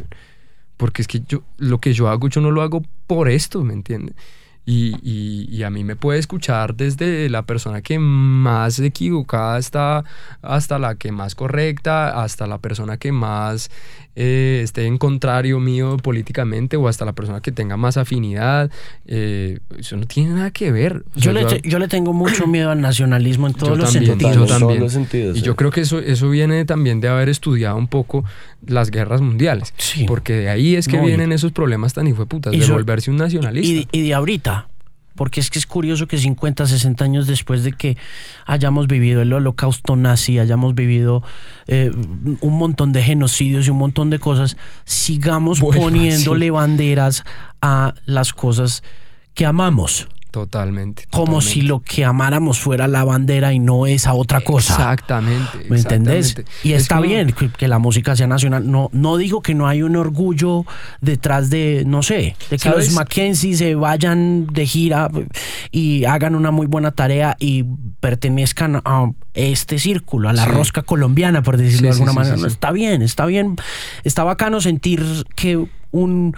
Porque 0.78 1.02
es 1.02 1.08
que 1.08 1.22
yo, 1.28 1.44
lo 1.58 1.80
que 1.80 1.94
yo 1.94 2.08
hago, 2.10 2.28
yo 2.30 2.40
no 2.42 2.52
lo 2.52 2.62
hago 2.62 2.84
por 3.08 3.30
esto, 3.30 3.64
¿me 3.64 3.74
entiendes? 3.74 4.16
Y, 4.64 4.94
y- 5.02 5.48
y 5.50 5.64
a 5.64 5.72
mí 5.72 5.84
me 5.84 5.96
puede 5.96 6.20
escuchar 6.20 6.76
desde 6.76 7.30
la 7.32 7.42
persona 7.48 7.82
que 7.82 7.98
más 7.98 8.78
equivocada 8.78 9.58
está 9.58 10.04
hasta 10.44 10.78
la 10.78 10.94
que 10.96 11.12
más 11.12 11.34
correcta, 11.34 12.22
hasta 12.24 12.46
la 12.46 12.60
persona 12.60 12.98
que 12.98 13.12
más 13.12 13.72
eh, 14.16 14.62
esté 14.64 14.86
en 14.86 14.98
contrario 14.98 15.60
mío 15.60 15.98
políticamente 15.98 16.76
o 16.78 16.88
hasta 16.88 17.06
la 17.06 17.14
persona 17.14 17.42
que 17.42 17.52
tenga 17.52 17.78
más 17.78 17.98
afinidad. 17.98 18.70
Eh, 19.06 19.60
eso 19.78 19.96
no 19.98 20.06
tiene 20.06 20.32
nada 20.32 20.52
que 20.52 20.72
ver. 20.72 21.04
O 21.16 21.20
Yo 21.20 21.32
le, 21.32 21.46
te- 21.46 21.62
yo 21.68 21.80
le 21.80 21.88
tengo 21.88 22.14
mucho 22.14 22.48
miedo 22.48 22.72
al 22.72 22.82
nacionalismo 22.82 23.48
en 23.48 23.54
todos 23.54 23.78
Yo 23.78 23.84
los 23.84 23.94
también, 23.94 24.12
sentidos. 24.12 24.36
yo 24.36 24.46
todos 24.46 24.60
también. 24.60 24.80
los 24.82 24.92
sentidos. 24.94 25.38
y 25.38 25.40
sí. 25.40 25.46
yo 25.46 25.56
creo 25.56 25.72
que 25.72 25.82
eso, 25.82 26.00
eso 26.00 26.30
viene 26.30 26.66
también 26.66 27.00
de 27.02 27.08
haber 27.08 27.30
estudiado 27.30 27.78
un 27.78 27.88
poco 27.88 28.26
las 28.68 28.92
guerras 28.92 29.22
mundiales. 29.22 29.74
Sí. 29.78 30.06
Porque 30.08 30.34
de 30.34 30.50
ahí 30.50 30.76
es 30.76 30.88
que 30.88 30.98
No, 30.98 31.06
vienen 31.06 31.32
esos 31.32 31.52
problemas 31.52 31.94
tan 31.94 32.08
hijueputas, 32.08 32.52
de 32.52 32.66
volverse 32.68 33.12
un 33.12 33.18
nacionalista. 33.18 33.88
y, 33.92 34.00
y 34.00 34.08
de 34.08 34.14
ahorita. 34.14 34.68
Porque 35.16 35.40
es 35.40 35.50
que 35.50 35.60
es 35.60 35.66
curioso 35.66 36.08
que 36.08 36.18
50, 36.18 36.66
60 36.66 37.04
años 37.04 37.28
después 37.28 37.64
de 37.64 37.74
que 37.74 37.98
hayamos 38.46 38.88
vivido 38.88 39.22
el 39.22 39.34
holocausto 39.34 39.96
nazi, 39.96 40.40
hayamos 40.40 40.74
vivido 40.76 41.24
eh, 41.68 41.92
un 42.40 42.58
montón 42.58 42.94
de 42.94 43.04
genocidios 43.04 43.68
y 43.68 43.72
un 43.72 43.78
montón 43.78 44.10
de 44.10 44.20
cosas, 44.20 44.58
sigamos 44.86 45.60
Bueno, 45.60 45.82
poniéndole 45.84 46.46
sí. 46.46 46.50
banderas 46.50 47.24
a 47.62 47.94
las 48.06 48.34
cosas 48.34 48.84
que 49.34 49.46
amamos. 49.46 50.08
Totalmente. 50.32 51.04
Como 51.12 51.42
si 51.42 51.62
lo 51.62 51.82
que 51.82 52.06
amáramos 52.06 52.58
fuera 52.60 52.88
la 52.88 53.04
bandera 53.04 53.52
y 53.52 53.60
no 53.60 53.86
esa 53.86 54.14
otra 54.14 54.40
cosa. 54.40 54.74
Exactamente. 54.76 55.66
¿Me 55.70 55.78
entendés? 55.78 56.36
Y 56.64 56.72
Es 56.72 56.84
está 56.84 56.96
como- 56.96 57.08
bien 57.10 57.34
que, 57.58 57.68
la 57.68 57.80
música 57.80 58.16
sea 58.16 58.28
nacional. 58.28 58.72
No, 58.72 58.90
no 58.94 59.18
digo 59.18 59.42
que 59.42 59.54
no 59.54 59.68
hay 59.68 59.84
un 59.84 59.98
orgullo 59.98 60.66
detrás 61.02 61.50
de, 61.50 61.84
no 61.86 62.02
sé, 62.02 62.38
de 62.50 62.58
que 62.58 62.60
¿Sabes? 62.60 62.86
los 62.88 62.96
Mackenzie 62.96 63.56
se 63.58 63.76
vayan 63.76 64.48
de 64.48 64.66
gira 64.66 65.10
y 65.70 66.06
hagan 66.06 66.36
una 66.36 66.52
muy 66.52 66.66
buena 66.66 66.92
tarea 66.92 67.36
y 67.38 67.66
pertenezcan 68.00 68.82
a 68.86 69.12
este 69.34 69.80
círculo, 69.80 70.30
a 70.30 70.34
la 70.34 70.46
Sí. 70.46 70.50
rosca 70.52 70.82
colombiana, 70.84 71.44
por 71.44 71.58
decirlo 71.58 71.78
Sí, 71.80 71.84
de 71.84 71.90
alguna 71.92 72.12
sí, 72.12 72.18
manera. 72.18 72.38
No. 72.38 72.48
Está 72.48 72.72
bien, 72.72 73.02
está 73.02 73.26
bien. 73.26 73.58
Está 74.06 74.24
bacano 74.24 74.62
sentir 74.62 75.04
que 75.36 75.62
un 75.92 76.36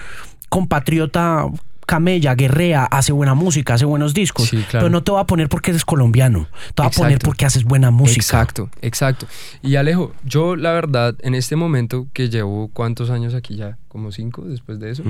compatriota 0.49 1.45
camella, 1.85 2.35
guerrea, 2.35 2.85
hace 2.85 3.11
buena 3.11 3.33
música, 3.33 3.73
hace 3.75 3.85
buenos 3.85 4.13
discos. 4.13 4.49
Sí, 4.49 4.57
claro. 4.57 4.85
Pero 4.85 4.89
no 4.89 5.03
te 5.03 5.11
va 5.11 5.21
a 5.21 5.27
poner 5.27 5.49
porque 5.49 5.71
eres 5.71 5.85
colombiano. 5.85 6.47
Te 6.75 6.83
va 6.83 6.87
a 6.87 6.91
poner 6.91 7.19
porque 7.19 7.45
haces 7.45 7.63
buena 7.63 7.91
música. 7.91 8.21
Exacto, 8.21 8.69
exacto. 8.81 9.27
Y 9.61 9.75
Alejo, 9.75 10.13
yo 10.23 10.55
la 10.55 10.71
verdad, 10.73 11.15
en 11.21 11.35
este 11.35 11.55
momento 11.55 12.07
que 12.13 12.29
llevo 12.29 12.69
cuántos 12.73 13.09
años 13.09 13.33
aquí 13.33 13.55
ya, 13.55 13.77
como 13.87 14.11
cinco 14.11 14.43
después 14.43 14.79
de 14.79 14.91
eso, 14.91 15.03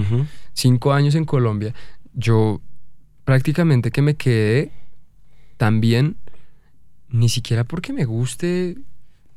cinco 0.54 0.94
años 0.94 1.16
en 1.16 1.26
Colombia, 1.26 1.74
yo 2.14 2.62
prácticamente 3.26 3.92
que 3.92 4.02
me 4.02 4.16
quedé 4.16 4.72
también, 5.58 6.18
ni 7.10 7.30
siquiera 7.30 7.64
porque 7.64 7.94
me 7.94 8.06
guste 8.06 8.78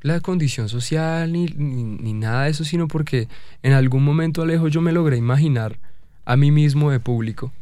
la 0.01 0.20
condición 0.20 0.68
social 0.68 1.32
ni, 1.32 1.47
ni, 1.47 1.82
ni 1.84 2.12
nada 2.12 2.45
de 2.45 2.51
eso, 2.51 2.64
sino 2.64 2.89
porque 2.89 3.28
en 3.62 3.72
algún 3.72 4.05
momento, 4.05 4.43
Alejo, 4.43 4.68
yo 4.68 4.80
me 4.80 4.93
logré 4.93 5.16
imaginar 5.16 5.78
a 6.27 6.37
mí 6.37 6.51
mismo 6.51 6.91
de 6.91 7.01
público 7.01 7.53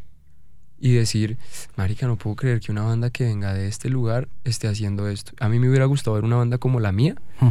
y 0.80 0.92
decir, 0.92 1.38
marica, 1.76 2.06
no 2.08 2.16
puedo 2.16 2.34
creer 2.36 2.60
que 2.60 2.72
una 2.72 2.82
banda 2.82 3.10
que 3.10 3.24
venga 3.24 3.54
de 3.54 3.68
este 3.68 3.88
lugar 3.88 4.28
esté 4.42 4.66
haciendo 4.68 5.08
esto. 5.08 5.32
A 5.38 5.48
mí 5.48 5.58
me 5.60 5.68
hubiera 5.68 5.84
gustado 5.86 6.14
ver 6.16 6.24
una 6.24 6.36
banda 6.36 6.58
como 6.58 6.80
la 6.80 6.90
mía 6.92 7.14
Hmm. 7.40 7.48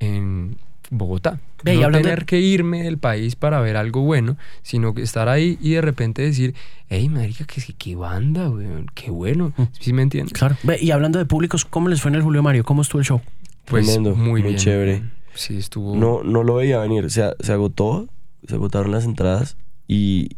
en 0.00 0.56
Bogotá. 0.90 1.40
Ve, 1.64 1.76
no 1.76 1.90
de- 1.90 2.02
tener 2.02 2.26
que 2.26 2.40
irme 2.40 2.82
del 2.82 2.98
país 2.98 3.36
para 3.36 3.60
ver 3.60 3.76
algo 3.76 4.02
bueno, 4.02 4.36
sino 4.62 4.92
que 4.92 5.02
estar 5.02 5.28
ahí 5.28 5.56
y 5.60 5.70
de 5.72 5.80
repente 5.80 6.20
decir, 6.22 6.54
hey, 6.88 7.08
marica, 7.08 7.44
qué, 7.46 7.62
qué 7.78 7.94
banda, 7.96 8.50
weón, 8.50 8.86
qué 8.94 9.10
bueno. 9.10 9.52
Hmm. 9.56 9.64
¿Sí 9.80 9.92
me 9.92 10.02
entiendes? 10.02 10.32
Claro. 10.34 10.56
Ve, 10.64 10.78
y 10.80 10.90
hablando 10.90 11.18
de 11.18 11.24
públicos, 11.24 11.64
¿cómo 11.64 11.88
les 11.88 12.02
fue 12.02 12.10
en 12.10 12.16
el 12.16 12.22
Julio 12.22 12.42
Mario? 12.42 12.64
¿Cómo 12.64 12.82
estuvo 12.82 12.98
el 13.00 13.06
show? 13.06 13.20
Pues 13.64 13.86
Tremendo, 13.86 14.14
muy 14.16 14.42
muy 14.42 14.42
bien. 14.42 14.56
chévere. 14.56 15.02
Sí, 15.34 15.56
estuvo... 15.56 15.96
No, 15.96 16.22
no 16.22 16.42
lo 16.42 16.56
veía 16.56 16.78
venir. 16.80 17.10
Se, 17.10 17.32
se 17.40 17.52
agotó, 17.52 18.08
se 18.46 18.56
agotaron 18.56 18.90
las 18.90 19.04
entradas 19.06 19.56
y, 19.92 20.36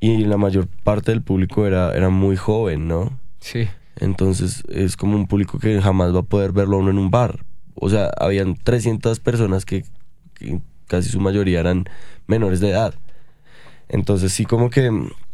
y 0.00 0.24
la 0.24 0.36
mayor 0.36 0.68
parte 0.84 1.12
del 1.12 1.22
público 1.22 1.66
era, 1.66 1.94
era 1.94 2.10
muy 2.10 2.36
joven, 2.36 2.88
¿no? 2.88 3.18
Sí. 3.40 3.68
Entonces 3.96 4.64
es 4.68 4.96
como 4.96 5.16
un 5.16 5.26
público 5.26 5.58
que 5.58 5.80
jamás 5.80 6.14
va 6.14 6.20
a 6.20 6.24
poder 6.24 6.52
verlo 6.52 6.76
a 6.76 6.80
uno 6.80 6.90
en 6.90 6.98
un 6.98 7.10
bar. 7.10 7.44
O 7.74 7.88
sea, 7.88 8.10
habían 8.18 8.54
300 8.54 9.18
personas 9.20 9.64
que, 9.64 9.84
que 10.34 10.60
casi 10.88 11.08
su 11.08 11.20
mayoría 11.20 11.60
eran 11.60 11.86
menores 12.26 12.60
de 12.60 12.70
edad. 12.70 12.94
Entonces 13.88 14.32
sí 14.32 14.44
como 14.44 14.68
que, 14.68 14.90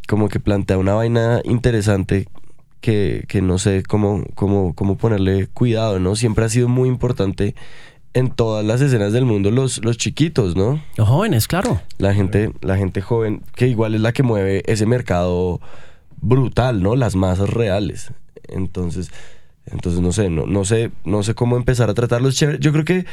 como 0.07 0.29
que 0.29 0.39
plantea 0.39 0.77
una 0.77 0.93
vaina 0.93 1.41
interesante 1.43 2.27
que, 2.79 3.25
que 3.27 3.41
no 3.41 3.57
sé 3.57 3.83
cómo, 3.83 4.23
cómo, 4.35 4.73
cómo 4.73 4.97
ponerle 4.97 5.47
cuidado, 5.47 5.99
¿no? 5.99 6.15
Siempre 6.15 6.45
ha 6.45 6.49
sido 6.49 6.69
muy 6.69 6.87
importante 6.87 7.55
en 8.13 8.31
todas 8.31 8.65
las 8.65 8.81
escenas 8.81 9.13
del 9.13 9.25
mundo 9.25 9.51
los, 9.51 9.83
los 9.83 9.97
chiquitos, 9.97 10.55
¿no? 10.55 10.81
Los 10.97 11.07
jóvenes, 11.07 11.47
claro. 11.47 11.81
La 11.97 12.13
gente, 12.13 12.51
la 12.61 12.75
gente 12.77 13.01
joven, 13.01 13.43
que 13.55 13.67
igual 13.67 13.93
es 13.95 14.01
la 14.01 14.11
que 14.13 14.23
mueve 14.23 14.63
ese 14.65 14.85
mercado 14.85 15.61
brutal, 16.21 16.81
¿no? 16.81 16.95
Las 16.95 17.15
masas 17.15 17.49
reales. 17.49 18.11
Entonces, 18.47 19.11
entonces 19.67 20.01
no 20.01 20.11
sé, 20.11 20.29
no, 20.29 20.45
no 20.47 20.65
sé, 20.65 20.91
no 21.05 21.21
sé 21.23 21.35
cómo 21.35 21.55
empezar 21.55 21.89
a 21.89 21.93
tratarlos. 21.93 22.35
Yo 22.39 22.71
creo 22.71 22.83
que 22.83 23.05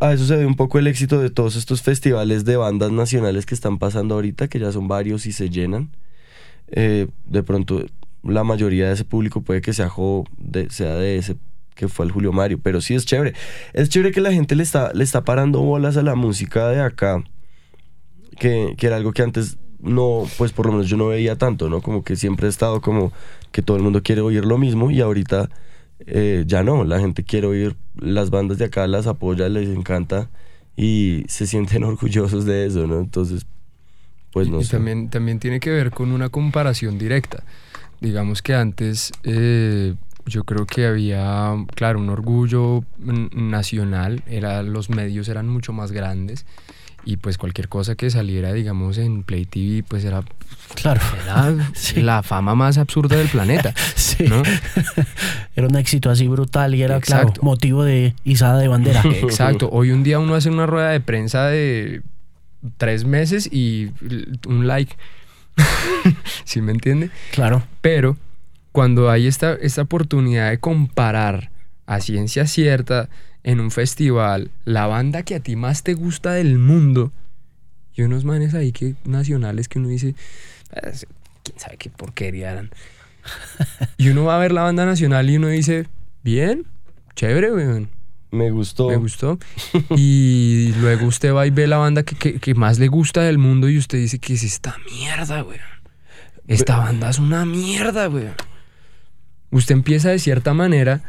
a 0.00 0.12
eso 0.12 0.24
se 0.26 0.36
ve 0.36 0.44
un 0.46 0.56
poco 0.56 0.78
el 0.80 0.88
éxito 0.88 1.20
de 1.20 1.30
todos 1.30 1.54
estos 1.54 1.82
festivales 1.82 2.44
de 2.44 2.56
bandas 2.56 2.90
nacionales 2.90 3.46
que 3.46 3.54
están 3.54 3.78
pasando 3.78 4.16
ahorita, 4.16 4.48
que 4.48 4.58
ya 4.58 4.72
son 4.72 4.88
varios 4.88 5.26
y 5.26 5.32
se 5.32 5.48
llenan. 5.50 5.90
Eh, 6.68 7.06
de 7.26 7.42
pronto, 7.44 7.84
la 8.24 8.42
mayoría 8.42 8.88
de 8.88 8.94
ese 8.94 9.04
público 9.04 9.42
puede 9.42 9.60
que 9.60 9.72
sea, 9.72 9.88
jo- 9.88 10.24
de, 10.36 10.68
sea 10.70 10.96
de 10.96 11.16
ese 11.18 11.36
que 11.76 11.86
fue 11.86 12.06
el 12.06 12.10
Julio 12.10 12.32
Mario, 12.32 12.58
pero 12.60 12.80
sí 12.80 12.94
es 12.96 13.06
chévere. 13.06 13.34
Es 13.72 13.88
chévere 13.88 14.10
que 14.10 14.20
la 14.20 14.32
gente 14.32 14.56
le 14.56 14.64
está, 14.64 14.92
le 14.92 15.04
está 15.04 15.22
parando 15.22 15.60
bolas 15.60 15.96
a 15.96 16.02
la 16.02 16.16
música 16.16 16.68
de 16.70 16.80
acá 16.80 17.22
que, 18.38 18.74
que 18.76 18.86
era 18.88 18.96
algo 18.96 19.12
que 19.12 19.22
antes 19.22 19.58
no, 19.78 20.24
pues 20.38 20.52
por 20.52 20.66
lo 20.66 20.72
menos 20.72 20.88
yo 20.88 20.96
no 20.96 21.08
veía 21.08 21.36
tanto, 21.36 21.68
¿no? 21.68 21.80
Como 21.80 22.02
que 22.02 22.16
siempre 22.16 22.46
he 22.46 22.50
estado 22.50 22.80
como 22.80 23.12
que 23.52 23.62
todo 23.62 23.76
el 23.76 23.82
mundo 23.82 24.02
quiere 24.02 24.22
oír 24.22 24.44
lo 24.44 24.58
mismo 24.58 24.90
y 24.90 25.00
ahorita 25.00 25.48
eh, 26.00 26.44
ya 26.46 26.62
no, 26.62 26.84
la 26.84 26.98
gente 26.98 27.24
quiere 27.24 27.46
oír 27.46 27.76
las 27.94 28.30
bandas 28.30 28.58
de 28.58 28.64
acá, 28.64 28.86
las 28.86 29.06
apoya, 29.06 29.48
les 29.48 29.68
encanta 29.68 30.28
y 30.76 31.24
se 31.28 31.46
sienten 31.46 31.84
orgullosos 31.84 32.44
de 32.44 32.66
eso, 32.66 32.86
¿no? 32.86 32.98
Entonces, 33.00 33.46
pues 34.32 34.48
no 34.48 34.60
y 34.60 34.64
sé. 34.64 34.72
también, 34.72 35.08
también 35.08 35.38
tiene 35.38 35.60
que 35.60 35.70
ver 35.70 35.90
con 35.90 36.12
una 36.12 36.28
comparación 36.28 36.98
directa. 36.98 37.44
Digamos 38.00 38.42
que 38.42 38.54
antes 38.54 39.12
eh, 39.22 39.94
yo 40.26 40.44
creo 40.44 40.66
que 40.66 40.86
había, 40.86 41.54
claro, 41.74 41.98
un 42.00 42.08
orgullo 42.10 42.84
nacional, 42.98 44.22
era, 44.26 44.62
los 44.62 44.90
medios 44.90 45.28
eran 45.28 45.48
mucho 45.48 45.72
más 45.72 45.92
grandes 45.92 46.44
y 47.04 47.18
pues 47.18 47.38
cualquier 47.38 47.68
cosa 47.68 47.94
que 47.94 48.10
saliera, 48.10 48.52
digamos, 48.52 48.98
en 48.98 49.22
Play 49.22 49.44
TV, 49.46 49.84
pues 49.86 50.04
era, 50.04 50.22
Claro. 50.74 51.00
era 51.24 51.54
Sí. 51.74 52.02
la 52.02 52.24
fama 52.24 52.56
más 52.56 52.78
absurda 52.78 53.16
del 53.16 53.28
planeta. 53.28 53.72
Sí. 53.94 54.24
¿no? 54.28 54.42
Era 55.56 55.66
un 55.68 55.76
éxito 55.76 56.08
así 56.10 56.26
brutal 56.26 56.74
y 56.74 56.82
era, 56.82 57.00
claro, 57.00 57.32
motivo 57.42 57.84
de 57.84 58.14
izada 58.24 58.58
de 58.58 58.66
bandera. 58.68 59.02
Exacto. 59.04 59.68
Hoy 59.70 59.90
un 59.90 60.02
día 60.02 60.18
uno 60.18 60.34
hace 60.34 60.48
una 60.48 60.64
rueda 60.64 60.88
de 60.90 61.00
prensa 61.00 61.46
de 61.48 62.00
tres 62.78 63.04
meses 63.04 63.46
y 63.52 63.90
un 64.46 64.66
like. 64.66 64.96
¿Sí 66.44 66.62
me 66.62 66.72
entiende? 66.72 67.10
Claro. 67.32 67.62
Pero 67.82 68.16
cuando 68.76 69.08
hay 69.10 69.26
esta, 69.26 69.54
esta 69.54 69.80
oportunidad 69.80 70.50
de 70.50 70.58
comparar 70.60 71.50
a 71.86 72.00
ciencia 72.02 72.46
cierta 72.46 73.08
en 73.42 73.58
un 73.60 73.70
festival 73.70 74.50
la 74.66 74.86
banda 74.86 75.22
que 75.22 75.34
a 75.34 75.40
ti 75.40 75.56
más 75.56 75.82
te 75.82 75.94
gusta 75.94 76.32
del 76.32 76.58
mundo 76.58 77.10
y 77.94 78.02
unos 78.02 78.26
manes 78.26 78.52
ahí 78.52 78.72
que 78.72 78.94
nacionales 79.06 79.68
que 79.68 79.78
uno 79.78 79.88
dice, 79.88 80.14
"Ah, 80.74 80.90
ese- 80.92 81.06
quién 81.42 81.58
sabe 81.58 81.78
qué 81.78 81.88
porquería 81.88 82.50
eran. 82.52 82.70
y 83.96 84.10
uno 84.10 84.24
va 84.24 84.36
a 84.36 84.40
ver 84.40 84.52
la 84.52 84.60
banda 84.62 84.84
nacional 84.84 85.30
y 85.30 85.38
uno 85.38 85.48
dice, 85.48 85.86
bien, 86.22 86.66
chévere, 87.14 87.54
weón. 87.54 87.88
Me 88.30 88.50
gustó. 88.50 88.90
Me 88.90 88.96
gustó. 88.96 89.38
Y 89.96 90.74
luego 90.80 91.06
usted 91.06 91.32
va 91.32 91.46
y 91.46 91.50
ve 91.50 91.66
la 91.66 91.78
banda 91.78 92.02
que, 92.02 92.14
que- 92.14 92.38
que 92.40 92.54
más 92.54 92.78
le 92.78 92.88
gusta 92.88 93.22
del 93.22 93.38
mundo 93.38 93.70
y 93.70 93.78
usted 93.78 93.96
dice 93.96 94.18
que 94.18 94.34
es 94.34 94.42
esta 94.42 94.76
mierda, 94.92 95.42
weón. 95.44 95.60
Esta 96.46 96.76
banda 96.76 97.08
es 97.08 97.18
una 97.18 97.46
mierda, 97.46 98.10
weón. 98.10 98.34
Usted 99.50 99.74
empieza 99.74 100.10
de 100.10 100.18
cierta 100.18 100.54
manera 100.54 101.02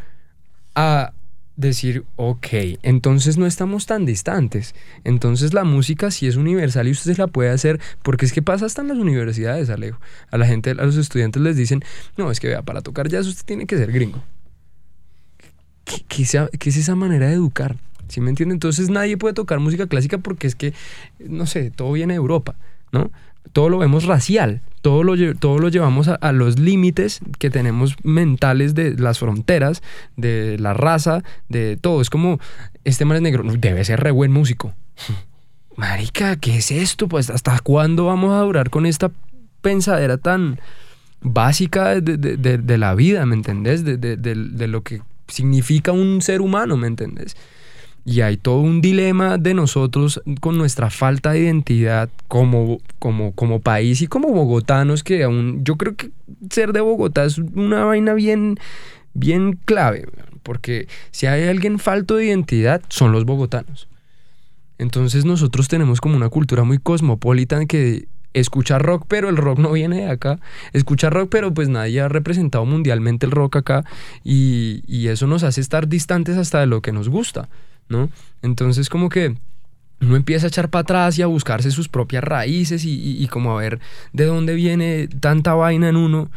a 0.76 1.12
decir, 1.56 2.04
ok, 2.18 2.48
entonces 2.84 3.38
no 3.38 3.48
estamos 3.48 3.88
tan 3.88 4.06
distantes. 4.06 4.76
Entonces 5.04 5.54
la 5.56 5.64
música 5.64 6.12
sí 6.12 6.28
es 6.28 6.36
universal 6.36 6.88
y 6.88 6.92
usted 6.92 7.18
la 7.18 7.28
puede 7.28 7.50
hacer, 7.50 7.80
porque 8.04 8.26
es 8.26 8.34
que 8.34 8.44
pasa 8.44 8.68
hasta 8.68 8.82
en 8.84 8.90
las 8.90 8.98
universidades, 8.98 9.70
Alejo. 9.72 10.00
A 10.30 10.38
la 10.38 10.46
gente, 10.46 10.70
a 10.72 10.74
los 10.76 10.98
estudiantes 10.98 11.42
les 11.42 11.58
dicen, 11.58 11.84
no, 12.16 12.30
es 12.30 12.40
que 12.40 12.48
vea, 12.50 12.62
para 12.62 12.82
tocar 12.82 13.08
jazz 13.10 13.26
usted 13.26 13.44
tiene 13.46 13.66
que 13.66 13.76
ser 13.78 13.92
gringo. 13.92 14.24
¿Qué, 15.84 16.04
qué 16.08 16.24
esa- 16.24 16.50
qué 16.60 16.70
es 16.70 16.78
esa 16.78 16.96
manera 16.96 17.28
de 17.28 17.34
educar? 17.34 17.78
¿Sí 18.08 18.22
me 18.22 18.30
entiende? 18.30 18.54
Entonces 18.54 18.90
nadie 18.90 19.18
puede 19.18 19.34
tocar 19.34 19.60
música 19.60 19.88
clásica 19.88 20.18
porque 20.18 20.48
es 20.48 20.56
que, 20.56 20.74
no 21.20 21.46
sé, 21.46 21.72
todo 21.72 21.92
viene 21.92 22.14
de 22.14 22.18
Europa, 22.18 22.56
¿no? 22.92 23.12
Todo 23.54 23.70
lo 23.70 23.78
vemos 23.80 24.06
racial, 24.06 24.62
todo 24.82 25.04
lo, 25.04 25.16
todo 25.36 25.60
lo 25.60 25.70
llevamos 25.70 26.08
a, 26.08 26.32
los 26.32 26.60
límites 26.60 27.20
que 27.40 27.50
tenemos 27.50 27.96
mentales 28.04 28.76
de 28.76 28.96
las 28.96 29.20
fronteras, 29.20 29.82
de 30.16 30.58
la 30.60 30.74
raza, 30.74 31.24
de 31.50 31.78
todo. 31.78 32.02
Es 32.02 32.10
como, 32.10 32.40
este 32.84 33.06
man 33.06 33.18
es 33.18 33.24
negro, 33.24 33.44
debe 33.58 33.84
ser 33.86 34.00
re 34.02 34.12
buen 34.12 34.32
músico. 34.32 34.74
Marica, 35.76 36.36
¿qué 36.38 36.58
es 36.58 36.72
esto? 36.72 37.08
Pues 37.08 37.30
hasta 37.30 37.60
cuándo 37.60 38.06
vamos 38.06 38.34
a 38.34 38.40
durar 38.42 38.70
con 38.70 38.86
esta 38.86 39.12
pensadera 39.62 40.18
tan 40.18 40.60
básica 41.22 42.00
de, 42.02 42.18
de- 42.18 42.38
de- 42.38 42.58
de 42.58 42.78
la 42.78 42.96
vida, 42.96 43.26
¿me 43.26 43.36
entendés? 43.36 43.84
De 43.84 44.68
lo 44.68 44.82
que 44.82 45.02
significa 45.28 45.92
un 45.92 46.22
ser 46.22 46.42
humano, 46.42 46.78
¿me 46.78 46.88
entendés? 46.88 47.36
Y 48.08 48.22
hay 48.22 48.38
todo 48.38 48.62
un 48.62 48.80
dilema 48.80 49.38
de 49.38 49.54
nosotros 49.54 50.22
con 50.40 50.58
nuestra 50.58 50.90
falta 50.90 51.34
de 51.34 51.42
identidad 51.42 52.10
como, 52.30 52.80
como, 53.00 53.34
como 53.34 53.60
país 53.60 54.02
y 54.02 54.08
como 54.08 54.30
bogotanos, 54.30 55.04
que 55.04 55.26
aún 55.26 55.66
yo 55.66 55.76
creo 55.76 55.98
que 55.98 56.12
ser 56.50 56.72
de 56.72 56.80
Bogotá 56.80 57.26
es 57.26 57.38
una 57.38 57.84
vaina 57.84 58.14
bien, 58.14 58.60
bien 59.14 59.60
clave, 59.66 60.08
porque 60.42 60.88
si 61.12 61.26
hay 61.26 61.50
alguien 61.50 61.80
falto 61.80 62.16
de 62.16 62.28
identidad, 62.28 62.82
son 62.88 63.12
los 63.12 63.26
bogotanos. 63.26 63.90
Entonces 64.78 65.26
nosotros 65.26 65.68
tenemos 65.68 66.00
como 66.00 66.16
una 66.16 66.30
cultura 66.30 66.64
muy 66.64 66.78
cosmopolita 66.78 67.66
que 67.66 68.08
escucha 68.32 68.80
rock, 68.80 69.04
pero 69.10 69.28
el 69.28 69.36
rock 69.36 69.60
no 69.60 69.74
viene 69.74 69.98
de 69.98 70.10
acá. 70.10 70.40
Escucha 70.72 71.10
rock, 71.10 71.28
pero 71.30 71.54
pues 71.54 71.68
nadie 71.68 72.00
ha 72.00 72.08
representado 72.08 72.64
mundialmente 72.64 73.26
el 73.26 73.34
rock 73.34 73.58
acá 73.58 73.84
y, 74.24 74.82
y 74.88 75.10
eso 75.10 75.28
nos 75.28 75.44
hace 75.44 75.60
estar 75.60 75.90
distantes 75.90 76.38
hasta 76.38 76.62
de 76.62 76.68
lo 76.68 76.82
que 76.82 76.94
nos 76.94 77.10
gusta, 77.10 77.50
Entonces 78.42 78.90
como 78.90 79.10
que 79.10 79.36
uno 80.02 80.16
empieza 80.16 80.46
a 80.46 80.50
echar 80.50 80.70
para 80.70 80.82
atrás 80.82 81.18
y 81.18 81.22
a 81.24 81.28
buscarse 81.28 81.72
sus 81.72 81.90
propias 81.90 82.24
raíces 82.24 82.86
y, 82.86 82.92
y- 82.92 83.24
y 83.24 83.28
como 83.28 83.58
a 83.58 83.62
ver 83.62 83.80
de 84.14 84.26
dónde 84.26 84.54
viene 84.54 85.08
tanta 85.08 85.54
vaina 85.56 85.90
en 85.90 85.96
uno 85.96 86.30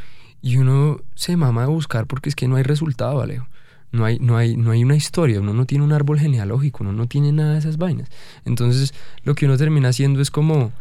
y 0.42 0.57
uno 0.57 1.01
se 1.14 1.36
mama 1.36 1.62
de 1.62 1.68
buscar 1.68 2.07
porque 2.07 2.30
es 2.30 2.36
que 2.36 2.48
no 2.48 2.57
hay 2.57 2.62
resultado, 2.62 3.20
Alejo. 3.20 3.46
No 3.92 4.05
hay, 4.05 4.18
no, 4.20 4.36
hay, 4.36 4.57
no 4.57 4.70
hay 4.70 4.84
una 4.84 4.94
historia, 4.94 5.40
uno 5.40 5.53
no 5.53 5.66
tiene 5.66 5.82
un 5.84 5.92
árbol 5.92 6.18
genealógico, 6.20 6.84
uno 6.84 6.92
no 6.92 7.07
tiene 7.09 7.32
nada 7.32 7.55
de 7.55 7.59
esas 7.59 7.76
vainas. 7.76 8.09
Entonces, 8.44 8.94
lo 9.24 9.34
que 9.34 9.46
uno 9.46 9.59
termina 9.59 9.88
haciendo 9.88 10.20
es 10.22 10.30
como 10.30 10.72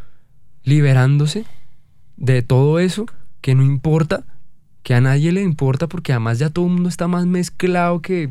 liberándose 0.64 1.46
de 2.18 2.42
todo 2.44 2.80
eso 2.80 3.06
que 3.42 3.56
no 3.56 3.64
importa, 3.64 4.26
que 4.84 4.94
a 4.94 5.02
nadie 5.02 5.32
le 5.32 5.42
importa, 5.42 5.88
porque 5.88 6.12
además 6.14 6.40
ya 6.40 6.50
todo 6.50 6.66
el 6.66 6.72
mundo 6.74 6.88
está 6.90 7.08
más 7.08 7.26
mezclado 7.26 8.02
que. 8.02 8.30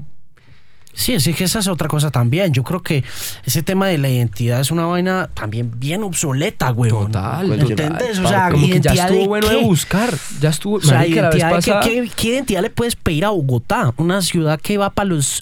Sí, 0.99 1.15
es 1.15 1.25
que 1.37 1.45
esa 1.45 1.61
es 1.61 1.69
otra 1.69 1.87
cosa 1.87 2.11
también. 2.11 2.53
Yo 2.53 2.65
creo 2.65 2.83
que 2.83 3.05
ese 3.45 3.63
tema 3.63 3.87
de 3.87 3.99
la 3.99 4.09
identidad 4.09 4.61
es 4.61 4.73
una 4.73 4.85
vaina 4.85 5.31
también 5.33 5.71
bien 5.79 6.03
obsoleta, 6.03 6.73
weón. 6.73 7.13
Total, 7.13 7.53
¿Entendés? 7.53 8.19
O 8.19 8.27
sea, 8.27 8.51
como 8.51 8.67
que 8.67 8.81
ya 8.81 8.93
¿identidad 8.93 9.07
estuvo 9.07 9.21
de 9.23 9.29
bueno 9.29 9.49
qué? 9.49 9.55
de 9.57 9.63
buscar. 9.63 10.15
Ya 10.41 10.49
estuvo. 10.51 10.77
O 10.77 10.81
sea, 10.81 10.99
marica, 10.99 11.23
la 11.23 11.29
vez 11.31 11.37
identidad 11.39 11.57
de 11.57 11.63
qué- 11.65 11.71
pasada- 11.71 11.81
¿qué, 11.83 12.11
qué 12.17 12.29
identidad 12.29 12.63
le 12.63 12.71
puedes 12.71 12.97
pedir 12.97 13.25
a 13.25 13.31
Bogotá? 13.31 13.95
Una 13.97 14.21
ciudad 14.23 14.61
que 14.61 14.77
va 14.77 14.91
para 14.91 15.09
los 15.11 15.41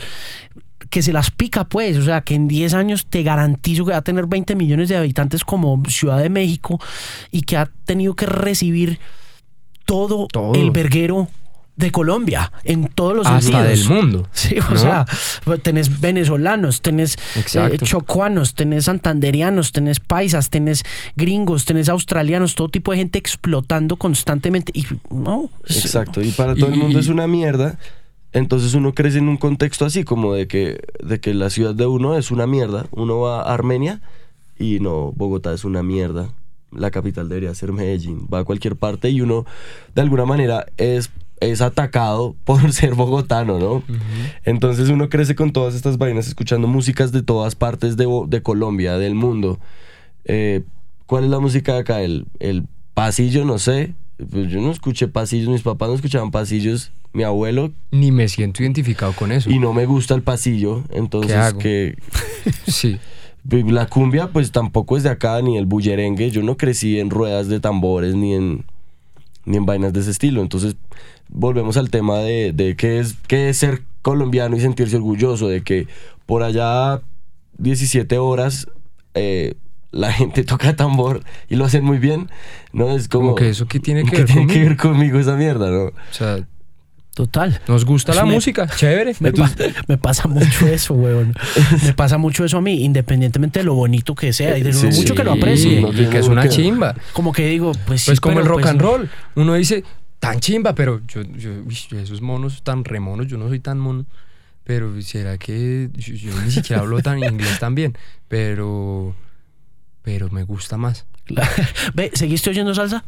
que 0.90 1.00
se 1.02 1.12
las 1.14 1.30
pica, 1.30 1.64
pues. 1.64 1.96
O 1.96 2.02
sea, 2.04 2.20
que 2.20 2.34
en 2.34 2.48
10 2.48 2.74
años 2.74 3.06
te 3.06 3.22
garantizo 3.22 3.86
que 3.86 3.92
va 3.92 3.96
a 3.98 4.02
tener 4.02 4.26
20 4.26 4.54
millones 4.56 4.90
de 4.90 4.96
habitantes 4.98 5.42
como 5.42 5.82
Ciudad 5.88 6.18
de 6.18 6.28
México 6.28 6.78
y 7.32 7.40
que 7.40 7.56
ha 7.56 7.70
tenido 7.86 8.14
que 8.14 8.26
recibir 8.26 8.98
todo, 9.86 10.26
Todo. 10.26 10.54
el 10.54 10.70
verguero 10.70 11.28
de 11.76 11.90
Colombia 11.92 12.52
en 12.64 12.88
todos 12.88 13.14
los 13.14 13.26
hasta 13.26 13.62
del 13.62 13.84
mundo. 13.88 14.28
Sí, 14.32 14.56
o 14.58 14.72
¿no? 14.72 14.76
sea, 14.78 15.04
pues, 15.44 15.62
tenés 15.62 16.00
venezolanos, 16.00 16.80
tenés 16.80 17.16
eh, 17.54 17.76
chocuanos, 17.82 18.54
tenés 18.54 18.84
santanderianos, 18.86 19.72
tenés 19.72 20.00
paisas, 20.00 20.48
tenés 20.50 20.84
gringos, 21.16 21.64
tenés 21.66 21.88
australianos, 21.88 22.54
todo 22.54 22.68
tipo 22.68 22.92
de 22.92 22.98
gente 22.98 23.18
explotando 23.18 23.96
constantemente. 23.96 24.72
Y 24.74 24.86
no, 25.10 25.50
Exacto, 25.68 26.22
y 26.22 26.30
para 26.30 26.54
todo 26.54 26.68
el 26.68 26.76
mundo 26.76 26.98
y- 26.98 27.00
es 27.02 27.08
una 27.08 27.26
mierda. 27.26 27.78
Entonces 28.32 28.74
uno 28.74 28.92
crece 28.92 29.18
en 29.18 29.28
un 29.28 29.36
contexto 29.38 29.84
así, 29.86 30.04
como 30.04 30.34
de 30.34 30.46
que, 30.46 30.80
de 31.02 31.20
que 31.20 31.32
la 31.32 31.48
ciudad 31.48 31.74
de 31.74 31.86
uno 31.86 32.16
es 32.18 32.30
una 32.30 32.46
mierda. 32.46 32.86
Uno 32.90 33.18
va 33.20 33.42
a 33.42 33.54
Armenia 33.54 34.00
y 34.58 34.78
no, 34.80 35.12
Bogotá 35.12 35.54
es 35.54 35.64
una 35.64 35.82
mierda. 35.82 36.28
La 36.70 36.90
capital 36.90 37.28
debería 37.30 37.54
ser 37.54 37.72
Medellín. 37.72 38.26
Va 38.32 38.40
a 38.40 38.44
cualquier 38.44 38.76
parte 38.76 39.08
y 39.08 39.20
uno, 39.22 39.46
de 39.94 40.02
alguna 40.02 40.26
manera, 40.26 40.66
es, 40.76 41.10
es 41.40 41.60
atacado 41.60 42.34
por 42.44 42.72
ser 42.72 42.94
bogotano, 42.94 43.58
¿no? 43.58 43.82
Entonces 44.44 44.88
uno 44.88 45.08
crece 45.08 45.34
con 45.34 45.52
todas 45.52 45.74
estas 45.74 45.98
vainas, 45.98 46.26
escuchando 46.28 46.66
músicas 46.68 47.12
de 47.12 47.22
todas 47.22 47.54
partes 47.54 47.96
de, 47.96 48.06
de 48.28 48.42
Colombia, 48.42 48.98
del 48.98 49.14
mundo. 49.14 49.58
Eh, 50.24 50.62
¿Cuál 51.06 51.24
es 51.24 51.30
la 51.30 51.38
música 51.38 51.74
de 51.74 51.80
acá? 51.80 52.00
El, 52.02 52.26
el 52.40 52.64
pasillo, 52.94 53.44
no 53.44 53.58
sé. 53.58 53.94
Pues 54.30 54.48
yo 54.50 54.60
no 54.62 54.70
escuché 54.70 55.08
pasillos, 55.08 55.48
mis 55.50 55.60
papás 55.62 55.88
no 55.90 55.94
escuchaban 55.94 56.30
pasillos, 56.30 56.90
mi 57.12 57.22
abuelo, 57.22 57.72
Ni 57.90 58.10
me 58.12 58.28
siento 58.28 58.62
identificado 58.62 59.12
con 59.12 59.30
eso. 59.30 59.50
y 59.50 59.58
no 59.58 59.74
me 59.74 59.84
gusta 59.84 60.14
el 60.14 60.22
pasillo. 60.22 60.84
Entonces, 60.90 61.36
hago? 61.36 61.58
que 61.58 61.96
Sí. 62.66 62.98
la 63.44 63.86
cumbia, 63.88 64.28
pues 64.32 64.52
tampoco 64.52 64.96
es 64.96 65.02
de 65.02 65.10
acá, 65.10 65.40
ni 65.42 65.58
el 65.58 65.66
bullerengue. 65.66 66.30
Yo 66.30 66.42
no 66.42 66.56
crecí 66.56 66.98
en 66.98 67.10
ruedas 67.10 67.48
de 67.48 67.60
tambores, 67.60 68.14
ni 68.14 68.34
en, 68.34 68.64
ni 69.46 69.56
en 69.56 69.64
vainas 69.64 69.92
de 69.92 70.00
ese 70.00 70.10
estilo. 70.10 70.42
Entonces, 70.42 70.76
volvemos 71.28 71.76
al 71.76 71.90
tema 71.90 72.18
de, 72.18 72.52
de 72.52 72.76
qué, 72.76 72.98
es, 73.00 73.16
qué 73.26 73.48
es 73.48 73.56
ser 73.56 73.82
colombiano 74.02 74.56
y 74.56 74.60
sentirse 74.60 74.96
orgulloso, 74.96 75.48
de 75.48 75.62
que 75.62 75.88
por 76.26 76.42
allá 76.42 77.00
17 77.58 78.18
horas 78.18 78.68
eh, 79.14 79.54
la 79.90 80.12
gente 80.12 80.44
toca 80.44 80.76
tambor 80.76 81.22
y 81.48 81.56
lo 81.56 81.64
hacen 81.64 81.84
muy 81.84 81.98
bien, 81.98 82.28
¿no? 82.72 82.90
Es 82.90 83.08
como... 83.08 83.28
Como 83.28 83.36
que 83.36 83.48
eso 83.48 83.66
que 83.68 83.80
tiene 83.80 84.04
que 84.04 84.10
¿qué 84.10 84.16
ver 84.18 84.26
tiene 84.26 84.46
que 84.46 84.52
conmigo? 84.54 84.68
ver 84.68 84.76
conmigo 84.76 85.18
esa 85.18 85.36
mierda, 85.36 85.70
¿no? 85.70 85.84
O 85.86 85.92
sea, 86.10 86.46
total. 87.16 87.60
nos 87.66 87.84
gusta 87.86 88.12
la 88.14 88.24
Me- 88.26 88.34
música, 88.34 88.68
chévere. 88.68 89.14
Me, 89.20 89.32
pa- 89.32 89.50
me 89.88 89.96
pasa 89.96 90.28
mucho 90.28 90.66
eso, 90.68 90.92
weón. 90.94 91.34
Me 91.82 91.92
pasa 91.94 92.18
mucho 92.18 92.44
eso 92.44 92.58
a 92.58 92.60
mí, 92.60 92.84
independientemente 92.84 93.60
de 93.60 93.64
lo 93.64 93.74
bonito 93.74 94.14
que 94.14 94.32
sea 94.32 94.56
y 94.58 94.62
de 94.62 94.72
lo 94.72 94.78
Sí, 94.78 94.86
mucho 94.88 95.14
que 95.14 95.24
lo 95.24 95.32
aprecie. 95.32 95.80
no 95.80 95.88
y 95.92 96.06
que 96.10 96.18
es 96.18 96.28
una 96.28 96.46
chimba. 96.48 96.94
Como 97.14 97.32
que 97.32 97.48
digo, 97.48 97.72
pues 97.86 98.02
sí. 98.02 98.10
Pues 98.10 98.20
como 98.20 98.34
pero 98.36 98.42
el 98.44 98.48
rock 98.50 98.60
pues, 98.60 98.70
and 98.70 98.80
roll. 98.82 99.10
Uno 99.34 99.54
dice, 99.54 99.82
tan 100.20 100.40
chimba, 100.40 100.74
pero 100.74 101.00
yo, 101.08 101.22
yo, 101.22 101.50
yo 101.90 101.98
esos 101.98 102.20
monos 102.20 102.62
tan 102.62 102.84
remonos, 102.84 103.26
yo 103.28 103.38
no 103.38 103.48
soy 103.48 103.60
tan 103.60 103.78
mono. 103.78 104.04
Pero 104.64 105.00
será 105.00 105.38
que 105.38 105.88
yo, 105.94 106.14
yo 106.14 106.38
ni 106.42 106.50
siquiera 106.50 106.82
hablo 106.82 107.00
tan 107.00 107.18
inglés 107.24 107.58
tan 107.58 107.74
bien, 107.74 107.96
pero 108.28 109.14
pero 110.02 110.28
me 110.30 110.44
gusta 110.44 110.76
más. 110.76 111.06
Ve, 111.94 112.10
¿seguiste 112.14 112.50
oyendo 112.50 112.74
salsa? 112.74 113.04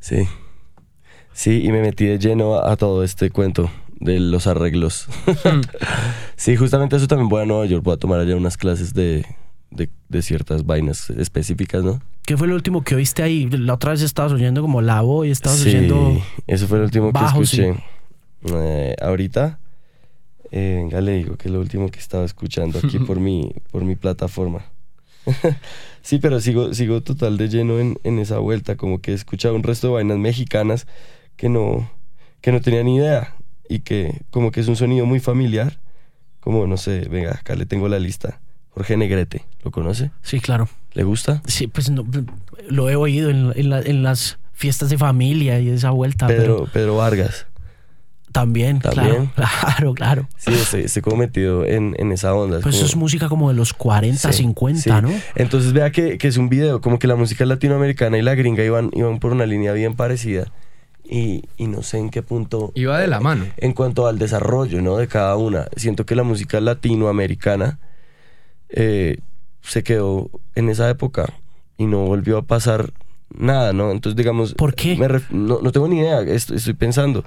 Sí. 0.00 0.28
Sí, 1.32 1.62
y 1.64 1.72
me 1.72 1.80
metí 1.80 2.06
de 2.06 2.18
lleno 2.18 2.56
a, 2.56 2.72
a 2.72 2.76
todo 2.76 3.02
este 3.04 3.30
cuento 3.30 3.70
de 4.00 4.18
los 4.18 4.46
arreglos. 4.46 5.06
sí, 6.36 6.56
justamente 6.56 6.96
eso 6.96 7.06
también 7.06 7.28
voy 7.28 7.42
a 7.42 7.46
Nueva 7.46 7.66
York, 7.66 7.84
voy 7.84 7.94
a 7.94 7.98
tomar 7.98 8.18
allá 8.18 8.34
unas 8.34 8.56
clases 8.56 8.94
de, 8.94 9.24
de, 9.70 9.90
de 10.08 10.22
ciertas 10.22 10.64
vainas 10.64 11.10
específicas, 11.10 11.84
¿no? 11.84 12.00
¿Qué 12.24 12.36
fue 12.36 12.48
lo 12.48 12.54
último 12.54 12.82
que 12.82 12.94
oíste 12.94 13.22
ahí? 13.22 13.48
La 13.50 13.74
otra 13.74 13.92
vez 13.92 14.02
estabas 14.02 14.32
oyendo 14.32 14.62
como 14.62 14.80
la 14.80 15.00
voz 15.02 15.26
y 15.26 15.30
estabas 15.30 15.58
sí, 15.58 15.68
oyendo... 15.68 16.20
eso 16.46 16.66
fue 16.66 16.78
lo 16.78 16.84
último 16.84 17.12
bajo, 17.12 17.38
que 17.38 17.44
escuché. 17.44 17.74
Eh, 18.44 18.96
ahorita, 19.00 19.58
eh, 20.50 20.76
venga, 20.78 21.00
le 21.00 21.12
digo 21.16 21.36
que 21.36 21.48
es 21.48 21.52
lo 21.52 21.60
último 21.60 21.90
que 21.90 21.98
estaba 21.98 22.24
escuchando 22.24 22.78
aquí 22.78 22.98
por 23.06 23.20
mi, 23.20 23.52
por 23.70 23.84
mi 23.84 23.96
plataforma. 23.96 24.64
sí, 26.02 26.18
pero 26.18 26.40
sigo, 26.40 26.72
sigo 26.72 27.02
total 27.02 27.36
de 27.36 27.48
lleno 27.48 27.78
en, 27.78 27.98
en 28.04 28.18
esa 28.18 28.38
vuelta, 28.38 28.76
como 28.76 29.00
que 29.00 29.10
he 29.10 29.14
escuchado 29.14 29.54
un 29.54 29.62
resto 29.62 29.88
de 29.88 29.94
vainas 29.94 30.18
mexicanas 30.18 30.86
que 31.40 31.48
no, 31.48 31.90
que 32.42 32.52
no 32.52 32.60
tenía 32.60 32.82
ni 32.84 32.96
idea 32.96 33.34
y 33.68 33.80
que 33.80 34.20
como 34.30 34.50
que 34.50 34.60
es 34.60 34.68
un 34.68 34.76
sonido 34.76 35.06
muy 35.06 35.20
familiar, 35.20 35.78
como 36.40 36.66
no 36.66 36.76
sé, 36.76 37.08
venga, 37.08 37.32
acá 37.32 37.54
le 37.54 37.64
tengo 37.66 37.88
la 37.88 37.98
lista. 37.98 38.40
Jorge 38.70 38.96
Negrete, 38.96 39.44
¿lo 39.64 39.70
conoce? 39.70 40.10
Sí, 40.22 40.38
claro. 40.40 40.68
¿Le 40.92 41.02
gusta? 41.02 41.42
Sí, 41.46 41.66
pues 41.66 41.90
no, 41.90 42.04
lo 42.68 42.90
he 42.90 42.96
oído 42.96 43.30
en, 43.30 43.52
en, 43.56 43.70
la- 43.70 43.80
en 43.80 44.02
las 44.02 44.38
fiestas 44.52 44.90
de 44.90 44.98
familia 44.98 45.58
y 45.60 45.68
esa 45.70 45.90
vuelta. 45.90 46.26
Pedro, 46.26 46.56
Pero 46.58 46.72
Pedro 46.72 46.96
Vargas. 46.96 47.46
también, 48.32 48.78
También. 48.80 49.26
claro, 49.26 49.32
claro, 49.34 49.94
claro. 49.94 50.28
Sí, 50.36 50.52
estoy, 50.52 50.82
estoy 50.82 51.02
como 51.02 51.16
metido 51.16 51.64
en, 51.66 51.96
en 51.98 52.12
esa 52.12 52.32
onda. 52.34 52.58
es 52.58 52.62
Pues 52.62 52.76
eso 52.76 52.86
es 52.86 52.96
música 52.96 53.28
como 53.28 53.48
de 53.48 53.54
los 53.56 53.72
40, 53.72 54.32
Sí, 54.32 54.42
50, 54.44 54.80
sí. 54.82 54.90
¿no? 55.02 55.10
Entonces 55.36 55.72
vea 55.72 55.90
que, 55.90 56.16
que 56.18 56.28
es 56.28 56.36
un 56.36 56.48
video, 56.48 56.80
como 56.80 56.98
que 56.98 57.06
la 57.08 57.16
música 57.16 57.44
latinoamericana 57.46 58.18
y 58.18 58.22
la 58.22 58.34
gringa 58.34 58.62
iban, 58.64 58.90
iban 58.92 59.18
por 59.18 59.32
una 59.32 59.46
línea 59.46 59.72
bien 59.72 59.94
parecida. 59.96 60.52
Y, 61.12 61.42
y 61.56 61.66
no 61.66 61.82
sé 61.82 61.98
en 61.98 62.08
qué 62.10 62.22
punto. 62.22 62.70
Iba 62.76 63.00
de 63.00 63.08
la 63.08 63.18
mano. 63.18 63.44
En 63.56 63.72
cuanto 63.72 64.06
al 64.06 64.16
desarrollo, 64.20 64.80
¿no? 64.80 64.96
De 64.96 65.08
cada 65.08 65.36
una. 65.36 65.66
Siento 65.74 66.06
que 66.06 66.14
la 66.14 66.22
música 66.22 66.60
latinoamericana 66.60 67.80
eh, 68.68 69.18
se 69.62 69.82
quedó 69.82 70.30
en 70.54 70.68
esa 70.68 70.88
época 70.88 71.34
y 71.76 71.86
no 71.86 72.04
volvió 72.06 72.38
a 72.38 72.42
pasar 72.42 72.92
nada, 73.36 73.72
¿no? 73.72 73.90
Entonces, 73.90 74.16
digamos. 74.16 74.54
¿Por 74.54 74.74
qué? 74.74 74.96
me 74.96 75.08
ref- 75.08 75.30
no, 75.30 75.58
no 75.60 75.72
tengo 75.72 75.88
ni 75.88 75.98
idea, 75.98 76.20
est- 76.20 76.52
estoy 76.52 76.74
pensando. 76.74 77.24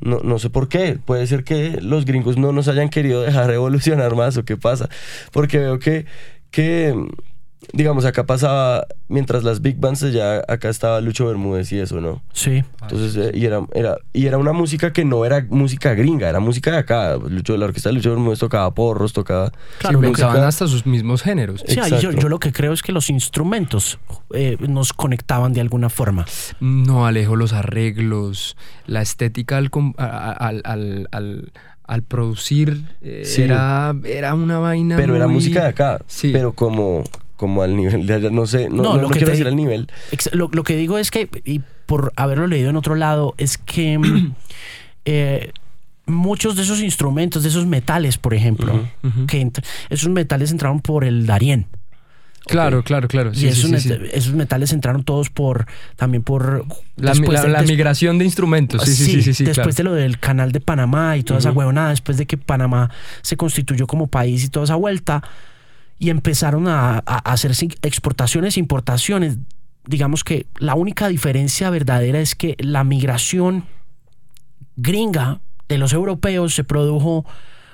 No, 0.00 0.20
no 0.22 0.38
sé 0.38 0.48
por 0.48 0.68
qué. 0.68 0.96
Puede 1.04 1.26
ser 1.26 1.42
que 1.42 1.80
los 1.82 2.04
gringos 2.04 2.36
no 2.36 2.52
nos 2.52 2.68
hayan 2.68 2.88
querido 2.88 3.22
dejar 3.22 3.50
evolucionar 3.52 4.14
más 4.14 4.36
o 4.36 4.44
qué 4.44 4.56
pasa. 4.56 4.88
Porque 5.32 5.58
veo 5.58 5.80
que, 5.80 6.06
que 6.52 6.94
digamos, 7.72 8.04
acá 8.04 8.24
pasaba, 8.24 8.86
mientras 9.08 9.42
las 9.44 9.60
big 9.60 9.76
bands 9.78 10.00
ya 10.12 10.42
acá 10.48 10.68
estaba 10.68 11.00
Lucho 11.00 11.26
Bermúdez 11.26 11.72
y 11.72 11.78
eso, 11.80 12.00
¿no? 12.00 12.22
Sí. 12.32 12.62
Entonces, 12.82 13.16
eh, 13.16 13.32
y, 13.36 13.44
era, 13.46 13.66
era, 13.74 13.96
y 14.12 14.26
era 14.26 14.38
una 14.38 14.52
música 14.52 14.92
que 14.92 15.04
no 15.04 15.24
era 15.24 15.44
música 15.50 15.92
gringa, 15.94 16.28
era 16.28 16.38
música 16.40 16.70
de 16.72 16.78
acá. 16.78 17.16
Lucho, 17.16 17.56
la 17.56 17.66
orquesta 17.66 17.88
de 17.88 17.96
Lucho 17.96 18.10
Bermúdez 18.10 18.38
tocaba 18.38 18.72
porros, 18.74 19.12
tocaba... 19.12 19.50
Claro, 19.78 19.98
Sí, 19.98 20.02
lo 20.06 20.12
que- 20.12 20.22
usaban 20.22 20.44
hasta 20.44 20.66
sus 20.68 20.86
mismos 20.86 21.22
géneros. 21.22 21.64
Sí, 21.66 21.78
ahí 21.80 21.90
yo, 21.90 21.96
Exacto. 21.96 22.20
yo 22.22 22.28
lo 22.28 22.38
que 22.38 22.52
creo 22.52 22.72
es 22.72 22.82
que 22.82 22.92
los 22.92 23.10
instrumentos 23.10 23.98
eh, 24.32 24.56
nos 24.68 24.92
conectaban 24.92 25.52
de 25.52 25.60
alguna 25.60 25.88
forma. 25.90 26.26
No, 26.60 27.06
Alejo, 27.06 27.34
los 27.36 27.52
arreglos, 27.52 28.56
la 28.86 29.02
estética 29.02 29.56
al, 29.56 29.70
al, 29.96 30.62
al, 30.64 31.08
al- 31.12 31.52
al 31.84 32.02
producir 32.02 32.82
eh, 33.00 33.22
Sí. 33.24 33.42
era, 33.42 33.94
era 34.04 34.34
una 34.34 34.58
vaina. 34.58 34.96
Pero 34.96 35.16
era 35.16 35.26
música 35.26 35.62
de 35.62 35.68
acá. 35.68 35.98
Sí. 36.06 36.30
Pero 36.32 36.52
como, 36.52 37.02
como 37.38 37.62
al 37.62 37.74
nivel 37.74 38.06
de 38.06 38.12
allá, 38.14 38.28
no 38.30 38.44
sé, 38.46 38.68
no, 38.68 38.76
No, 38.76 38.82
no, 38.82 38.94
lo 38.96 39.02
no 39.02 39.08
que 39.08 39.12
quiero 39.20 39.26
te- 39.28 39.30
decir 39.32 39.46
al 39.46 39.56
nivel. 39.56 39.88
Ex- 40.12 40.28
Lo, 40.34 40.50
lo 40.52 40.62
que 40.64 40.76
digo 40.76 40.98
es 40.98 41.10
que, 41.10 41.30
y 41.46 41.60
por 41.86 42.12
haberlo 42.16 42.46
leído 42.46 42.68
en 42.68 42.76
otro 42.76 42.94
lado, 42.96 43.34
es 43.38 43.56
que 43.56 43.96
mm, 43.96 44.34
eh, 45.06 45.52
muchos 46.06 46.56
de 46.56 46.62
esos 46.62 46.80
instrumentos, 46.82 47.42
de 47.44 47.48
esos 47.48 47.64
metales, 47.66 48.18
por 48.18 48.34
ejemplo, 48.34 48.86
que 49.26 49.50
esos 49.88 50.08
metales 50.10 50.50
entraron 50.50 50.80
por 50.80 51.04
el 51.04 51.24
Darién. 51.26 51.66
Claro, 52.46 52.82
claro, 52.82 53.08
claro. 53.08 53.30
y 53.32 53.34
Sí, 53.34 53.40
sí, 53.40 53.46
esos, 53.48 53.70
sí, 53.70 53.80
sí. 53.80 53.88
met- 53.90 54.08
esos 54.14 54.32
metales 54.32 54.72
entraron 54.72 55.04
todos 55.04 55.28
por 55.28 55.66
también 55.96 56.22
por 56.22 56.64
La, 56.96 57.12
mi- 57.12 57.18
después 57.20 57.38
la- 57.40 57.42
de- 57.42 57.48
la 57.52 57.60
des- 57.60 57.70
migración 57.70 58.16
de 58.18 58.24
instrumentos. 58.24 58.82
Sí, 58.84 58.94
sí, 58.94 59.04
sí, 59.04 59.22
sí, 59.22 59.34
sí, 59.34 59.44
después 59.44 59.76
claro. 59.76 59.90
de 59.92 59.96
lo 59.96 60.02
del 60.02 60.18
canal 60.18 60.50
de 60.50 60.60
Panamá 60.60 61.16
y 61.18 61.24
toda 61.24 61.40
esa 61.40 61.52
huevonada, 61.52 61.90
después 61.90 62.16
de 62.16 62.26
que 62.26 62.38
Panamá 62.38 62.90
se 63.22 63.36
constituyó 63.36 63.86
como 63.86 64.06
país 64.06 64.44
y 64.44 64.48
toda 64.48 64.64
esa 64.64 64.76
vuelta, 64.76 65.22
y 65.98 66.10
empezaron 66.10 66.68
a, 66.68 67.02
a 67.04 67.16
hacer 67.32 67.52
exportaciones 67.82 68.56
e 68.56 68.60
importaciones. 68.60 69.38
Digamos 69.84 70.24
que 70.24 70.46
la 70.58 70.74
única 70.74 71.08
diferencia 71.08 71.70
verdadera 71.70 72.20
es 72.20 72.34
que 72.34 72.56
la 72.58 72.84
migración 72.84 73.64
gringa 74.76 75.40
de 75.68 75.78
los 75.78 75.92
europeos 75.92 76.54
se 76.54 76.64
produjo 76.64 77.24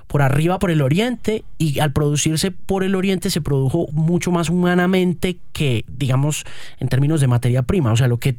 por 0.06 0.22
arriba 0.22 0.58
por 0.58 0.70
el 0.70 0.82
oriente 0.82 1.44
y 1.58 1.80
al 1.80 1.92
producirse 1.92 2.50
por 2.50 2.84
el 2.84 2.94
oriente 2.94 3.30
se 3.30 3.40
produjo 3.40 3.88
mucho 3.92 4.30
más 4.30 4.50
humanamente 4.50 5.38
que 5.52 5.84
digamos 5.88 6.44
en 6.78 6.88
términos 6.88 7.20
de 7.20 7.26
materia 7.26 7.62
prima. 7.62 7.92
O 7.92 7.96
sea 7.96 8.08
lo 8.08 8.18
que 8.18 8.36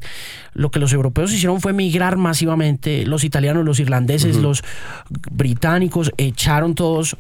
lo 0.54 0.72
que 0.72 0.80
los 0.80 0.94
europeos 0.94 1.34
hicieron 1.34 1.62
fue 1.62 1.74
migrar 1.74 2.18
masivamente. 2.18 3.06
Los 3.06 3.24
italianos 3.24 3.66
los 3.66 3.80
irlandeses 3.80 4.38
los 4.38 4.64
británicos 5.32 6.12
echaron 6.18 6.76
todos 6.76 7.18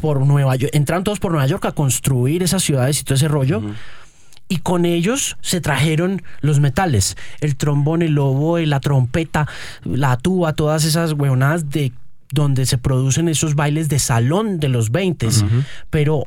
por 0.00 0.24
Nueva 0.26 0.56
York 0.56 0.72
entraron 0.74 1.04
todos 1.04 1.20
por 1.20 1.32
Nueva 1.32 1.46
York 1.46 1.64
a 1.66 1.72
construir 1.72 2.42
esas 2.42 2.62
ciudades 2.62 3.00
y 3.00 3.04
todo 3.04 3.14
ese 3.14 3.28
rollo 3.28 3.62
y 4.48 4.58
con 4.58 4.84
ellos 4.84 5.36
se 5.40 5.60
trajeron 5.60 6.22
los 6.40 6.58
metales, 6.58 7.16
el 7.40 7.56
trombón, 7.56 8.02
el 8.02 8.18
oboe, 8.18 8.66
la 8.66 8.80
trompeta, 8.80 9.46
la 9.84 10.16
tuba, 10.16 10.54
todas 10.54 10.84
esas 10.84 11.12
huevonadas 11.12 11.70
de 11.70 11.92
donde 12.32 12.66
se 12.66 12.78
producen 12.78 13.28
esos 13.28 13.54
bailes 13.54 13.88
de 13.88 13.98
salón 13.98 14.58
de 14.58 14.68
los 14.68 14.90
20 14.90 15.28
pero 15.90 16.26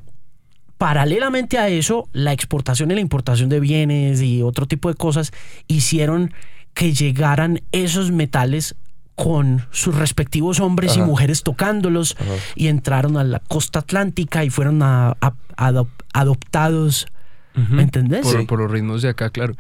paralelamente 0.77 1.57
a 1.57 1.69
eso, 1.69 2.09
la 2.11 2.33
exportación 2.33 2.91
y 2.91 2.95
la 2.95 3.01
importación 3.01 3.49
de 3.49 3.59
bienes 3.59 4.21
y 4.21 4.41
otro 4.41 4.65
tipo 4.67 4.89
de 4.89 4.95
cosas 4.95 5.31
hicieron 5.67 6.33
que 6.73 6.93
llegaran 6.93 7.61
esos 7.71 8.11
metales 8.11 8.75
con 9.15 9.65
sus 9.72 9.95
respectivos 9.95 10.60
hombres 10.60 10.98
y 10.98 11.02
mujeres 11.02 11.44
tocándolos 11.44 12.15
Ajá. 12.19 12.31
y 12.56 12.68
entraron 12.68 13.15
a 13.18 13.23
la 13.23 13.40
costa 13.40 13.80
atlántica 13.80 14.44
y 14.44 14.49
fueron 14.49 14.81
a- 14.81 15.11
a- 15.22 15.34
adop- 15.57 15.88
adoptados. 16.14 17.07
¿Me 17.69 17.84
entendés? 17.84 18.22
Por, 18.22 18.40
Sí. 18.40 18.45
por 18.48 18.60
los 18.60 18.72
ritmos 18.72 19.03
de 19.03 19.10
acá, 19.10 19.30
claro. 19.30 19.56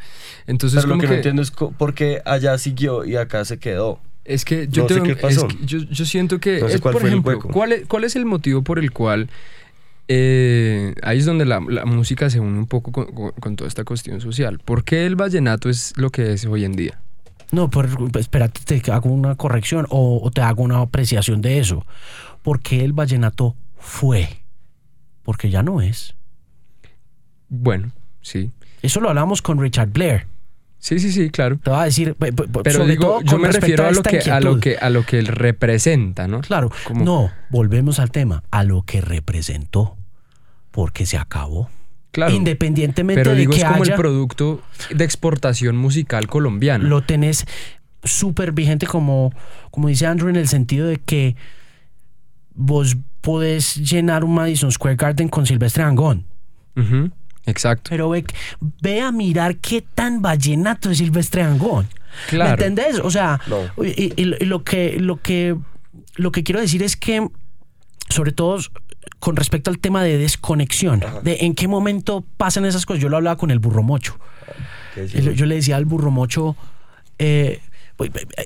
Entonces, 0.47 0.81
Pero 0.81 0.95
lo 0.95 0.99
que, 0.99 1.05
que, 1.05 1.11
no 1.11 1.15
entiendo 1.17 1.41
es 1.43 1.51
co- 1.51 1.71
por 1.71 1.93
qué 1.93 2.21
allá 2.25 2.57
siguió 2.57 3.05
y 3.05 3.15
acá 3.17 3.45
se 3.45 3.59
quedó. 3.59 3.99
es 4.25 4.45
que 4.45 4.67
yo, 4.69 4.83
No 4.83 4.87
sé 4.89 4.95
tengo- 4.95 5.09
es 5.11 5.17
pasó. 5.17 5.47
que 5.47 5.57
yo, 5.65 5.77
yo 5.79 6.05
siento 6.05 6.39
que, 6.39 6.59
No 6.61 6.69
sé 6.69 6.75
es, 6.75 6.81
cuál 6.81 6.93
por 6.93 7.05
ejemplo. 7.05 7.39
¿cuál 7.39 7.71
es, 7.73 7.85
cuál 7.87 8.03
es 8.05 8.15
el 8.15 8.25
motivo 8.25 8.63
por 8.63 8.79
el 8.79 8.91
cual 8.91 9.29
eh, 10.07 10.93
ahí 11.03 11.19
es 11.19 11.25
donde 11.25 11.45
la, 11.45 11.59
la 11.67 11.85
música 11.85 12.29
se 12.29 12.39
une 12.39 12.57
un 12.57 12.67
poco 12.67 12.91
con, 12.91 13.05
con- 13.13 13.31
con 13.31 13.55
toda 13.55 13.67
esta 13.67 13.83
cuestión 13.83 14.21
social? 14.21 14.59
¿Por 14.59 14.83
qué 14.83 15.05
el 15.05 15.15
vallenato 15.15 15.69
es 15.69 15.93
lo 15.95 16.09
que 16.09 16.33
es 16.33 16.45
hoy 16.45 16.65
en 16.65 16.73
día? 16.73 16.99
No, 17.53 17.69
por, 17.69 17.87
espérate, 18.19 18.79
te 18.79 18.91
hago 18.91 19.09
una 19.09 19.35
corrección 19.35 19.85
o, 19.89 20.19
o 20.23 20.31
te 20.31 20.41
hago 20.41 20.63
una 20.63 20.79
apreciación 20.79 21.41
de 21.41 21.59
eso. 21.59 21.85
Porque 22.41 22.83
el 22.83 22.93
vallenato 22.93 23.55
fue. 23.77 24.27
Porque 25.23 25.49
ya 25.49 25.61
no 25.63 25.79
es. 25.79 26.15
Bueno, 27.49 27.91
sí. 28.21 28.51
Eso 28.81 28.99
lo 28.99 29.09
hablamos 29.09 29.41
con 29.41 29.61
Richard 29.61 29.89
Blair. 29.91 30.25
Sí, 30.79 30.99
sí, 30.99 31.11
sí, 31.13 31.29
claro. 31.29 31.57
Te 31.63 31.69
va 31.71 31.83
a 31.83 31.85
decir, 31.85 32.15
pe- 32.15 32.33
pe- 32.33 32.47
Pero 32.63 32.85
digo, 32.85 33.21
yo 33.21 33.37
me 33.37 33.49
refiero 33.49 33.85
a 33.87 33.91
lo, 33.91 34.03
que, 34.03 34.19
a, 34.19 34.39
lo 34.41 34.59
que, 34.59 34.75
a 34.77 34.89
lo 34.89 35.05
que 35.05 35.19
él 35.19 35.27
representa, 35.27 36.27
¿no? 36.27 36.41
Claro, 36.41 36.71
Como- 36.85 37.05
no, 37.05 37.31
volvemos 37.49 37.99
al 37.99 38.11
tema, 38.11 38.43
a 38.51 38.63
lo 38.65 38.81
que 38.81 38.99
representó. 38.99 39.95
Porque 40.71 41.05
se 41.05 41.17
acabó. 41.17 41.69
Claro. 42.13 42.33
Independientemente 42.33 43.19
Pero 43.21 43.31
de 43.33 43.39
digo, 43.41 43.51
que 43.51 43.57
es 43.57 43.63
como 43.65 43.83
haya, 43.83 43.93
el 43.95 43.99
producto 43.99 44.61
de 44.89 45.03
exportación 45.03 45.75
musical 45.75 46.27
colombiana. 46.27 46.87
lo 46.87 47.01
tenés 47.03 47.45
súper 48.03 48.51
vigente 48.53 48.85
como, 48.85 49.33
como 49.71 49.87
dice 49.89 50.05
Andrew 50.05 50.29
en 50.29 50.35
el 50.37 50.47
sentido 50.47 50.87
de 50.87 50.97
que 50.97 51.35
vos 52.53 52.97
podés 53.21 53.75
llenar 53.75 54.23
un 54.23 54.35
Madison 54.35 54.71
Square 54.71 54.95
Garden 54.95 55.27
con 55.27 55.45
Silvestre 55.45 55.83
Angón. 55.83 56.25
Exacto. 57.45 57.89
Pero 57.89 58.09
ve, 58.09 58.25
ve 58.81 59.01
a 59.01 59.11
mirar 59.11 59.57
qué 59.57 59.81
tan 59.81 60.21
vallenato 60.21 60.91
es 60.91 60.99
Silvestre 60.99 61.41
Angón. 61.41 61.87
Claro. 62.29 62.49
¿Me 62.57 62.65
entendés? 62.65 62.99
O 62.99 63.09
sea, 63.09 63.41
No. 63.47 63.57
y, 63.83 64.13
y- 64.13 64.13
y 64.21 64.45
lo 64.45 64.63
que 64.63 64.99
lo 64.99 65.17
que 65.21 65.55
lo 66.15 66.31
que 66.31 66.43
quiero 66.43 66.61
decir 66.61 66.83
es 66.83 66.95
que 66.95 67.27
sobre 68.09 68.31
todo 68.33 68.59
con 69.19 69.35
respecto 69.35 69.69
al 69.69 69.79
tema 69.79 70.03
de 70.03 70.17
desconexión, 70.17 71.01
de 71.23 71.37
en 71.41 71.55
qué 71.55 71.67
momento 71.67 72.23
pasan 72.37 72.65
esas 72.65 72.85
cosas. 72.85 73.01
Yo 73.01 73.09
lo 73.09 73.17
hablaba 73.17 73.37
con 73.37 73.51
el 73.51 73.59
burro 73.59 73.83
mocho. 73.83 74.17
¿Qué 74.95 75.07
Yo, 75.07 75.45
le 75.45 75.55
decía 75.55 75.77
al 75.77 75.85
burro 75.85 76.11
mocho, 76.11 76.55
eh, 77.17 77.59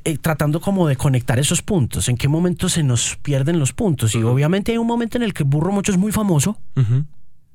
eh, 0.03 0.17
tratando 0.19 0.59
como 0.59 0.87
de 0.87 0.95
conectar 0.95 1.39
esos 1.39 1.61
puntos, 1.61 2.09
en 2.09 2.17
qué 2.17 2.27
momento 2.27 2.69
se 2.69 2.83
nos 2.83 3.17
pierden 3.21 3.59
los 3.59 3.73
puntos. 3.73 4.13
Y 4.15 4.23
obviamente 4.23 4.71
hay 4.71 4.77
un 4.77 4.87
momento 4.87 5.17
en 5.17 5.23
el 5.23 5.33
que 5.33 5.43
Burro 5.43 5.71
Mocho 5.71 5.91
es 5.91 5.97
muy 5.97 6.11
famoso 6.11 6.59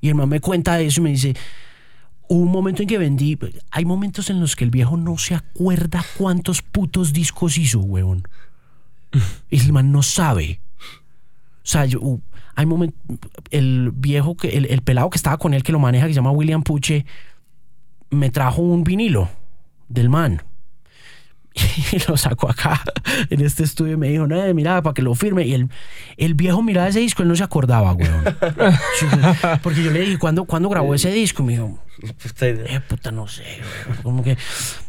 y 0.00 0.08
el 0.08 0.14
man 0.14 0.28
me 0.28 0.40
cuenta 0.40 0.80
eso 0.80 1.00
y 1.00 1.04
me 1.04 1.10
dice, 1.10 1.34
hubo 2.28 2.42
un 2.42 2.50
momento 2.50 2.82
en 2.82 2.88
que 2.88 2.98
vendí, 2.98 3.38
hay 3.70 3.84
momentos 3.84 4.30
en 4.30 4.40
los 4.40 4.56
que 4.56 4.64
el 4.64 4.70
viejo 4.70 4.96
no 4.96 5.16
se 5.18 5.34
acuerda 5.34 6.04
cuántos 6.16 6.62
putos 6.62 7.12
discos 7.12 7.56
hizo, 7.56 7.80
huevón. 7.80 8.26
Y 9.50 9.60
el 9.60 9.72
man 9.72 9.92
no 9.92 10.02
sabe. 10.02 10.60
O 11.62 11.66
sea, 11.66 11.84
yo, 11.84 12.00
uh, 12.00 12.20
hay 12.54 12.66
momentos, 12.66 12.98
el 13.50 13.90
viejo, 13.94 14.36
que, 14.36 14.50
el, 14.56 14.66
el 14.66 14.82
pelado 14.82 15.10
que 15.10 15.16
estaba 15.16 15.38
con 15.38 15.54
él, 15.54 15.62
que 15.62 15.72
lo 15.72 15.78
maneja, 15.78 16.06
que 16.06 16.12
se 16.12 16.16
llama 16.16 16.30
William 16.32 16.62
Puche, 16.62 17.06
me 18.10 18.30
trajo 18.30 18.62
un 18.62 18.84
vinilo 18.84 19.28
del 19.88 20.08
man. 20.08 20.42
Y 21.92 21.98
lo 22.08 22.16
sacó 22.16 22.48
acá 22.50 22.82
en 23.28 23.42
este 23.42 23.62
estudio 23.64 23.92
y 23.94 23.96
me 23.98 24.08
dijo, 24.08 24.26
no, 24.26 24.36
mira, 24.54 24.80
para 24.82 24.94
que 24.94 25.02
lo 25.02 25.14
firme. 25.14 25.46
Y 25.46 25.52
el, 25.52 25.68
el 26.16 26.32
viejo 26.34 26.62
miraba 26.62 26.88
ese 26.88 27.00
disco, 27.00 27.22
él 27.22 27.28
no 27.28 27.36
se 27.36 27.44
acordaba. 27.44 27.94
Sí, 28.98 29.06
porque 29.62 29.82
yo 29.82 29.90
le 29.90 30.00
dije, 30.00 30.18
¿cuándo, 30.18 30.44
¿cuándo 30.46 30.68
grabó 30.70 30.94
ese 30.94 31.12
disco? 31.12 31.42
Y 31.42 31.46
me 31.46 31.52
dijo, 31.52 31.78
eh, 32.40 32.80
puta, 32.88 33.10
no 33.10 33.28
sé. 33.28 33.44
Como 34.02 34.22
que... 34.22 34.38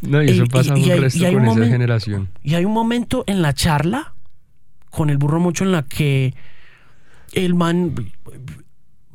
No, 0.01 0.23
y 0.23 0.29
eso 0.29 0.43
Y- 0.45 0.49
pasa 0.49 0.77
y- 0.77 0.81
y 0.81 0.85
un 0.85 0.91
hay- 0.91 0.99
resto 0.99 1.19
y 1.19 1.25
hay 1.25 1.33
con 1.33 1.47
un 1.47 1.61
esa 1.63 1.71
generación. 1.71 2.29
Y 2.43 2.53
hay 2.55 2.63
un 2.65 2.71
momento 2.73 3.23
en 3.27 3.41
la 3.41 3.53
charla 3.53 4.13
con 4.89 5.09
el 5.09 5.17
burro 5.17 5.39
mucho 5.41 5.65
en 5.65 5.71
la 5.73 5.83
que 5.83 6.33
el 7.33 7.53
man 7.53 7.95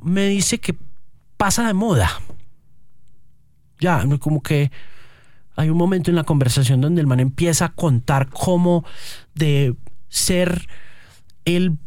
me 0.02 0.26
dice 0.28 0.58
que 0.58 0.76
pasa 1.36 1.66
de 1.66 1.74
moda. 1.74 2.10
Ya, 3.80 4.04
como 4.18 4.42
que 4.42 4.70
hay 5.56 5.70
un 5.70 5.76
momento 5.76 6.10
en 6.10 6.16
la 6.16 6.24
conversación 6.24 6.80
donde 6.80 7.00
el 7.00 7.06
man 7.06 7.20
empieza 7.20 7.66
a 7.66 7.74
contar 7.74 8.28
cómo 8.28 8.84
de 9.34 9.74
ser 10.08 10.68
el 11.44 11.78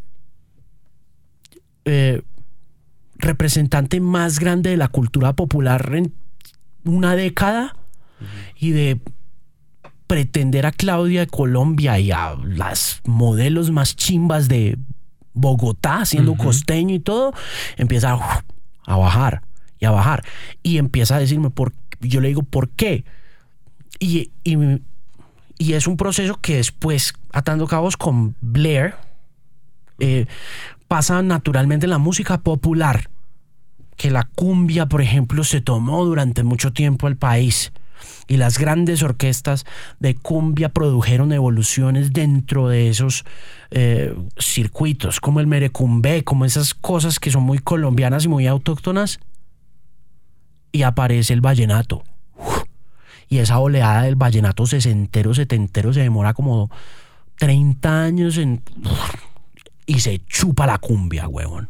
eh, 1.84 2.22
representante 3.14 4.00
más 4.00 4.38
grande 4.38 4.70
de 4.70 4.76
la 4.76 4.88
cultura 4.88 5.34
popular 5.34 5.94
en 5.94 6.14
una 6.84 7.14
década 7.14 7.76
y 8.58 8.72
de 8.72 9.00
pretender 10.06 10.66
a 10.66 10.72
Claudia 10.72 11.20
de 11.20 11.26
Colombia 11.26 11.98
y 11.98 12.10
a 12.10 12.36
las 12.44 13.00
modelos 13.04 13.70
más 13.70 13.96
chimbas 13.96 14.48
de 14.48 14.78
Bogotá, 15.34 16.04
siendo 16.04 16.34
costeño 16.34 16.94
y 16.94 17.00
todo, 17.00 17.32
empieza 17.76 18.12
a, 18.12 18.44
a 18.84 18.96
bajar 18.96 19.42
y 19.78 19.84
a 19.86 19.90
bajar. 19.90 20.24
Y 20.62 20.78
empieza 20.78 21.16
a 21.16 21.18
decirme, 21.18 21.50
por, 21.50 21.72
yo 22.00 22.20
le 22.20 22.28
digo, 22.28 22.42
¿por 22.42 22.68
qué? 22.70 23.04
Y, 23.98 24.30
y, 24.44 24.56
y 25.58 25.72
es 25.74 25.86
un 25.86 25.96
proceso 25.96 26.36
que 26.40 26.56
después, 26.56 27.14
atando 27.32 27.66
cabos 27.66 27.96
con 27.96 28.34
Blair, 28.40 28.94
eh, 29.98 30.26
pasa 30.88 31.22
naturalmente 31.22 31.86
en 31.86 31.90
la 31.90 31.98
música 31.98 32.38
popular, 32.38 33.08
que 33.96 34.10
la 34.10 34.24
cumbia, 34.24 34.86
por 34.86 35.02
ejemplo, 35.02 35.44
se 35.44 35.60
tomó 35.60 36.04
durante 36.04 36.42
mucho 36.42 36.72
tiempo 36.72 37.08
el 37.08 37.16
país. 37.16 37.72
Y 38.28 38.36
las 38.36 38.58
grandes 38.58 39.02
orquestas 39.02 39.64
de 40.00 40.14
cumbia 40.14 40.68
produjeron 40.70 41.32
evoluciones 41.32 42.12
dentro 42.12 42.68
de 42.68 42.88
esos 42.88 43.24
eh, 43.70 44.14
circuitos, 44.38 45.20
como 45.20 45.40
el 45.40 45.46
merecumbe, 45.46 46.24
como 46.24 46.44
esas 46.44 46.74
cosas 46.74 47.18
que 47.18 47.30
son 47.30 47.42
muy 47.42 47.58
colombianas 47.58 48.24
y 48.24 48.28
muy 48.28 48.46
autóctonas. 48.46 49.20
Y 50.72 50.82
aparece 50.82 51.34
el 51.34 51.40
vallenato. 51.40 52.02
Uf. 52.36 52.62
Y 53.32 53.38
esa 53.38 53.58
oleada 53.60 54.02
del 54.02 54.14
vallenato 54.14 54.66
sesentero, 54.66 55.32
setentero 55.32 55.94
se 55.94 56.00
demora 56.00 56.34
como 56.34 56.70
30 57.38 58.02
años 58.02 58.36
en... 58.36 58.62
Y 59.86 60.00
se 60.00 60.20
chupa 60.26 60.66
la 60.66 60.76
cumbia, 60.76 61.28
huevón. 61.28 61.68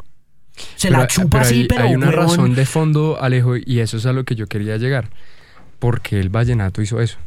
Se 0.74 0.90
la 0.90 1.06
chupa 1.06 1.28
pero 1.30 1.44
así, 1.44 1.60
hay, 1.60 1.66
pero 1.68 1.84
hay 1.84 1.94
una 1.94 2.08
huevón, 2.08 2.26
razón 2.26 2.54
de 2.56 2.66
fondo, 2.66 3.16
Alejo, 3.20 3.56
y 3.56 3.78
eso 3.78 3.96
es 3.96 4.06
a 4.06 4.12
lo 4.12 4.24
que 4.24 4.34
yo 4.34 4.48
quería 4.48 4.76
llegar. 4.76 5.10
Porque 5.82 6.20
el 6.20 6.28
vallenato 6.28 6.80
hizo 6.80 7.00
eso. 7.00 7.18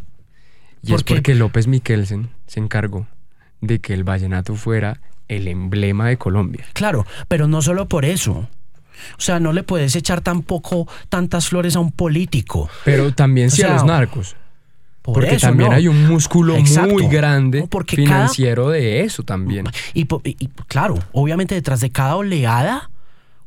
Y 0.81 0.91
¿Por 0.91 0.99
es 0.99 1.03
qué? 1.03 1.15
porque 1.15 1.35
López 1.35 1.67
Miquelsen 1.67 2.29
se 2.47 2.61
encargó 2.61 3.05
de 3.59 3.79
que 3.79 3.93
el 3.93 4.05
vallenato 4.05 4.55
fuera 4.55 5.01
el 5.27 5.49
emblema 5.49 6.07
de 6.07 6.15
Colombia. 6.17 6.63
Claro, 6.71 7.05
pero 7.27 7.49
no 7.49 7.61
solo 7.61 7.89
por 7.89 8.05
eso. 8.05 8.47
O 9.17 9.21
sea, 9.21 9.41
no 9.41 9.51
le 9.51 9.63
puedes 9.63 9.93
echar 9.97 10.21
tampoco 10.21 10.87
tantas 11.09 11.49
flores 11.49 11.75
a 11.75 11.81
un 11.81 11.91
político. 11.91 12.69
Pero 12.85 13.13
también 13.13 13.51
sí 13.51 13.61
O 13.63 13.67
a 13.69 13.73
los 13.73 13.83
narcos. 13.83 14.37
Por 15.01 15.15
porque 15.15 15.35
eso, 15.35 15.47
también 15.47 15.71
¿no? 15.71 15.75
hay 15.75 15.89
un 15.89 16.07
músculo 16.07 16.55
Exacto. 16.55 16.93
muy 16.93 17.07
grande 17.09 17.59
No, 17.61 17.67
porque 17.67 17.97
cada- 17.97 18.07
financiero 18.07 18.69
de 18.69 19.01
eso 19.01 19.23
también. 19.23 19.65
Y- 19.93 20.07
y, 20.23 20.47
claro, 20.67 20.97
obviamente 21.11 21.55
detrás 21.55 21.81
de 21.81 21.89
cada 21.89 22.15
oleada 22.15 22.89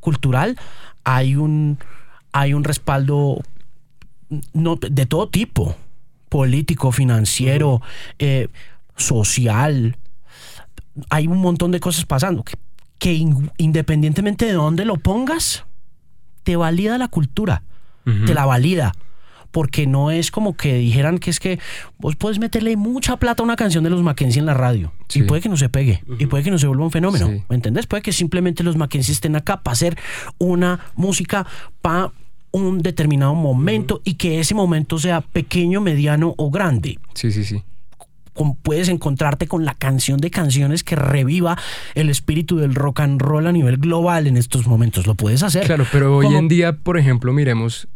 cultural 0.01 0.59
hay 1.05 1.35
un, 1.35 1.78
hay 2.32 2.52
un 2.52 2.62
respaldo 2.62 3.40
no, 4.52 4.76
de 4.76 5.06
todo 5.06 5.28
tipo, 5.28 5.74
político, 6.28 6.92
financiero, 6.92 7.80
eh, 8.18 8.48
social. 8.96 9.96
Hay 11.10 11.26
un 11.26 11.38
montón 11.38 11.70
de 11.70 11.80
cosas 11.80 12.05
pasando 12.05 12.42
que, 12.44 12.55
que 12.98 13.14
in- 13.14 13.50
independientemente 13.59 14.46
de 14.46 14.52
dónde 14.52 14.84
lo 14.84 14.96
pongas, 14.96 15.64
te 16.42 16.56
valida 16.56 16.98
la 16.98 17.09
cultura, 17.09 17.62
te 18.26 18.32
la 18.34 18.46
valida. 18.46 18.92
Porque 19.50 19.86
no 19.86 20.10
es 20.10 20.30
como 20.30 20.56
que 20.59 20.74
dijeran 20.74 21.16
que 21.18 21.30
es 21.30 21.40
que 21.40 21.59
vos 21.98 22.16
puedes 22.16 22.38
meterle 22.38 22.76
mucha 22.76 23.16
plata 23.16 23.42
a 23.42 23.44
una 23.44 23.56
canción 23.56 23.82
de 23.82 23.88
los 23.88 24.02
Mackenzie 24.02 24.40
en 24.40 24.46
la 24.46 24.52
radio 24.52 24.92
Sí. 25.09 25.20
y 25.20 25.22
puede 25.22 25.40
que 25.40 25.48
no 25.48 25.56
se 25.56 25.70
pegue 25.70 26.05
y 26.18 26.26
puede 26.26 26.44
que 26.44 26.50
no 26.50 26.59
se 26.59 26.66
vuelva 26.66 26.84
un 26.84 26.90
fenómeno. 26.90 27.28
Sí. 27.28 27.42
¿Me 27.48 27.56
entendés? 27.56 27.86
Puede 27.86 28.02
que 28.02 28.12
simplemente 28.12 28.62
los 28.62 28.76
Mackenzie 28.76 29.12
estén 29.12 29.36
acá 29.36 29.62
para 29.62 29.72
hacer 29.72 29.96
una 30.36 30.80
música 30.96 31.46
para 31.80 32.12
un 32.51 32.81
determinado 32.81 33.35
momento 33.35 34.01
y 34.05 34.15
que 34.15 34.41
ese 34.41 34.55
momento 34.55 34.99
sea 34.99 35.20
pequeño, 35.20 35.81
mediano 35.81 36.35
o 36.39 36.51
grande. 36.51 36.99
Sí, 37.15 37.31
sí, 37.33 37.45
sí. 37.45 37.62
Con- 38.33 38.55
puedes 38.57 38.89
encontrarte 38.89 39.47
con 39.49 39.65
la 39.65 39.75
canción 39.75 40.19
de 40.20 40.31
canciones 40.31 40.85
que 40.85 40.95
reviva 40.97 41.59
el 41.95 42.09
espíritu 42.09 42.57
del 42.57 42.75
rock 42.75 43.01
and 43.01 43.20
roll 43.20 43.47
a 43.47 43.53
nivel 43.53 43.79
global 43.79 44.27
en 44.27 44.37
estos 44.37 44.66
momentos. 44.66 45.07
Lo 45.07 45.15
puedes 45.15 45.43
hacer. 45.43 45.66
Claro, 45.66 45.85
pero 45.93 46.16
hoy 46.16 46.27
Como- 46.27 46.39
en 46.39 46.49
día, 46.49 46.73
por 46.77 46.99
ejemplo, 46.99 47.33
miremos 47.33 47.89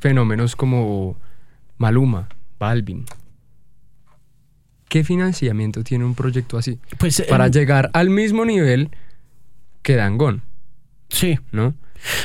fenómenos 0.00 0.56
como 0.56 1.16
Maluma, 1.78 2.28
Balvin. 2.58 3.04
¿Qué 4.88 5.04
financiamiento 5.04 5.82
tiene 5.82 6.04
un 6.04 6.14
proyecto 6.14 6.56
así? 6.58 6.78
Pues, 6.98 7.22
Para 7.28 7.46
eh, 7.46 7.50
llegar 7.50 7.90
al 7.92 8.08
mismo 8.08 8.44
nivel 8.44 8.90
que 9.82 9.96
Dangón, 9.96 10.42
Sí. 11.08 11.38
¿no? 11.52 11.74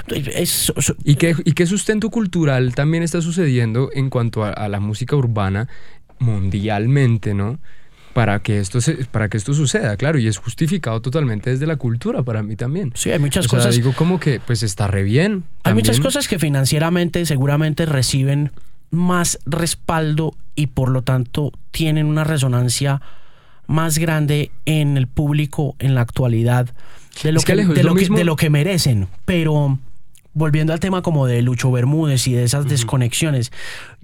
Es- 0.07 0.71
¿Y 1.03 1.15
qué, 1.15 1.35
¿Y 1.45 1.53
qué 1.53 1.65
sustento 1.65 2.09
cultural 2.09 2.75
también 2.75 3.03
está 3.03 3.21
sucediendo 3.21 3.89
en 3.93 4.09
cuanto 4.09 4.43
a, 4.43 4.49
a 4.51 4.67
la 4.69 4.79
música 4.79 5.15
urbana 5.15 5.67
mundialmente, 6.19 7.33
¿no? 7.33 7.59
Para 8.13 8.39
que, 8.39 8.59
esto 8.59 8.81
se- 8.81 9.05
para 9.05 9.29
que 9.29 9.37
esto 9.37 9.53
suceda, 9.53 9.95
claro, 9.95 10.19
y 10.19 10.27
es 10.27 10.37
justificado 10.37 11.01
totalmente 11.01 11.49
desde 11.49 11.65
la 11.65 11.77
cultura 11.77 12.23
para 12.23 12.43
mí 12.43 12.55
también. 12.57 12.91
sí, 12.93 13.09
hay 13.09 13.19
muchas 13.19 13.45
o 13.45 13.49
sea, 13.49 13.59
cosas. 13.59 13.75
digo 13.75 13.93
como 13.93 14.19
que 14.19 14.41
pues 14.45 14.63
está 14.63 14.87
re 14.87 15.03
bien. 15.03 15.45
Hay 15.63 15.73
muchas 15.73 15.99
cosas 16.01 16.27
que 16.27 16.37
financieramente 16.37 17.25
seguramente 17.25 17.85
reciben 17.85 18.51
más 18.89 19.39
respaldo 19.45 20.35
y 20.55 20.67
por 20.67 20.89
lo 20.89 21.03
tanto 21.03 21.53
tienen 21.71 22.05
una 22.07 22.25
resonancia 22.25 23.01
más 23.67 23.97
grande 23.97 24.51
en 24.65 24.97
el 24.97 25.07
público 25.07 25.75
en 25.79 25.95
la 25.95 26.01
actualidad 26.01 26.67
de 27.23 27.31
lo, 27.31 27.39
Es 27.39 27.45
que, 27.45 27.55
de 27.55 27.83
lo 27.83 27.93
mismo- 27.95 28.17
de 28.17 28.23
lo 28.23 28.35
que 28.35 28.49
merecen. 28.49 29.07
Pero 29.25 29.79
volviendo 30.33 30.73
al 30.73 30.79
tema 30.79 31.01
como 31.01 31.25
de 31.27 31.41
Lucho 31.41 31.71
Bermúdez 31.71 32.27
y 32.27 32.33
de 32.33 32.43
esas 32.43 32.67
desconexiones, 32.67 33.51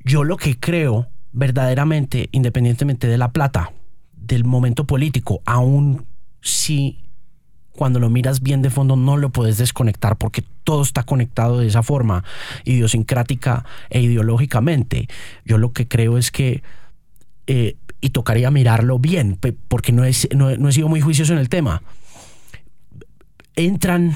yo 0.03 0.23
lo 0.23 0.37
que 0.37 0.59
creo 0.59 1.07
verdaderamente, 1.33 2.29
independientemente 2.31 3.07
de 3.07 3.17
la 3.17 3.31
plata, 3.31 3.71
del 4.15 4.43
momento 4.43 4.85
político, 4.85 5.41
aún 5.45 6.05
si 6.41 6.99
cuando 7.71 7.99
lo 7.99 8.09
miras 8.09 8.41
bien 8.41 8.61
de 8.63 8.71
fondo 8.71 8.95
no 8.95 9.17
lo 9.17 9.29
puedes 9.29 9.57
desconectar 9.59 10.17
porque 10.17 10.43
todo 10.63 10.81
está 10.81 11.03
conectado 11.03 11.59
de 11.59 11.67
esa 11.67 11.83
forma 11.83 12.23
idiosincrática 12.65 13.65
e 13.89 14.01
ideológicamente. 14.01 15.07
Yo 15.45 15.57
lo 15.57 15.71
que 15.73 15.87
creo 15.87 16.17
es 16.17 16.31
que, 16.31 16.63
eh, 17.45 17.75
y 18.01 18.09
tocaría 18.09 18.51
mirarlo 18.51 18.99
bien, 18.99 19.37
porque 19.67 19.91
no, 19.91 20.03
es, 20.03 20.27
no, 20.35 20.55
no 20.57 20.69
he 20.69 20.71
sido 20.71 20.87
muy 20.89 21.01
juicioso 21.01 21.33
en 21.33 21.39
el 21.39 21.49
tema, 21.49 21.81
entran, 23.57 24.15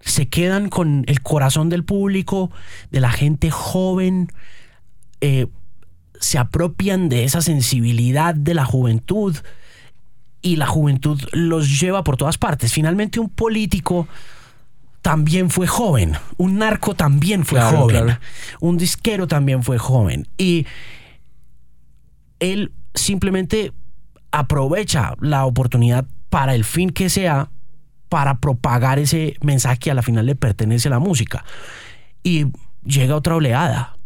se 0.00 0.28
quedan 0.28 0.68
con 0.68 1.04
el 1.08 1.22
corazón 1.22 1.68
del 1.68 1.84
público, 1.84 2.52
de 2.92 3.00
la 3.00 3.10
gente 3.10 3.50
joven, 3.50 4.28
eh, 5.20 5.48
se 6.20 6.38
apropian 6.38 7.08
de 7.08 7.24
esa 7.24 7.40
sensibilidad 7.40 8.34
de 8.34 8.54
la 8.54 8.64
juventud 8.64 9.36
y 10.40 10.56
la 10.56 10.66
juventud 10.66 11.20
los 11.32 11.80
lleva 11.80 12.04
por 12.04 12.16
todas 12.16 12.38
partes. 12.38 12.72
Finalmente 12.72 13.18
un 13.18 13.28
político 13.28 14.06
también 15.00 15.50
fue 15.50 15.66
joven, 15.66 16.12
un 16.36 16.58
narco 16.58 16.94
también 16.94 17.44
fue 17.44 17.58
Claro, 17.58 17.78
joven, 17.78 18.04
claro. 18.04 18.20
un 18.60 18.78
disquero 18.78 19.26
también 19.26 19.64
fue 19.64 19.78
joven 19.78 20.28
y 20.38 20.66
él 22.38 22.72
simplemente 22.94 23.72
aprovecha 24.30 25.14
la 25.20 25.44
oportunidad 25.46 26.06
para 26.28 26.54
el 26.54 26.64
fin 26.64 26.90
que 26.90 27.08
sea 27.08 27.50
para 28.12 28.40
propagar 28.40 28.98
ese 28.98 29.36
mensaje 29.40 29.78
que 29.78 29.90
a 29.90 29.94
la 29.94 30.02
final 30.02 30.26
le 30.26 30.34
pertenece 30.34 30.88
a 30.88 30.90
la 30.90 30.98
música. 30.98 31.46
Y 32.22 32.48
llega 32.84 33.16
otra 33.16 33.36
oleada. 33.36 33.96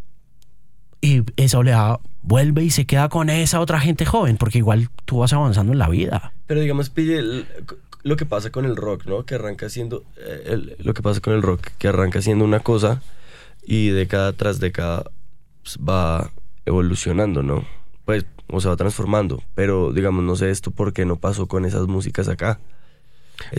Y 1.01 1.25
esa 1.35 1.59
oleada 1.59 1.99
vuelve 2.23 2.63
y 2.63 2.71
se 2.71 2.87
queda 2.87 3.09
con 3.09 3.31
esa 3.31 3.59
otra 3.59 3.81
gente 3.81 4.07
joven, 4.07 4.37
porque 4.37 4.59
igual 4.59 4.91
tú 5.07 5.19
vas 5.19 5.33
avanzando 5.33 5.73
en 5.73 5.81
la 5.81 5.89
vida. 5.89 6.33
Pero 6.47 6.61
digamos, 6.61 6.89
pille 6.89 7.47
lo 8.05 8.17
que 8.17 8.27
pasa 8.27 8.51
con 8.51 8.65
el 8.65 8.77
rock, 8.77 9.07
¿no? 9.07 9.25
Que 9.25 9.35
arranca 9.35 9.69
siendo. 9.71 10.05
eh, 10.19 10.77
lo 10.79 10.95
que 10.95 11.03
pasa 11.03 11.21
con 11.21 11.35
el 11.35 11.43
rock, 11.43 11.67
que 11.77 11.89
arranca 11.89 12.23
siendo 12.23 12.45
una 12.45 12.61
cosa 12.61 13.03
y 13.65 13.89
década 13.89 14.35
tras 14.35 14.61
década 14.61 15.11
pues, 15.65 15.79
va 15.79 16.31
evolucionando, 16.65 17.43
¿no? 17.43 17.65
Pues, 18.05 18.25
o 18.47 18.61
se 18.61 18.69
va 18.69 18.77
transformando. 18.77 19.43
Pero, 19.57 19.93
digamos, 19.93 20.23
no 20.23 20.37
sé 20.37 20.51
esto 20.51 20.71
por 20.71 20.93
qué 20.93 21.05
no 21.05 21.17
pasó 21.17 21.49
con 21.49 21.65
esas 21.65 21.89
músicas 21.89 22.29
acá. 22.29 22.61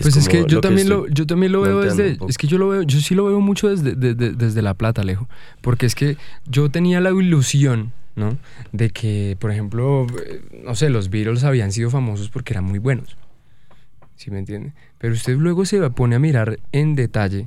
Pues 0.02 0.16
es 0.16 0.28
que 0.28 0.44
yo 0.48 0.60
también 0.60 0.88
lo, 0.88 1.06
yo 1.08 1.26
también 1.26 1.52
lo 1.52 1.60
veo 1.62 1.80
desde, 1.80 2.18
es 2.28 2.36
que 2.38 2.46
yo 2.46 2.58
lo 2.58 2.68
veo, 2.68 2.82
yo 2.82 3.00
sí 3.00 3.14
lo 3.14 3.24
veo 3.26 3.40
mucho 3.40 3.68
desde, 3.68 3.94
de- 3.94 4.14
de- 4.14 4.32
desde 4.32 4.62
La 4.62 4.74
Plata, 4.74 5.02
Alejo, 5.02 5.28
porque 5.60 5.86
es 5.86 5.94
que 5.94 6.16
yo 6.46 6.70
tenía 6.70 7.00
la 7.00 7.10
ilusión, 7.10 7.92
¿no? 8.16 8.36
De 8.72 8.90
que, 8.90 9.36
por 9.38 9.50
ejemplo, 9.52 10.06
eh, 10.26 10.42
no 10.64 10.74
sé, 10.74 10.90
los 10.90 11.10
Beatles 11.10 11.44
habían 11.44 11.70
sido 11.72 11.90
famosos 11.90 12.28
porque 12.30 12.52
eran 12.54 12.64
muy 12.64 12.78
buenos, 12.78 13.16
¿sí 14.16 14.30
me 14.30 14.38
entiende? 14.40 14.72
Pero 14.98 15.14
usted 15.14 15.36
luego 15.36 15.64
se 15.64 15.78
pone 15.90 16.16
a 16.16 16.18
mirar 16.18 16.58
en 16.72 16.94
detalle, 16.96 17.46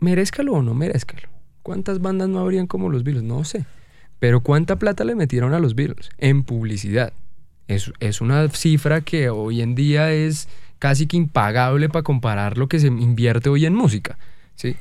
merezcalo 0.00 0.52
o 0.54 0.62
no 0.62 0.74
merezcalo. 0.74 1.28
¿Cuántas 1.62 2.00
bandas 2.00 2.28
no 2.28 2.38
habrían 2.40 2.66
como 2.66 2.88
los 2.88 3.04
Beatles? 3.04 3.24
No 3.24 3.44
sé. 3.44 3.64
Pero 4.18 4.40
¿cuánta 4.40 4.76
plata 4.76 5.04
le 5.04 5.14
metieron 5.14 5.54
a 5.54 5.60
los 5.60 5.74
Beatles? 5.74 6.10
En 6.18 6.42
publicidad. 6.42 7.12
Es, 7.68 7.92
es 8.00 8.20
una 8.20 8.48
cifra 8.48 9.00
que 9.02 9.30
hoy 9.30 9.62
en 9.62 9.74
día 9.74 10.10
es 10.12 10.48
casi 10.80 11.06
que 11.06 11.16
impagable 11.16 11.88
para 11.88 12.02
comparar 12.02 12.58
lo 12.58 12.68
que 12.68 12.80
se 12.80 12.88
invierte 12.88 13.48
hoy 13.48 13.66
en 13.66 13.74
música. 13.74 14.18
¿sí? 14.56 14.74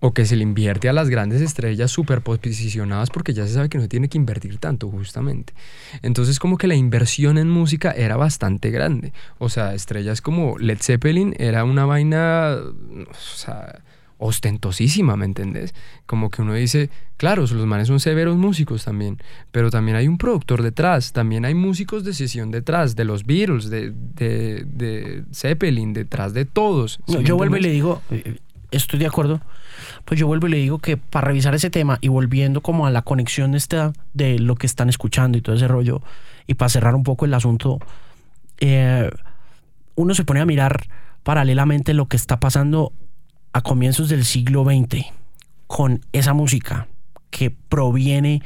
O 0.00 0.14
que 0.14 0.24
se 0.24 0.36
le 0.36 0.42
invierte 0.42 0.88
a 0.88 0.92
las 0.94 1.10
grandes 1.10 1.42
estrellas 1.42 1.90
superposicionadas 1.90 3.10
porque 3.10 3.34
ya 3.34 3.46
se 3.46 3.52
sabe 3.52 3.68
que 3.68 3.78
no 3.78 3.88
tiene 3.88 4.08
que 4.08 4.16
invertir 4.16 4.56
tanto, 4.58 4.88
justamente. 4.88 5.52
Entonces, 6.00 6.38
como 6.38 6.56
que 6.56 6.66
la 6.66 6.74
inversión 6.74 7.36
en 7.36 7.50
música 7.50 7.92
era 7.92 8.16
bastante 8.16 8.70
grande. 8.70 9.12
O 9.38 9.48
sea, 9.48 9.74
estrellas 9.74 10.22
como 10.22 10.58
Led 10.58 10.78
Zeppelin 10.80 11.34
era 11.38 11.64
una 11.64 11.84
vaina. 11.84 12.56
O 12.56 13.14
sea 13.14 13.82
ostentosísima, 14.22 15.16
¿me 15.16 15.24
entendés? 15.24 15.74
Como 16.06 16.30
que 16.30 16.42
uno 16.42 16.54
dice, 16.54 16.90
claro, 17.16 17.42
los 17.42 17.66
manes 17.66 17.88
son 17.88 17.98
severos 17.98 18.36
músicos 18.36 18.84
también, 18.84 19.18
pero 19.50 19.70
también 19.70 19.96
hay 19.96 20.06
un 20.06 20.16
productor 20.16 20.62
detrás, 20.62 21.12
también 21.12 21.44
hay 21.44 21.54
músicos 21.54 22.04
de 22.04 22.14
sesión 22.14 22.52
detrás, 22.52 22.94
de 22.94 23.04
los 23.04 23.24
Beatles, 23.24 23.68
de, 23.68 23.90
de, 23.90 24.64
de 24.64 25.24
Zeppelin, 25.32 25.92
detrás 25.92 26.34
de 26.34 26.44
todos. 26.44 27.00
¿sí 27.06 27.14
No, 27.14 27.18
me 27.18 27.24
yo 27.24 27.36
vuelvo 27.36 27.56
y 27.56 27.62
le 27.62 27.70
digo, 27.70 28.00
eh, 28.10 28.38
estoy 28.70 29.00
de 29.00 29.06
acuerdo, 29.06 29.40
pues 30.04 30.20
yo 30.20 30.28
vuelvo 30.28 30.46
y 30.46 30.50
le 30.50 30.56
digo 30.58 30.78
que 30.78 30.96
para 30.96 31.26
revisar 31.26 31.54
ese 31.56 31.68
tema 31.68 31.98
y 32.00 32.06
volviendo 32.06 32.60
como 32.60 32.86
a 32.86 32.90
la 32.90 33.02
conexión 33.02 33.56
esta 33.56 33.92
de 34.14 34.38
lo 34.38 34.54
que 34.54 34.66
están 34.66 34.88
escuchando 34.88 35.36
y 35.36 35.42
todo 35.42 35.56
ese 35.56 35.66
rollo, 35.66 36.00
y 36.46 36.54
para 36.54 36.68
cerrar 36.68 36.94
un 36.94 37.02
poco 37.02 37.24
el 37.24 37.34
asunto, 37.34 37.80
eh, 38.60 39.10
uno 39.96 40.14
se 40.14 40.24
pone 40.24 40.40
a 40.40 40.46
mirar 40.46 40.86
paralelamente 41.24 41.92
lo 41.92 42.06
que 42.06 42.16
está 42.16 42.38
pasando 42.38 42.92
a 43.52 43.60
comienzos 43.62 44.08
del 44.08 44.24
siglo 44.24 44.64
XX 44.64 45.06
con 45.66 46.00
esa 46.12 46.32
música 46.34 46.88
que 47.30 47.50
proviene 47.50 48.42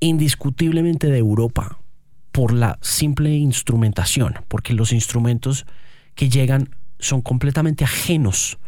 indiscutiblemente 0.00 1.08
de 1.08 1.18
Europa 1.18 1.78
por 2.32 2.52
la 2.52 2.78
simple 2.82 3.34
instrumentación, 3.34 4.34
porque 4.48 4.74
los 4.74 4.92
instrumentos 4.92 5.66
que 6.14 6.28
llegan 6.28 6.70
son 6.98 7.22
completamente 7.22 7.84
ajenos 7.84 8.58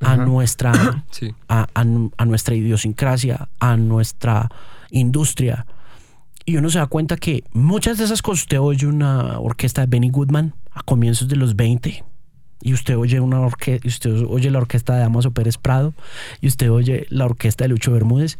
a 0.00 0.12
Ajá. 0.14 0.24
nuestra 0.24 1.04
Sí. 1.10 1.34
a, 1.48 1.66
a 1.74 1.84
nu- 1.84 2.12
a 2.16 2.24
nuestra 2.24 2.54
idiosincrasia, 2.54 3.48
a 3.60 3.76
nuestra 3.76 4.48
industria. 4.90 5.66
Y 6.46 6.56
uno 6.56 6.70
se 6.70 6.78
da 6.78 6.86
cuenta 6.86 7.16
que 7.16 7.44
muchas 7.52 7.98
de 7.98 8.04
esas 8.04 8.22
cosas, 8.22 8.44
usted 8.44 8.58
oye 8.60 8.86
una 8.86 9.38
orquesta 9.38 9.82
de 9.82 9.86
Benny 9.88 10.08
Goodman 10.08 10.54
a 10.72 10.82
comienzos 10.82 11.28
de 11.28 11.36
los 11.36 11.56
20, 11.56 12.04
y 12.60 12.72
usted 12.74 12.96
oye 12.96 13.20
una 13.20 13.40
orque 13.40 13.80
y 13.82 13.88
usted 13.88 14.24
oye 14.28 14.50
la 14.50 14.58
orquesta 14.58 14.94
de 14.94 15.00
Damaso 15.00 15.30
Pérez 15.30 15.56
Prado, 15.58 15.94
y 16.40 16.48
usted 16.48 16.70
oye 16.70 17.06
la 17.10 17.24
orquesta 17.26 17.64
de 17.64 17.68
Lucho 17.68 17.92
Bermúdez, 17.92 18.38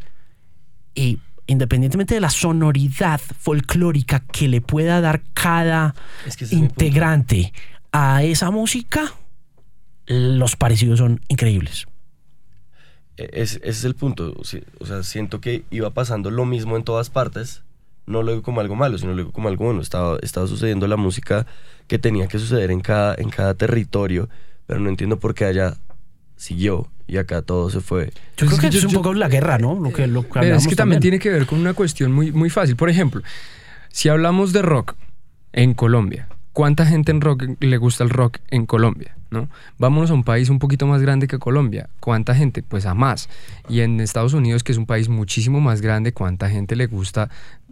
y 0.95 1.19
independientemente 1.47 2.15
de 2.15 2.21
la 2.21 2.31
sonoridad 2.31 3.21
folclórica 3.21 4.21
que 4.21 4.49
le 4.49 4.61
pueda 4.61 5.01
dar 5.01 5.23
cada 5.35 5.95
Es 6.27 6.37
que 6.37 6.47
integrante 6.55 7.53
a 7.93 8.23
esa 8.23 8.51
música, 8.51 9.13
los 10.07 10.57
parecidos 10.57 10.99
son 10.99 11.21
increíbles. 11.29 11.87
E- 13.17 13.31
es- 13.33 13.57
ese 13.57 13.69
es 13.71 13.85
el 13.85 13.95
punto. 13.95 14.35
O 14.81 14.85
sea, 14.87 15.03
siento 15.03 15.41
que 15.41 15.65
iba 15.71 15.91
pasando 15.91 16.31
lo 16.31 16.45
mismo 16.45 16.77
en 16.77 16.85
todas 16.85 17.11
partes. 17.11 17.63
No 18.07 18.23
lo 18.23 18.33
digo 18.33 18.43
como 18.43 18.61
algo 18.61 18.75
malo, 18.75 18.97
sino 18.99 19.13
lo 19.13 19.19
digo 19.19 19.33
como 19.33 19.49
algo 19.49 19.65
bueno. 19.67 19.81
Estaba, 19.81 20.19
estaba 20.23 20.47
sucediendo 20.47 20.87
la 20.87 20.97
música 20.97 21.47
que 21.89 21.99
tenía 21.99 22.29
que 22.29 22.39
suceder 22.39 22.71
en 22.71 22.81
cada, 22.81 23.15
en 23.19 23.31
cada 23.31 23.55
territorio, 23.55 24.29
pero 24.67 24.79
no 24.79 24.89
entiendo 24.89 25.19
por 25.19 25.35
qué 25.35 25.47
allá 25.47 25.75
siguió 26.37 26.89
y 27.07 27.17
acá 27.17 27.43
todo 27.43 27.71
se 27.71 27.81
fue. 27.81 28.07
Yo 28.07 28.13
Pues 28.13 28.37
creo 28.37 28.51
es 28.53 28.61
que, 28.61 28.71
que 28.71 28.77
es 28.77 28.83
yo- 28.83 28.89
un 28.89 28.93
yo- 28.95 28.99
poco 29.03 29.15
la 29.15 29.29
guerra, 29.29 29.59
¿no? 29.59 29.75
Lo 29.81 29.93
que, 29.93 30.07
lo 30.07 30.23
que 30.23 30.41
Pero 30.41 30.57
es 30.57 30.67
que 30.69 30.77
también 30.77 31.01
tiene 31.01 31.19
que 31.19 31.31
ver 31.31 31.47
con 31.47 31.59
una 31.59 31.75
cuestión 31.75 32.13
muy, 32.13 32.31
muy 32.33 32.51
fácil. 32.51 32.77
Por 32.77 32.91
ejemplo, 32.91 33.23
si 33.91 34.09
hablamos 34.09 34.53
de 34.53 34.63
rock 34.63 34.95
en 35.53 35.75
Colombia, 35.75 36.29
¿cuánta 36.53 36.85
gente 36.87 37.11
en 37.11 37.21
rock 37.23 37.45
le 37.61 37.77
gusta 37.79 38.05
el 38.05 38.11
rock 38.11 38.39
en 38.51 38.67
Colombia? 38.67 39.15
¿no? 39.31 39.49
Vámonos 39.79 40.11
a 40.11 40.15
un 40.15 40.25
país 40.25 40.49
un 40.49 40.59
poquito 40.59 40.87
más 40.87 41.03
grande 41.03 41.27
que 41.29 41.39
Colombia. 41.39 41.91
¿Cuánta 42.01 42.35
gente? 42.35 42.63
Pues 42.63 42.87
a 42.87 42.95
más. 42.95 43.29
Y 43.69 43.81
en 43.81 44.01
Estados 44.01 44.33
Unidos, 44.33 44.63
que 44.63 44.73
es 44.73 44.79
un 44.79 44.87
país 44.87 45.09
muchísimo 45.11 45.61
más 45.61 45.81
grande, 45.83 46.13
¿cuánta 46.13 46.49
gente 46.49 46.77
le 46.77 46.87
gusta 46.87 47.29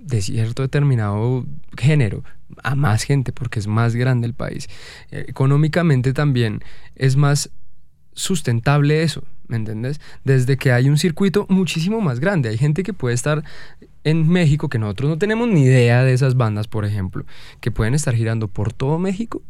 de 0.07 0.23
cierto 0.23 0.63
determinado 0.63 1.45
género? 1.77 2.23
A 2.63 2.75
más 2.75 3.03
gente, 3.03 3.33
porque 3.33 3.59
es 3.59 3.67
más 3.67 3.95
grande 3.97 4.27
el 4.27 4.35
país. 4.35 4.69
Eh, 5.11 5.27
económicamente 5.29 6.13
también 6.13 6.63
es 6.95 7.17
más 7.17 7.51
sustentable 8.13 9.03
eso, 9.03 9.25
¿me 9.49 9.57
entendés? 9.57 10.01
Desde 10.25 10.57
que 10.57 10.73
hay 10.73 10.89
un 10.89 10.97
circuito 10.97 11.47
muchísimo 11.49 12.01
más 12.01 12.21
grande. 12.21 12.49
Hay 12.49 12.57
gente 12.57 12.83
que 12.83 12.93
puede 12.93 13.15
estar 13.15 13.45
en 14.05 14.29
México, 14.29 14.69
que 14.69 14.79
nosotros 14.79 15.11
no 15.11 15.19
tenemos 15.19 15.49
ni 15.49 15.65
idea 15.65 16.03
de 16.05 16.13
esas 16.13 16.37
bandas, 16.37 16.69
por 16.69 16.85
ejemplo, 16.85 17.27
que 17.61 17.71
pueden 17.71 17.95
estar 17.95 18.15
girando 18.15 18.49
por 18.49 18.73
todo 18.73 18.99
México, 18.99 19.43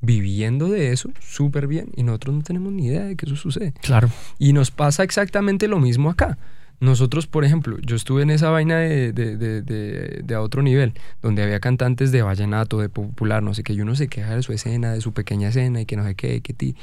viviendo 0.00 0.68
de 0.68 0.92
eso 0.92 1.10
súper 1.20 1.66
bien, 1.66 1.90
y 1.96 2.04
nosotros 2.04 2.36
no 2.36 2.42
tenemos 2.42 2.72
ni 2.72 2.86
idea 2.86 3.04
de 3.04 3.16
que 3.16 3.26
eso 3.26 3.36
sucede. 3.36 3.74
Claro. 3.82 4.08
Y 4.38 4.52
nos 4.52 4.70
pasa 4.70 5.02
exactamente 5.02 5.66
lo 5.66 5.80
mismo 5.80 6.10
acá. 6.10 6.38
Nosotros, 6.80 7.26
por 7.26 7.44
ejemplo, 7.44 7.78
yo 7.80 7.96
estuve 7.96 8.22
en 8.22 8.30
esa 8.30 8.50
vaina 8.50 8.76
de, 8.78 9.12
de, 9.12 9.36
de, 9.62 10.34
a 10.34 10.40
otro 10.40 10.60
nivel, 10.62 10.92
donde 11.22 11.42
había 11.42 11.60
cantantes 11.60 12.12
de 12.12 12.20
vallenato, 12.22 12.78
de 12.80 12.88
popular, 12.88 13.42
no 13.42 13.54
sé 13.54 13.62
qué, 13.62 13.72
y 13.72 13.80
uno 13.80 13.94
se 13.94 14.08
queja 14.08 14.34
de 14.36 14.42
su 14.42 14.52
escena, 14.52 14.92
de 14.92 15.00
su 15.00 15.12
pequeña 15.12 15.48
escena, 15.48 15.80
y 15.80 15.86
que 15.86 15.96
no 15.96 16.04
sé 16.04 16.14
qué, 16.14 16.40
que 16.42 16.52
ti. 16.52 16.76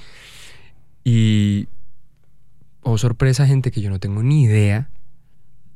Y, 1.03 1.67
oh 2.83 2.97
sorpresa, 2.97 3.45
gente 3.45 3.71
que 3.71 3.81
yo 3.81 3.89
no 3.89 3.99
tengo 3.99 4.23
ni 4.23 4.43
idea, 4.43 4.89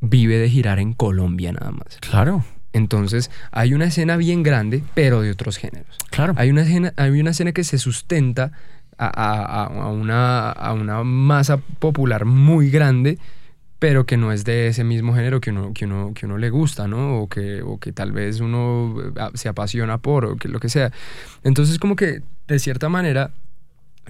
vive 0.01 0.37
de 0.37 0.49
girar 0.49 0.79
en 0.79 0.93
Colombia 0.93 1.51
nada 1.51 1.71
más. 1.71 1.97
Claro. 1.99 2.43
Entonces, 2.73 3.31
hay 3.51 3.73
una 3.73 3.85
escena 3.85 4.17
bien 4.17 4.43
grande, 4.43 4.83
pero 4.95 5.21
de 5.21 5.31
otros 5.31 5.57
géneros. 5.57 5.97
Claro. 6.09 6.33
Hay 6.37 6.49
una 6.49 6.63
escena, 6.63 6.93
hay 6.97 7.19
una 7.21 7.31
escena 7.31 7.51
que 7.53 7.63
se 7.63 7.77
sustenta 7.77 8.51
a- 8.97 9.65
a 9.65 9.89
una, 9.91 10.51
a 10.51 10.73
una 10.73 11.03
masa 11.03 11.57
popular 11.57 12.25
muy 12.25 12.69
grande, 12.69 13.17
pero 13.79 14.05
que 14.05 14.17
no 14.17 14.31
es 14.31 14.45
de 14.45 14.67
ese 14.67 14.83
mismo 14.83 15.13
género 15.13 15.41
que 15.41 15.51
uno, 15.51 15.73
que 15.73 15.85
uno, 15.85 16.13
que 16.13 16.25
uno 16.25 16.37
le 16.37 16.49
gusta, 16.49 16.87
¿no? 16.87 17.19
O 17.19 17.27
que, 17.27 17.61
o 17.61 17.77
que 17.77 17.91
tal 17.91 18.11
vez 18.11 18.39
uno 18.39 18.95
eh, 19.01 19.29
se 19.33 19.49
apasiona 19.49 19.97
por, 19.97 20.25
o 20.25 20.35
que 20.37 20.47
lo 20.47 20.59
que 20.59 20.69
sea. 20.69 20.91
Entonces, 21.43 21.77
como 21.77 21.95
que, 21.95 22.21
de 22.47 22.59
cierta 22.59 22.89
manera, 22.89 23.31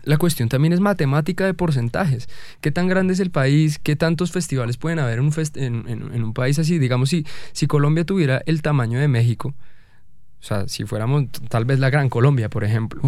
la 0.03 0.17
cuestión 0.17 0.49
también 0.49 0.73
es 0.73 0.79
matemática 0.79 1.45
de 1.45 1.53
porcentajes. 1.53 2.27
¿Qué 2.61 2.71
tan 2.71 2.87
grande 2.87 3.13
es 3.13 3.19
el 3.19 3.31
país? 3.31 3.79
¿Qué 3.79 3.95
tantos 3.95 4.31
festivales 4.31 4.77
pueden 4.77 4.99
haber 4.99 5.19
en 5.19 6.23
un, 6.23 6.33
país 6.33 6.59
así? 6.59 6.77
Digamos, 6.77 7.09
si, 7.09 7.25
si 7.53 7.65
Colombia 7.65 8.05
tuviera 8.05 8.41
el 8.45 8.61
tamaño 8.61 8.99
de 8.99 9.07
México, 9.07 9.55
o 10.39 10.43
sea, 10.43 10.67
si 10.67 10.85
fuéramos 10.85 11.25
tal 11.49 11.65
vez 11.65 11.79
la 11.79 11.89
Gran 11.89 12.09
Colombia, 12.09 12.49
por 12.49 12.63
ejemplo. 12.63 13.01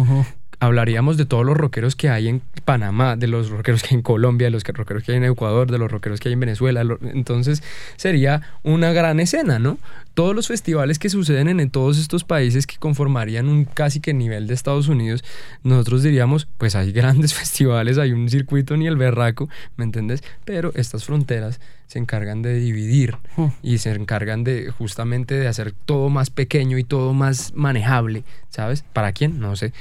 Hablaríamos 0.60 1.16
de 1.16 1.24
todos 1.24 1.44
los 1.44 1.56
rockeros 1.56 1.96
que 1.96 2.08
hay 2.08 2.28
en 2.28 2.42
Panamá, 2.64 3.16
de 3.16 3.28
los 3.28 3.50
rockeros 3.50 3.82
que 3.82 3.88
hay 3.90 3.96
en 3.96 4.02
Colombia, 4.02 4.46
de 4.46 4.50
los 4.52 4.64
rockeros 4.64 5.02
que 5.02 5.12
hay 5.12 5.18
en 5.18 5.24
Ecuador, 5.24 5.70
de 5.70 5.78
los 5.78 5.90
rockeros 5.90 6.20
que 6.20 6.28
hay 6.28 6.34
en 6.34 6.40
Venezuela. 6.40 6.84
Entonces 7.12 7.62
sería 7.96 8.42
una 8.62 8.92
gran 8.92 9.20
escena, 9.20 9.58
¿no? 9.58 9.78
todos 10.18 10.34
los 10.34 10.48
festivales 10.48 10.98
que 10.98 11.10
suceden 11.10 11.46
en, 11.46 11.60
en 11.60 11.70
todos 11.70 11.96
estos 11.96 12.24
países 12.24 12.66
que 12.66 12.76
conformarían 12.76 13.48
un 13.48 13.64
casi 13.64 14.00
que 14.00 14.12
nivel 14.12 14.48
de 14.48 14.54
Estados 14.54 14.88
Unidos, 14.88 15.22
nosotros 15.62 16.02
diríamos, 16.02 16.48
pues 16.58 16.74
hay 16.74 16.90
grandes 16.90 17.34
festivales, 17.38 17.98
hay 17.98 18.10
un 18.10 18.28
circuito 18.28 18.76
ni 18.76 18.88
el 18.88 18.96
berraco, 18.96 19.48
¿me 19.76 19.84
entiendes? 19.84 20.24
Pero 20.44 20.72
estas 20.74 21.04
fronteras 21.04 21.60
se 21.86 22.00
encargan 22.00 22.42
de 22.42 22.54
dividir 22.54 23.16
Hmm. 23.36 23.46
y 23.62 23.78
se 23.78 23.92
encargan 23.92 24.42
de 24.42 24.72
justamente 24.72 25.36
de 25.36 25.46
hacer 25.46 25.72
todo 25.72 26.08
más 26.08 26.30
pequeño 26.30 26.78
y 26.78 26.84
todo 26.84 27.12
más 27.14 27.52
manejable, 27.54 28.24
¿sabes? 28.50 28.82
¿Para 28.92 29.12
quién? 29.12 29.38
No 29.38 29.54
sé. 29.54 29.72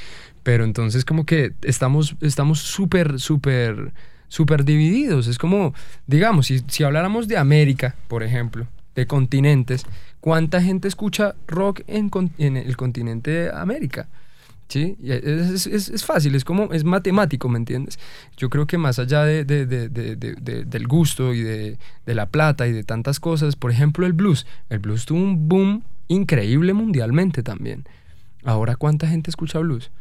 Pero 0.48 0.64
entonces 0.64 1.04
como 1.04 1.26
que 1.26 1.52
estamos 1.64 2.16
estamos 2.22 2.60
súper, 2.60 3.20
súper, 3.20 3.92
súper 4.30 4.64
divididos. 4.64 5.28
Es 5.28 5.38
como, 5.38 5.74
digamos, 6.06 6.46
si, 6.48 6.64
si 6.70 6.86
habláramos 6.86 7.28
de 7.28 7.36
América, 7.36 7.96
por 8.08 8.24
ejemplo, 8.24 8.66
de 8.96 9.06
continentes, 9.08 9.86
¿cuánta 10.22 10.62
gente 10.62 10.88
escucha 10.88 11.36
rock 11.48 11.82
en, 11.88 12.10
el 12.56 12.78
continente 12.78 13.30
de 13.30 13.52
América? 13.54 14.08
¿Sí? 14.70 14.96
Es, 15.04 15.66
es- 15.66 15.90
es- 15.90 16.06
fácil, 16.06 16.34
es 16.34 16.46
como, 16.46 16.72
es 16.72 16.86
matemático, 16.86 17.50
¿me 17.50 17.58
entiendes? 17.58 18.00
Yo 18.38 18.50
creo 18.50 18.68
que 18.68 18.78
más 18.78 19.00
allá 19.00 19.26
de, 19.26 19.44
de- 19.44 19.66
de- 19.66 19.90
de- 19.90 20.16
de- 20.16 20.36
de- 20.36 20.64
del 20.64 20.88
gusto 20.88 21.34
y 21.34 21.42
de 21.42 21.78
la 22.06 22.28
plata 22.28 22.68
y 22.68 22.72
de 22.72 22.86
tantas 22.86 23.20
cosas, 23.20 23.58
por 23.58 23.70
ejemplo 23.72 24.06
el 24.06 24.14
blues, 24.14 24.48
el 24.70 24.80
blues 24.80 25.06
tuvo 25.06 25.20
un 25.20 25.50
boom 25.50 25.84
increíble 26.08 26.72
mundialmente 26.74 27.44
también. 27.44 27.84
Ahora, 28.46 28.78
¿cuánta 28.78 29.08
gente 29.10 29.30
escucha 29.30 29.60
blues? 29.60 29.92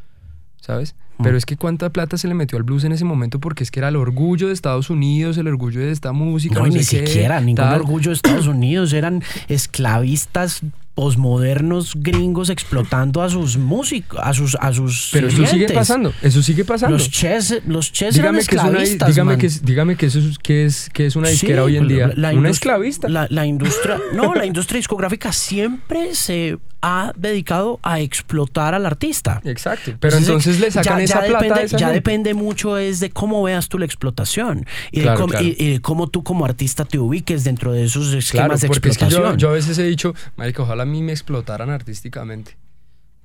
¿Sabes? 0.61 0.95
Pero 1.23 1.37
es 1.39 1.47
que 1.47 1.57
cuánta 1.57 1.91
plata 1.91 2.19
se 2.19 2.29
le 2.29 2.35
metió 2.35 2.59
al 2.59 2.65
blues 2.65 2.85
en 2.85 2.93
ese 2.93 3.05
momento 3.05 3.41
porque 3.41 3.65
es 3.65 3.71
que 3.71 3.81
era 3.81 3.89
el 3.89 3.97
orgullo 3.97 4.49
de 4.49 4.53
Estados 4.53 4.91
Unidos, 4.91 5.39
el 5.39 5.49
orgullo 5.49 5.81
de 5.81 5.91
esta 5.91 6.13
música. 6.13 6.55
No, 6.57 6.67
no 6.67 6.73
ni 6.73 6.83
sé 6.83 7.01
qué, 7.01 7.07
siquiera, 7.07 7.41
ningún 7.41 7.57
tal. 7.65 7.81
orgullo 7.81 8.11
de 8.11 8.15
Estados 8.17 8.47
Unidos. 8.47 8.93
Eran 8.93 9.23
esclavistas 9.49 10.63
posmodernos 10.95 11.95
gringos 11.97 12.49
explotando 12.49 13.23
a 13.23 13.29
sus 13.29 13.59
músicos, 13.59 14.19
a 14.23 14.33
sus, 14.33 14.57
a 14.59 14.73
sus 14.73 15.11
Pero 15.13 15.29
eso 15.29 15.45
sigue 15.47 15.69
pasando, 15.69 16.13
eso 16.23 16.43
sigue 16.43 16.65
pasando. 16.65 16.97
Los 16.97 17.11
chess, 17.11 17.61
los 17.67 17.93
chess 17.93 18.17
eran 18.17 18.35
dígame 18.35 18.47
que 18.47 18.57
es 18.57 18.63
una, 18.63 18.69
esclavistas, 18.83 19.09
dígame 19.09 19.33
man. 19.33 19.39
que, 19.39 19.47
es- 19.47 19.63
dígame 19.65 19.97
que 19.97 20.07
eso 20.07 20.19
es, 20.21 20.39
que 20.39 20.65
es, 20.65 20.89
que 20.93 21.07
es 21.07 21.15
una 21.17 21.29
disquera 21.29 21.57
Sí, 21.63 21.67
hoy 21.67 21.77
en 21.77 21.89
día. 21.89 22.11
la 22.17 22.33
una 22.33 22.49
esclavista. 22.49 23.09
La, 23.11 23.27
la 23.31 23.45
industria, 23.47 24.01
no, 24.15 24.35
la 24.35 24.47
industria 24.53 24.79
discográfica 24.79 25.33
siempre 25.33 26.15
se 26.15 26.57
ha 26.83 27.13
dedicado 27.17 27.79
a 27.83 28.01
explotar 28.01 28.73
al 28.75 28.87
artista. 28.87 29.41
Exacto. 29.45 29.93
Pero 30.01 30.17
entonces 30.19 30.61
le 30.61 30.71
sacan 30.71 30.99
ya, 30.99 31.05
esa 31.07 31.23
ya 31.23 31.27
plata 31.29 31.45
depende, 31.45 31.65
esa 31.65 31.77
ya 31.79 31.87
gente. 31.87 31.95
depende 31.95 32.35
mucho 32.35 32.77
es 32.79 33.01
de 33.01 33.11
cómo 33.11 33.43
veas 33.43 33.69
tú 33.69 33.79
la 33.79 33.87
explotación 33.87 34.67
y, 34.93 35.01
Claro, 35.01 35.17
de, 35.19 35.23
cómo, 35.23 35.31
claro. 35.33 35.47
y- 35.47 35.57
y 35.59 35.71
de 35.73 35.81
cómo 35.81 36.07
tú 36.09 36.23
como 36.23 36.45
artista 36.45 36.85
te 36.85 36.99
ubiques 36.99 37.43
dentro 37.45 37.73
de 37.73 37.85
esos 37.85 38.05
Claro, 38.09 38.19
esquemas 38.19 38.61
de 38.61 38.67
porque 38.69 38.89
es 38.91 38.99
que 38.99 39.05
explotación. 39.07 39.39
yo, 39.39 39.47
yo 39.47 39.49
a 39.49 39.53
veces 39.53 39.79
he 39.79 39.85
dicho, 39.85 40.15
marica, 40.37 40.63
ojalá 40.63 40.83
a 40.83 40.87
mí 40.87 41.03
me 41.03 41.13
explotaran 41.13 41.71
artísticamente. 41.71 42.57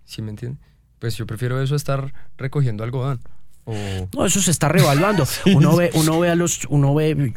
¿Sí 0.06 0.22
me 0.22 0.30
entiende? 0.32 0.58
Pues 1.00 1.16
yo 1.18 1.26
prefiero 1.26 1.62
eso 1.62 1.74
a 1.74 1.78
estar 1.78 2.14
recogiendo 2.38 2.84
algodón. 2.84 3.20
O... 3.72 4.10
No, 4.18 4.26
eso 4.26 4.42
se 4.42 4.52
está 4.52 4.68
revaluando. 4.68 5.26
Uno 5.56 5.76
ve, 5.76 5.90
uno 5.94 6.20
ve 6.20 6.30
a 6.30 6.36
los, 6.36 6.62
uno 6.70 6.94
ve, 6.94 7.34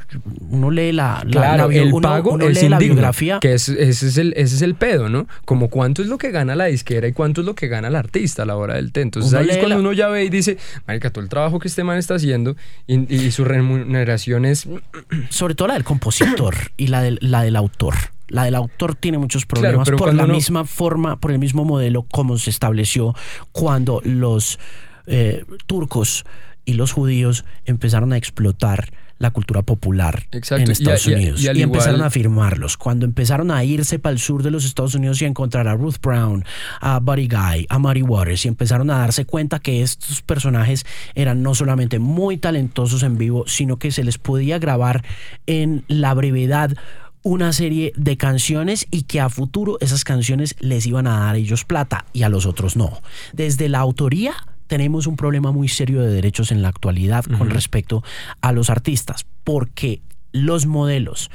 uno 0.50 0.70
lee 0.70 0.92
la, 0.92 1.22
la- 1.24 1.30
Claro, 1.30 1.68
la 1.68 1.74
el 1.76 1.92
uno- 1.92 2.00
pago 2.08 2.32
uno 2.32 2.46
es 2.46 2.62
lee 2.62 2.68
la 2.68 2.78
biografía. 2.78 3.38
Que 3.40 3.54
es- 3.54 3.68
ese, 3.68 4.08
es 4.08 4.18
el, 4.18 4.32
ese 4.36 4.56
es 4.56 4.62
el 4.62 4.74
pedo, 4.74 5.08
¿no? 5.08 5.26
Como 5.44 5.68
cuánto 5.70 6.02
es 6.02 6.08
lo 6.08 6.18
que 6.18 6.30
gana 6.30 6.54
la 6.54 6.66
disquera 6.66 7.06
y 7.08 7.12
cuánto 7.12 7.40
es 7.42 7.46
lo 7.46 7.54
que 7.54 7.68
gana 7.68 7.88
el 7.88 7.96
artista 7.96 8.42
a 8.42 8.46
la 8.46 8.56
hora 8.56 8.74
del 8.74 8.92
té. 8.92 9.00
Entonces 9.02 9.32
Uno 9.32 9.40
ahí 9.40 9.48
es 9.50 9.56
cuando 9.58 9.76
la- 9.76 9.80
uno 9.80 9.92
ya 9.92 10.08
ve 10.08 10.24
y 10.24 10.28
dice, 10.30 10.58
marica, 10.86 11.10
todo 11.10 11.22
el 11.22 11.28
trabajo 11.30 11.58
que 11.58 11.68
este 11.68 11.84
man 11.84 11.98
está 11.98 12.14
haciendo 12.14 12.56
y, 12.86 13.14
y 13.14 13.30
su 13.30 13.44
remuneración 13.44 14.44
es... 14.44 14.66
sobre 15.30 15.54
todo 15.54 15.68
la 15.68 15.74
del 15.74 15.84
compositor 15.84 16.54
y 16.76 16.88
la 16.88 17.02
del, 17.02 17.18
la 17.20 17.42
del 17.42 17.56
autor. 17.56 17.94
La 18.28 18.44
del 18.44 18.54
autor 18.54 18.94
tiene 18.94 19.18
muchos 19.18 19.44
problemas 19.44 19.88
por 19.90 20.14
la 20.14 20.24
uno- 20.24 20.34
misma 20.34 20.64
forma, 20.64 21.20
por 21.20 21.30
el 21.30 21.38
mismo 21.38 21.64
modelo 21.64 22.06
como 22.10 22.38
se 22.38 22.50
estableció 22.50 23.14
cuando 23.52 24.00
los 24.04 24.58
eh, 25.06 25.44
turcos 25.66 26.24
y 26.64 26.74
los 26.74 26.92
judíos 26.92 27.44
empezaron 27.66 28.12
a 28.12 28.16
explotar 28.16 28.90
la 29.18 29.30
cultura 29.30 29.62
popular 29.62 30.24
Exacto, 30.32 30.64
en 30.64 30.70
Estados 30.72 31.06
y 31.06 31.12
Unidos 31.12 31.40
y 31.42 31.46
empezaron 31.48 31.96
igual- 31.96 32.06
a 32.08 32.10
firmarlos. 32.10 32.76
Cuando 32.76 33.06
empezaron 33.06 33.50
a 33.50 33.62
irse 33.62 33.98
para 33.98 34.12
el 34.12 34.18
sur 34.18 34.42
de 34.42 34.50
los 34.50 34.64
Estados 34.64 34.94
Unidos 34.94 35.22
y 35.22 35.24
a 35.24 35.28
encontrar 35.28 35.68
a 35.68 35.74
Ruth 35.74 35.96
Brown, 36.02 36.44
a 36.80 36.98
Buddy 36.98 37.28
Guy, 37.28 37.66
a 37.68 37.78
Muddy 37.78 38.02
Waters 38.02 38.44
y 38.44 38.48
empezaron 38.48 38.90
a 38.90 38.98
darse 38.98 39.24
cuenta 39.24 39.60
que 39.60 39.82
estos 39.82 40.20
personajes 40.22 40.84
eran 41.14 41.42
no 41.42 41.54
solamente 41.54 41.98
muy 42.00 42.38
talentosos 42.38 43.02
en 43.04 43.16
vivo, 43.16 43.44
sino 43.46 43.78
que 43.78 43.92
se 43.92 44.02
les 44.02 44.18
podía 44.18 44.58
grabar 44.58 45.04
en 45.46 45.84
la 45.86 46.12
brevedad 46.14 46.76
una 47.22 47.52
serie 47.52 47.92
de 47.96 48.16
canciones 48.16 48.86
y 48.90 49.02
que 49.02 49.20
a 49.20 49.28
futuro 49.30 49.78
esas 49.80 50.02
canciones 50.04 50.56
les 50.58 50.86
iban 50.86 51.06
a 51.06 51.20
dar 51.20 51.34
a 51.36 51.38
ellos 51.38 51.64
plata 51.64 52.04
y 52.12 52.24
a 52.24 52.28
los 52.28 52.46
otros 52.46 52.76
no. 52.76 53.00
Desde 53.32 53.68
la 53.68 53.78
autoría 53.78 54.34
tenemos 54.74 55.06
un 55.06 55.14
problema 55.14 55.52
muy 55.52 55.68
serio 55.68 56.02
de 56.02 56.10
derechos 56.10 56.50
en 56.50 56.60
la 56.60 56.66
actualidad 56.66 57.24
con 57.38 57.48
respecto 57.48 58.02
a 58.40 58.50
los 58.50 58.70
artistas, 58.70 59.24
porque 59.44 60.02
los 60.32 60.66
modelos 60.66 61.30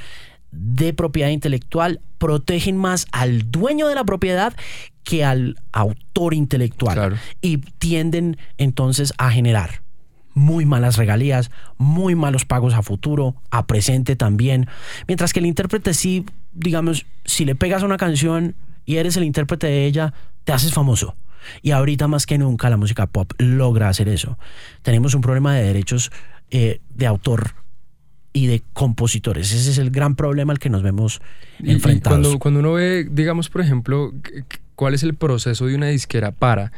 de 0.51 0.93
propiedad 0.93 1.29
intelectual 1.29 2.01
protegen 2.17 2.75
más 2.75 3.07
al 3.13 3.49
dueño 3.49 3.87
de 3.87 3.95
la 3.95 4.03
propiedad 4.03 4.53
que 5.05 5.23
al 5.23 5.55
autor 5.71 6.33
intelectual 6.33 6.95
Claro. 6.95 7.15
y 7.39 7.59
tienden 7.59 8.35
entonces 8.57 9.13
a 9.17 9.31
generar 9.31 9.83
muy 10.33 10.65
malas 10.65 10.97
regalías, 10.97 11.49
muy 11.77 12.15
malos 12.15 12.43
pagos 12.43 12.73
a 12.73 12.81
futuro, 12.81 13.35
a 13.51 13.67
presente 13.67 14.17
también. 14.17 14.67
Mientras 15.07 15.31
que 15.31 15.39
el 15.39 15.45
intérprete 15.45 15.93
sí, 15.93 16.25
digamos, 16.51 17.05
si 17.23 17.45
le 17.45 17.55
pegas 17.55 17.83
una 17.83 17.95
canción 17.95 18.55
y 18.85 18.97
eres 18.97 19.15
el 19.15 19.23
intérprete 19.23 19.67
de 19.67 19.85
ella, 19.85 20.13
te 20.43 20.51
haces 20.51 20.73
famoso. 20.73 21.15
Y 21.61 21.71
ahorita 21.71 22.07
más 22.07 22.25
que 22.25 22.37
nunca 22.37 22.69
la 22.69 22.77
música 22.77 23.07
pop 23.07 23.31
logra 23.37 23.89
hacer 23.89 24.09
eso. 24.09 24.37
Tenemos 24.81 25.13
un 25.15 25.21
problema 25.21 25.55
de 25.55 25.63
derechos 25.63 26.11
eh, 26.51 26.79
de 26.95 27.05
autor 27.07 27.51
y 28.33 28.47
de 28.47 28.61
compositores. 28.73 29.51
Ese 29.53 29.71
es 29.71 29.77
el 29.77 29.89
gran 29.91 30.15
problema 30.15 30.53
al 30.53 30.59
que 30.59 30.69
nos 30.69 30.83
vemos 30.83 31.21
Y- 31.59 31.69
y 31.69 31.71
enfrentados. 31.73 32.19
cuando, 32.19 32.39
cuando 32.39 32.59
uno 32.59 32.73
ve, 32.73 33.07
digamos, 33.09 33.49
por 33.49 33.61
ejemplo, 33.61 34.13
cuál 34.75 34.93
es 34.93 35.03
el 35.03 35.13
proceso 35.15 35.65
de 35.65 35.75
una 35.75 35.87
disquera 35.87 36.31
para 36.31 36.71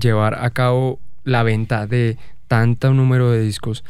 llevar 0.00 0.42
a 0.42 0.50
cabo 0.50 0.98
la 1.24 1.42
venta 1.42 1.86
de 1.86 2.16
tanto 2.48 2.92
número 2.94 3.30
de 3.30 3.40
discos. 3.42 3.84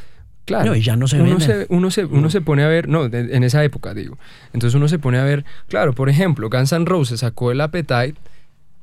Claro, 0.47 0.67
No, 0.71 0.77
y 0.77 0.81
ya 0.83 0.97
no 0.97 1.09
se 1.09 1.21
uno 1.21 1.41
se, 1.41 1.67
uno, 1.71 1.91
se, 1.91 2.05
uno 2.05 2.31
se 2.31 2.41
pone 2.41 2.63
a 2.63 2.69
ver, 2.69 2.89
no, 2.89 3.09
de- 3.09 3.35
en 3.37 3.43
esa 3.45 3.63
época 3.65 3.93
digo. 3.95 4.17
Entonces 4.53 4.75
uno 4.77 4.87
se 4.89 4.99
pone 4.99 5.19
a 5.19 5.25
ver, 5.25 5.45
claro, 5.69 5.93
por 5.93 6.09
ejemplo, 6.09 6.49
Guns 6.49 6.73
N' 6.73 6.85
Roses 6.87 7.21
sacó 7.21 7.51
el 7.51 7.61
Appetite 7.61 8.15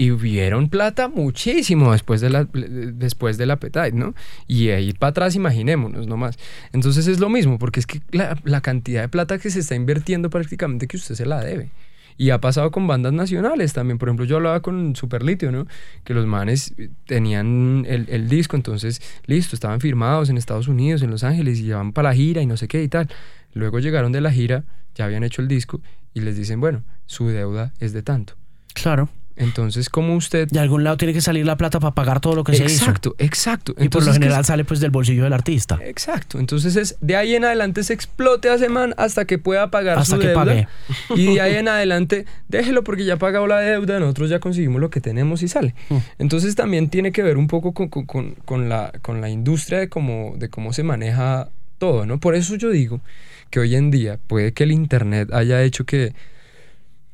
y 0.04 0.12
vieron 0.12 0.68
plata 0.68 1.08
muchísimo 1.08 1.94
después 1.94 2.20
de 2.20 2.30
la, 2.30 2.44
después 2.44 3.38
del 3.38 3.52
Appetite, 3.52 3.94
¿no? 3.94 4.14
Y 4.48 4.70
ahí 4.70 4.92
para 4.92 5.12
atrás 5.12 5.36
imaginémonos 5.36 6.08
nomás. 6.08 6.38
Entonces 6.74 7.08
es 7.08 7.22
lo 7.22 7.30
mismo, 7.30 7.58
porque 7.58 7.80
es 7.80 7.88
que 7.88 8.02
la, 8.12 8.62
cantidad 8.62 9.02
de 9.02 9.08
plata 9.08 9.38
que 9.38 9.50
se 9.50 9.62
está 9.62 9.76
invirtiendo 9.76 10.30
prácticamente 10.30 10.88
que 10.88 10.98
usted 10.98 11.16
se 11.16 11.26
la 11.26 11.42
debe. 11.42 11.70
Y 12.18 12.32
ha 12.32 12.42
pasado 12.42 12.70
con 12.70 12.86
bandas 12.86 13.14
nacionales 13.14 13.72
también. 13.72 13.98
Por 13.98 14.10
ejemplo, 14.10 14.26
yo 14.26 14.36
hablaba 14.36 14.62
con 14.62 14.94
Superlitio, 14.96 15.54
¿no? 15.54 15.68
Que 16.04 16.14
los 16.14 16.28
manes 16.28 16.74
tenían 17.08 17.86
el, 17.88 18.28
disco, 18.28 18.58
entonces, 18.58 19.02
listo, 19.26 19.56
estaban 19.56 19.80
firmados 19.80 20.30
en 20.30 20.38
Estados 20.38 20.68
Unidos, 20.68 21.02
en 21.02 21.12
Los 21.12 21.24
Ángeles, 21.24 21.60
y 21.60 21.64
llevaban 21.64 21.94
para 21.94 22.10
la 22.10 22.16
gira 22.16 22.42
y 22.42 22.46
no 22.46 22.58
sé 22.58 22.68
qué 22.68 22.84
y 22.84 22.90
tal. 22.90 23.08
Luego 23.54 23.80
llegaron 23.80 24.12
de 24.12 24.20
la 24.20 24.32
gira, 24.32 24.66
ya 24.96 25.06
habían 25.06 25.24
hecho 25.24 25.42
el 25.42 25.48
disco, 25.48 25.82
y 26.14 26.20
les 26.20 26.36
dicen, 26.36 26.60
bueno, 26.60 26.84
su 27.06 27.30
deuda 27.30 27.74
es 27.80 27.94
de 27.94 28.04
tanto. 28.04 28.36
Claro. 28.74 29.10
Entonces, 29.36 29.90
¿cómo 29.90 30.16
usted...? 30.16 30.48
De 30.50 30.60
algún 30.60 30.84
lado 30.84 30.96
tiene 30.98 31.14
que 31.14 31.22
salir 31.22 31.46
la 31.46 31.58
plata 31.58 31.80
para 31.80 31.96
pagar 31.96 32.20
todo 32.20 32.36
lo 32.36 32.44
que 32.44 32.54
se 32.56 32.66
hizo. 32.66 32.86
Exacto, 32.86 33.16
exacto. 33.18 33.74
Y 33.80 33.90
por 33.90 34.02
lo 34.04 34.08
¿qué 34.12 34.20
general 34.20 34.46
sale 34.46 34.64
pues 34.64 34.80
del 34.80 34.92
bolsillo 34.92 35.24
del 35.24 35.34
artista. 35.34 35.80
Exacto, 35.84 36.40
entonces 36.40 36.76
es 36.76 36.98
de 37.02 37.16
ahí 37.16 37.36
en 37.36 37.44
adelante 37.46 37.84
se 37.84 37.94
explote 37.94 38.50
a 38.50 38.58
man 38.70 38.94
hasta 38.98 39.26
que 39.26 39.38
pueda 39.40 39.72
pagar 39.72 39.98
Hasta 39.98 40.16
su 40.16 40.22
que 40.22 40.28
deuda. 40.28 40.46
pague. 40.46 40.68
Y 41.16 41.34
de 41.36 41.42
ahí 41.42 41.56
en 41.56 41.68
adelante 41.70 42.26
déjelo 42.48 42.84
porque 42.84 43.06
ya 43.06 43.16
ha 43.16 43.18
pagado 43.18 43.48
la 43.48 43.60
deuda, 43.60 44.00
nosotros 44.00 44.30
ya 44.30 44.40
conseguimos 44.40 44.80
lo 44.80 44.90
que 44.90 45.02
tenemos 45.02 45.42
y 45.44 45.48
sale. 45.48 45.74
Mm. 45.90 45.98
Entonces 46.20 46.56
también 46.56 46.90
tiene 46.90 47.12
que 47.12 47.24
ver 47.24 47.38
un 47.38 47.48
poco 47.48 47.74
con, 47.74 47.88
con- 47.90 48.06
con- 48.06 48.36
con 48.46 48.70
la, 48.70 48.92
con 49.02 49.20
la 49.22 49.30
industria 49.30 49.80
de 49.80 49.90
cómo, 49.90 50.36
de 50.38 50.50
cómo 50.50 50.74
se 50.74 50.84
maneja 50.84 51.50
todo, 51.80 52.06
¿no? 52.06 52.20
Por 52.20 52.36
eso 52.36 52.56
yo 52.56 52.70
digo 52.70 53.02
que 53.50 53.60
hoy 53.60 53.76
en 53.76 53.90
día 53.92 54.20
puede 54.28 54.54
que 54.54 54.64
el 54.64 54.72
Internet 54.72 55.34
haya 55.34 55.62
hecho 55.64 55.86
que 55.86 56.14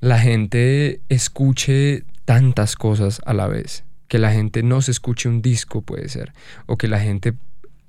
la 0.02 0.20
gente 0.20 1.02
escuche 1.10 2.04
tantas 2.30 2.76
cosas 2.76 3.22
a 3.26 3.34
la 3.34 3.48
vez. 3.48 3.84
Que 4.08 4.20
la 4.20 4.32
gente 4.32 4.62
no 4.62 4.84
se 4.84 4.92
escuche 4.92 5.28
un 5.28 5.42
disco, 5.42 5.82
puede 5.82 6.10
ser. 6.10 6.32
O 6.68 6.78
que 6.78 6.88
la 6.88 7.00
gente 7.00 7.34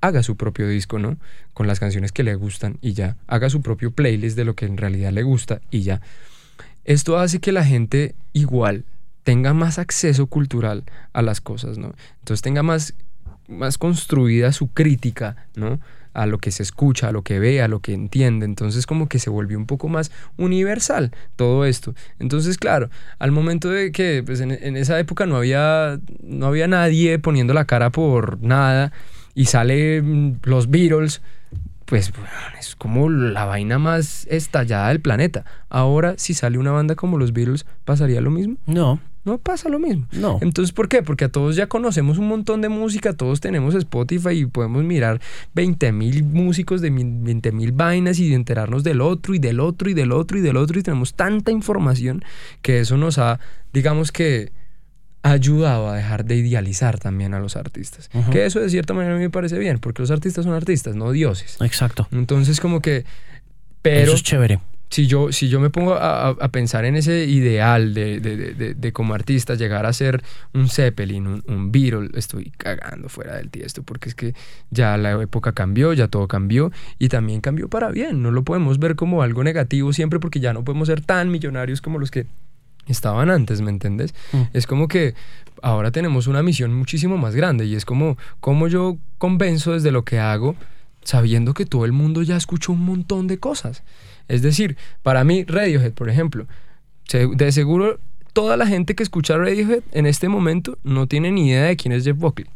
haga 0.01 0.23
su 0.23 0.39
propio 0.39 0.67
disco, 0.67 0.99
¿no? 0.99 1.19
Con 1.53 1.67
las 1.67 1.79
canciones 1.79 2.11
que 2.11 2.23
le 2.23 2.35
gustan 2.37 2.79
y 2.81 2.95
ya. 2.95 3.19
Haga 3.27 3.51
su 3.51 3.61
propio 3.61 3.91
playlist 3.91 4.39
de 4.39 4.47
lo 4.47 4.55
que 4.55 4.65
en 4.65 4.79
realidad 4.79 5.13
le 5.13 5.25
gusta 5.25 5.61
y 5.71 5.83
ya. 5.83 6.01
Esto 6.87 7.19
hace 7.19 7.41
que 7.41 7.53
la 7.53 7.67
gente 7.67 8.15
igual 8.33 8.87
tenga 9.25 9.53
más 9.53 9.79
acceso 9.79 10.25
cultural 10.25 10.85
a 11.13 11.21
las 11.21 11.43
cosas, 11.43 11.77
¿no? 11.77 11.93
Entonces 12.21 12.41
tenga 12.41 12.63
más, 12.63 12.95
más 13.47 13.77
construida 13.77 14.53
su 14.53 14.69
crítica, 14.69 15.37
¿no? 15.55 15.81
A 16.13 16.27
lo 16.27 16.39
que 16.39 16.51
se 16.51 16.63
escucha, 16.63 17.09
a 17.09 17.13
lo 17.13 17.23
que 17.23 17.39
ve, 17.39 17.63
a 17.63 17.69
lo 17.69 17.81
que 17.81 17.93
entiende. 17.93 18.47
Entonces 18.47 18.87
como 18.87 19.09
que 19.09 19.19
se 19.19 19.31
volvió 19.31 19.59
un 19.59 19.67
poco 19.67 19.89
más 19.89 20.11
universal 20.37 21.13
todo 21.37 21.65
esto. 21.65 21.95
Entonces, 22.19 22.59
claro, 22.59 22.91
al 23.19 23.33
momento 23.33 23.71
de 23.71 23.93
que 23.93 24.23
pues, 24.25 24.41
en, 24.41 24.51
esa 24.77 24.99
época 24.99 25.27
no 25.27 25.37
había, 25.37 26.01
no 26.23 26.47
había 26.47 26.69
nadie 26.69 27.19
poniendo 27.19 27.55
la 27.55 27.65
cara 27.65 27.91
por 27.91 28.43
nada 28.43 28.93
y 29.35 29.47
sale 29.47 30.03
mm, 30.03 30.41
los 30.45 30.71
Beatles, 30.71 31.23
pues 31.85 32.13
es 32.59 32.77
como 32.77 33.09
la 33.11 33.45
vaina 33.47 33.79
más 33.79 34.27
estallada 34.31 34.89
del 34.89 35.01
planeta. 35.01 35.45
Ahora, 35.69 36.15
si 36.19 36.35
sale 36.35 36.59
una 36.59 36.71
banda 36.71 36.95
como 36.95 37.19
los 37.19 37.33
Beatles, 37.33 37.67
¿pasaría 37.85 38.21
lo 38.21 38.31
mismo? 38.31 38.57
No, 38.67 39.01
No 39.25 39.39
pasa 39.39 39.69
lo 39.69 39.79
mismo. 39.79 40.07
no. 40.13 40.39
Entonces, 40.41 40.73
¿por 40.73 40.89
qué? 40.89 41.03
Porque 41.03 41.27
a 41.27 41.29
todos 41.29 41.57
ya 41.57 41.67
conocemos 41.67 42.19
un 42.19 42.29
montón 42.29 42.61
de 42.63 42.69
música, 42.69 43.13
todos 43.13 43.41
tenemos 43.41 43.75
Spotify 43.75 44.31
y 44.31 44.47
podemos 44.47 44.83
mirar 44.83 45.21
20 45.55 45.93
mil 45.93 46.25
músicos 46.25 46.81
de 46.81 46.91
20 46.91 47.53
mil 47.53 47.73
vainas 47.73 48.19
y 48.19 48.33
enterarnos 48.33 48.83
del 48.83 49.01
otro 49.01 49.35
y 49.35 49.39
del 49.39 49.61
otro 49.61 49.91
y 49.91 49.95
del 49.95 50.13
otro 50.13 50.39
y 50.39 50.41
del 50.41 50.57
otro 50.57 50.79
y 50.79 50.83
tenemos 50.83 51.15
tanta 51.15 51.51
información 51.51 52.25
que 52.63 52.81
eso 52.81 52.97
nos 52.97 53.19
ha, 53.19 53.41
digamos 53.73 54.11
que, 54.13 54.53
ayudado 55.23 55.89
a 55.89 55.97
dejar 55.97 56.25
de 56.25 56.37
idealizar 56.37 56.99
también 56.99 57.35
a 57.35 57.41
los 57.41 57.57
artistas. 57.57 58.09
Que 58.33 58.47
eso 58.47 58.61
de 58.61 58.71
cierta 58.71 58.95
manera 58.95 59.15
a 59.15 59.19
mí 59.19 59.23
me 59.23 59.31
parece 59.31 59.59
bien, 59.59 59.79
porque 59.79 60.03
los 60.03 60.11
artistas 60.11 60.45
son 60.45 60.55
artistas, 60.55 60.97
no 60.97 61.13
dioses. 61.13 61.59
Exacto. 61.61 62.09
Entonces, 62.11 62.61
como 62.61 62.81
que... 62.81 63.05
Pero 63.83 64.03
Eso 64.03 64.15
es 64.15 64.23
chévere. 64.23 64.61
Si 64.91 65.07
yo, 65.07 65.31
si 65.33 65.49
yo 65.49 65.61
me 65.61 65.71
pongo 65.71 65.95
a, 65.95 66.37
pensar 66.49 66.85
en 66.85 66.97
ese 66.97 67.25
ideal 67.27 67.95
de, 67.95 68.19
de, 68.21 68.37
de- 68.37 68.55
de- 68.55 68.75
de 68.75 68.93
como 68.93 69.15
artista 69.15 69.55
llegar 69.55 69.87
a 69.87 69.93
ser 69.93 70.23
un 70.53 70.69
Zeppelin, 70.69 71.27
un, 71.29 71.45
un 71.47 71.71
Beatle, 71.73 72.11
estoy 72.15 72.51
cagando 72.57 73.09
fuera 73.09 73.37
del 73.37 73.51
tiesto 73.51 73.83
porque 73.85 74.09
es 74.09 74.15
que 74.17 74.35
ya 74.71 74.97
la 74.97 75.13
época 75.23 75.53
cambió, 75.53 75.93
ya 75.93 76.09
todo 76.09 76.27
cambió 76.27 76.73
y 76.99 77.09
también 77.09 77.41
cambió 77.41 77.69
para 77.69 77.91
bien. 77.91 78.21
No 78.21 78.33
lo 78.33 78.43
podemos 78.43 78.79
ver 78.81 78.97
como 78.97 79.23
algo 79.23 79.45
negativo 79.45 79.93
siempre 79.93 80.19
porque 80.19 80.41
ya 80.41 80.53
no 80.53 80.65
podemos 80.65 80.89
ser 80.89 81.01
tan 81.03 81.31
millonarios 81.31 81.81
como 81.81 81.99
los 82.01 82.11
que 82.11 82.27
estaban 82.89 83.31
antes, 83.31 83.61
¿me 83.61 83.71
entendés? 83.71 84.13
Mm. 84.33 84.43
Es 84.53 84.67
como 84.67 84.89
que 84.89 85.15
ahora 85.63 85.93
tenemos 85.93 86.27
una 86.27 86.43
misión 86.43 86.75
muchísimo 86.75 87.17
más 87.17 87.37
grande 87.37 87.65
y 87.67 87.77
es 87.77 87.85
como 87.85 88.19
cómo 88.41 88.67
yo 88.67 88.97
convenzo 89.19 89.73
desde 89.75 89.93
lo 89.93 90.05
que 90.05 90.19
hago 90.19 90.57
sabiendo 91.05 91.55
que 91.55 91.65
todo 91.65 91.85
el 91.85 91.93
mundo 91.93 92.23
ya 92.23 92.37
escuchó 92.37 92.73
un 92.73 92.85
montón 92.85 93.27
de 93.29 93.39
cosas. 93.39 93.83
Es 94.31 94.43
decir, 94.43 94.77
para 95.03 95.25
mí 95.25 95.45
Radiohead, 95.45 95.93
por 95.93 96.09
ejemplo, 96.09 96.47
de 97.13 97.53
seguro 97.53 97.99
toda 98.33 98.57
la 98.57 98.67
gente 98.67 98.95
que 98.95 99.03
escucha 99.03 99.37
Radiohead 99.37 99.83
en 99.91 100.07
este 100.07 100.29
momento 100.29 100.79
no 100.85 101.09
tiene 101.09 101.33
ni 101.33 101.49
idea 101.49 101.65
de 101.65 101.77
quién 101.77 101.93
es 101.93 102.05
Jeff 102.05 102.17
Buckley. 102.17 102.49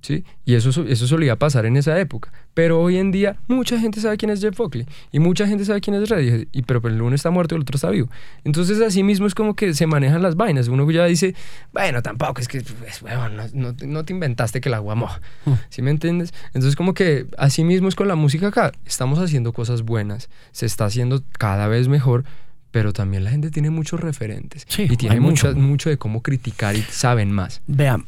¿Sí? 0.00 0.24
Y 0.44 0.54
eso, 0.54 0.70
so- 0.72 0.86
eso 0.86 1.08
solía 1.08 1.34
pasar 1.36 1.66
en 1.66 1.76
esa 1.76 1.98
época. 1.98 2.32
Pero 2.54 2.80
hoy 2.80 2.98
en 2.98 3.10
día 3.10 3.36
mucha 3.48 3.78
gente 3.80 4.00
sabe 4.00 4.16
quién 4.16 4.30
es 4.30 4.40
Jeff 4.40 4.56
Buckley 4.56 4.86
y 5.10 5.18
mucha 5.18 5.46
gente 5.46 5.64
sabe 5.64 5.80
quién 5.80 5.96
es 5.96 6.08
Radiohead. 6.08 6.46
Y, 6.52 6.62
pero 6.62 6.80
pues, 6.80 6.94
el 6.94 7.02
uno 7.02 7.16
está 7.16 7.30
muerto 7.30 7.54
y 7.54 7.56
el 7.56 7.62
otro 7.62 7.74
está 7.76 7.90
vivo. 7.90 8.08
Entonces 8.44 8.80
así 8.80 9.02
mismo 9.02 9.26
es 9.26 9.34
como 9.34 9.56
que 9.56 9.74
se 9.74 9.86
manejan 9.88 10.22
las 10.22 10.36
vainas. 10.36 10.68
Uno 10.68 10.88
ya 10.90 11.04
dice, 11.06 11.34
bueno, 11.72 12.00
tampoco 12.00 12.40
es 12.40 12.46
que, 12.46 12.60
pues, 12.60 13.00
bueno, 13.02 13.28
no, 13.28 13.42
no 13.52 13.74
te- 13.74 13.86
no 13.88 14.04
te 14.04 14.12
inventaste 14.12 14.60
que 14.60 14.68
el 14.68 14.74
agua 14.74 14.94
moja. 14.94 15.20
Mm. 15.46 15.52
¿Sí 15.68 15.82
me 15.82 15.90
entiendes? 15.90 16.32
Entonces 16.54 16.76
como 16.76 16.94
que 16.94 17.26
así 17.36 17.64
mismo 17.64 17.88
es 17.88 17.96
con 17.96 18.06
la 18.06 18.14
música 18.14 18.48
acá. 18.48 18.72
Estamos 18.86 19.18
haciendo 19.18 19.52
cosas 19.52 19.82
buenas, 19.82 20.30
se 20.52 20.64
está 20.66 20.84
haciendo 20.84 21.24
cada 21.38 21.66
vez 21.66 21.88
mejor, 21.88 22.24
pero 22.70 22.92
también 22.92 23.24
la 23.24 23.30
gente 23.30 23.50
tiene 23.50 23.70
muchos 23.70 23.98
referentes. 23.98 24.64
Sí, 24.68 24.86
y 24.88 24.96
tiene 24.96 25.18
mucho. 25.18 25.48
mucha- 25.48 25.58
mucho 25.60 25.90
de 25.90 25.98
cómo 25.98 26.22
criticar 26.22 26.76
y 26.76 26.82
saben 26.82 27.32
más. 27.32 27.62
Vean, 27.66 28.04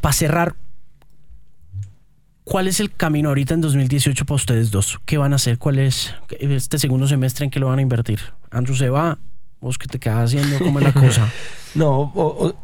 para 0.00 0.12
cerrar, 0.12 0.54
¿cuál 2.48 2.66
es 2.66 2.80
el 2.80 2.90
camino 2.90 3.28
ahorita 3.28 3.54
en 3.54 3.60
2018 3.60 4.24
para 4.24 4.36
ustedes 4.36 4.70
dos? 4.70 4.98
¿Qué 5.04 5.18
van 5.18 5.32
a 5.32 5.36
hacer? 5.36 5.58
¿Cuál 5.58 5.78
es 5.78 6.14
este 6.40 6.78
segundo 6.78 7.06
semestre 7.06 7.44
en 7.44 7.50
que 7.50 7.60
lo 7.60 7.66
van 7.66 7.78
a 7.78 7.82
invertir? 7.82 8.20
Andrew 8.50 8.74
se 8.74 8.88
va, 8.88 9.18
vos 9.60 9.76
qué 9.76 9.86
te 9.86 9.98
quedas 9.98 10.24
haciendo, 10.24 10.58
¿cómo 10.58 10.78
es 10.78 10.84
la 10.84 10.92
cosa? 10.92 11.30
No, 11.74 12.12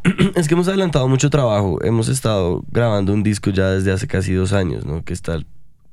es 0.35 0.49
que 0.49 0.55
hemos 0.55 0.67
adelantado 0.67 1.07
mucho 1.09 1.29
trabajo. 1.29 1.79
Hemos 1.85 2.09
estado 2.09 2.65
grabando 2.73 3.13
un 3.13 3.23
disco 3.23 3.51
ya 3.51 3.69
desde 3.69 3.93
hace 3.93 4.07
casi 4.07 4.33
dos 4.33 4.55
años, 4.55 4.87
¿no? 4.87 5.05
Que 5.05 5.13
está, 5.13 5.39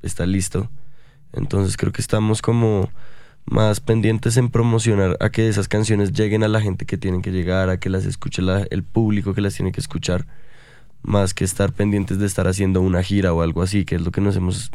está 0.00 0.24
listo. 0.24 0.70
Entonces 1.34 1.76
creo 1.76 1.92
que 1.92 2.00
estamos 2.00 2.40
como 2.40 2.90
más 3.44 3.80
pendientes 3.80 4.38
en 4.38 4.48
promocionar 4.48 5.18
a 5.20 5.28
que 5.28 5.46
esas 5.46 5.68
canciones 5.68 6.12
lleguen 6.12 6.42
a 6.42 6.48
la 6.48 6.62
gente 6.62 6.86
que 6.86 6.96
tienen 6.96 7.20
que 7.20 7.32
llegar, 7.32 7.68
a 7.68 7.78
que 7.78 7.90
las 7.90 8.06
escuche 8.06 8.42
el 8.70 8.82
público 8.82 9.34
que 9.34 9.42
las 9.42 9.54
tiene 9.54 9.72
que 9.72 9.80
escuchar, 9.80 10.26
más 11.02 11.34
que 11.34 11.44
estar 11.44 11.72
pendientes 11.72 12.18
de 12.18 12.26
estar 12.26 12.46
haciendo 12.48 12.80
una 12.80 13.02
gira 13.02 13.32
o 13.32 13.42
algo 13.42 13.62
así, 13.62 13.84
que 13.84 13.96
es 13.96 14.02
lo 14.02 14.10
que 14.10 14.20
nos 14.20 14.36
hemos, 14.36 14.70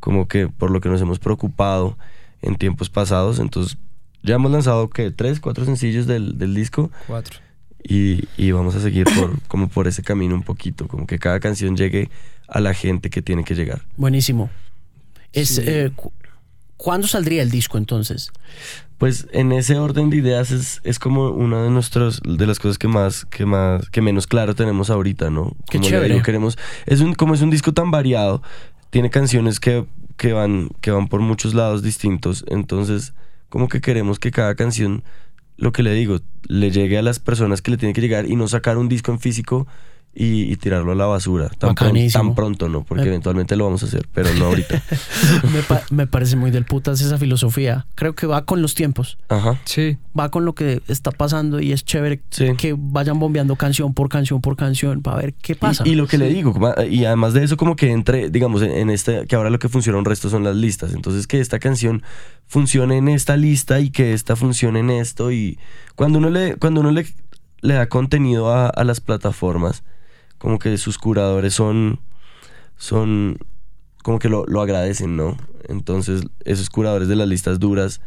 como 0.00 0.28
que 0.28 0.48
por 0.48 0.70
lo 0.70 0.80
que 0.80 0.88
nos 0.88 1.00
hemos 1.00 1.18
preocupado 1.18 1.96
en 2.42 2.56
tiempos 2.56 2.88
pasados. 2.90 3.38
Entonces 3.38 3.76
ya 4.22 4.36
hemos 4.36 4.50
lanzado, 4.52 4.88
que 4.90 5.10
Tres, 5.10 5.40
cuatro 5.40 5.64
sencillos 5.64 6.06
del, 6.06 6.38
del 6.38 6.54
disco. 6.54 6.90
Cuatro. 7.06 7.40
Y, 7.88 8.24
y 8.36 8.50
vamos 8.50 8.74
a 8.74 8.80
seguir 8.80 9.04
por, 9.14 9.40
como 9.48 9.68
por 9.68 9.86
ese 9.86 10.02
camino 10.02 10.34
un 10.34 10.42
poquito, 10.42 10.88
como 10.88 11.06
que 11.06 11.18
cada 11.18 11.38
canción 11.40 11.76
llegue 11.76 12.10
a 12.48 12.60
la 12.60 12.74
gente 12.74 13.10
que 13.10 13.22
tiene 13.22 13.44
que 13.44 13.54
llegar. 13.54 13.82
Buenísimo. 13.96 14.50
Es, 15.32 15.48
Sí. 15.56 15.62
eh, 15.64 15.90
cu- 15.94 16.12
¿Cuándo 16.76 17.06
saldría 17.08 17.42
el 17.42 17.50
disco 17.50 17.78
entonces? 17.78 18.30
Pues 18.98 19.28
en 19.32 19.52
ese 19.52 19.78
orden 19.78 20.08
de 20.08 20.16
ideas 20.16 20.50
es, 20.50 20.80
es 20.82 20.98
como 20.98 21.28
una 21.28 21.62
de 21.62 21.70
nuestros 21.70 22.20
de 22.22 22.46
las 22.46 22.58
cosas 22.58 22.78
que 22.78 22.88
más 22.88 23.26
que 23.26 23.44
más 23.44 23.90
que 23.90 24.00
menos 24.00 24.26
claro 24.26 24.54
tenemos 24.54 24.88
ahorita, 24.88 25.28
¿no? 25.28 25.54
Qué 25.68 25.78
Como 25.78 25.90
chévere. 25.90 26.14
digo, 26.14 26.24
queremos 26.24 26.58
es 26.86 27.00
un 27.00 27.14
como 27.14 27.34
es 27.34 27.42
un 27.42 27.50
disco 27.50 27.72
tan 27.72 27.90
variado, 27.90 28.42
tiene 28.90 29.10
canciones 29.10 29.60
que, 29.60 29.84
que 30.16 30.32
van 30.32 30.70
que 30.80 30.90
van 30.90 31.08
por 31.08 31.20
muchos 31.20 31.52
lados 31.52 31.82
distintos, 31.82 32.44
entonces 32.48 33.12
como 33.50 33.68
que 33.68 33.82
queremos 33.82 34.18
que 34.18 34.30
cada 34.30 34.54
canción 34.54 35.04
lo 35.58 35.72
que 35.72 35.82
le 35.82 35.92
digo, 35.94 36.20
le 36.48 36.70
llegue 36.70 36.98
a 36.98 37.02
las 37.02 37.18
personas 37.18 37.62
que 37.62 37.70
le 37.70 37.76
tiene 37.76 37.94
que 37.94 38.00
llegar 38.00 38.28
y 38.28 38.36
no 38.36 38.48
sacar 38.48 38.78
un 38.78 38.88
disco 38.88 39.12
en 39.12 39.18
físico 39.18 39.66
y, 40.18 40.50
y 40.50 40.56
tirarlo 40.56 40.92
a 40.92 40.94
la 40.94 41.04
basura. 41.06 41.48
Tan, 41.50 41.74
pron- 41.74 41.74
Bacanísimo. 41.74 42.24
tan 42.24 42.34
pronto, 42.34 42.68
¿no? 42.70 42.84
Porque 42.84 43.02
Me- 43.04 43.08
eventualmente 43.10 43.54
lo 43.54 43.64
vamos 43.66 43.82
a 43.82 43.86
hacer, 43.86 44.08
pero 44.14 44.32
no 44.38 44.46
ahorita. 44.46 44.82
me, 45.52 45.60
pa- 45.62 45.82
me 45.90 46.06
parece 46.06 46.36
muy 46.36 46.50
del 46.50 46.64
putas 46.64 47.00
esa 47.02 47.18
filosofía. 47.18 47.86
Creo 47.94 48.14
que 48.14 48.26
va 48.26 48.44
con 48.46 48.62
los 48.62 48.74
tiempos, 48.74 49.18
Ajá. 49.28 49.60
Sí, 49.64 49.98
va 50.18 50.30
con 50.30 50.44
lo 50.46 50.54
que 50.54 50.80
está 50.88 51.10
pasando 51.10 51.60
y 51.60 51.72
es 51.72 51.84
chévere 51.84 52.22
Sí. 52.30 52.46
que 52.56 52.74
vayan 52.76 53.18
bombeando 53.18 53.56
canción 53.56 53.92
por 53.92 54.08
canción 54.08 54.40
por 54.40 54.56
canción 54.56 55.02
para 55.02 55.18
ver 55.18 55.34
qué 55.34 55.54
pasa. 55.54 55.82
Y, 55.86 55.90
y 55.90 55.94
lo 55.96 56.06
que 56.06 56.16
le 56.18 56.28
digo, 56.30 56.54
y 56.90 57.04
además 57.04 57.34
de 57.34 57.44
eso, 57.44 57.56
como 57.58 57.76
que 57.76 57.92
entre, 57.92 58.30
digamos, 58.30 58.62
en, 58.62 58.70
en 58.70 58.88
este, 58.90 59.26
que 59.26 59.36
ahora 59.36 59.50
lo 59.50 59.58
que 59.58 59.68
funciona 59.68 59.98
un 59.98 60.04
resto 60.06 60.30
son 60.30 60.44
las 60.44 60.56
listas. 60.56 60.94
Entonces, 60.94 61.26
que 61.26 61.40
esta 61.40 61.58
canción 61.58 62.02
funcione 62.46 62.96
en 62.96 63.08
esta 63.08 63.36
lista 63.36 63.80
y 63.80 63.90
que 63.90 64.12
esta 64.14 64.34
funcione 64.36 64.80
en 64.80 64.90
esto. 64.90 65.30
Y 65.30 65.58
cuando 65.94 66.18
uno 66.18 66.30
le, 66.30 66.56
cuando 66.56 66.80
uno 66.80 66.90
le, 66.90 67.06
le 67.60 67.74
da 67.74 67.88
contenido 67.88 68.50
a, 68.52 68.68
a 68.68 68.84
las 68.84 69.00
plataformas, 69.00 69.82
como 70.46 70.60
que 70.60 70.78
sus 70.78 70.96
curadores 70.96 71.54
son, 71.54 71.98
son, 72.76 73.36
como 74.04 74.20
que 74.20 74.28
lo, 74.28 74.46
lo 74.46 74.60
agradecen, 74.60 75.16
¿no? 75.16 75.36
Entonces, 75.68 76.22
esos 76.44 76.70
curadores 76.70 77.08
de 77.08 77.16
las 77.16 77.26
listas 77.26 77.58
duras 77.58 78.00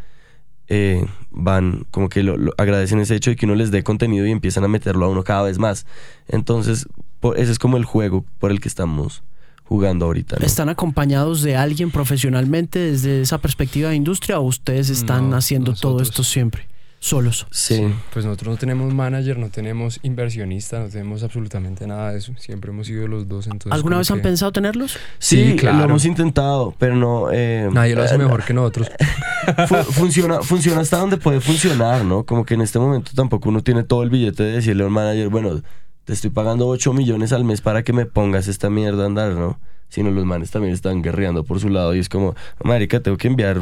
eh, 0.70 1.06
van, 1.32 1.86
como 1.91 2.07
que 2.07 2.24
lo, 2.24 2.38
lo 2.38 2.53
agradecen 2.57 3.02
ese 3.02 3.18
hecho 3.18 3.32
de 3.32 3.36
que 3.36 3.45
uno 3.45 3.56
les 3.56 3.72
dé 3.72 3.84
contenido 3.84 4.26
y 4.26 4.32
empiezan 4.32 4.64
a 4.64 4.70
meterlo 4.70 5.06
a 5.06 5.10
uno 5.10 5.26
cada 5.26 5.41
vez 5.41 5.60
más. 5.60 5.86
Entonces, 6.30 6.88
ese 7.36 7.52
es 7.52 7.60
como 7.60 7.76
el 7.76 7.84
juego 7.84 8.24
por 8.38 8.52
el 8.52 8.61
que 8.61 8.70
estamos 8.70 9.22
jugando 9.66 10.06
ahorita. 10.06 10.38
¿no? 10.40 10.45
¿Están 10.45 10.70
acompañados 10.70 11.41
de 11.41 11.57
alguien 11.57 11.91
profesionalmente 11.91 12.80
desde 12.80 13.20
esa 13.20 13.40
perspectiva 13.40 13.90
de 13.90 13.98
industria 13.98 14.40
o 14.40 14.44
ustedes 14.44 14.90
están 14.90 15.32
No, 15.32 15.36
haciendo 15.36 15.74
todo 15.74 16.02
esto 16.02 16.24
siempre? 16.24 16.69
Solos. 17.02 17.48
Sí. 17.50 17.82
pues 18.12 18.26
nosotros 18.26 18.56
no 18.56 18.58
tenemos 18.58 18.94
manager, 18.94 19.38
no 19.38 19.50
tenemos 19.50 20.00
inversionista, 20.04 20.80
no 20.80 20.90
tenemos 20.90 21.24
absolutamente 21.24 21.88
nada 21.88 22.12
de 22.12 22.18
eso. 22.20 22.34
Siempre 22.38 22.72
hemos 22.72 22.88
sido 22.88 23.08
los 23.08 23.28
dos. 23.28 23.48
Entonces 23.48 23.72
¿Alguna 23.72 23.98
vez 24.00 24.12
han 24.12 24.22
pensado 24.22 24.52
tenerlos? 24.52 24.98
Sí, 25.18 25.52
Sí, 25.52 25.56
claro. 25.56 25.78
lo 25.78 25.84
hemos 25.86 26.04
intentado, 26.06 26.76
pero 26.78 26.96
no. 26.96 27.30
eh, 27.32 27.70
Nadie 27.72 27.96
lo 27.96 28.04
hace 28.04 28.16
eh, 28.16 28.18
mejor 28.18 28.44
que 28.44 28.54
nosotros. 28.54 28.90
fu- 29.68 29.92
funciona, 29.94 30.42
funciona 30.42 30.82
hasta 30.82 30.98
donde 30.98 31.16
puede 31.18 31.40
funcionar, 31.40 32.04
¿no? 32.04 32.26
Como 32.26 32.46
que 32.46 32.56
en 32.56 32.62
este 32.62 32.80
momento 32.80 33.12
tampoco 33.16 33.48
uno 33.48 33.62
tiene 33.64 33.84
todo 33.84 34.04
el 34.04 34.10
billete 34.10 34.44
de 34.44 34.52
decirle 34.52 34.84
a 34.84 34.88
un 34.88 34.94
manager, 34.94 35.30
bueno, 35.30 35.62
te 36.04 36.14
estoy 36.14 36.32
pagando 36.32 36.68
8 36.68 36.92
millones 36.94 37.32
al 37.32 37.46
mes 37.46 37.62
para 37.62 37.84
que 37.84 37.94
me 37.94 38.06
pongas 38.08 38.48
esta 38.50 38.70
mierda 38.70 39.04
a 39.04 39.06
andar, 39.06 39.32
¿no? 39.34 39.58
Sino 39.88 40.12
los 40.12 40.26
manes 40.26 40.52
también 40.52 40.74
están 40.74 41.02
guerreando 41.02 41.44
por 41.46 41.60
su 41.62 41.70
lado 41.70 41.96
y 41.96 42.00
es 42.00 42.10
como, 42.10 42.36
marica, 42.64 43.00
tengo 43.00 43.16
que 43.18 43.28
enviar 43.30 43.62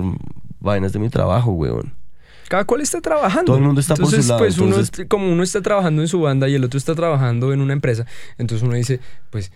vainas 0.60 0.92
de 0.92 1.00
mi 1.00 1.10
trabajo, 1.10 1.52
weón. 1.52 1.94
Cada 2.50 2.64
cual 2.66 2.82
está 2.82 3.02
trabajando. 3.02 3.46
Todo 3.46 3.58
el 3.58 3.64
mundo 3.64 3.82
está 3.82 3.96
por 3.96 4.06
su 4.06 4.12
entonces, 4.16 4.30
lado, 4.30 4.40
Pues 4.40 4.58
uno, 4.58 4.68
entonces- 4.78 5.06
como 5.10 5.32
uno 5.32 5.44
está 5.44 5.62
trabajando 5.62 6.02
en 6.02 6.08
su 6.08 6.22
banda 6.22 6.48
y 6.48 6.56
el 6.56 6.64
otro 6.64 6.78
está 6.78 6.96
trabajando 6.96 7.52
en 7.54 7.62
una 7.62 7.74
empresa, 7.74 8.06
entonces 8.38 8.66
uno 8.66 8.76
dice, 8.76 9.00
pues, 9.30 9.52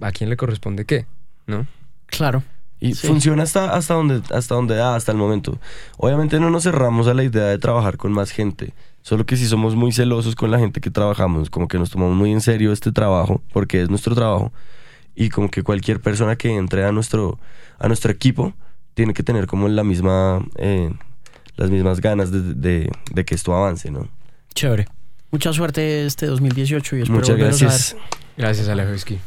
¿a 0.00 0.12
quién 0.12 0.28
le 0.30 0.36
corresponde 0.36 0.84
qué? 0.84 1.06
¿No? 1.46 1.66
Claro. 2.06 2.42
Y 2.78 2.94
Sí. 2.94 3.06
funciona 3.06 3.42
hasta, 3.44 3.74
hasta, 3.74 3.94
donde, 3.94 4.20
hasta 4.34 4.54
donde 4.54 4.74
da, 4.76 4.94
hasta 4.96 5.12
el 5.12 5.18
momento. 5.18 5.58
Obviamente 5.96 6.38
no 6.38 6.50
nos 6.50 6.64
cerramos 6.64 7.06
a 7.06 7.14
la 7.14 7.24
idea 7.24 7.46
de 7.46 7.58
trabajar 7.58 7.96
con 7.96 8.12
más 8.12 8.30
gente. 8.30 8.74
Solo 9.00 9.24
que 9.24 9.36
sí 9.38 9.46
somos 9.46 9.74
muy 9.76 9.92
celosos 9.92 10.34
con 10.34 10.50
la 10.50 10.58
gente 10.58 10.80
que 10.80 10.90
trabajamos. 10.90 11.48
Como 11.48 11.68
que 11.68 11.78
nos 11.78 11.88
tomamos 11.90 12.16
muy 12.16 12.32
en 12.32 12.40
serio 12.42 12.72
este 12.72 12.92
trabajo, 12.92 13.40
porque 13.52 13.80
es 13.82 13.88
nuestro 13.88 14.14
trabajo. 14.14 14.52
y 15.18 15.30
como 15.30 15.50
que 15.50 15.62
cualquier 15.62 15.98
persona 16.00 16.36
que 16.36 16.54
entre 16.54 16.84
a 16.84 16.92
nuestro, 16.92 17.38
a 17.78 17.88
nuestro 17.88 18.12
equipo 18.12 18.52
tiene 18.92 19.14
que 19.14 19.22
tener 19.22 19.46
como 19.46 19.66
la 19.66 19.82
misma, 19.82 20.44
eh, 20.56 20.92
las 21.56 21.70
mismas 21.70 22.00
ganas 22.00 22.30
de, 22.30 22.54
de- 22.54 22.90
de 23.12 23.24
que 23.24 23.34
esto 23.34 23.54
avance, 23.54 23.90
¿no? 23.90 24.08
Chévere. 24.54 24.86
Mucha 25.30 25.52
suerte 25.52 26.06
este 26.06 26.26
2018 26.26 26.96
y 26.96 27.00
espero 27.02 27.18
Muchas 27.18 27.30
volverlos 27.36 27.62
a 27.62 27.64
ver. 27.64 27.72
gracias. 27.72 27.96
Gracias, 28.36 28.68
Alejowski. 28.68 29.18